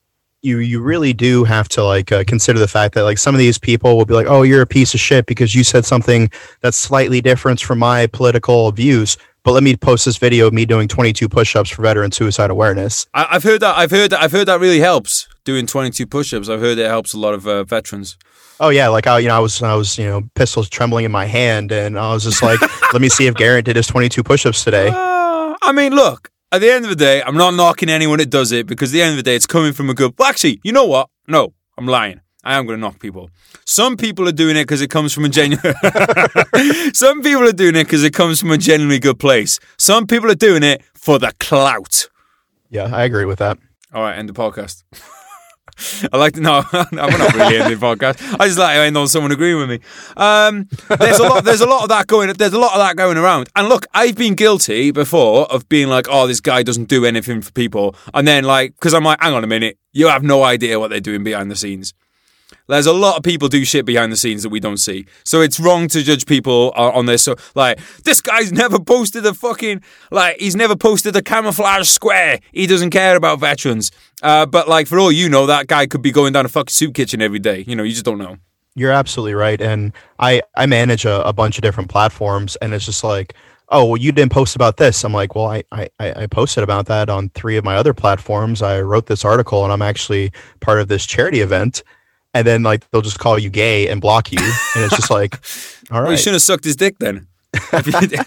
you 0.42 0.58
you 0.58 0.80
really 0.82 1.12
do 1.12 1.44
have 1.44 1.68
to 1.68 1.84
like 1.84 2.10
uh, 2.10 2.24
consider 2.24 2.58
the 2.58 2.68
fact 2.68 2.94
that 2.94 3.04
like 3.04 3.18
some 3.18 3.34
of 3.34 3.38
these 3.38 3.58
people 3.58 3.96
will 3.96 4.04
be 4.04 4.14
like 4.14 4.26
oh 4.26 4.42
you're 4.42 4.62
a 4.62 4.66
piece 4.66 4.92
of 4.94 5.00
shit 5.00 5.26
because 5.26 5.54
you 5.54 5.62
said 5.62 5.84
something 5.84 6.30
that's 6.60 6.76
slightly 6.76 7.20
different 7.20 7.60
from 7.60 7.78
my 7.78 8.08
political 8.08 8.70
views 8.72 9.16
but 9.44 9.52
let 9.52 9.62
me 9.62 9.76
post 9.76 10.04
this 10.04 10.16
video 10.16 10.46
of 10.46 10.52
me 10.52 10.64
doing 10.64 10.88
22 10.88 11.28
push-ups 11.28 11.70
for 11.70 11.82
veteran 11.82 12.12
suicide 12.12 12.50
awareness 12.50 13.06
I, 13.14 13.26
I've 13.30 13.42
heard 13.42 13.60
that. 13.60 13.76
I've 13.76 13.90
heard 13.90 14.10
that. 14.10 14.20
I've 14.20 14.32
heard 14.32 14.48
that 14.48 14.60
really 14.60 14.80
helps 14.80 15.28
doing 15.44 15.66
22 15.66 16.06
push-ups. 16.06 16.48
I've 16.48 16.60
heard 16.60 16.78
it 16.78 16.86
helps 16.86 17.12
a 17.12 17.18
lot 17.18 17.34
of 17.34 17.46
uh, 17.46 17.64
veterans. 17.64 18.16
Oh 18.60 18.68
yeah, 18.68 18.88
like 18.88 19.06
I, 19.06 19.18
you 19.18 19.28
know, 19.28 19.36
I 19.36 19.40
was, 19.40 19.62
I 19.62 19.74
was, 19.74 19.98
you 19.98 20.04
know, 20.06 20.22
pistols 20.34 20.68
trembling 20.68 21.04
in 21.04 21.10
my 21.10 21.24
hand, 21.24 21.72
and 21.72 21.98
I 21.98 22.12
was 22.12 22.24
just 22.24 22.42
like, 22.42 22.60
let 22.92 23.02
me 23.02 23.08
see 23.08 23.26
if 23.26 23.34
Garrett 23.34 23.64
did 23.64 23.76
his 23.76 23.86
22 23.86 24.22
push-ups 24.22 24.62
today. 24.62 24.88
Uh, 24.88 25.56
I 25.62 25.72
mean, 25.74 25.94
look. 25.94 26.30
At 26.52 26.60
the 26.60 26.70
end 26.70 26.84
of 26.84 26.90
the 26.90 26.96
day, 26.96 27.22
I'm 27.22 27.36
not 27.36 27.54
knocking 27.54 27.88
anyone 27.88 28.18
that 28.18 28.28
does 28.28 28.52
it 28.52 28.66
because 28.66 28.90
at 28.90 28.92
the 28.92 29.02
end 29.02 29.12
of 29.12 29.16
the 29.16 29.22
day, 29.22 29.34
it's 29.34 29.46
coming 29.46 29.72
from 29.72 29.88
a 29.88 29.94
good. 29.94 30.12
Well, 30.18 30.28
actually, 30.28 30.60
you 30.62 30.70
know 30.70 30.84
what? 30.84 31.08
No, 31.26 31.54
I'm 31.78 31.86
lying. 31.86 32.20
I 32.44 32.58
am 32.58 32.66
going 32.66 32.76
to 32.76 32.80
knock 32.80 32.98
people. 32.98 33.30
Some 33.64 33.96
people 33.96 34.28
are 34.28 34.32
doing 34.32 34.56
it 34.56 34.64
because 34.64 34.80
it 34.80 34.90
comes 34.90 35.12
from 35.12 35.24
a 35.24 35.28
genuine. 35.28 35.74
Some 36.94 37.22
people 37.22 37.44
are 37.44 37.52
doing 37.52 37.76
it 37.76 37.84
because 37.84 38.02
it 38.02 38.12
comes 38.12 38.40
from 38.40 38.50
a 38.50 38.58
genuinely 38.58 38.98
good 38.98 39.18
place. 39.20 39.60
Some 39.78 40.06
people 40.06 40.30
are 40.30 40.34
doing 40.36 40.64
it 40.64 40.82
for 40.94 41.18
the 41.18 41.32
clout. 41.38 42.08
Yeah, 42.68 42.90
I 42.92 43.04
agree 43.04 43.26
with 43.26 43.38
that. 43.38 43.58
All 43.94 44.02
right, 44.02 44.18
end 44.18 44.28
the 44.28 44.32
podcast. 44.32 44.82
I 46.12 46.16
like 46.16 46.34
to 46.34 46.40
know. 46.40 46.62
I'm 46.72 46.88
not 46.92 47.34
really 47.34 47.58
ending 47.58 47.78
the 47.78 47.86
podcast. 47.86 48.36
I 48.38 48.46
just 48.46 48.58
like 48.58 48.74
to 48.74 48.80
end 48.80 48.96
on 48.96 49.08
someone 49.08 49.32
agreeing 49.32 49.58
with 49.58 49.70
me. 49.70 49.80
Um, 50.16 50.68
there's 50.98 51.18
a 51.18 51.22
lot. 51.22 51.44
There's 51.44 51.60
a 51.60 51.66
lot 51.66 51.82
of 51.82 51.88
that 51.90 52.06
going. 52.06 52.32
There's 52.32 52.52
a 52.52 52.58
lot 52.58 52.72
of 52.72 52.78
that 52.78 52.96
going 52.96 53.16
around. 53.16 53.48
And 53.56 53.68
look, 53.68 53.86
I've 53.94 54.16
been 54.16 54.34
guilty 54.34 54.90
before 54.90 55.50
of 55.50 55.68
being 55.68 55.88
like, 55.88 56.06
"Oh, 56.10 56.26
this 56.26 56.40
guy 56.40 56.62
doesn't 56.62 56.88
do 56.88 57.04
anything 57.04 57.40
for 57.40 57.52
people," 57.52 57.94
and 58.12 58.26
then 58.26 58.44
like, 58.44 58.74
because 58.74 58.94
I'm 58.94 59.04
like, 59.04 59.20
"Hang 59.22 59.32
on 59.34 59.44
a 59.44 59.46
minute, 59.46 59.78
you 59.92 60.08
have 60.08 60.22
no 60.22 60.42
idea 60.42 60.78
what 60.78 60.90
they're 60.90 61.00
doing 61.00 61.24
behind 61.24 61.50
the 61.50 61.56
scenes." 61.56 61.94
There's 62.72 62.86
a 62.86 62.92
lot 62.92 63.18
of 63.18 63.22
people 63.22 63.48
do 63.48 63.64
shit 63.64 63.84
behind 63.84 64.10
the 64.10 64.16
scenes 64.16 64.42
that 64.42 64.48
we 64.48 64.58
don't 64.58 64.78
see. 64.78 65.04
So 65.24 65.42
it's 65.42 65.60
wrong 65.60 65.88
to 65.88 66.02
judge 66.02 66.24
people 66.26 66.72
on 66.74 67.06
this. 67.06 67.22
So 67.22 67.36
like, 67.54 67.78
this 68.04 68.20
guy's 68.20 68.50
never 68.50 68.80
posted 68.80 69.26
a 69.26 69.34
fucking 69.34 69.82
like 70.10 70.38
he's 70.38 70.56
never 70.56 70.74
posted 70.74 71.14
a 71.16 71.22
camouflage 71.22 71.88
square. 71.88 72.40
He 72.52 72.66
doesn't 72.66 72.90
care 72.90 73.14
about 73.16 73.40
veterans. 73.40 73.90
Uh, 74.22 74.46
but 74.46 74.68
like 74.68 74.86
for 74.86 74.98
all 74.98 75.12
you 75.12 75.28
know, 75.28 75.46
that 75.46 75.66
guy 75.66 75.86
could 75.86 76.00
be 76.02 76.12
going 76.12 76.32
down 76.32 76.46
a 76.46 76.48
fucking 76.48 76.70
soup 76.70 76.94
kitchen 76.94 77.20
every 77.20 77.38
day. 77.38 77.64
You 77.66 77.76
know, 77.76 77.82
you 77.82 77.92
just 77.92 78.04
don't 78.04 78.18
know. 78.18 78.38
You're 78.74 78.90
absolutely 78.90 79.34
right, 79.34 79.60
and 79.60 79.92
I, 80.18 80.40
I 80.56 80.64
manage 80.64 81.04
a, 81.04 81.22
a 81.28 81.32
bunch 81.34 81.58
of 81.58 81.62
different 81.62 81.90
platforms, 81.90 82.56
and 82.62 82.72
it's 82.72 82.86
just 82.86 83.04
like, 83.04 83.34
oh, 83.68 83.84
well, 83.84 83.96
you 83.98 84.12
didn't 84.12 84.32
post 84.32 84.56
about 84.56 84.78
this. 84.78 85.04
I'm 85.04 85.12
like, 85.12 85.34
well, 85.34 85.44
I, 85.44 85.62
I 85.70 85.90
I 86.00 86.26
posted 86.26 86.64
about 86.64 86.86
that 86.86 87.10
on 87.10 87.28
three 87.30 87.58
of 87.58 87.64
my 87.64 87.76
other 87.76 87.92
platforms. 87.92 88.62
I 88.62 88.80
wrote 88.80 89.08
this 89.08 89.26
article, 89.26 89.62
and 89.62 89.70
I'm 89.74 89.82
actually 89.82 90.32
part 90.60 90.80
of 90.80 90.88
this 90.88 91.04
charity 91.04 91.40
event. 91.40 91.82
And 92.34 92.46
then 92.46 92.62
like 92.62 92.88
they'll 92.90 93.02
just 93.02 93.18
call 93.18 93.38
you 93.38 93.50
gay 93.50 93.88
and 93.88 94.00
block 94.00 94.32
you, 94.32 94.38
and 94.38 94.84
it's 94.84 94.96
just 94.96 95.10
like, 95.20 95.38
all 95.90 95.98
right. 95.98 96.04
Well, 96.04 96.12
you 96.12 96.18
shouldn't 96.18 96.36
have 96.36 96.42
sucked 96.42 96.64
his 96.64 96.76
dick 96.76 96.98
then. 96.98 97.26
if, 97.54 97.86
you, 97.86 98.18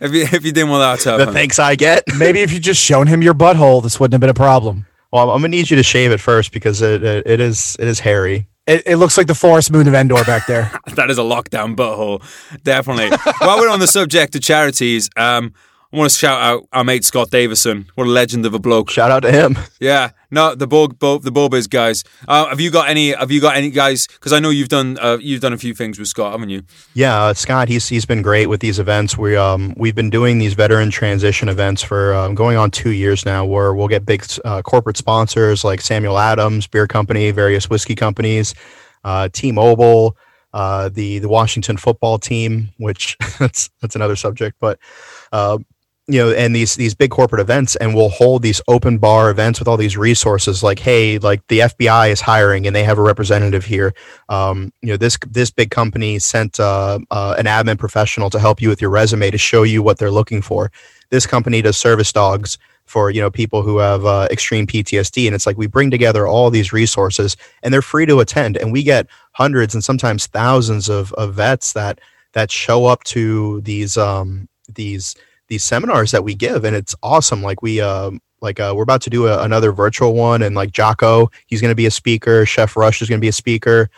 if, 0.00 0.12
you, 0.12 0.22
if 0.22 0.44
you 0.44 0.50
didn't 0.50 0.70
want 0.70 0.80
that 0.80 0.98
to 1.04 1.16
the 1.16 1.18
happen. 1.18 1.34
thanks 1.34 1.60
I 1.60 1.76
get. 1.76 2.02
Maybe 2.18 2.40
if 2.40 2.52
you 2.52 2.58
just 2.58 2.82
shown 2.82 3.06
him 3.06 3.22
your 3.22 3.34
butthole, 3.34 3.80
this 3.80 4.00
wouldn't 4.00 4.14
have 4.14 4.20
been 4.20 4.30
a 4.30 4.34
problem. 4.34 4.86
Well, 5.12 5.30
I'm 5.30 5.38
gonna 5.38 5.48
need 5.48 5.70
you 5.70 5.76
to 5.76 5.84
shave 5.84 6.10
it 6.10 6.18
first 6.18 6.52
because 6.52 6.82
it 6.82 7.04
it, 7.04 7.26
it 7.26 7.40
is 7.40 7.76
it 7.78 7.86
is 7.86 8.00
hairy. 8.00 8.48
It, 8.66 8.82
it 8.86 8.96
looks 8.96 9.18
like 9.18 9.26
the 9.26 9.34
forest 9.34 9.72
moon 9.72 9.88
of 9.88 9.94
Endor 9.94 10.22
back 10.24 10.46
there. 10.46 10.70
that 10.94 11.10
is 11.10 11.18
a 11.18 11.22
lockdown 11.22 11.74
butthole. 11.74 12.22
Definitely. 12.62 13.10
While 13.38 13.58
we're 13.58 13.68
on 13.68 13.80
the 13.80 13.88
subject 13.88 14.36
of 14.36 14.42
charities, 14.42 15.10
um, 15.16 15.52
I 15.92 15.98
want 15.98 16.10
to 16.10 16.18
shout 16.18 16.40
out 16.40 16.66
our 16.72 16.84
mate 16.84 17.04
Scott 17.04 17.30
Davison. 17.30 17.90
What 17.96 18.06
a 18.06 18.10
legend 18.10 18.46
of 18.46 18.54
a 18.54 18.58
bloke. 18.58 18.88
Shout 18.88 19.10
out 19.10 19.20
to 19.20 19.30
him. 19.30 19.58
Yeah, 19.78 20.12
no, 20.30 20.54
the 20.54 20.66
Bo, 20.66 20.88
Bo 20.88 21.18
the 21.18 21.30
Bobiz 21.30 21.68
guys. 21.68 22.02
Uh, 22.26 22.48
have 22.48 22.60
you 22.60 22.70
got 22.70 22.88
any? 22.88 23.12
Have 23.12 23.30
you 23.30 23.40
got 23.40 23.56
any 23.56 23.68
guys? 23.68 24.06
Because 24.06 24.32
I 24.32 24.38
know 24.38 24.48
you've 24.48 24.68
done 24.68 24.96
uh, 24.98 25.18
you've 25.20 25.42
done 25.42 25.52
a 25.52 25.58
few 25.58 25.74
things 25.74 25.98
with 25.98 26.08
Scott, 26.08 26.32
haven't 26.32 26.48
you? 26.48 26.62
Yeah, 26.94 27.24
uh, 27.24 27.34
Scott, 27.34 27.68
he's 27.68 27.88
he's 27.88 28.06
been 28.06 28.22
great 28.22 28.46
with 28.46 28.60
these 28.60 28.78
events. 28.78 29.18
We 29.18 29.36
um 29.36 29.74
we've 29.76 29.94
been 29.94 30.08
doing 30.08 30.38
these 30.38 30.54
veteran 30.54 30.90
transition 30.90 31.48
events 31.50 31.82
for 31.82 32.14
um, 32.14 32.34
going 32.34 32.56
on 32.56 32.70
two 32.70 32.92
years 32.92 33.26
now, 33.26 33.44
where 33.44 33.74
we'll 33.74 33.88
get 33.88 34.06
big 34.06 34.24
uh, 34.44 34.62
corporate 34.62 34.96
sponsors 34.96 35.62
like 35.64 35.82
Samuel 35.82 36.18
Adams 36.18 36.66
Beer 36.68 36.86
Company, 36.86 37.32
various 37.32 37.68
whiskey 37.68 37.94
companies, 37.94 38.54
uh, 39.04 39.28
T-Mobile, 39.32 40.16
uh, 40.54 40.88
the 40.88 41.18
the 41.18 41.28
Washington 41.28 41.76
football 41.76 42.18
team, 42.18 42.70
which 42.78 43.18
that's 43.38 43.68
that's 43.82 43.96
another 43.96 44.16
subject, 44.16 44.56
but. 44.60 44.78
Uh, 45.32 45.58
you 46.08 46.18
know, 46.18 46.32
and 46.32 46.54
these 46.54 46.74
these 46.74 46.94
big 46.94 47.10
corporate 47.10 47.40
events, 47.40 47.76
and 47.76 47.94
we'll 47.94 48.08
hold 48.08 48.42
these 48.42 48.60
open 48.66 48.98
bar 48.98 49.30
events 49.30 49.60
with 49.60 49.68
all 49.68 49.76
these 49.76 49.96
resources. 49.96 50.62
Like, 50.62 50.80
hey, 50.80 51.18
like 51.18 51.46
the 51.46 51.60
FBI 51.60 52.10
is 52.10 52.20
hiring, 52.20 52.66
and 52.66 52.74
they 52.74 52.82
have 52.82 52.98
a 52.98 53.02
representative 53.02 53.64
here. 53.64 53.94
Um, 54.28 54.72
you 54.82 54.88
know, 54.88 54.96
this 54.96 55.16
this 55.30 55.50
big 55.50 55.70
company 55.70 56.18
sent 56.18 56.58
uh, 56.58 56.98
uh, 57.10 57.36
an 57.38 57.46
admin 57.46 57.78
professional 57.78 58.30
to 58.30 58.40
help 58.40 58.60
you 58.60 58.68
with 58.68 58.80
your 58.80 58.90
resume 58.90 59.30
to 59.30 59.38
show 59.38 59.62
you 59.62 59.82
what 59.82 59.98
they're 59.98 60.10
looking 60.10 60.42
for. 60.42 60.72
This 61.10 61.24
company 61.26 61.62
does 61.62 61.76
service 61.76 62.12
dogs 62.12 62.58
for 62.84 63.10
you 63.10 63.20
know 63.20 63.30
people 63.30 63.62
who 63.62 63.78
have 63.78 64.04
uh, 64.04 64.26
extreme 64.30 64.66
PTSD, 64.66 65.26
and 65.26 65.36
it's 65.36 65.46
like 65.46 65.56
we 65.56 65.68
bring 65.68 65.90
together 65.90 66.26
all 66.26 66.50
these 66.50 66.72
resources, 66.72 67.36
and 67.62 67.72
they're 67.72 67.80
free 67.80 68.06
to 68.06 68.18
attend, 68.18 68.56
and 68.56 68.72
we 68.72 68.82
get 68.82 69.06
hundreds 69.32 69.72
and 69.72 69.84
sometimes 69.84 70.26
thousands 70.26 70.88
of, 70.88 71.12
of 71.12 71.34
vets 71.34 71.74
that 71.74 72.00
that 72.32 72.50
show 72.50 72.86
up 72.86 73.04
to 73.04 73.60
these 73.60 73.96
um, 73.96 74.48
these 74.74 75.14
these 75.52 75.62
seminars 75.62 76.12
that 76.12 76.24
we 76.24 76.34
give 76.34 76.64
and 76.64 76.74
it's 76.74 76.94
awesome. 77.02 77.42
Like 77.42 77.60
we 77.60 77.78
uh 77.78 78.10
like 78.40 78.58
uh, 78.58 78.72
we're 78.74 78.82
about 78.82 79.02
to 79.02 79.10
do 79.10 79.26
a, 79.26 79.42
another 79.42 79.70
virtual 79.70 80.14
one 80.14 80.40
and 80.42 80.56
like 80.56 80.72
Jocko 80.72 81.30
he's 81.46 81.60
going 81.60 81.70
to 81.70 81.76
be 81.76 81.84
a 81.84 81.90
speaker. 81.90 82.46
Chef 82.46 82.74
rush 82.74 83.02
is 83.02 83.08
going 83.08 83.20
to 83.20 83.24
be 83.24 83.28
a 83.28 83.32
speaker. 83.32 83.90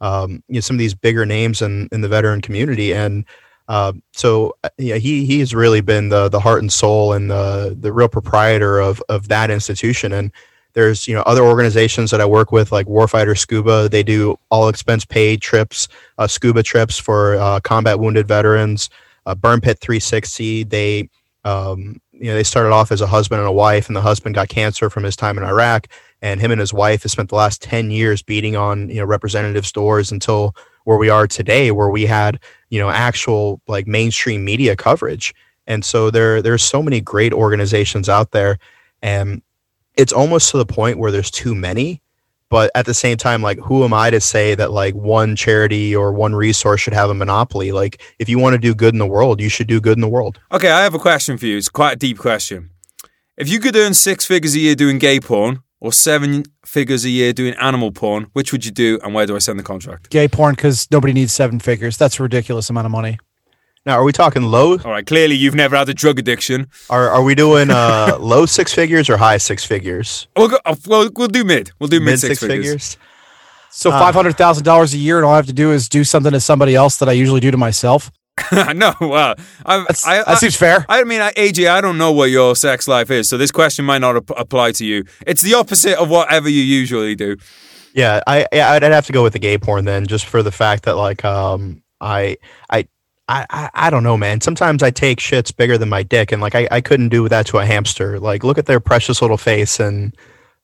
Um 0.00 0.42
you 0.48 0.54
know 0.54 0.60
some 0.60 0.76
of 0.76 0.78
these 0.78 0.94
bigger 0.94 1.26
names 1.26 1.60
in 1.60 1.86
in 1.92 2.00
the 2.00 2.08
veteran 2.08 2.40
community 2.40 2.94
and 2.94 3.26
uh, 3.68 3.92
so 4.12 4.56
yeah 4.78 4.96
he 4.96 5.26
he's 5.26 5.54
really 5.54 5.82
been 5.82 6.08
the 6.08 6.30
the 6.30 6.40
heart 6.40 6.62
and 6.62 6.72
soul 6.72 7.12
and 7.12 7.30
the 7.30 7.76
the 7.78 7.92
real 7.92 8.08
proprietor 8.08 8.80
of 8.80 9.02
of 9.10 9.28
that 9.28 9.50
institution. 9.50 10.12
And 10.14 10.32
there's 10.72 11.06
you 11.06 11.14
know 11.14 11.22
other 11.22 11.42
organizations 11.42 12.10
that 12.10 12.22
I 12.22 12.24
work 12.24 12.52
with 12.52 12.72
like 12.72 12.86
Warfighter 12.86 13.36
Scuba. 13.36 13.90
They 13.90 14.02
do 14.02 14.38
all 14.50 14.68
expense 14.70 15.04
paid 15.04 15.42
trips, 15.42 15.88
uh, 16.16 16.26
scuba 16.26 16.62
trips 16.62 16.98
for 16.98 17.36
uh, 17.36 17.60
combat 17.60 17.98
wounded 18.00 18.26
veterans 18.26 18.88
uh, 19.26 19.34
Burn 19.34 19.60
Pit 19.60 19.78
360. 19.80 20.64
They, 20.64 21.08
um, 21.44 22.00
you 22.12 22.26
know, 22.26 22.34
they 22.34 22.42
started 22.42 22.72
off 22.72 22.92
as 22.92 23.00
a 23.00 23.06
husband 23.06 23.40
and 23.40 23.48
a 23.48 23.52
wife, 23.52 23.88
and 23.88 23.96
the 23.96 24.00
husband 24.00 24.34
got 24.34 24.48
cancer 24.48 24.90
from 24.90 25.04
his 25.04 25.16
time 25.16 25.38
in 25.38 25.44
Iraq, 25.44 25.88
and 26.20 26.40
him 26.40 26.50
and 26.50 26.60
his 26.60 26.72
wife 26.72 27.02
have 27.02 27.12
spent 27.12 27.30
the 27.30 27.36
last 27.36 27.62
10 27.62 27.90
years 27.90 28.22
beating 28.22 28.56
on 28.56 28.88
you 28.88 28.96
know 28.96 29.04
representatives' 29.04 29.72
doors 29.72 30.12
until 30.12 30.54
where 30.84 30.98
we 30.98 31.08
are 31.08 31.26
today, 31.26 31.70
where 31.70 31.90
we 31.90 32.06
had 32.06 32.38
you 32.70 32.78
know 32.78 32.90
actual 32.90 33.60
like 33.66 33.86
mainstream 33.86 34.44
media 34.44 34.76
coverage. 34.76 35.34
And 35.66 35.84
so 35.84 36.10
there 36.10 36.42
there's 36.42 36.62
so 36.62 36.82
many 36.82 37.00
great 37.00 37.32
organizations 37.32 38.08
out 38.08 38.32
there, 38.32 38.58
and 39.00 39.42
it's 39.94 40.12
almost 40.12 40.50
to 40.50 40.58
the 40.58 40.66
point 40.66 40.98
where 40.98 41.10
there's 41.10 41.30
too 41.30 41.54
many 41.54 42.01
but 42.52 42.70
at 42.74 42.84
the 42.84 42.94
same 42.94 43.16
time 43.16 43.40
like 43.40 43.58
who 43.60 43.82
am 43.82 43.94
i 43.94 44.10
to 44.10 44.20
say 44.20 44.54
that 44.54 44.70
like 44.70 44.94
one 44.94 45.34
charity 45.34 45.96
or 45.96 46.12
one 46.12 46.34
resource 46.34 46.80
should 46.82 46.92
have 46.92 47.08
a 47.08 47.14
monopoly 47.14 47.72
like 47.72 48.00
if 48.18 48.28
you 48.28 48.38
want 48.38 48.52
to 48.52 48.58
do 48.58 48.74
good 48.74 48.94
in 48.94 48.98
the 48.98 49.06
world 49.06 49.40
you 49.40 49.48
should 49.48 49.66
do 49.66 49.80
good 49.80 49.96
in 49.96 50.02
the 50.02 50.08
world 50.08 50.38
Okay, 50.52 50.70
I 50.70 50.82
have 50.82 50.94
a 50.94 50.98
question 50.98 51.38
for 51.38 51.46
you. 51.46 51.56
It's 51.56 51.70
quite 51.70 51.94
a 51.94 51.96
deep 51.96 52.18
question. 52.18 52.70
If 53.38 53.48
you 53.48 53.58
could 53.58 53.74
earn 53.74 53.94
six 53.94 54.26
figures 54.26 54.54
a 54.54 54.58
year 54.58 54.74
doing 54.74 54.98
gay 54.98 55.18
porn 55.18 55.62
or 55.80 55.92
seven 55.92 56.44
figures 56.64 57.04
a 57.06 57.08
year 57.08 57.32
doing 57.32 57.54
animal 57.54 57.90
porn, 57.90 58.26
which 58.34 58.52
would 58.52 58.64
you 58.66 58.70
do 58.70 58.98
and 59.02 59.14
where 59.14 59.26
do 59.26 59.34
I 59.34 59.38
send 59.38 59.58
the 59.58 59.62
contract? 59.62 60.10
Gay 60.10 60.28
porn 60.28 60.54
because 60.54 60.90
nobody 60.90 61.14
needs 61.14 61.32
seven 61.32 61.58
figures. 61.58 61.96
That's 61.96 62.20
a 62.20 62.22
ridiculous 62.22 62.68
amount 62.68 62.84
of 62.86 62.92
money. 62.92 63.18
Now 63.86 63.98
are 63.98 64.04
we 64.04 64.12
talking 64.12 64.42
low 64.42 64.78
All 64.78 64.90
right, 64.90 65.06
clearly 65.06 65.34
you've 65.34 65.54
never 65.54 65.76
had 65.76 65.88
a 65.88 65.94
drug 65.94 66.18
addiction. 66.18 66.68
are, 66.90 67.10
are 67.10 67.22
we 67.22 67.34
doing 67.34 67.70
uh 67.70 68.16
low 68.20 68.46
six 68.46 68.72
figures 68.72 69.08
or 69.10 69.16
high 69.16 69.38
six 69.38 69.64
figures 69.64 70.28
We'll, 70.36 70.48
go, 70.48 70.58
uh, 70.64 70.74
well, 70.86 71.08
we'll 71.16 71.28
do 71.28 71.44
mid. 71.44 71.70
We'll 71.78 71.88
do 71.88 72.00
mid, 72.00 72.18
six, 72.20 72.38
figures. 72.40 72.66
figures 72.66 72.96
So 73.70 73.90
Ah. 73.90 73.98
five 73.98 74.14
hundred 74.14 74.36
thousand 74.36 74.64
dollars 74.64 74.92
a 74.94 74.98
year, 74.98 75.16
and 75.16 75.24
all 75.26 75.32
I 75.32 75.36
have 75.36 75.46
to 75.46 75.52
do 75.52 75.72
is 75.72 75.88
do 75.88 76.04
something 76.04 76.32
to 76.32 76.40
somebody 76.40 76.74
else 76.74 76.98
that 76.98 77.08
I 77.08 77.12
usually 77.12 77.40
do 77.40 77.50
to 77.50 77.56
myself. 77.56 78.10
no, 78.74 78.92
well, 79.00 79.34
I, 79.66 79.78
That's, 79.86 80.06
I, 80.06 80.22
that 80.24 80.38
seems 80.38 80.56
fair. 80.56 80.84
I 80.88 81.04
mean, 81.04 81.20
I- 81.20 81.32
AJ, 81.32 81.68
I 81.70 81.80
don't 81.80 81.96
know 81.98 82.12
what 82.12 82.30
your 82.30 82.54
sex 82.56 82.86
life 82.88 83.10
is, 83.10 83.28
so 83.28 83.36
this 83.38 83.50
question 83.50 83.84
might 83.84 83.98
not 84.00 84.16
ap- 84.16 84.30
apply 84.38 84.72
to 84.72 84.84
you. 84.86 85.04
It's 85.26 85.42
the 85.42 85.54
opposite 85.54 85.98
of 85.98 86.08
whatever 86.10 86.48
you 86.48 86.62
usually 86.62 87.14
do. 87.14 87.36
Yeah, 87.94 88.20
I 88.26 88.46
yeah, 88.52 88.72
I'd, 88.72 88.84
I'd 88.84 88.92
have 88.92 89.06
to 89.06 89.12
go 89.12 89.22
with 89.22 89.32
the 89.34 89.38
gay 89.38 89.58
porn 89.58 89.84
then, 89.84 90.06
just 90.06 90.24
for 90.26 90.42
the 90.42 90.52
fact 90.52 90.84
that 90.84 90.96
like 90.96 91.24
um 91.24 91.82
I 92.00 92.36
I. 92.70 92.86
I, 93.28 93.46
I, 93.50 93.70
I 93.74 93.90
don't 93.90 94.02
know, 94.02 94.16
man. 94.16 94.40
Sometimes 94.40 94.82
I 94.82 94.90
take 94.90 95.18
shits 95.18 95.56
bigger 95.56 95.78
than 95.78 95.88
my 95.88 96.02
dick, 96.02 96.32
and 96.32 96.42
like 96.42 96.54
I, 96.54 96.68
I 96.70 96.80
couldn't 96.80 97.10
do 97.10 97.28
that 97.28 97.46
to 97.46 97.58
a 97.58 97.64
hamster. 97.64 98.18
Like, 98.18 98.44
look 98.44 98.58
at 98.58 98.66
their 98.66 98.80
precious 98.80 99.22
little 99.22 99.36
face, 99.38 99.78
and 99.80 100.14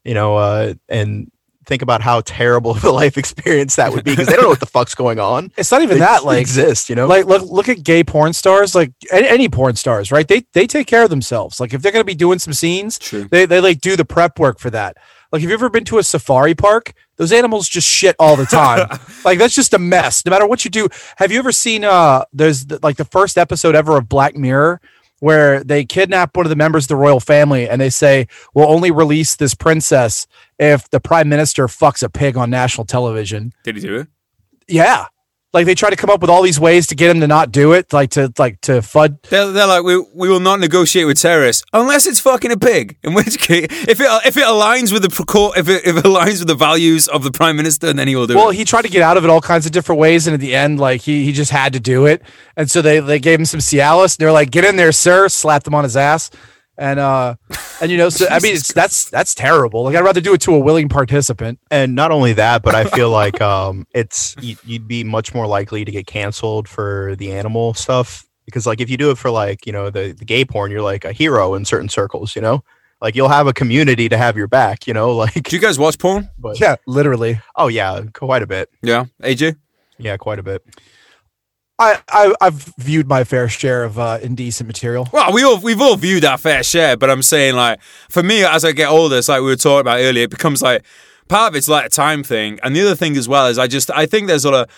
you 0.05 0.15
know, 0.15 0.37
uh, 0.37 0.75
and 0.89 1.31
think 1.67 1.83
about 1.83 2.01
how 2.01 2.23
terrible 2.23 2.71
of 2.77 2.83
a 2.85 2.91
life 2.91 3.17
experience 3.17 3.77
that 3.77 3.93
would 3.93 4.03
be 4.03 4.13
because 4.13 4.27
they 4.27 4.33
don't 4.33 4.43
know 4.45 4.49
what 4.49 4.61
the 4.61 4.67
fuck's 4.67 4.95
going 4.95 5.21
on. 5.21 5.53
It's 5.59 5.71
not 5.71 5.83
even 5.83 5.97
They 5.99 6.05
that. 6.05 6.25
Like, 6.25 6.41
exist, 6.41 6.89
you 6.89 6.97
know. 6.97 7.07
like 7.07 7.27
look 7.27 7.43
look 7.43 7.69
at 7.69 7.83
gay 7.85 8.03
porn 8.03 8.33
stars. 8.33 8.75
Like 8.75 8.93
any, 9.13 9.29
any 9.29 9.49
porn 9.49 9.77
stars, 9.77 10.11
right? 10.11 10.27
They 10.27 10.45
they 10.53 10.67
take 10.67 10.87
care 10.87 11.05
of 11.05 11.11
themselves. 11.11 11.61
Like 11.61 11.73
if 11.75 11.83
they're 11.83 11.93
gonna 11.93 12.05
be 12.05 12.15
doing 12.15 12.39
some 12.39 12.53
scenes, 12.55 12.99
True. 12.99 13.25
they 13.31 13.47
they 13.47 13.61
like 13.61 13.81
do 13.81 13.97
the 13.97 14.05
prep 14.05 14.39
work 14.39 14.59
for 14.59 14.71
that. 14.71 14.97
Like 15.33 15.43
have 15.43 15.51
you 15.51 15.55
ever 15.55 15.69
been 15.69 15.85
to 15.85 15.99
a 15.99 16.03
safari 16.03 16.55
park? 16.55 16.95
Those 17.17 17.33
animals 17.33 17.69
just 17.69 17.89
shit 17.89 18.17
all 18.19 18.37
the 18.37 18.47
time. 18.47 18.89
like 19.25 19.39
that's 19.39 19.55
just 19.55 19.75
a 19.75 19.79
mess. 19.79 20.25
No 20.25 20.31
matter 20.31 20.47
what 20.47 20.65
you 20.65 20.71
do. 20.71 20.89
Have 21.17 21.31
you 21.33 21.39
ever 21.39 21.53
seen 21.53 21.85
uh 21.85 22.25
there's 22.33 22.67
the, 22.67 22.79
like 22.83 22.97
the 22.97 23.05
first 23.05 23.37
episode 23.37 23.75
ever 23.75 23.97
of 23.97 24.09
Black 24.09 24.37
Mirror 24.37 24.81
where 25.21 25.65
they 25.65 25.85
kidnap 25.85 26.37
one 26.37 26.47
of 26.47 26.51
the 26.51 26.57
members 26.57 26.85
of 26.85 26.89
the 26.89 26.97
royal 26.97 27.21
family 27.21 27.69
and 27.69 27.81
they 27.81 27.91
say 27.91 28.29
we'll 28.55 28.71
only 28.71 28.91
release 28.91 29.37
this 29.37 29.55
princess 29.55 30.27
if 30.59 30.89
the 30.91 31.01
prime 31.01 31.29
minister 31.29 31.67
fucks 31.67 32.03
a 32.03 32.09
pig 32.09 32.37
on 32.37 32.51
national 32.51 32.85
television. 32.85 33.53
Did 33.65 33.77
he 33.77 33.83
do 33.83 33.97
it? 33.97 34.09
Yeah. 34.69 35.07
Like 35.55 35.65
they 35.65 35.75
try 35.75 35.89
to 35.89 35.97
come 35.97 36.11
up 36.11 36.21
with 36.21 36.29
all 36.29 36.43
these 36.43 36.61
ways 36.61 36.87
to 36.89 36.95
get 36.95 37.11
him 37.11 37.21
to 37.21 37.27
not 37.27 37.51
do 37.51 37.73
it, 37.73 37.91
like 37.91 38.11
to 38.11 38.31
like 38.37 38.61
to 38.63 38.73
fud 38.83 39.23
They're, 39.31 39.51
they're 39.51 39.67
like, 39.67 39.83
we, 39.83 39.97
we 40.15 40.29
will 40.29 40.41
not 40.41 40.61
negotiate 40.61 41.07
with 41.07 41.19
terrorists 41.19 41.65
unless 41.73 42.07
it's 42.07 42.21
fucking 42.21 42.53
a 42.53 42.59
pig. 42.59 42.99
In 43.03 43.15
which 43.15 43.39
case, 43.39 43.67
if 43.71 43.99
it 43.99 44.09
if 44.27 44.37
it 44.37 44.45
aligns 44.45 44.93
with 44.93 45.03
the 45.03 45.53
if 45.57 45.69
it, 45.71 45.87
if 45.87 45.97
it 45.97 46.05
aligns 46.05 46.41
with 46.41 46.49
the 46.49 46.55
values 46.55 47.09
of 47.09 47.25
the 47.25 47.31
prime 47.31 47.57
minister, 47.57 47.95
then 47.95 48.07
he 48.09 48.15
will 48.15 48.27
do 48.27 48.35
Well, 48.35 48.45
it. 48.45 48.47
Well, 48.49 48.53
he 48.53 48.67
tried 48.67 48.83
to 48.83 48.91
get 48.91 49.01
out 49.01 49.17
of 49.17 49.25
it 49.25 49.31
all 49.31 49.41
kinds 49.41 49.65
of 49.65 49.73
different 49.73 49.99
ways, 49.99 50.27
and 50.27 50.35
at 50.35 50.41
the 50.41 50.55
end, 50.55 50.79
like 50.81 51.01
he 51.01 51.25
he 51.25 51.33
just 51.33 51.51
had 51.51 51.73
to 51.73 51.81
do 51.81 52.05
it. 52.05 52.21
And 52.55 52.71
so 52.71 52.83
they 52.83 53.01
they 53.01 53.19
gave 53.19 53.39
him 53.39 53.47
some 53.47 53.61
Cialis. 53.61 54.19
And 54.19 54.25
they're 54.25 54.33
like, 54.33 54.51
"Get 54.51 54.67
in 54.67 54.77
there, 54.77 54.93
sir!" 54.93 55.31
Slapped 55.31 55.67
him 55.67 55.75
on 55.75 55.85
his 55.85 55.97
ass, 55.97 56.31
and 56.79 56.99
uh, 57.01 57.35
and 57.83 57.91
you 57.91 57.99
know, 57.99 58.09
so 58.09 58.27
I 58.31 58.39
mean, 58.39 58.55
it's, 58.55 58.73
that's 58.73 59.11
that's 59.11 59.35
terrible. 59.35 59.83
Like 59.83 59.97
I'd 59.97 60.05
rather 60.05 60.21
do 60.21 60.33
it 60.33 60.41
to 60.43 60.55
a 60.55 60.59
willing 60.59 60.89
participant. 60.89 61.59
and 61.71 61.95
not 61.95 62.11
only 62.11 62.33
that, 62.35 62.63
but 62.63 62.75
I 62.75 62.85
feel 62.97 63.11
like 63.11 63.41
um, 63.43 63.87
it's 63.93 64.35
you, 64.41 64.57
you'd 64.65 64.89
be 64.89 65.05
much 65.05 65.35
more 65.35 65.47
likely 65.47 65.85
to 65.85 65.91
get 65.91 66.07
canceled 66.07 66.69
for 66.69 67.15
the 67.17 67.33
animal 67.33 67.75
stuff 67.75 68.25
because, 68.47 68.67
like, 68.67 68.81
if 68.81 68.89
you 68.89 68.97
do 68.97 69.11
it 69.11 69.19
for 69.19 69.31
like 69.31 69.67
you 69.67 69.73
know 69.73 69.91
the, 69.91 70.13
the 70.13 70.25
gay 70.25 70.45
porn, 70.45 70.71
you're 70.71 70.81
like 70.83 71.05
a 71.05 71.13
hero 71.13 71.55
in 71.55 71.65
certain 71.65 71.89
circles. 71.89 72.37
You 72.37 72.43
know, 72.43 72.65
like 73.03 73.15
you'll 73.17 73.29
have 73.29 73.47
a 73.47 73.53
community 73.53 74.09
to 74.09 74.17
have 74.17 74.37
your 74.37 74.49
back. 74.49 74.87
You 74.87 74.95
know, 74.95 75.11
like 75.17 75.43
do 75.43 75.57
you 75.57 75.61
guys 75.61 75.79
watch 75.79 75.99
porn? 75.99 76.31
but 76.39 76.59
Yeah, 76.61 76.77
literally. 76.87 77.41
oh 77.57 77.69
yeah, 77.69 78.03
quite 78.13 78.43
a 78.43 78.47
bit. 78.47 78.71
Yeah, 78.83 79.07
AJ. 79.23 79.57
Yeah, 79.99 80.17
quite 80.17 80.39
a 80.39 80.45
bit. 80.45 80.65
I, 81.79 82.01
I 82.09 82.35
I've 82.41 82.75
viewed 82.77 83.09
my 83.09 83.25
fair 83.25 83.49
share 83.49 83.85
of 83.85 83.99
uh, 83.99 84.19
indecent 84.21 84.67
material. 84.67 85.09
Well, 85.13 85.33
we 85.33 85.45
all 85.45 85.61
we've 85.61 85.81
all 85.81 85.97
viewed 85.97 86.25
our 86.25 86.39
fair 86.39 86.63
share, 86.63 86.97
but 86.97 87.09
I'm 87.09 87.23
saying 87.23 87.55
like 87.55 87.81
for 88.09 88.23
me, 88.23 88.45
as 88.45 88.65
I 88.65 88.73
get 88.73 88.89
older, 88.89 89.19
it's 89.19 89.29
like 89.29 89.41
we 89.41 89.47
were 89.47 89.57
talking 89.57 89.81
about 89.81 90.01
earlier, 90.01 90.25
it 90.25 90.31
becomes 90.31 90.61
like 90.61 90.83
part 91.29 91.53
of 91.53 91.57
it's 91.57 91.69
like 91.69 91.87
a 91.87 91.89
time 91.89 92.25
thing, 92.25 92.59
and 92.63 92.75
the 92.75 92.81
other 92.83 92.97
thing 92.97 93.17
as 93.17 93.29
well 93.29 93.47
is 93.47 93.59
I 93.59 93.69
just 93.69 93.91
I 93.93 94.07
think 94.07 94.27
there's 94.27 94.45
a 94.45 94.51
lot. 94.51 94.71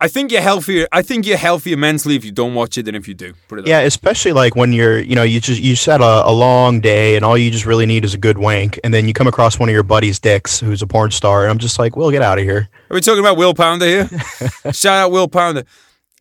I 0.00 0.06
think 0.06 0.30
you're 0.30 0.42
healthier. 0.42 0.86
I 0.92 1.02
think 1.02 1.26
you're 1.26 1.36
healthier 1.36 1.76
mentally 1.76 2.14
if 2.14 2.24
you 2.24 2.30
don't 2.30 2.54
watch 2.54 2.78
it 2.78 2.84
than 2.84 2.94
if 2.94 3.08
you 3.08 3.14
do. 3.14 3.32
Put 3.48 3.58
it 3.58 3.62
that 3.62 3.68
Yeah, 3.68 3.80
especially 3.80 4.32
like 4.32 4.54
when 4.54 4.72
you're, 4.72 5.00
you 5.00 5.16
know, 5.16 5.24
you 5.24 5.40
just 5.40 5.60
you 5.60 5.72
just 5.72 5.86
had 5.86 6.00
a, 6.00 6.22
a 6.24 6.30
long 6.30 6.80
day 6.80 7.16
and 7.16 7.24
all 7.24 7.36
you 7.36 7.50
just 7.50 7.66
really 7.66 7.84
need 7.84 8.04
is 8.04 8.14
a 8.14 8.18
good 8.18 8.38
wank, 8.38 8.78
and 8.84 8.94
then 8.94 9.08
you 9.08 9.12
come 9.12 9.26
across 9.26 9.58
one 9.58 9.68
of 9.68 9.72
your 9.72 9.82
buddies' 9.82 10.20
dicks 10.20 10.60
who's 10.60 10.82
a 10.82 10.86
porn 10.86 11.10
star, 11.10 11.42
and 11.42 11.50
I'm 11.50 11.58
just 11.58 11.80
like, 11.80 11.96
well, 11.96 12.12
get 12.12 12.22
out 12.22 12.38
of 12.38 12.44
here. 12.44 12.68
Are 12.90 12.94
we 12.94 13.00
talking 13.00 13.18
about 13.18 13.36
Will 13.36 13.54
Pounder 13.54 13.86
here? 13.86 14.08
Shout 14.72 14.98
out 14.98 15.10
Will 15.10 15.26
Pounder. 15.26 15.64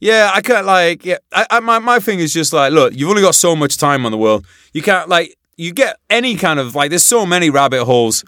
Yeah, 0.02 0.32
I 0.34 0.42
can't 0.42 0.66
like. 0.66 1.06
Yeah, 1.06 1.18
I, 1.32 1.46
I, 1.52 1.60
my 1.60 1.78
my 1.78 2.00
thing 2.00 2.20
is 2.20 2.34
just 2.34 2.54
like, 2.54 2.74
look, 2.74 2.94
you've 2.96 3.10
only 3.10 3.22
got 3.22 3.36
so 3.36 3.56
much 3.56 3.78
time 3.78 4.04
on 4.06 4.12
the 4.12 4.18
world. 4.18 4.46
You 4.74 4.82
can't 4.82 5.08
like 5.08 5.38
you 5.58 5.72
get 5.72 5.98
any 6.10 6.36
kind 6.36 6.60
of 6.60 6.74
like. 6.76 6.90
There's 6.90 7.06
so 7.06 7.24
many 7.26 7.52
rabbit 7.52 7.86
holes, 7.86 8.26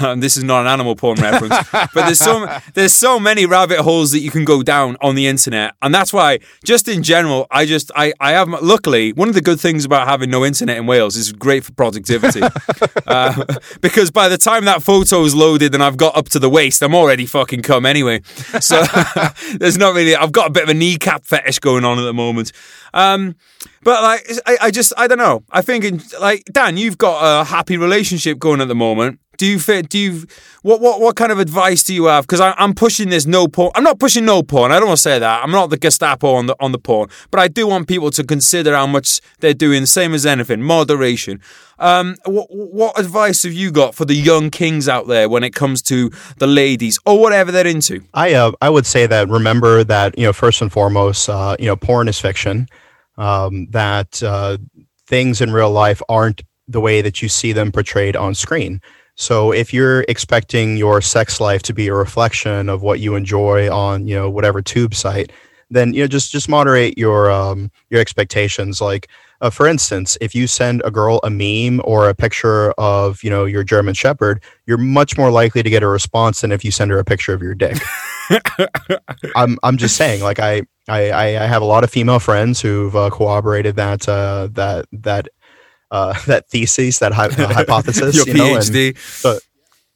Um, 0.00 0.20
this 0.20 0.36
is 0.36 0.42
not 0.42 0.62
an 0.62 0.66
animal 0.66 0.96
porn 0.96 1.20
reference, 1.20 1.54
but 1.72 1.94
there's 1.94 2.18
so 2.18 2.48
there's 2.74 2.94
so 2.94 3.20
many 3.20 3.46
rabbit 3.46 3.78
holes 3.78 4.10
that 4.12 4.20
you 4.20 4.30
can 4.30 4.44
go 4.44 4.62
down 4.62 4.96
on 5.00 5.14
the 5.14 5.26
internet, 5.26 5.74
and 5.80 5.94
that's 5.94 6.12
why, 6.12 6.40
just 6.64 6.88
in 6.88 7.02
general, 7.02 7.46
I 7.50 7.66
just 7.66 7.90
I 7.94 8.12
I 8.18 8.32
have 8.32 8.48
luckily 8.48 9.12
one 9.12 9.28
of 9.28 9.34
the 9.34 9.40
good 9.40 9.60
things 9.60 9.84
about 9.84 10.08
having 10.08 10.30
no 10.30 10.44
internet 10.44 10.76
in 10.76 10.86
Wales 10.86 11.16
is 11.16 11.32
great 11.32 11.64
for 11.64 11.72
productivity, 11.72 12.42
uh, 13.06 13.44
because 13.80 14.10
by 14.10 14.28
the 14.28 14.38
time 14.38 14.64
that 14.64 14.82
photo 14.82 15.22
is 15.22 15.34
loaded 15.34 15.72
and 15.74 15.82
I've 15.84 15.96
got 15.96 16.16
up 16.16 16.28
to 16.30 16.38
the 16.38 16.50
waist, 16.50 16.82
I'm 16.82 16.94
already 16.94 17.26
fucking 17.26 17.62
come 17.62 17.86
anyway. 17.86 18.22
So 18.60 18.82
there's 19.58 19.78
not 19.78 19.94
really 19.94 20.16
I've 20.16 20.32
got 20.32 20.48
a 20.48 20.50
bit 20.50 20.64
of 20.64 20.68
a 20.68 20.74
kneecap 20.74 21.24
fetish 21.24 21.60
going 21.60 21.84
on 21.84 21.98
at 21.98 22.02
the 22.02 22.14
moment. 22.14 22.50
Um, 22.92 23.36
but 23.82 24.02
like, 24.02 24.28
I, 24.46 24.58
I 24.62 24.70
just, 24.70 24.92
I 24.96 25.06
don't 25.06 25.18
know. 25.18 25.44
I 25.50 25.62
think, 25.62 25.84
in, 25.84 26.02
like, 26.20 26.44
Dan, 26.46 26.76
you've 26.76 26.98
got 26.98 27.20
a 27.22 27.44
happy 27.44 27.76
relationship 27.76 28.38
going 28.38 28.60
at 28.60 28.68
the 28.68 28.74
moment. 28.74 29.20
Do 29.36 29.46
you 29.46 29.58
fit? 29.58 29.88
Do 29.88 29.98
you 29.98 30.26
what 30.62 30.80
what 30.80 31.00
what 31.00 31.16
kind 31.16 31.32
of 31.32 31.38
advice 31.38 31.84
do 31.84 31.94
you 31.94 32.06
have? 32.06 32.26
Because 32.26 32.40
I'm 32.40 32.74
pushing 32.74 33.10
this 33.10 33.26
no 33.26 33.48
porn. 33.48 33.72
I'm 33.74 33.84
not 33.84 33.98
pushing 33.98 34.24
no 34.24 34.42
porn. 34.42 34.72
I 34.72 34.78
don't 34.78 34.88
want 34.88 34.98
to 34.98 35.02
say 35.02 35.18
that. 35.18 35.42
I'm 35.42 35.50
not 35.50 35.70
the 35.70 35.76
Gestapo 35.76 36.34
on 36.34 36.46
the 36.46 36.56
on 36.60 36.72
the 36.72 36.78
porn, 36.78 37.08
but 37.30 37.40
I 37.40 37.48
do 37.48 37.66
want 37.66 37.88
people 37.88 38.10
to 38.10 38.24
consider 38.24 38.74
how 38.74 38.86
much 38.86 39.20
they're 39.40 39.54
doing. 39.54 39.86
Same 39.86 40.14
as 40.14 40.26
anything, 40.26 40.62
moderation. 40.62 41.40
Um, 41.78 42.16
what 42.24 42.48
what 42.50 42.98
advice 42.98 43.42
have 43.42 43.52
you 43.52 43.70
got 43.70 43.94
for 43.94 44.04
the 44.04 44.14
young 44.14 44.50
kings 44.50 44.88
out 44.88 45.08
there 45.08 45.28
when 45.28 45.44
it 45.44 45.54
comes 45.54 45.82
to 45.82 46.10
the 46.38 46.46
ladies 46.46 46.98
or 47.04 47.20
whatever 47.20 47.52
they're 47.52 47.66
into? 47.66 48.02
I 48.14 48.34
uh, 48.34 48.52
I 48.60 48.70
would 48.70 48.86
say 48.86 49.06
that 49.06 49.28
remember 49.28 49.84
that 49.84 50.18
you 50.18 50.24
know 50.24 50.32
first 50.32 50.62
and 50.62 50.72
foremost, 50.72 51.28
uh, 51.28 51.56
you 51.58 51.66
know, 51.66 51.76
porn 51.76 52.08
is 52.08 52.18
fiction 52.18 52.68
um, 53.18 53.66
that 53.70 54.22
uh, 54.22 54.58
things 55.06 55.40
in 55.40 55.52
real 55.52 55.70
life 55.70 56.02
aren't 56.08 56.42
the 56.68 56.80
way 56.80 57.00
that 57.00 57.22
you 57.22 57.28
see 57.28 57.52
them 57.52 57.70
portrayed 57.72 58.16
on 58.16 58.34
screen. 58.34 58.80
So 59.16 59.52
if 59.52 59.72
you're 59.72 60.04
expecting 60.08 60.76
your 60.76 61.00
sex 61.00 61.40
life 61.40 61.62
to 61.62 61.74
be 61.74 61.88
a 61.88 61.94
reflection 61.94 62.68
of 62.68 62.82
what 62.82 63.00
you 63.00 63.14
enjoy 63.14 63.70
on, 63.70 64.06
you 64.06 64.14
know, 64.14 64.30
whatever 64.30 64.60
tube 64.62 64.94
site, 64.94 65.32
then 65.70 65.92
you 65.94 66.02
know 66.02 66.06
just 66.06 66.30
just 66.30 66.48
moderate 66.48 66.96
your 66.96 67.30
um, 67.30 67.70
your 67.90 68.00
expectations. 68.00 68.80
Like 68.80 69.08
uh, 69.40 69.50
for 69.50 69.66
instance, 69.66 70.16
if 70.20 70.34
you 70.34 70.46
send 70.46 70.82
a 70.84 70.90
girl 70.90 71.20
a 71.24 71.30
meme 71.30 71.80
or 71.84 72.08
a 72.08 72.14
picture 72.14 72.72
of 72.72 73.22
you 73.22 73.30
know 73.30 73.44
your 73.44 73.64
German 73.64 73.94
Shepherd, 73.94 74.42
you're 74.66 74.78
much 74.78 75.18
more 75.18 75.30
likely 75.30 75.62
to 75.62 75.70
get 75.70 75.82
a 75.82 75.88
response 75.88 76.42
than 76.42 76.52
if 76.52 76.64
you 76.64 76.70
send 76.70 76.90
her 76.90 76.98
a 76.98 77.04
picture 77.04 77.32
of 77.32 77.42
your 77.42 77.54
dick. 77.54 77.78
I'm 79.36 79.58
I'm 79.62 79.76
just 79.76 79.96
saying, 79.96 80.22
like 80.22 80.38
I 80.38 80.62
I, 80.88 81.12
I 81.12 81.46
have 81.46 81.62
a 81.62 81.66
lot 81.66 81.82
of 81.82 81.90
female 81.90 82.20
friends 82.20 82.60
who've 82.60 82.94
uh, 82.94 83.10
corroborated 83.10 83.76
that 83.76 84.08
uh, 84.08 84.48
that 84.52 84.86
that 84.92 85.28
uh, 85.90 86.14
that 86.26 86.48
thesis, 86.48 86.98
that 86.98 87.12
hi- 87.12 87.26
uh, 87.26 87.52
hypothesis. 87.52 88.16
Your 88.26 88.26
you 88.26 88.34
PhD. 88.34 88.88
and, 88.88 88.98
so, 88.98 89.38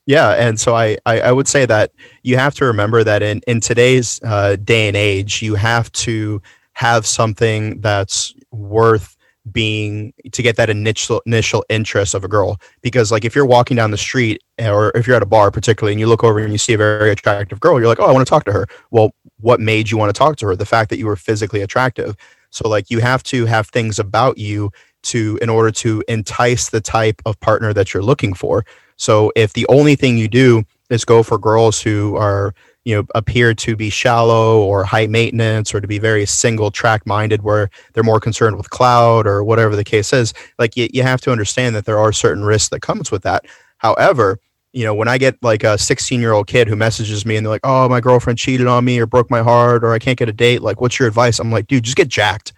yeah, 0.07 0.31
and 0.31 0.59
so 0.59 0.75
I, 0.75 0.97
I, 1.07 1.21
I 1.21 1.33
would 1.33 1.49
say 1.49 1.67
that 1.67 1.93
you 2.23 2.37
have 2.37 2.55
to 2.57 2.65
remember 2.65 3.05
that 3.05 3.23
in 3.23 3.41
in 3.47 3.61
today's 3.61 4.21
uh, 4.25 4.57
day 4.57 4.89
and 4.89 4.97
age, 4.97 5.43
you 5.43 5.55
have 5.55 5.91
to 5.93 6.43
have 6.73 7.07
something 7.07 7.81
that's 7.81 8.35
worth 8.51 9.17
being 9.53 10.13
to 10.33 10.43
get 10.43 10.57
that 10.57 10.69
initial 10.69 11.23
initial 11.25 11.65
interest 11.69 12.15
of 12.15 12.25
a 12.25 12.29
girl 12.29 12.61
because 12.83 13.11
like 13.11 13.25
if 13.25 13.35
you're 13.35 13.47
walking 13.47 13.77
down 13.77 13.91
the 13.91 13.97
street 13.97 14.43
or 14.59 14.93
if 14.95 15.07
you're 15.07 15.17
at 15.17 15.23
a 15.23 15.27
bar 15.27 15.51
particularly 15.51 15.93
and 15.93 16.01
you 16.01 16.07
look 16.07 16.23
over 16.23 16.39
and 16.39 16.53
you 16.53 16.59
see 16.59 16.75
a 16.75 16.79
very 16.79 17.11
attractive 17.11 17.59
girl 17.59 17.79
you're 17.79 17.89
like 17.89 17.99
oh 18.01 18.05
i 18.05 18.13
want 18.13 18.25
to 18.25 18.29
talk 18.29 18.45
to 18.45 18.53
her 18.53 18.67
well 18.91 19.13
what 19.39 19.59
made 19.59 19.91
you 19.91 19.97
want 19.97 20.15
to 20.15 20.19
talk 20.19 20.37
to 20.37 20.47
her 20.47 20.55
the 20.55 20.67
fact 20.67 20.91
that 20.91 20.99
you 20.99 21.07
were 21.07 21.17
physically 21.17 21.63
attractive 21.63 22.17
so 22.51 22.69
like 22.69 22.91
you 22.91 22.99
have 22.99 23.23
to 23.23 23.47
have 23.47 23.69
things 23.69 23.99
about 23.99 24.37
you 24.37 24.71
to 25.03 25.39
in 25.41 25.49
order 25.49 25.71
to 25.71 26.03
entice 26.09 26.71
the 26.71 26.81
type 26.81 27.21
of 27.27 27.39
partner 27.41 27.73
that 27.73 27.93
you're 27.93 28.03
looking 28.03 28.35
for. 28.35 28.65
So 28.97 29.33
if 29.35 29.53
the 29.53 29.67
only 29.69 29.97
thing 29.97 30.19
you 30.19 30.29
do 30.29 30.65
is 30.91 31.05
go 31.05 31.23
for 31.23 31.39
girls 31.39 31.81
who 31.81 32.17
are 32.17 32.55
you 32.85 32.97
know 32.97 33.07
appear 33.15 33.55
to 33.55 33.77
be 33.77 33.91
shallow 33.91 34.61
or 34.61 34.85
high 34.85 35.07
maintenance 35.07 35.75
or 35.75 35.81
to 35.81 35.87
be 35.87 35.99
very 35.99 36.27
single 36.27 36.71
track 36.71 37.07
minded 37.07 37.43
where 37.43 37.71
they're 37.93 38.03
more 38.03 38.21
concerned 38.21 38.57
with 38.57 38.71
cloud 38.71 39.27
or 39.27 39.45
whatever 39.45 39.77
the 39.77 39.85
case 39.85 40.13
is 40.13 40.33
like 40.59 40.77
you, 40.77 40.89
you 40.93 41.03
have 41.03 41.21
to 41.21 41.31
understand 41.31 41.75
that 41.77 41.85
there 41.85 41.99
are 41.99 42.13
certain 42.13 42.45
risks 42.45 42.71
that 42.71 42.81
comes 42.81 43.11
with 43.11 43.23
that. 43.23 43.45
However 43.79 44.39
you 44.73 44.85
know 44.85 44.95
when 44.95 45.09
i 45.09 45.19
get 45.19 45.37
like 45.43 45.65
a 45.65 45.77
16 45.77 46.21
year 46.21 46.33
old 46.33 46.47
kid 46.47 46.69
who 46.69 46.77
messages 46.77 47.27
me 47.27 47.37
and 47.37 47.45
they're 47.45 47.51
like 47.51 47.61
oh 47.65 47.89
my 47.89 48.01
girlfriend 48.01 48.39
cheated 48.39 48.67
on 48.67 48.85
me 48.85 48.99
or 48.99 49.07
broke 49.07 49.31
my 49.31 49.43
heart 49.43 49.83
or 49.83 49.93
i 49.93 49.99
can't 49.99 50.19
get 50.19 50.29
a 50.29 50.33
date 50.33 50.63
like 50.63 50.81
what's 50.81 50.99
your 50.99 51.09
advice? 51.09 51.39
I'm 51.39 51.51
like 51.51 51.67
dude 51.67 51.83
just 51.85 51.97
get 51.97 52.09
jacked 52.09 52.53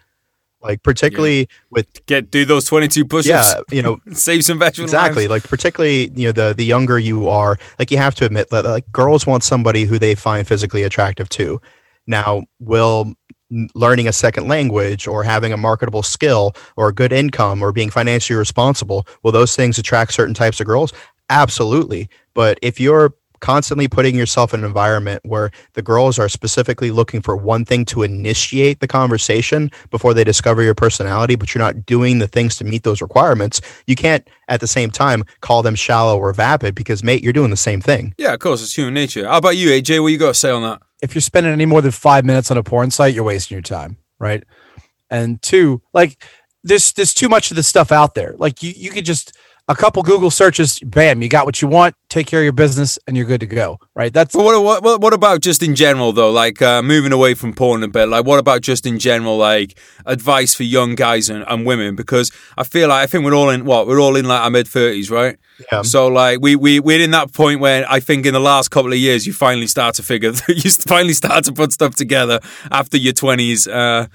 like 0.63 0.81
particularly 0.83 1.39
yeah. 1.39 1.45
with 1.71 2.05
get 2.05 2.31
do 2.31 2.45
those 2.45 2.65
22 2.65 3.05
push-ups. 3.05 3.55
Yeah 3.55 3.61
you 3.71 3.81
know 3.81 3.99
save 4.13 4.43
some 4.43 4.59
veteran 4.59 4.85
exactly. 4.85 5.27
Lives. 5.27 5.43
like 5.43 5.49
particularly 5.49 6.11
you 6.15 6.27
know 6.27 6.31
the 6.31 6.53
the 6.53 6.65
younger 6.65 6.97
you 6.97 7.27
are 7.27 7.57
like 7.79 7.91
you 7.91 7.97
have 7.97 8.15
to 8.15 8.25
admit 8.25 8.49
that 8.49 8.65
like 8.65 8.91
girls 8.91 9.27
want 9.27 9.43
somebody 9.43 9.85
who 9.85 9.99
they 9.99 10.15
find 10.15 10.47
physically 10.47 10.83
attractive 10.83 11.29
too 11.29 11.61
now 12.07 12.43
will 12.59 13.13
learning 13.75 14.07
a 14.07 14.13
second 14.13 14.47
language 14.47 15.07
or 15.07 15.23
having 15.23 15.53
a 15.53 15.57
marketable 15.57 16.03
skill 16.03 16.53
or 16.75 16.89
a 16.89 16.93
good 16.93 17.13
income 17.13 17.61
or 17.61 17.71
being 17.71 17.89
financially 17.89 18.37
responsible 18.37 19.05
will 19.21 19.31
those 19.31 19.55
things 19.55 19.77
attract 19.77 20.13
certain 20.13 20.33
types 20.33 20.59
of 20.59 20.65
girls? 20.65 20.93
Absolutely. 21.29 22.09
But 22.33 22.57
if 22.61 22.79
you're 22.79 23.13
constantly 23.43 23.89
putting 23.89 24.15
yourself 24.15 24.53
in 24.53 24.61
an 24.61 24.65
environment 24.65 25.21
where 25.25 25.51
the 25.73 25.81
girls 25.81 26.17
are 26.17 26.29
specifically 26.29 26.91
looking 26.91 27.21
for 27.21 27.35
one 27.35 27.65
thing 27.65 27.83
to 27.83 28.01
initiate 28.01 28.79
the 28.79 28.87
conversation 28.87 29.69
before 29.91 30.13
they 30.13 30.23
discover 30.23 30.63
your 30.63 30.73
personality, 30.73 31.35
but 31.35 31.53
you're 31.53 31.61
not 31.61 31.85
doing 31.85 32.19
the 32.19 32.27
things 32.27 32.55
to 32.55 32.63
meet 32.63 32.83
those 32.83 33.01
requirements, 33.01 33.59
you 33.85 33.97
can't 33.97 34.25
at 34.47 34.61
the 34.61 34.67
same 34.67 34.89
time 34.89 35.25
call 35.41 35.61
them 35.61 35.75
shallow 35.75 36.17
or 36.17 36.31
vapid 36.31 36.73
because, 36.73 37.03
mate, 37.03 37.21
you're 37.21 37.33
doing 37.33 37.49
the 37.49 37.57
same 37.57 37.81
thing. 37.81 38.13
Yeah, 38.17 38.33
of 38.33 38.39
course, 38.39 38.63
it's 38.63 38.73
human 38.73 38.93
nature. 38.93 39.27
How 39.27 39.39
about 39.39 39.57
you, 39.57 39.69
AJ? 39.71 40.01
What 40.01 40.13
you 40.13 40.17
got 40.17 40.29
to 40.29 40.33
say 40.39 40.49
on 40.49 40.61
that? 40.61 40.81
If 41.01 41.13
you're 41.13 41.21
spending 41.21 41.51
any 41.51 41.65
more 41.65 41.81
than 41.81 41.91
five 41.91 42.23
minutes 42.23 42.49
on 42.49 42.57
a 42.57 42.63
porn 42.63 42.91
site, 42.91 43.13
you're 43.13 43.25
wasting 43.25 43.55
your 43.55 43.61
time, 43.61 43.97
right? 44.19 44.41
And 45.09 45.41
two, 45.41 45.81
like 45.93 46.23
there's 46.63 46.93
there's 46.93 47.13
too 47.13 47.27
much 47.27 47.51
of 47.51 47.57
this 47.57 47.67
stuff 47.67 47.91
out 47.91 48.15
there. 48.15 48.35
Like 48.37 48.63
you 48.63 48.71
you 48.73 48.89
could 48.89 49.03
just 49.03 49.37
a 49.69 49.75
couple 49.75 50.03
Google 50.03 50.29
searches, 50.29 50.79
bam, 50.79 51.21
you 51.21 51.29
got 51.29 51.45
what 51.45 51.61
you 51.61 51.69
want. 51.69 51.95
Take 52.09 52.27
care 52.27 52.41
of 52.41 52.43
your 52.43 52.53
business, 52.53 52.99
and 53.07 53.15
you're 53.15 53.25
good 53.25 53.39
to 53.39 53.45
go. 53.45 53.79
Right? 53.95 54.13
That's. 54.13 54.35
But 54.35 54.43
what 54.43 54.83
what 54.83 55.01
what 55.01 55.13
about 55.13 55.41
just 55.41 55.63
in 55.63 55.73
general 55.75 56.11
though? 56.11 56.31
Like 56.31 56.61
uh, 56.61 56.81
moving 56.81 57.13
away 57.13 57.33
from 57.33 57.53
porn 57.53 57.81
a 57.83 57.87
bit. 57.87 58.07
Like 58.07 58.25
what 58.25 58.39
about 58.39 58.61
just 58.61 58.85
in 58.85 58.99
general, 58.99 59.37
like 59.37 59.79
advice 60.05 60.53
for 60.53 60.63
young 60.63 60.95
guys 60.95 61.29
and, 61.29 61.45
and 61.47 61.65
women? 61.65 61.95
Because 61.95 62.31
I 62.57 62.65
feel 62.65 62.89
like 62.89 63.03
I 63.03 63.07
think 63.07 63.23
we're 63.23 63.35
all 63.35 63.49
in 63.49 63.63
what 63.63 63.87
we're 63.87 64.01
all 64.01 64.15
in 64.15 64.25
like 64.25 64.41
our 64.41 64.49
mid 64.49 64.67
thirties, 64.67 65.09
right? 65.09 65.37
Yeah. 65.71 65.81
So 65.83 66.07
like 66.07 66.39
we 66.41 66.55
we 66.55 66.79
we're 66.81 67.01
in 67.01 67.11
that 67.11 67.31
point 67.31 67.61
where 67.61 67.85
I 67.89 67.99
think 68.01 68.25
in 68.25 68.33
the 68.33 68.41
last 68.41 68.69
couple 68.69 68.91
of 68.91 68.99
years 68.99 69.25
you 69.25 69.33
finally 69.33 69.67
start 69.67 69.95
to 69.95 70.03
figure 70.03 70.33
you 70.49 70.71
finally 70.71 71.13
start 71.13 71.45
to 71.45 71.53
put 71.53 71.71
stuff 71.71 71.95
together 71.95 72.41
after 72.69 72.97
your 72.97 73.13
twenties. 73.13 73.65
Uh, 73.67 74.07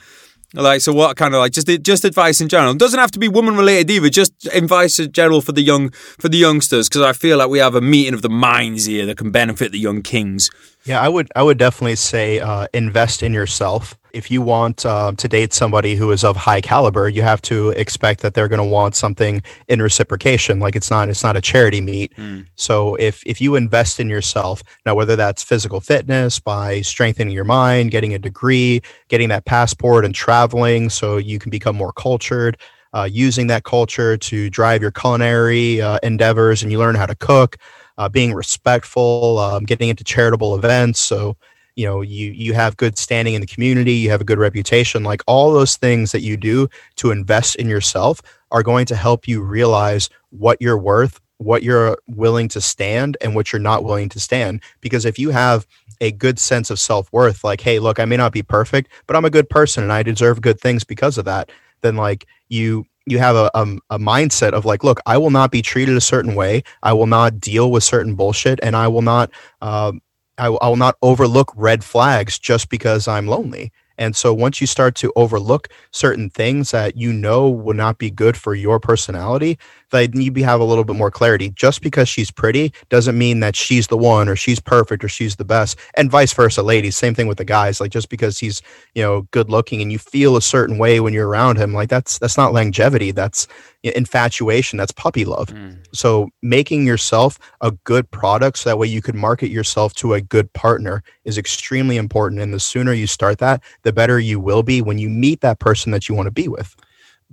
like, 0.55 0.81
so 0.81 0.93
what 0.93 1.17
kind 1.17 1.35
of 1.35 1.41
like 1.41 1.53
just 1.53 1.69
just 1.83 2.05
advice 2.05 2.41
in 2.41 2.49
general? 2.49 2.73
It 2.73 2.79
doesn't 2.79 2.99
have 2.99 3.11
to 3.13 3.19
be 3.19 3.29
woman 3.29 3.57
related 3.57 3.91
either. 3.91 4.09
Just 4.09 4.33
advice 4.53 4.99
in 4.99 5.13
general 5.13 5.41
for 5.41 5.53
the 5.53 5.63
young 5.63 5.91
for 5.91 6.29
the 6.29 6.39
youngsters 6.39 6.89
because 6.89 7.03
I 7.03 7.13
feel 7.13 7.39
like 7.39 7.51
we 7.51 7.59
have 7.59 7.75
a 7.75 7.81
meeting 7.81 8.15
of 8.15 8.23
the 8.23 8.31
minds 8.31 8.87
here 8.87 9.05
that 9.07 9.19
can 9.19 9.31
benefit 9.31 9.73
the 9.73 9.79
young 9.79 10.03
kings. 10.03 10.49
Yeah, 10.85 11.01
I 11.01 11.09
would 11.09 11.29
I 11.37 11.43
would 11.43 11.59
definitely 11.59 11.97
say 11.97 12.41
uh, 12.41 12.67
invest 12.73 13.23
in 13.23 13.35
yourself. 13.35 13.99
If 14.19 14.33
you 14.33 14.43
want 14.43 14.85
uh, 14.85 15.13
to 15.17 15.29
date 15.29 15.53
somebody 15.53 15.95
who 15.95 16.11
is 16.11 16.25
of 16.25 16.37
high 16.37 16.61
caliber, 16.61 17.09
you 17.09 17.23
have 17.23 17.41
to 17.43 17.71
expect 17.71 18.21
that 18.23 18.35
they're 18.35 18.49
going 18.49 18.59
to 18.59 18.65
want 18.65 18.97
something 18.97 19.41
in 19.69 19.81
reciprocation. 19.81 20.59
Like 20.59 20.75
it's 20.75 20.91
not 20.91 21.09
it's 21.09 21.23
not 21.23 21.37
a 21.37 21.41
charity 21.41 21.81
meet. 21.81 22.17
Mm. 22.17 22.47
So 22.57 22.97
if 22.97 23.23
if 23.25 23.41
you 23.41 23.55
invest 23.55 24.01
in 24.01 24.09
yourself 24.11 24.65
now, 24.85 24.97
whether 24.97 25.15
that's 25.15 25.45
physical 25.45 25.81
fitness 25.81 26.41
by 26.41 26.81
strengthening 26.81 27.33
your 27.33 27.45
mind, 27.45 27.93
getting 27.93 28.13
a 28.13 28.19
degree, 28.19 28.83
getting 29.07 29.29
that 29.29 29.45
passport, 29.45 30.05
and 30.05 30.13
traveling 30.13 30.91
so 30.91 31.17
you 31.17 31.39
can 31.39 31.51
become 31.51 31.77
more 31.77 31.93
cultured. 31.93 32.57
Uh, 32.95 33.07
using 33.09 33.49
that 33.49 33.65
culture 33.65 34.17
to 34.17 34.49
drive 34.49 34.81
your 34.81 34.91
culinary 34.91 35.79
uh, 35.79 35.99
endeavors 36.03 36.63
and 36.63 36.73
you 36.73 36.79
learn 36.79 36.95
how 36.95 37.05
to 37.05 37.15
cook 37.15 37.59
uh, 37.99 38.09
being 38.09 38.33
respectful, 38.33 39.39
um, 39.39 39.65
getting 39.65 39.89
into 39.89 40.05
charitable 40.05 40.55
events. 40.55 41.01
So, 41.01 41.37
you 41.79 41.85
know, 41.85 42.01
you 42.01 42.33
you 42.33 42.55
have 42.55 42.77
good 42.77 42.99
standing 42.99 43.35
in 43.35 43.41
the 43.41 43.47
community, 43.47 43.93
you 43.93 44.11
have 44.11 44.21
a 44.21 44.25
good 44.25 44.41
reputation. 44.41 45.05
Like 45.05 45.23
all 45.29 45.53
those 45.53 45.77
things 45.77 46.11
that 46.11 46.23
you 46.23 46.37
do 46.37 46.69
to 46.97 47.13
invest 47.13 47.55
in 47.55 47.69
yourself 47.69 48.21
are 48.51 48.65
going 48.65 48.85
to 48.87 48.97
help 48.97 49.29
you 49.29 49.41
realize 49.41 50.11
what 50.31 50.61
you're 50.61 50.77
worth, 50.77 51.21
what 51.37 51.63
you're 51.63 51.97
willing 52.09 52.49
to 52.49 52.61
stand, 52.61 53.17
and 53.21 53.37
what 53.37 53.53
you're 53.53 53.61
not 53.61 53.85
willing 53.85 54.09
to 54.09 54.19
stand. 54.19 54.61
Because 54.81 55.05
if 55.05 55.21
you 55.21 55.31
have 55.31 55.69
a 56.01 56.11
good 56.11 56.41
sense 56.41 56.69
of 56.69 56.81
self 56.81 57.13
worth, 57.13 57.45
like, 57.45 57.61
hey, 57.61 57.79
look, 57.79 58.01
I 58.01 58.07
may 58.07 58.17
not 58.17 58.33
be 58.33 58.43
perfect, 58.43 58.91
but 59.07 59.15
I'm 59.15 59.25
a 59.25 59.31
good 59.31 59.49
person 59.49 59.85
and 59.85 59.93
I 59.93 60.03
deserve 60.03 60.41
good 60.41 60.61
things 60.61 60.83
because 60.83 61.17
of 61.17 61.27
that, 61.27 61.53
then 61.83 61.95
like 61.95 62.27
you 62.49 62.87
you 63.07 63.19
have 63.19 63.37
a, 63.37 63.51
a, 63.55 63.77
a, 63.91 63.99
mindset 63.99 64.53
of 64.53 64.65
like, 64.65 64.85
look, 64.85 65.01
I 65.07 65.17
will 65.17 65.31
not 65.31 65.51
be 65.51 65.63
treated 65.63 65.97
a 65.97 66.01
certain 66.01 66.35
way. 66.35 66.63
I 66.83 66.93
will 66.93 67.07
not 67.07 67.41
deal 67.41 67.71
with 67.71 67.83
certain 67.83 68.15
bullshit, 68.15 68.61
and 68.63 68.77
I 68.77 68.89
will 68.89 69.03
not, 69.03 69.31
um, 69.63 70.03
I, 70.39 70.49
will 70.49 70.77
not 70.77 70.97
overlook 71.03 71.53
red 71.57 71.85
flags 71.85 72.39
just 72.39 72.69
because 72.69 73.09
I'm 73.09 73.27
lonely. 73.27 73.73
And 73.99 74.15
so 74.15 74.33
once 74.33 74.61
you 74.61 74.67
start 74.67 74.95
to 74.97 75.13
overlook 75.17 75.69
certain 75.91 76.31
things 76.31 76.71
that 76.71 76.97
you 76.97 77.13
know 77.13 77.49
will 77.49 77.75
not 77.75 77.99
be 77.99 78.11
good 78.11 78.37
for 78.37 78.55
your 78.55 78.79
personality, 78.79 79.59
Like 79.93 80.15
you 80.15 80.33
have 80.45 80.61
a 80.61 80.65
little 80.65 80.85
bit 80.85 80.97
more 80.97 81.11
clarity. 81.11 81.51
Just 81.51 81.83
because 81.83 82.09
she's 82.09 82.31
pretty 82.31 82.73
doesn't 82.89 83.17
mean 83.17 83.41
that 83.41 83.57
she's 83.57 83.87
the 83.87 83.97
one 83.97 84.29
or 84.29 84.37
she's 84.37 84.61
perfect 84.61 85.05
or 85.05 85.09
she's 85.09 85.37
the 85.37 85.45
best, 85.45 85.79
and 85.95 86.11
vice 86.11 86.33
versa, 86.33 86.63
ladies. 86.63 86.97
Same 86.97 87.15
thing 87.15 87.27
with 87.27 87.39
the 87.39 87.45
guys. 87.45 87.81
Like 87.81 87.91
just 87.91 88.09
because 88.09 88.39
he's 88.39 88.63
you 88.95 89.03
know 89.03 89.23
good 89.31 89.51
looking 89.51 89.81
and 89.83 89.91
you 89.91 89.99
feel 89.99 90.37
a 90.37 90.43
certain 90.43 90.79
way 90.79 91.01
when 91.01 91.13
you're 91.13 91.29
around 91.29 91.57
him, 91.57 91.73
like 91.73 91.89
that's 91.89 92.19
that's 92.19 92.37
not 92.37 92.53
longevity. 92.53 93.11
That's 93.11 93.47
infatuation. 93.83 94.77
That's 94.77 94.93
puppy 94.93 95.25
love. 95.25 95.49
Mm. 95.49 95.79
So 95.93 96.31
making 96.43 96.87
yourself 96.87 97.39
a 97.61 97.71
good 97.71 98.11
product 98.11 98.59
so 98.59 98.71
that 98.71 98.79
way 98.79 98.89
you 98.89 99.01
could 99.01 99.15
market 99.15 99.51
yourself 99.51 99.95
to 99.95 100.15
a 100.15 100.21
good 100.21 100.53
partner 100.53 101.03
is 101.25 101.39
extremely 101.39 101.97
important. 101.97 102.41
And 102.41 102.53
the 102.53 102.61
sooner 102.61 102.93
you 102.93 103.07
start 103.07 103.39
that, 103.39 103.63
the 103.83 103.93
better 103.93 104.19
you 104.19 104.41
will 104.41 104.63
be 104.63 104.83
when 104.83 104.99
you 104.99 105.09
meet 105.09 105.41
that 105.43 105.61
person 105.61 105.93
that 105.93 106.09
you 106.09 106.15
want 106.15 106.27
to 106.27 106.33
be 106.33 106.49
with 106.49 106.75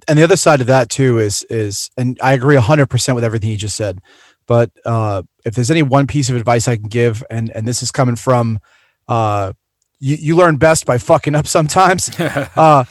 and 0.08 0.18
the 0.20 0.24
other 0.24 0.36
side 0.36 0.62
of 0.62 0.68
that 0.68 0.90
too 0.90 1.20
is 1.20 1.44
is 1.50 1.90
and 1.98 2.18
I 2.22 2.34
agree 2.34 2.56
100% 2.56 3.16
with 3.16 3.24
everything 3.24 3.50
you 3.50 3.58
just 3.58 3.76
said 3.76 4.00
but 4.48 4.72
uh, 4.86 5.24
if 5.44 5.56
there's 5.56 5.72
any 5.72 5.82
one 5.82 6.08
piece 6.08 6.30
of 6.30 6.36
advice 6.36 6.68
I 6.68 6.76
can 6.76 6.90
give 6.90 7.24
and 7.30 7.50
and 7.52 7.68
this 7.68 7.82
is 7.82 7.92
coming 7.92 8.16
from 8.16 8.60
uh, 9.08 9.54
you, 10.00 10.16
you 10.16 10.36
learn 10.36 10.58
best 10.58 10.86
by 10.86 10.98
fucking 10.98 11.36
up 11.36 11.48
sometimes 11.48 12.10
uh, 12.20 12.86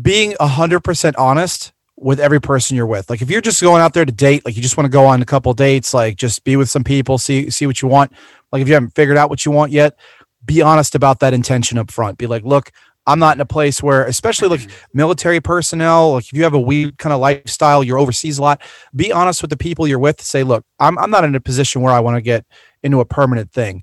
being 0.00 0.32
100% 0.32 1.14
honest 1.18 1.72
with 1.96 2.18
every 2.18 2.40
person 2.40 2.76
you're 2.76 2.86
with. 2.86 3.08
Like 3.08 3.22
if 3.22 3.30
you're 3.30 3.40
just 3.40 3.62
going 3.62 3.80
out 3.80 3.94
there 3.94 4.04
to 4.04 4.12
date 4.12 4.44
like 4.44 4.56
you 4.56 4.62
just 4.62 4.76
want 4.76 4.86
to 4.86 4.90
go 4.90 5.06
on 5.06 5.22
a 5.22 5.24
couple 5.24 5.52
dates 5.54 5.94
like 5.94 6.16
just 6.16 6.44
be 6.44 6.56
with 6.56 6.68
some 6.68 6.84
people 6.84 7.18
see 7.18 7.50
see 7.50 7.66
what 7.66 7.82
you 7.82 7.88
want. 7.88 8.12
Like 8.52 8.62
if 8.62 8.68
you 8.68 8.74
haven't 8.74 8.94
figured 8.94 9.16
out 9.16 9.30
what 9.30 9.44
you 9.44 9.52
want 9.52 9.72
yet 9.72 9.96
be 10.44 10.60
honest 10.60 10.94
about 10.94 11.20
that 11.20 11.32
intention 11.32 11.78
up 11.78 11.90
front. 11.90 12.18
Be 12.18 12.26
like 12.26 12.44
look 12.44 12.70
I'm 13.06 13.18
not 13.18 13.36
in 13.36 13.40
a 13.40 13.46
place 13.46 13.82
where, 13.82 14.04
especially 14.04 14.48
like 14.48 14.68
military 14.94 15.40
personnel, 15.40 16.12
like 16.12 16.24
if 16.24 16.32
you 16.32 16.44
have 16.44 16.54
a 16.54 16.60
weird 16.60 16.98
kind 16.98 17.12
of 17.12 17.20
lifestyle, 17.20 17.84
you're 17.84 17.98
overseas 17.98 18.38
a 18.38 18.42
lot, 18.42 18.62
be 18.94 19.12
honest 19.12 19.42
with 19.42 19.50
the 19.50 19.56
people 19.56 19.86
you're 19.86 19.98
with. 19.98 20.20
Say, 20.20 20.42
look, 20.42 20.64
I'm, 20.78 20.98
I'm 20.98 21.10
not 21.10 21.24
in 21.24 21.34
a 21.34 21.40
position 21.40 21.82
where 21.82 21.92
I 21.92 22.00
want 22.00 22.16
to 22.16 22.22
get 22.22 22.44
into 22.82 23.00
a 23.00 23.04
permanent 23.04 23.52
thing. 23.52 23.82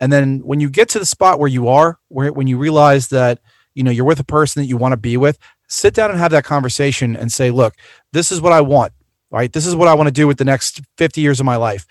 And 0.00 0.12
then 0.12 0.40
when 0.40 0.60
you 0.60 0.70
get 0.70 0.88
to 0.90 0.98
the 0.98 1.06
spot 1.06 1.38
where 1.38 1.48
you 1.48 1.68
are, 1.68 1.98
where 2.08 2.32
when 2.32 2.46
you 2.46 2.58
realize 2.58 3.08
that, 3.08 3.38
you 3.74 3.82
know, 3.82 3.90
you're 3.90 4.04
with 4.04 4.20
a 4.20 4.24
person 4.24 4.60
that 4.60 4.66
you 4.66 4.76
want 4.76 4.92
to 4.92 4.96
be 4.96 5.16
with, 5.16 5.38
sit 5.68 5.94
down 5.94 6.10
and 6.10 6.18
have 6.18 6.32
that 6.32 6.44
conversation 6.44 7.16
and 7.16 7.32
say, 7.32 7.50
look, 7.50 7.74
this 8.12 8.32
is 8.32 8.40
what 8.40 8.52
I 8.52 8.60
want, 8.62 8.92
right? 9.30 9.52
This 9.52 9.66
is 9.66 9.76
what 9.76 9.88
I 9.88 9.94
want 9.94 10.08
to 10.08 10.12
do 10.12 10.26
with 10.26 10.38
the 10.38 10.44
next 10.44 10.80
50 10.98 11.20
years 11.20 11.40
of 11.40 11.46
my 11.46 11.56
life. 11.56 11.86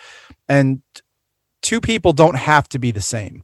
And 0.50 0.82
two 1.62 1.80
people 1.80 2.14
don't 2.14 2.36
have 2.36 2.68
to 2.70 2.80
be 2.80 2.92
the 2.92 3.02
same 3.02 3.44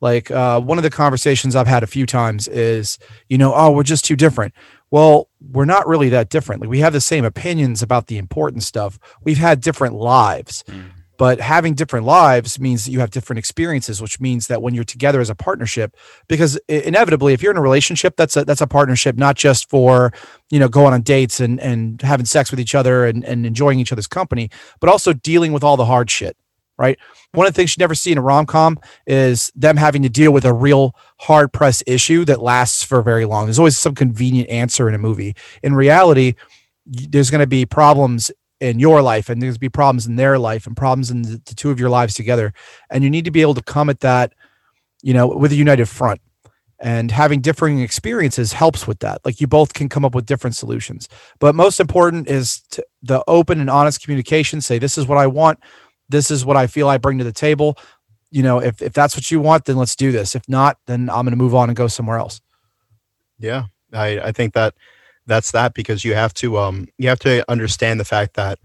like 0.00 0.30
uh, 0.30 0.60
one 0.60 0.78
of 0.78 0.84
the 0.84 0.90
conversations 0.90 1.56
I've 1.56 1.66
had 1.66 1.82
a 1.82 1.86
few 1.86 2.06
times 2.06 2.48
is, 2.48 2.98
you 3.28 3.38
know, 3.38 3.54
oh, 3.54 3.70
we're 3.70 3.82
just 3.82 4.04
too 4.04 4.16
different. 4.16 4.54
Well, 4.90 5.28
we're 5.40 5.64
not 5.64 5.86
really 5.86 6.10
that 6.10 6.28
different. 6.28 6.60
Like 6.60 6.70
we 6.70 6.80
have 6.80 6.92
the 6.92 7.00
same 7.00 7.24
opinions 7.24 7.82
about 7.82 8.06
the 8.06 8.18
important 8.18 8.62
stuff. 8.62 8.98
We've 9.22 9.38
had 9.38 9.60
different 9.60 9.94
lives. 9.94 10.62
Mm. 10.68 10.90
But 11.18 11.40
having 11.40 11.74
different 11.74 12.04
lives 12.04 12.60
means 12.60 12.84
that 12.84 12.90
you 12.90 13.00
have 13.00 13.10
different 13.10 13.38
experiences, 13.38 14.02
which 14.02 14.20
means 14.20 14.48
that 14.48 14.60
when 14.60 14.74
you're 14.74 14.84
together 14.84 15.20
as 15.20 15.30
a 15.30 15.34
partnership, 15.34 15.96
because 16.28 16.56
inevitably, 16.68 17.32
if 17.32 17.42
you're 17.42 17.52
in 17.52 17.56
a 17.56 17.62
relationship, 17.62 18.16
that's 18.16 18.36
a 18.36 18.44
that's 18.44 18.60
a 18.60 18.66
partnership, 18.66 19.16
not 19.16 19.34
just 19.34 19.70
for 19.70 20.12
you 20.50 20.58
know 20.58 20.68
going 20.68 20.92
on 20.92 21.00
dates 21.00 21.40
and 21.40 21.58
and 21.60 22.02
having 22.02 22.26
sex 22.26 22.50
with 22.50 22.60
each 22.60 22.74
other 22.74 23.06
and, 23.06 23.24
and 23.24 23.46
enjoying 23.46 23.80
each 23.80 23.92
other's 23.92 24.06
company, 24.06 24.50
but 24.78 24.90
also 24.90 25.14
dealing 25.14 25.52
with 25.52 25.64
all 25.64 25.78
the 25.78 25.86
hard 25.86 26.10
shit 26.10 26.36
right? 26.78 26.98
One 27.32 27.46
of 27.46 27.52
the 27.52 27.56
things 27.56 27.76
you 27.76 27.80
never 27.82 27.94
see 27.94 28.12
in 28.12 28.18
a 28.18 28.22
rom 28.22 28.46
com 28.46 28.78
is 29.06 29.50
them 29.54 29.76
having 29.76 30.02
to 30.02 30.08
deal 30.08 30.32
with 30.32 30.44
a 30.44 30.52
real 30.52 30.94
hard 31.20 31.52
pressed 31.52 31.84
issue 31.86 32.24
that 32.26 32.42
lasts 32.42 32.82
for 32.82 33.02
very 33.02 33.24
long. 33.24 33.46
There's 33.46 33.58
always 33.58 33.78
some 33.78 33.94
convenient 33.94 34.48
answer 34.50 34.88
in 34.88 34.94
a 34.94 34.98
movie. 34.98 35.34
In 35.62 35.74
reality, 35.74 36.34
there's 36.86 37.30
going 37.30 37.40
to 37.40 37.46
be 37.46 37.66
problems 37.66 38.30
in 38.60 38.78
your 38.78 39.02
life 39.02 39.28
and 39.28 39.40
there's 39.40 39.52
going 39.52 39.56
to 39.56 39.60
be 39.60 39.68
problems 39.68 40.06
in 40.06 40.16
their 40.16 40.38
life 40.38 40.66
and 40.66 40.76
problems 40.76 41.10
in 41.10 41.22
the, 41.22 41.42
the 41.44 41.54
two 41.54 41.70
of 41.70 41.78
your 41.78 41.90
lives 41.90 42.14
together. 42.14 42.52
And 42.90 43.04
you 43.04 43.10
need 43.10 43.24
to 43.26 43.30
be 43.30 43.42
able 43.42 43.54
to 43.54 43.62
come 43.62 43.90
at 43.90 44.00
that, 44.00 44.32
you 45.02 45.12
know, 45.12 45.26
with 45.26 45.52
a 45.52 45.56
united 45.56 45.86
front. 45.86 46.20
And 46.78 47.10
having 47.10 47.40
differing 47.40 47.80
experiences 47.80 48.52
helps 48.52 48.86
with 48.86 48.98
that. 48.98 49.24
Like 49.24 49.40
you 49.40 49.46
both 49.46 49.72
can 49.72 49.88
come 49.88 50.04
up 50.04 50.14
with 50.14 50.26
different 50.26 50.56
solutions. 50.56 51.08
But 51.38 51.54
most 51.54 51.80
important 51.80 52.28
is 52.28 52.62
the 53.02 53.24
open 53.26 53.60
and 53.60 53.70
honest 53.70 54.02
communication. 54.02 54.60
Say, 54.60 54.78
this 54.78 54.98
is 54.98 55.06
what 55.06 55.16
I 55.16 55.26
want 55.26 55.58
this 56.08 56.30
is 56.30 56.44
what 56.44 56.56
I 56.56 56.66
feel 56.66 56.88
I 56.88 56.98
bring 56.98 57.18
to 57.18 57.24
the 57.24 57.32
table. 57.32 57.78
You 58.30 58.42
know, 58.42 58.58
if 58.58 58.82
if 58.82 58.92
that's 58.92 59.16
what 59.16 59.30
you 59.30 59.40
want, 59.40 59.64
then 59.64 59.76
let's 59.76 59.96
do 59.96 60.12
this. 60.12 60.34
If 60.34 60.48
not, 60.48 60.78
then 60.86 61.08
I'm 61.10 61.24
going 61.24 61.30
to 61.30 61.36
move 61.36 61.54
on 61.54 61.68
and 61.68 61.76
go 61.76 61.86
somewhere 61.86 62.18
else. 62.18 62.40
Yeah, 63.38 63.64
I 63.92 64.20
I 64.20 64.32
think 64.32 64.54
that 64.54 64.74
that's 65.26 65.50
that 65.52 65.74
because 65.74 66.04
you 66.04 66.14
have 66.14 66.32
to 66.34 66.58
um 66.58 66.88
you 66.98 67.08
have 67.08 67.18
to 67.20 67.48
understand 67.50 68.00
the 68.00 68.04
fact 68.04 68.34
that 68.34 68.58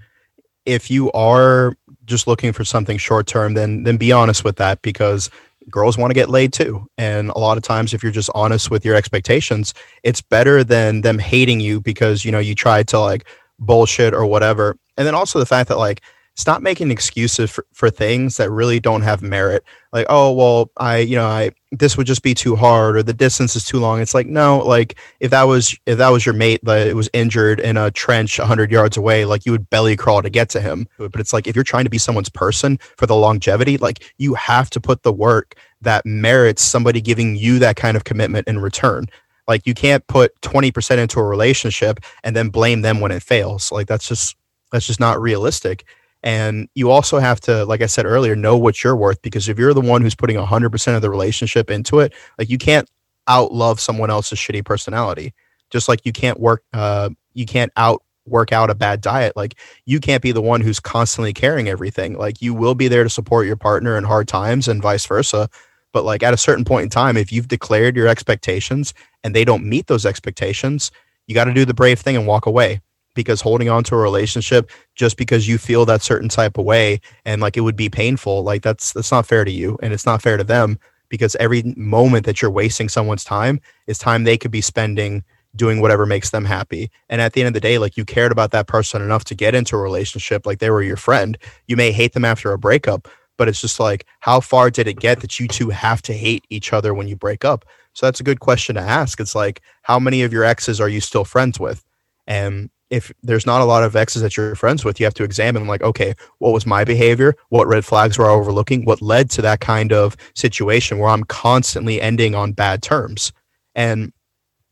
if 0.66 0.92
you 0.92 1.12
are 1.12 1.76
just 2.06 2.28
looking 2.28 2.54
for 2.54 2.64
something 2.64 2.98
short 2.98 3.28
term, 3.28 3.54
then 3.54 3.84
then 3.84 3.98
be 3.98 4.12
honest 4.12 4.44
with 4.44 4.58
that 4.58 4.82
because 4.82 5.30
girls 5.70 5.98
want 5.98 6.10
to 6.10 6.16
get 6.16 6.30
laid 6.30 6.54
too. 6.54 6.86
And 6.98 7.30
a 7.30 7.38
lot 7.38 7.58
of 7.58 7.64
times 7.64 7.94
if 7.94 8.02
you're 8.02 8.12
just 8.12 8.30
honest 8.34 8.72
with 8.72 8.84
your 8.84 8.96
expectations, 8.96 9.74
it's 10.04 10.22
better 10.22 10.64
than 10.64 11.02
them 11.02 11.20
hating 11.20 11.60
you 11.60 11.80
because 11.80 12.26
you 12.26 12.32
know 12.32 12.40
you 12.40 12.56
tried 12.56 12.88
to 12.90 13.00
like 13.00 13.26
bullshit 13.60 14.14
or 14.14 14.26
whatever. 14.26 14.76
And 14.98 15.08
then 15.08 15.16
also 15.16 15.40
the 15.40 15.46
fact 15.46 15.70
that 15.70 15.78
like 15.78 16.02
stop 16.42 16.62
making 16.62 16.92
excuses 16.92 17.52
for, 17.52 17.66
for 17.72 17.90
things 17.90 18.38
that 18.38 18.50
really 18.50 18.80
don't 18.80 19.04
have 19.04 19.22
merit. 19.22 19.64
Like 19.94 20.06
oh 20.10 20.32
well 20.32 20.72
i 20.78 20.98
you 20.98 21.16
know 21.16 21.28
i 21.28 21.52
this 21.72 21.98
would 21.98 22.08
just 22.08 22.24
be 22.24 22.34
too 22.34 22.56
hard 22.56 22.96
or 22.96 23.04
the 23.04 23.14
distance 23.14 23.56
is 23.56 23.64
too 23.64 23.80
long. 23.80 24.02
It's 24.02 24.14
like 24.14 24.28
no 24.28 24.60
like 24.60 24.98
if 25.20 25.32
that 25.32 25.44
was 25.44 25.78
if 25.86 25.98
that 25.98 26.10
was 26.10 26.26
your 26.26 26.34
mate 26.34 26.62
that 26.64 26.96
was 26.96 27.10
injured 27.14 27.60
in 27.60 27.78
a 27.78 27.92
trench 27.92 28.40
100 28.40 28.72
yards 28.72 28.98
away 28.98 29.26
like 29.26 29.46
you 29.46 29.52
would 29.52 29.70
belly 29.70 29.96
crawl 29.96 30.22
to 30.22 30.30
get 30.30 30.50
to 30.50 30.62
him. 30.62 30.88
But 30.98 31.20
it's 31.20 31.34
like 31.34 31.48
if 31.48 31.56
you're 31.56 31.64
trying 31.64 31.84
to 31.86 31.90
be 31.90 31.98
someone's 31.98 32.30
person 32.30 32.78
for 32.98 33.06
the 33.06 33.16
longevity 33.16 33.78
like 33.78 34.14
you 34.18 34.34
have 34.34 34.70
to 34.72 34.82
put 34.82 35.04
the 35.04 35.14
work 35.14 35.56
that 35.82 36.06
merits 36.06 36.62
somebody 36.62 37.02
giving 37.02 37.36
you 37.36 37.60
that 37.60 37.76
kind 37.76 37.96
of 37.96 38.04
commitment 38.04 38.48
in 38.48 38.60
return. 38.60 39.08
Like 39.48 39.66
you 39.66 39.74
can't 39.74 40.06
put 40.08 40.40
20% 40.42 40.98
into 40.98 41.20
a 41.20 41.24
relationship 41.24 42.00
and 42.24 42.36
then 42.36 42.50
blame 42.50 42.82
them 42.82 43.00
when 43.00 43.12
it 43.12 43.24
fails. 43.24 43.72
Like 43.72 43.88
that's 43.88 44.08
just 44.08 44.38
that's 44.72 44.88
just 44.88 45.00
not 45.00 45.20
realistic 45.20 45.86
and 46.24 46.70
you 46.76 46.92
also 46.92 47.20
have 47.20 47.40
to, 47.42 47.66
like 47.66 47.82
I 47.82 47.88
said 47.88 48.06
earlier, 48.06 48.36
know 48.36 48.58
what 48.58 48.84
you're 48.84 48.96
worth 48.96 49.22
because 49.22 49.50
if 49.50 49.58
you're 49.58 49.74
the 49.74 49.82
one 49.82 50.02
who's 50.02 50.16
putting 50.16 50.38
100% 50.38 50.96
of 50.96 51.02
the 51.02 51.10
relationship 51.10 51.72
into 51.72 52.00
it, 52.00 52.14
like 52.38 52.50
you 52.50 52.58
can't 52.58 52.90
outlove 53.28 53.80
someone 53.80 54.10
else's 54.10 54.38
shitty 54.38 54.64
personality. 54.64 55.34
Just 55.70 55.88
like 55.88 56.06
you 56.06 56.12
can't 56.12 56.40
work, 56.40 56.64
uh, 56.74 57.10
you 57.34 57.46
can't 57.46 57.72
out 57.76 58.04
work 58.28 58.52
out 58.52 58.70
a 58.70 58.76
bad 58.76 59.02
diet. 59.02 59.36
Like 59.36 59.56
you 59.86 60.00
can't 60.00 60.22
be 60.22 60.32
the 60.32 60.42
one 60.42 60.62
who's 60.62 60.80
constantly 60.80 61.34
carrying 61.34 61.68
everything. 61.68 62.18
Like 62.18 62.42
you 62.42 62.54
will 62.54 62.76
be 62.76 62.88
there 62.88 63.04
to 63.04 63.10
support 63.10 63.48
your 63.48 63.56
partner 63.56 63.98
in 63.98 64.04
hard 64.04 64.28
times 64.28 64.68
and 64.68 64.82
vice 64.82 65.06
versa. 65.06 65.50
But 65.92 66.06
like 66.06 66.22
at 66.22 66.34
a 66.34 66.38
certain 66.38 66.64
point 66.64 66.84
in 66.84 66.90
time, 66.90 67.18
if 67.18 67.32
you've 67.32 67.48
declared 67.48 67.96
your 67.96 68.08
expectations 68.08 68.94
and 69.24 69.36
they 69.36 69.44
don't 69.44 69.66
meet 69.66 69.88
those 69.88 70.06
expectations, 70.06 70.92
you 71.26 71.34
got 71.34 71.46
to 71.46 71.54
do 71.54 71.66
the 71.66 71.74
brave 71.74 72.00
thing 72.00 72.16
and 72.16 72.28
walk 72.28 72.46
away 72.46 72.82
because 73.14 73.42
holding 73.42 73.70
on 73.70 73.84
to 73.84 73.96
a 73.96 73.98
relationship 73.98 74.70
just 74.96 75.18
because 75.18 75.48
you 75.48 75.58
feel 75.58 75.86
that 75.86 76.02
certain 76.02 76.30
type 76.30 76.58
of 76.58 76.66
way 76.66 77.00
and 77.26 77.42
like 77.42 77.58
it 77.58 77.62
would 77.62 77.76
be 77.76 77.90
painful 77.90 78.44
like 78.44 78.62
that's 78.62 78.94
that's 78.94 79.12
not 79.12 79.26
fair 79.26 79.44
to 79.44 79.52
you 79.52 79.78
and 79.82 79.94
it's 79.94 80.06
not 80.06 80.22
fair 80.22 80.38
to 80.38 80.44
them 80.44 80.78
because 81.10 81.36
every 81.36 81.62
moment 81.76 82.26
that 82.26 82.42
you're 82.42 82.52
wasting 82.52 82.88
someone's 82.88 83.24
time 83.24 83.60
is 83.88 83.98
time 83.98 84.24
they 84.24 84.38
could 84.38 84.52
be 84.52 84.62
spending 84.62 85.24
doing 85.56 85.82
whatever 85.82 86.06
makes 86.06 86.30
them 86.30 86.46
happy. 86.46 86.90
And 87.10 87.20
at 87.20 87.34
the 87.34 87.42
end 87.42 87.50
of 87.50 87.54
the 87.54 87.60
day 87.60 87.78
like 87.78 87.98
you 87.98 88.06
cared 88.06 88.32
about 88.32 88.52
that 88.52 88.68
person 88.68 89.02
enough 89.02 89.26
to 89.26 89.36
get 89.36 89.54
into 89.54 89.76
a 89.76 89.82
relationship 89.82 90.46
like 90.46 90.60
they 90.60 90.70
were 90.70 90.82
your 90.82 90.98
friend 90.98 91.38
you 91.68 91.76
may 91.76 91.92
hate 91.92 92.14
them 92.14 92.26
after 92.26 92.52
a 92.52 92.58
breakup 92.58 93.08
but 93.38 93.48
it's 93.48 93.62
just 93.62 93.80
like 93.80 94.06
how 94.20 94.40
far 94.40 94.70
did 94.70 94.88
it 94.88 95.00
get 95.00 95.20
that 95.22 95.40
you 95.40 95.48
two 95.48 95.70
have 95.70 96.02
to 96.04 96.14
hate 96.14 96.46
each 96.50 96.74
other 96.74 96.94
when 96.94 97.08
you 97.08 97.16
break 97.16 97.44
up? 97.44 97.66
So 97.94 98.06
that's 98.06 98.20
a 98.20 98.24
good 98.24 98.40
question 98.40 98.76
to 98.76 98.82
ask. 98.82 99.20
It's 99.20 99.36
like 99.36 99.62
how 99.82 100.00
many 100.00 100.22
of 100.22 100.32
your 100.32 100.44
exes 100.44 100.80
are 100.80 100.90
you 100.90 101.02
still 101.02 101.26
friends 101.26 101.60
with? 101.60 101.84
And 102.28 102.70
if 102.92 103.12
there's 103.24 103.46
not 103.46 103.62
a 103.62 103.66
lot 103.66 103.84
of 103.84 103.96
exes 103.96 104.22
that 104.22 104.36
you're 104.36 104.54
friends 104.54 104.84
with, 104.84 105.00
you 105.00 105.06
have 105.06 105.14
to 105.16 105.24
examine 105.24 105.66
like, 105.66 105.82
okay, 105.82 106.14
what 106.40 106.52
was 106.52 106.66
my 106.66 106.84
behavior? 106.84 107.36
What 107.50 107.68
red 107.68 107.86
flags 107.86 108.18
were 108.18 108.30
I 108.30 108.34
overlooking? 108.34 108.84
What 108.84 109.02
led 109.02 109.32
to 109.32 109.42
that 109.42 109.62
kind 109.62 109.94
of 109.94 110.18
situation 110.36 111.00
where 111.00 111.10
I'm 111.10 111.24
constantly 111.24 112.02
ending 112.02 112.36
on 112.36 112.52
bad 112.52 112.84
terms? 112.84 113.32
And 113.76 114.12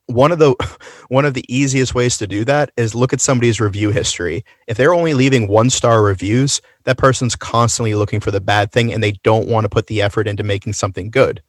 one 0.07 0.33
of 0.33 0.39
the 0.39 0.53
one 1.07 1.23
of 1.23 1.33
the 1.33 1.45
easiest 1.47 1.95
ways 1.95 2.17
to 2.17 2.27
do 2.27 2.43
that 2.43 2.71
is 2.75 2.93
look 2.93 3.13
at 3.13 3.21
somebody's 3.21 3.61
review 3.61 3.89
history. 3.91 4.43
If 4.67 4.75
they're 4.75 4.93
only 4.93 5.13
leaving 5.13 5.47
one 5.47 5.69
star 5.69 6.03
reviews, 6.03 6.61
that 6.83 6.97
person's 6.97 7.37
constantly 7.37 7.95
looking 7.95 8.19
for 8.19 8.31
the 8.31 8.41
bad 8.41 8.73
thing 8.73 8.91
and 8.93 9.01
they 9.01 9.13
don't 9.23 9.47
want 9.47 9.63
to 9.63 9.69
put 9.69 9.87
the 9.87 10.01
effort 10.01 10.27
into 10.27 10.43
making 10.43 10.73
something 10.73 11.09
good. 11.09 11.41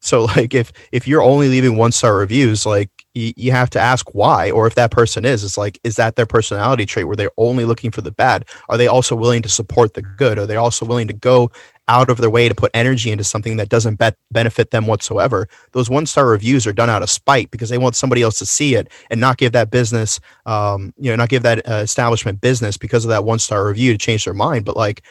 So 0.00 0.24
like 0.24 0.54
if 0.54 0.72
if 0.92 1.06
you're 1.06 1.22
only 1.22 1.48
leaving 1.48 1.76
one 1.76 1.92
star 1.92 2.16
reviews, 2.16 2.64
like 2.64 2.90
you, 3.14 3.32
you 3.36 3.52
have 3.52 3.70
to 3.70 3.80
ask 3.80 4.14
why, 4.14 4.50
or 4.50 4.66
if 4.66 4.74
that 4.76 4.90
person 4.90 5.24
is, 5.24 5.44
it's 5.44 5.58
like, 5.58 5.78
is 5.84 5.96
that 5.96 6.16
their 6.16 6.26
personality 6.26 6.86
trait 6.86 7.06
where 7.06 7.16
they're 7.16 7.30
only 7.36 7.64
looking 7.64 7.90
for 7.90 8.00
the 8.00 8.10
bad? 8.10 8.44
Are 8.68 8.76
they 8.76 8.86
also 8.86 9.16
willing 9.16 9.42
to 9.42 9.48
support 9.48 9.94
the 9.94 10.02
good? 10.02 10.38
Are 10.38 10.46
they 10.46 10.56
also 10.56 10.86
willing 10.86 11.08
to 11.08 11.14
go 11.14 11.50
out 11.88 12.10
of 12.10 12.18
their 12.18 12.30
way 12.30 12.48
to 12.48 12.54
put 12.54 12.70
energy 12.74 13.10
into 13.10 13.24
something 13.24 13.56
that 13.56 13.70
doesn't 13.70 13.98
be- 13.98 14.10
benefit 14.30 14.70
them 14.70 14.86
whatsoever? 14.86 15.48
Those 15.72 15.90
one 15.90 16.06
star 16.06 16.26
reviews 16.26 16.66
are 16.66 16.72
done 16.72 16.90
out 16.90 17.02
of 17.02 17.10
spite 17.10 17.50
because 17.50 17.70
they 17.70 17.78
want 17.78 17.96
somebody 17.96 18.22
else 18.22 18.38
to 18.38 18.46
see 18.46 18.74
it 18.74 18.88
and 19.10 19.20
not 19.20 19.38
give 19.38 19.52
that 19.52 19.70
business, 19.70 20.20
um, 20.46 20.92
you 20.98 21.10
know, 21.10 21.16
not 21.16 21.30
give 21.30 21.42
that 21.42 21.68
uh, 21.68 21.74
establishment 21.76 22.40
business 22.40 22.76
because 22.76 23.04
of 23.04 23.08
that 23.10 23.24
one 23.24 23.38
star 23.38 23.66
review 23.66 23.92
to 23.92 23.98
change 23.98 24.24
their 24.24 24.34
mind. 24.34 24.64
But 24.64 24.76
like, 24.76 25.02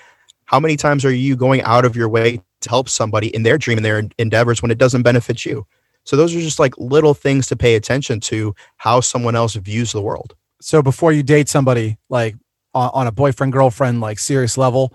how 0.45 0.60
many 0.60 0.78
times 0.78 1.03
are 1.03 1.14
you 1.14 1.36
going 1.36 1.61
out 1.64 1.84
of 1.84 1.95
your 1.95 2.07
way 2.10 2.41
to 2.61 2.69
help 2.69 2.88
somebody 2.90 3.36
in 3.36 3.44
their 3.44 3.57
dream 3.57 3.78
and 3.78 3.86
their 3.86 4.03
endeavors 4.18 4.61
when 4.61 4.72
it 4.72 4.78
doesn't 4.78 5.02
benefit 5.02 5.45
you? 5.45 5.65
So 6.07 6.15
those 6.15 6.34
are 6.34 6.39
just 6.39 6.57
like 6.57 6.73
little 6.77 7.13
things 7.13 7.47
to 7.47 7.57
pay 7.57 7.75
attention 7.75 8.21
to 8.21 8.55
how 8.77 9.01
someone 9.01 9.35
else 9.35 9.55
views 9.55 9.91
the 9.91 10.01
world. 10.01 10.35
So 10.61 10.81
before 10.81 11.11
you 11.11 11.21
date 11.21 11.49
somebody, 11.49 11.97
like 12.09 12.35
on, 12.73 12.89
on 12.93 13.07
a 13.07 13.11
boyfriend 13.11 13.51
girlfriend 13.51 13.99
like 13.99 14.17
serious 14.17 14.57
level, 14.57 14.93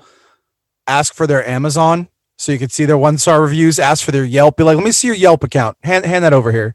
ask 0.87 1.13
for 1.15 1.27
their 1.27 1.47
Amazon 1.47 2.09
so 2.39 2.51
you 2.51 2.59
can 2.59 2.71
see 2.71 2.87
their 2.87 2.97
one 2.97 3.19
star 3.19 3.43
reviews. 3.43 3.79
Ask 3.79 4.03
for 4.03 4.11
their 4.11 4.25
Yelp. 4.25 4.57
Be 4.57 4.65
like, 4.65 4.77
let 4.77 4.85
me 4.85 4.91
see 4.91 5.07
your 5.07 5.17
Yelp 5.17 5.45
account. 5.45 5.77
Hand 5.83 6.07
hand 6.07 6.25
that 6.25 6.33
over 6.33 6.51
here. 6.51 6.75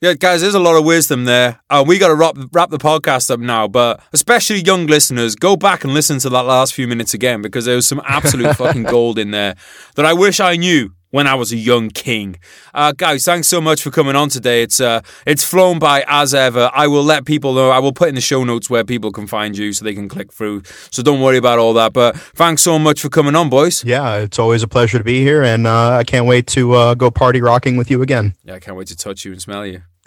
Yeah, 0.00 0.12
guys, 0.12 0.42
there's 0.42 0.54
a 0.54 0.60
lot 0.60 0.76
of 0.76 0.84
wisdom 0.84 1.24
there. 1.24 1.58
Uh, 1.68 1.82
we 1.84 1.98
got 1.98 2.08
to 2.08 2.14
wrap, 2.14 2.36
wrap 2.52 2.68
the 2.68 2.78
podcast 2.78 3.30
up 3.30 3.40
now, 3.40 3.66
but 3.66 4.00
especially 4.12 4.62
young 4.62 4.86
listeners, 4.86 5.34
go 5.34 5.56
back 5.56 5.84
and 5.84 5.94
listen 5.94 6.18
to 6.18 6.28
that 6.28 6.42
last 6.42 6.74
few 6.74 6.86
minutes 6.86 7.14
again 7.14 7.40
because 7.40 7.64
there 7.64 7.76
was 7.76 7.88
some 7.88 8.02
absolute 8.04 8.54
fucking 8.56 8.84
gold 8.84 9.18
in 9.18 9.30
there 9.30 9.56
that 9.96 10.04
I 10.04 10.12
wish 10.12 10.38
I 10.38 10.56
knew 10.56 10.92
when 11.16 11.26
I 11.26 11.34
was 11.34 11.50
a 11.50 11.56
young 11.56 11.88
king. 11.88 12.36
Uh, 12.74 12.92
guys, 12.92 13.24
thanks 13.24 13.48
so 13.48 13.58
much 13.58 13.80
for 13.82 13.90
coming 13.90 14.14
on 14.14 14.28
today. 14.28 14.62
It's 14.62 14.80
uh, 14.80 15.00
it's 15.26 15.42
flown 15.42 15.78
by 15.78 16.04
as 16.06 16.34
ever. 16.34 16.70
I 16.74 16.86
will 16.88 17.02
let 17.02 17.24
people 17.24 17.54
know. 17.54 17.70
I 17.70 17.78
will 17.78 17.94
put 17.94 18.10
in 18.10 18.14
the 18.14 18.20
show 18.20 18.44
notes 18.44 18.68
where 18.68 18.84
people 18.84 19.10
can 19.12 19.26
find 19.26 19.56
you 19.56 19.72
so 19.72 19.82
they 19.82 19.94
can 19.94 20.10
click 20.10 20.30
through. 20.30 20.64
So 20.90 21.02
don't 21.02 21.22
worry 21.22 21.38
about 21.38 21.58
all 21.58 21.72
that. 21.72 21.94
But 21.94 22.18
thanks 22.18 22.62
so 22.62 22.78
much 22.78 23.00
for 23.00 23.08
coming 23.08 23.34
on, 23.34 23.48
boys. 23.48 23.82
Yeah, 23.82 24.16
it's 24.16 24.38
always 24.38 24.62
a 24.62 24.68
pleasure 24.68 24.98
to 24.98 25.04
be 25.04 25.22
here, 25.22 25.42
and 25.42 25.66
uh, 25.66 25.92
I 25.92 26.04
can't 26.04 26.26
wait 26.26 26.46
to 26.48 26.74
uh, 26.74 26.94
go 26.94 27.10
party 27.10 27.40
rocking 27.40 27.78
with 27.78 27.90
you 27.90 28.02
again. 28.02 28.34
Yeah, 28.44 28.56
I 28.56 28.60
can't 28.60 28.76
wait 28.76 28.88
to 28.88 28.96
touch 28.96 29.24
you 29.24 29.32
and 29.32 29.40
smell 29.40 29.64
you. 29.64 29.80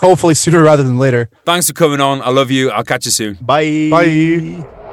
Hopefully 0.00 0.34
sooner 0.34 0.62
rather 0.62 0.82
than 0.82 0.98
later. 0.98 1.28
Thanks 1.44 1.66
for 1.66 1.74
coming 1.74 2.00
on. 2.00 2.22
I 2.22 2.30
love 2.30 2.50
you. 2.50 2.70
I'll 2.70 2.82
catch 2.82 3.04
you 3.04 3.12
soon. 3.12 3.34
Bye. 3.42 3.90
Bye. 3.90 4.83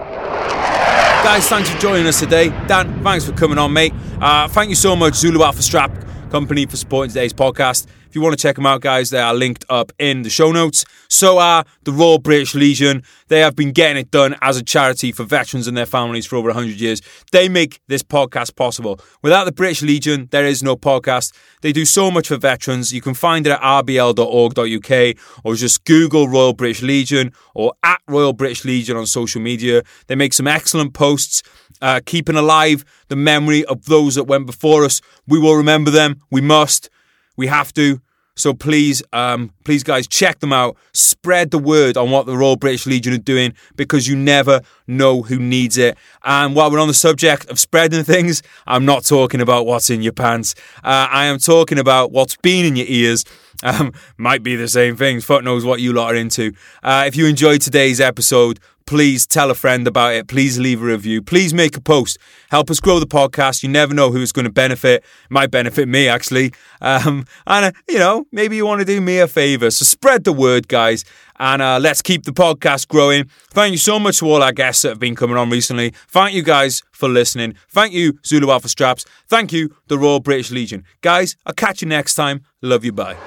Guys, 1.23 1.47
thanks 1.47 1.69
for 1.69 1.77
joining 1.79 2.07
us 2.07 2.19
today. 2.19 2.49
Dan, 2.67 3.03
thanks 3.03 3.25
for 3.25 3.31
coming 3.33 3.59
on, 3.59 3.71
mate. 3.71 3.93
Uh, 4.19 4.47
thank 4.47 4.69
you 4.69 4.75
so 4.75 4.95
much, 4.95 5.13
Zulu 5.13 5.43
Alpha 5.43 5.61
Strap 5.61 5.91
Company, 6.31 6.65
for 6.65 6.75
supporting 6.77 7.09
today's 7.09 7.31
podcast. 7.31 7.85
If 8.11 8.15
you 8.15 8.21
want 8.21 8.37
to 8.37 8.41
check 8.41 8.57
them 8.57 8.65
out, 8.65 8.81
guys, 8.81 9.09
they 9.09 9.21
are 9.21 9.33
linked 9.33 9.63
up 9.69 9.93
in 9.97 10.23
the 10.23 10.29
show 10.29 10.51
notes. 10.51 10.83
So 11.07 11.37
are 11.37 11.63
the 11.85 11.93
Royal 11.93 12.19
British 12.19 12.53
Legion. 12.53 13.03
They 13.29 13.39
have 13.39 13.55
been 13.55 13.71
getting 13.71 13.95
it 13.95 14.11
done 14.11 14.35
as 14.41 14.57
a 14.57 14.63
charity 14.63 15.13
for 15.13 15.23
veterans 15.23 15.65
and 15.65 15.77
their 15.77 15.85
families 15.85 16.25
for 16.25 16.35
over 16.35 16.49
100 16.49 16.77
years. 16.77 17.01
They 17.31 17.47
make 17.47 17.79
this 17.87 18.03
podcast 18.03 18.57
possible. 18.57 18.99
Without 19.21 19.45
the 19.45 19.53
British 19.53 19.81
Legion, 19.81 20.27
there 20.31 20.45
is 20.45 20.61
no 20.61 20.75
podcast. 20.75 21.33
They 21.61 21.71
do 21.71 21.85
so 21.85 22.11
much 22.11 22.27
for 22.27 22.35
veterans. 22.35 22.91
You 22.91 22.99
can 22.99 23.13
find 23.13 23.47
it 23.47 23.51
at 23.51 23.61
rbl.org.uk 23.61 25.17
or 25.45 25.55
just 25.55 25.85
Google 25.85 26.27
Royal 26.27 26.51
British 26.51 26.81
Legion 26.81 27.31
or 27.55 27.71
at 27.81 28.01
Royal 28.09 28.33
British 28.33 28.65
Legion 28.65 28.97
on 28.97 29.05
social 29.05 29.39
media. 29.39 29.83
They 30.07 30.15
make 30.15 30.33
some 30.33 30.47
excellent 30.47 30.93
posts. 30.93 31.43
Uh, 31.81 31.99
keeping 32.05 32.35
alive 32.35 32.83
the 33.07 33.15
memory 33.15 33.65
of 33.65 33.85
those 33.85 34.13
that 34.15 34.25
went 34.25 34.45
before 34.45 34.83
us. 34.83 35.01
We 35.27 35.39
will 35.39 35.55
remember 35.55 35.89
them. 35.89 36.19
We 36.29 36.41
must. 36.41 36.89
We 37.37 37.47
have 37.47 37.73
to. 37.73 38.01
So 38.35 38.53
please, 38.53 39.03
um, 39.11 39.51
please, 39.65 39.83
guys, 39.83 40.07
check 40.07 40.39
them 40.39 40.53
out. 40.53 40.77
Spread 40.93 41.51
the 41.51 41.59
word 41.59 41.97
on 41.97 42.11
what 42.11 42.25
the 42.25 42.35
Royal 42.35 42.55
British 42.55 42.85
Legion 42.85 43.13
are 43.13 43.17
doing 43.17 43.53
because 43.75 44.07
you 44.07 44.15
never 44.15 44.61
know 44.87 45.21
who 45.21 45.37
needs 45.37 45.77
it. 45.77 45.97
And 46.23 46.55
while 46.55 46.71
we're 46.71 46.79
on 46.79 46.87
the 46.87 46.93
subject 46.93 47.49
of 47.49 47.59
spreading 47.59 48.03
things, 48.03 48.41
I'm 48.65 48.85
not 48.85 49.03
talking 49.05 49.41
about 49.41 49.65
what's 49.65 49.89
in 49.89 50.01
your 50.01 50.13
pants. 50.13 50.55
Uh, 50.77 51.07
I 51.11 51.25
am 51.25 51.39
talking 51.39 51.77
about 51.77 52.11
what's 52.11 52.37
been 52.37 52.65
in 52.65 52.75
your 52.75 52.87
ears. 52.87 53.25
Um, 53.63 53.93
might 54.17 54.43
be 54.43 54.55
the 54.55 54.67
same 54.67 54.95
things. 54.95 55.25
Fuck 55.25 55.43
knows 55.43 55.65
what 55.65 55.81
you 55.81 55.93
lot 55.93 56.13
are 56.13 56.17
into. 56.17 56.53
Uh, 56.81 57.03
if 57.05 57.15
you 57.15 57.27
enjoyed 57.27 57.61
today's 57.61 57.99
episode, 57.99 58.59
please 58.85 59.25
tell 59.25 59.51
a 59.51 59.55
friend 59.55 59.87
about 59.87 60.13
it. 60.13 60.27
Please 60.27 60.59
leave 60.59 60.81
a 60.81 60.85
review. 60.85 61.21
Please 61.21 61.53
make 61.53 61.75
a 61.77 61.81
post. 61.81 62.17
Help 62.49 62.69
us 62.69 62.79
grow 62.79 62.99
the 62.99 63.05
podcast. 63.07 63.63
You 63.63 63.69
never 63.69 63.93
know 63.93 64.11
who's 64.11 64.31
going 64.31 64.45
to 64.45 64.51
benefit. 64.51 65.03
It 65.03 65.31
might 65.31 65.51
benefit 65.51 65.87
me, 65.87 66.07
actually. 66.07 66.53
Um, 66.81 67.25
and, 67.47 67.65
uh, 67.65 67.71
you 67.87 67.99
know, 67.99 68.25
maybe 68.31 68.55
you 68.55 68.65
want 68.65 68.79
to 68.79 68.85
do 68.85 69.01
me 69.01 69.19
a 69.19 69.27
favor. 69.27 69.71
So 69.71 69.85
spread 69.85 70.23
the 70.23 70.33
word, 70.33 70.67
guys. 70.67 71.05
And 71.39 71.61
uh, 71.61 71.79
let's 71.79 72.01
keep 72.01 72.23
the 72.23 72.31
podcast 72.31 72.87
growing. 72.87 73.29
Thank 73.49 73.71
you 73.71 73.77
so 73.77 73.99
much 73.99 74.19
to 74.19 74.25
all 74.27 74.43
our 74.43 74.51
guests 74.51 74.83
that 74.83 74.89
have 74.89 74.99
been 74.99 75.15
coming 75.15 75.37
on 75.37 75.49
recently. 75.49 75.91
Thank 76.07 76.35
you 76.35 76.43
guys 76.43 76.83
for 76.91 77.09
listening. 77.09 77.55
Thank 77.69 77.93
you, 77.93 78.19
Zulu 78.25 78.51
Alpha 78.51 78.69
Straps. 78.69 79.05
Thank 79.27 79.51
you, 79.51 79.75
the 79.87 79.97
Royal 79.97 80.19
British 80.19 80.51
Legion. 80.51 80.83
Guys, 81.01 81.35
I'll 81.45 81.53
catch 81.53 81.81
you 81.81 81.87
next 81.87 82.13
time. 82.13 82.41
Love 82.61 82.85
you. 82.85 82.91
Bye. 82.91 83.17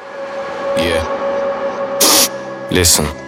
Yeah. 0.76 1.22
Listen. 2.70 3.24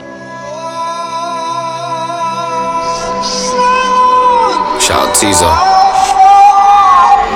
Shout 4.87 5.09
out 5.09 5.15
Teaser. 5.17 5.51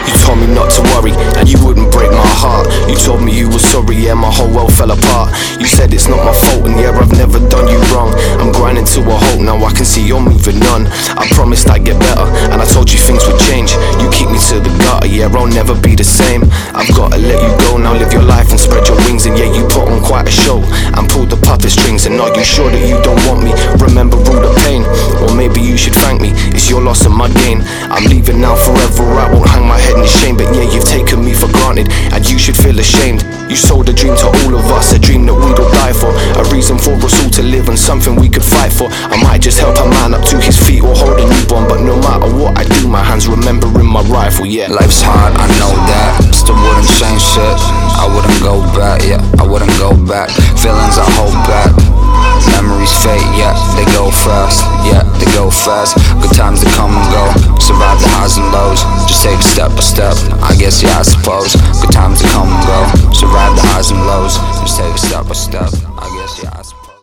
You 0.07 0.15
told 0.23 0.39
me 0.39 0.47
not 0.55 0.71
to 0.71 0.83
worry, 0.95 1.11
and 1.35 1.51
you 1.51 1.59
wouldn't 1.67 1.90
break 1.91 2.11
my 2.11 2.31
heart. 2.41 2.67
You 2.89 2.97
told 2.97 3.23
me 3.23 3.37
you 3.37 3.49
were 3.49 3.63
sorry, 3.63 3.97
yeah, 3.97 4.15
my 4.15 4.31
whole 4.31 4.51
world 4.51 4.73
fell 4.73 4.91
apart. 4.91 5.35
You 5.61 5.67
said 5.67 5.93
it's 5.93 6.09
not 6.09 6.25
my 6.25 6.33
fault, 6.33 6.67
and 6.67 6.79
yeah, 6.79 6.95
I've 6.95 7.13
never 7.13 7.39
done 7.49 7.69
you 7.69 7.79
wrong. 7.93 8.15
I'm 8.41 8.53
grinding 8.53 8.87
to 8.97 9.01
a 9.05 9.17
halt, 9.17 9.41
now 9.41 9.57
I 9.63 9.73
can 9.73 9.85
see 9.85 10.03
you're 10.07 10.23
moving 10.23 10.63
on. 10.75 10.87
I 11.19 11.27
promised 11.35 11.69
I'd 11.69 11.85
get 11.85 11.99
better, 12.01 12.27
and 12.51 12.61
I 12.61 12.67
told 12.67 12.91
you 12.93 12.99
things 12.99 13.27
would 13.27 13.41
change. 13.41 13.73
You 14.03 14.09
keep 14.11 14.31
me 14.31 14.39
to 14.51 14.61
the 14.61 14.73
gutter, 14.83 15.07
yeah, 15.07 15.29
I'll 15.31 15.47
never 15.47 15.75
be 15.79 15.95
the 15.95 16.05
same. 16.05 16.45
I've 16.75 16.91
gotta 16.95 17.19
let 17.19 17.39
you 17.43 17.53
go, 17.67 17.77
now 17.77 17.95
live 17.95 18.13
your 18.13 18.25
life 18.25 18.51
and 18.51 18.61
spread 18.61 18.87
your 18.89 18.97
wings. 19.07 19.27
And 19.27 19.37
yeah, 19.39 19.51
you 19.51 19.65
put 19.71 19.89
on 19.89 20.03
quite 20.03 20.29
a 20.29 20.35
show, 20.35 20.61
and 20.97 21.09
pulled 21.09 21.31
the 21.31 21.41
puppet 21.41 21.71
strings. 21.71 22.07
And 22.07 22.21
are 22.21 22.33
you 22.37 22.45
sure 22.45 22.71
that 22.71 22.85
you 22.85 23.01
don't 23.03 23.21
want 23.29 23.43
me? 23.45 23.53
Remember 23.81 24.17
all 24.17 24.41
the 24.41 24.53
pain, 24.67 24.85
or 25.25 25.33
maybe 25.35 25.61
you 25.61 25.77
should 25.77 25.95
thank 25.95 26.21
me. 26.21 26.33
It's 26.53 26.69
your 26.69 26.83
loss 26.83 27.07
and 27.07 27.15
my 27.15 27.29
gain. 27.45 27.63
I'm 27.89 28.05
leaving 28.05 28.41
now 28.41 28.57
forever, 28.57 29.05
I 29.17 29.33
won't 29.33 29.49
hang 29.49 29.67
my 29.67 29.79
head 29.79 29.97
in 29.97 30.07
shame. 30.07 30.37
But 30.37 30.53
yeah, 30.55 30.69
you've 30.69 30.85
taken 30.85 31.25
me 31.25 31.33
for 31.33 31.49
granted, 31.53 31.80
and 32.13 32.29
you 32.29 32.39
should 32.39 32.57
feel 32.57 32.79
ashamed. 32.79 33.23
You 33.49 33.57
sold 33.57 33.89
a 33.89 33.93
dream 33.93 34.17
to 34.17 34.27
all 34.27 34.55
of 34.55 34.67
us, 34.73 34.93
a 34.93 34.99
dream 34.99 35.27
that 35.27 35.35
we'd 35.35 35.59
all 35.59 35.71
die 35.73 35.93
for. 35.93 36.11
A 36.41 36.43
reason 36.53 36.79
for 36.79 36.93
us 37.05 37.15
all 37.23 37.31
to 37.31 37.43
live 37.43 37.69
and 37.69 37.79
something 37.79 38.17
we 38.17 38.29
could 38.29 38.45
fight 38.45 38.73
for. 38.73 38.89
I 38.91 39.21
might 39.23 39.43
just 39.43 39.59
help 39.59 39.77
a 39.79 39.87
man 39.89 40.15
up 40.15 40.25
to 40.31 40.41
his 40.41 40.59
feet 40.59 40.83
or 40.83 40.95
hold 40.95 41.19
a 41.19 41.27
newborn, 41.27 41.69
but 41.69 41.81
no 41.81 41.97
matter 42.01 42.31
what 42.35 42.59
I 42.59 42.65
do, 42.65 42.89
my 42.89 43.03
hands 43.03 43.27
remembering 43.27 43.87
my 43.87 44.03
rifle, 44.03 44.47
yeah. 44.47 44.69
Life's 44.69 45.03
hard, 45.03 45.35
I 45.37 45.47
know 45.59 45.73
that. 45.91 46.35
Still 46.35 46.57
wouldn't 46.57 46.91
change 46.99 47.23
shit. 47.23 47.59
I 47.99 48.07
wouldn't 48.07 48.41
go 48.43 48.61
back, 48.77 49.03
yeah, 49.03 49.21
I 49.39 49.47
wouldn't 49.47 49.75
go 49.79 49.97
back. 50.07 50.31
Feelings 50.59 50.97
I 50.99 51.07
hold 51.19 51.35
back. 51.47 51.90
Memories 52.49 52.93
fade, 53.03 53.21
yeah, 53.37 53.53
they 53.77 53.85
go 53.93 54.11
fast, 54.11 54.65
yeah, 54.85 55.03
they 55.19 55.29
go 55.33 55.51
fast. 55.51 55.97
Good 56.21 56.35
times 56.37 56.65
they 56.65 56.71
come 56.73 56.91
and 56.93 57.09
go. 57.13 57.25
Survive 57.61 58.01
the 58.01 58.09
highs 58.09 58.37
and 58.37 58.49
lows, 58.53 58.81
just 59.09 59.23
take 59.23 59.39
it 59.39 59.45
step 59.45 59.71
by 59.73 59.81
step. 59.85 60.15
I 60.43 60.57
guess, 60.57 60.83
yeah, 60.83 60.99
I 60.99 61.03
suppose. 61.03 61.55
Good 61.81 61.93
times 61.93 62.23
they 62.23 62.29
come 62.29 62.49
and 62.49 62.65
go. 62.67 62.81
Survive 63.13 63.57
the 63.57 63.63
highs 63.73 63.91
and 63.91 64.01
lows, 64.07 64.37
just 64.61 64.79
take 64.79 64.95
it 64.95 64.99
step 64.99 65.27
by 65.27 65.35
step. 65.35 65.71
I 65.99 66.09
guess, 66.17 66.43
yeah, 66.43 66.51
I 66.57 66.63
suppose. 66.63 66.80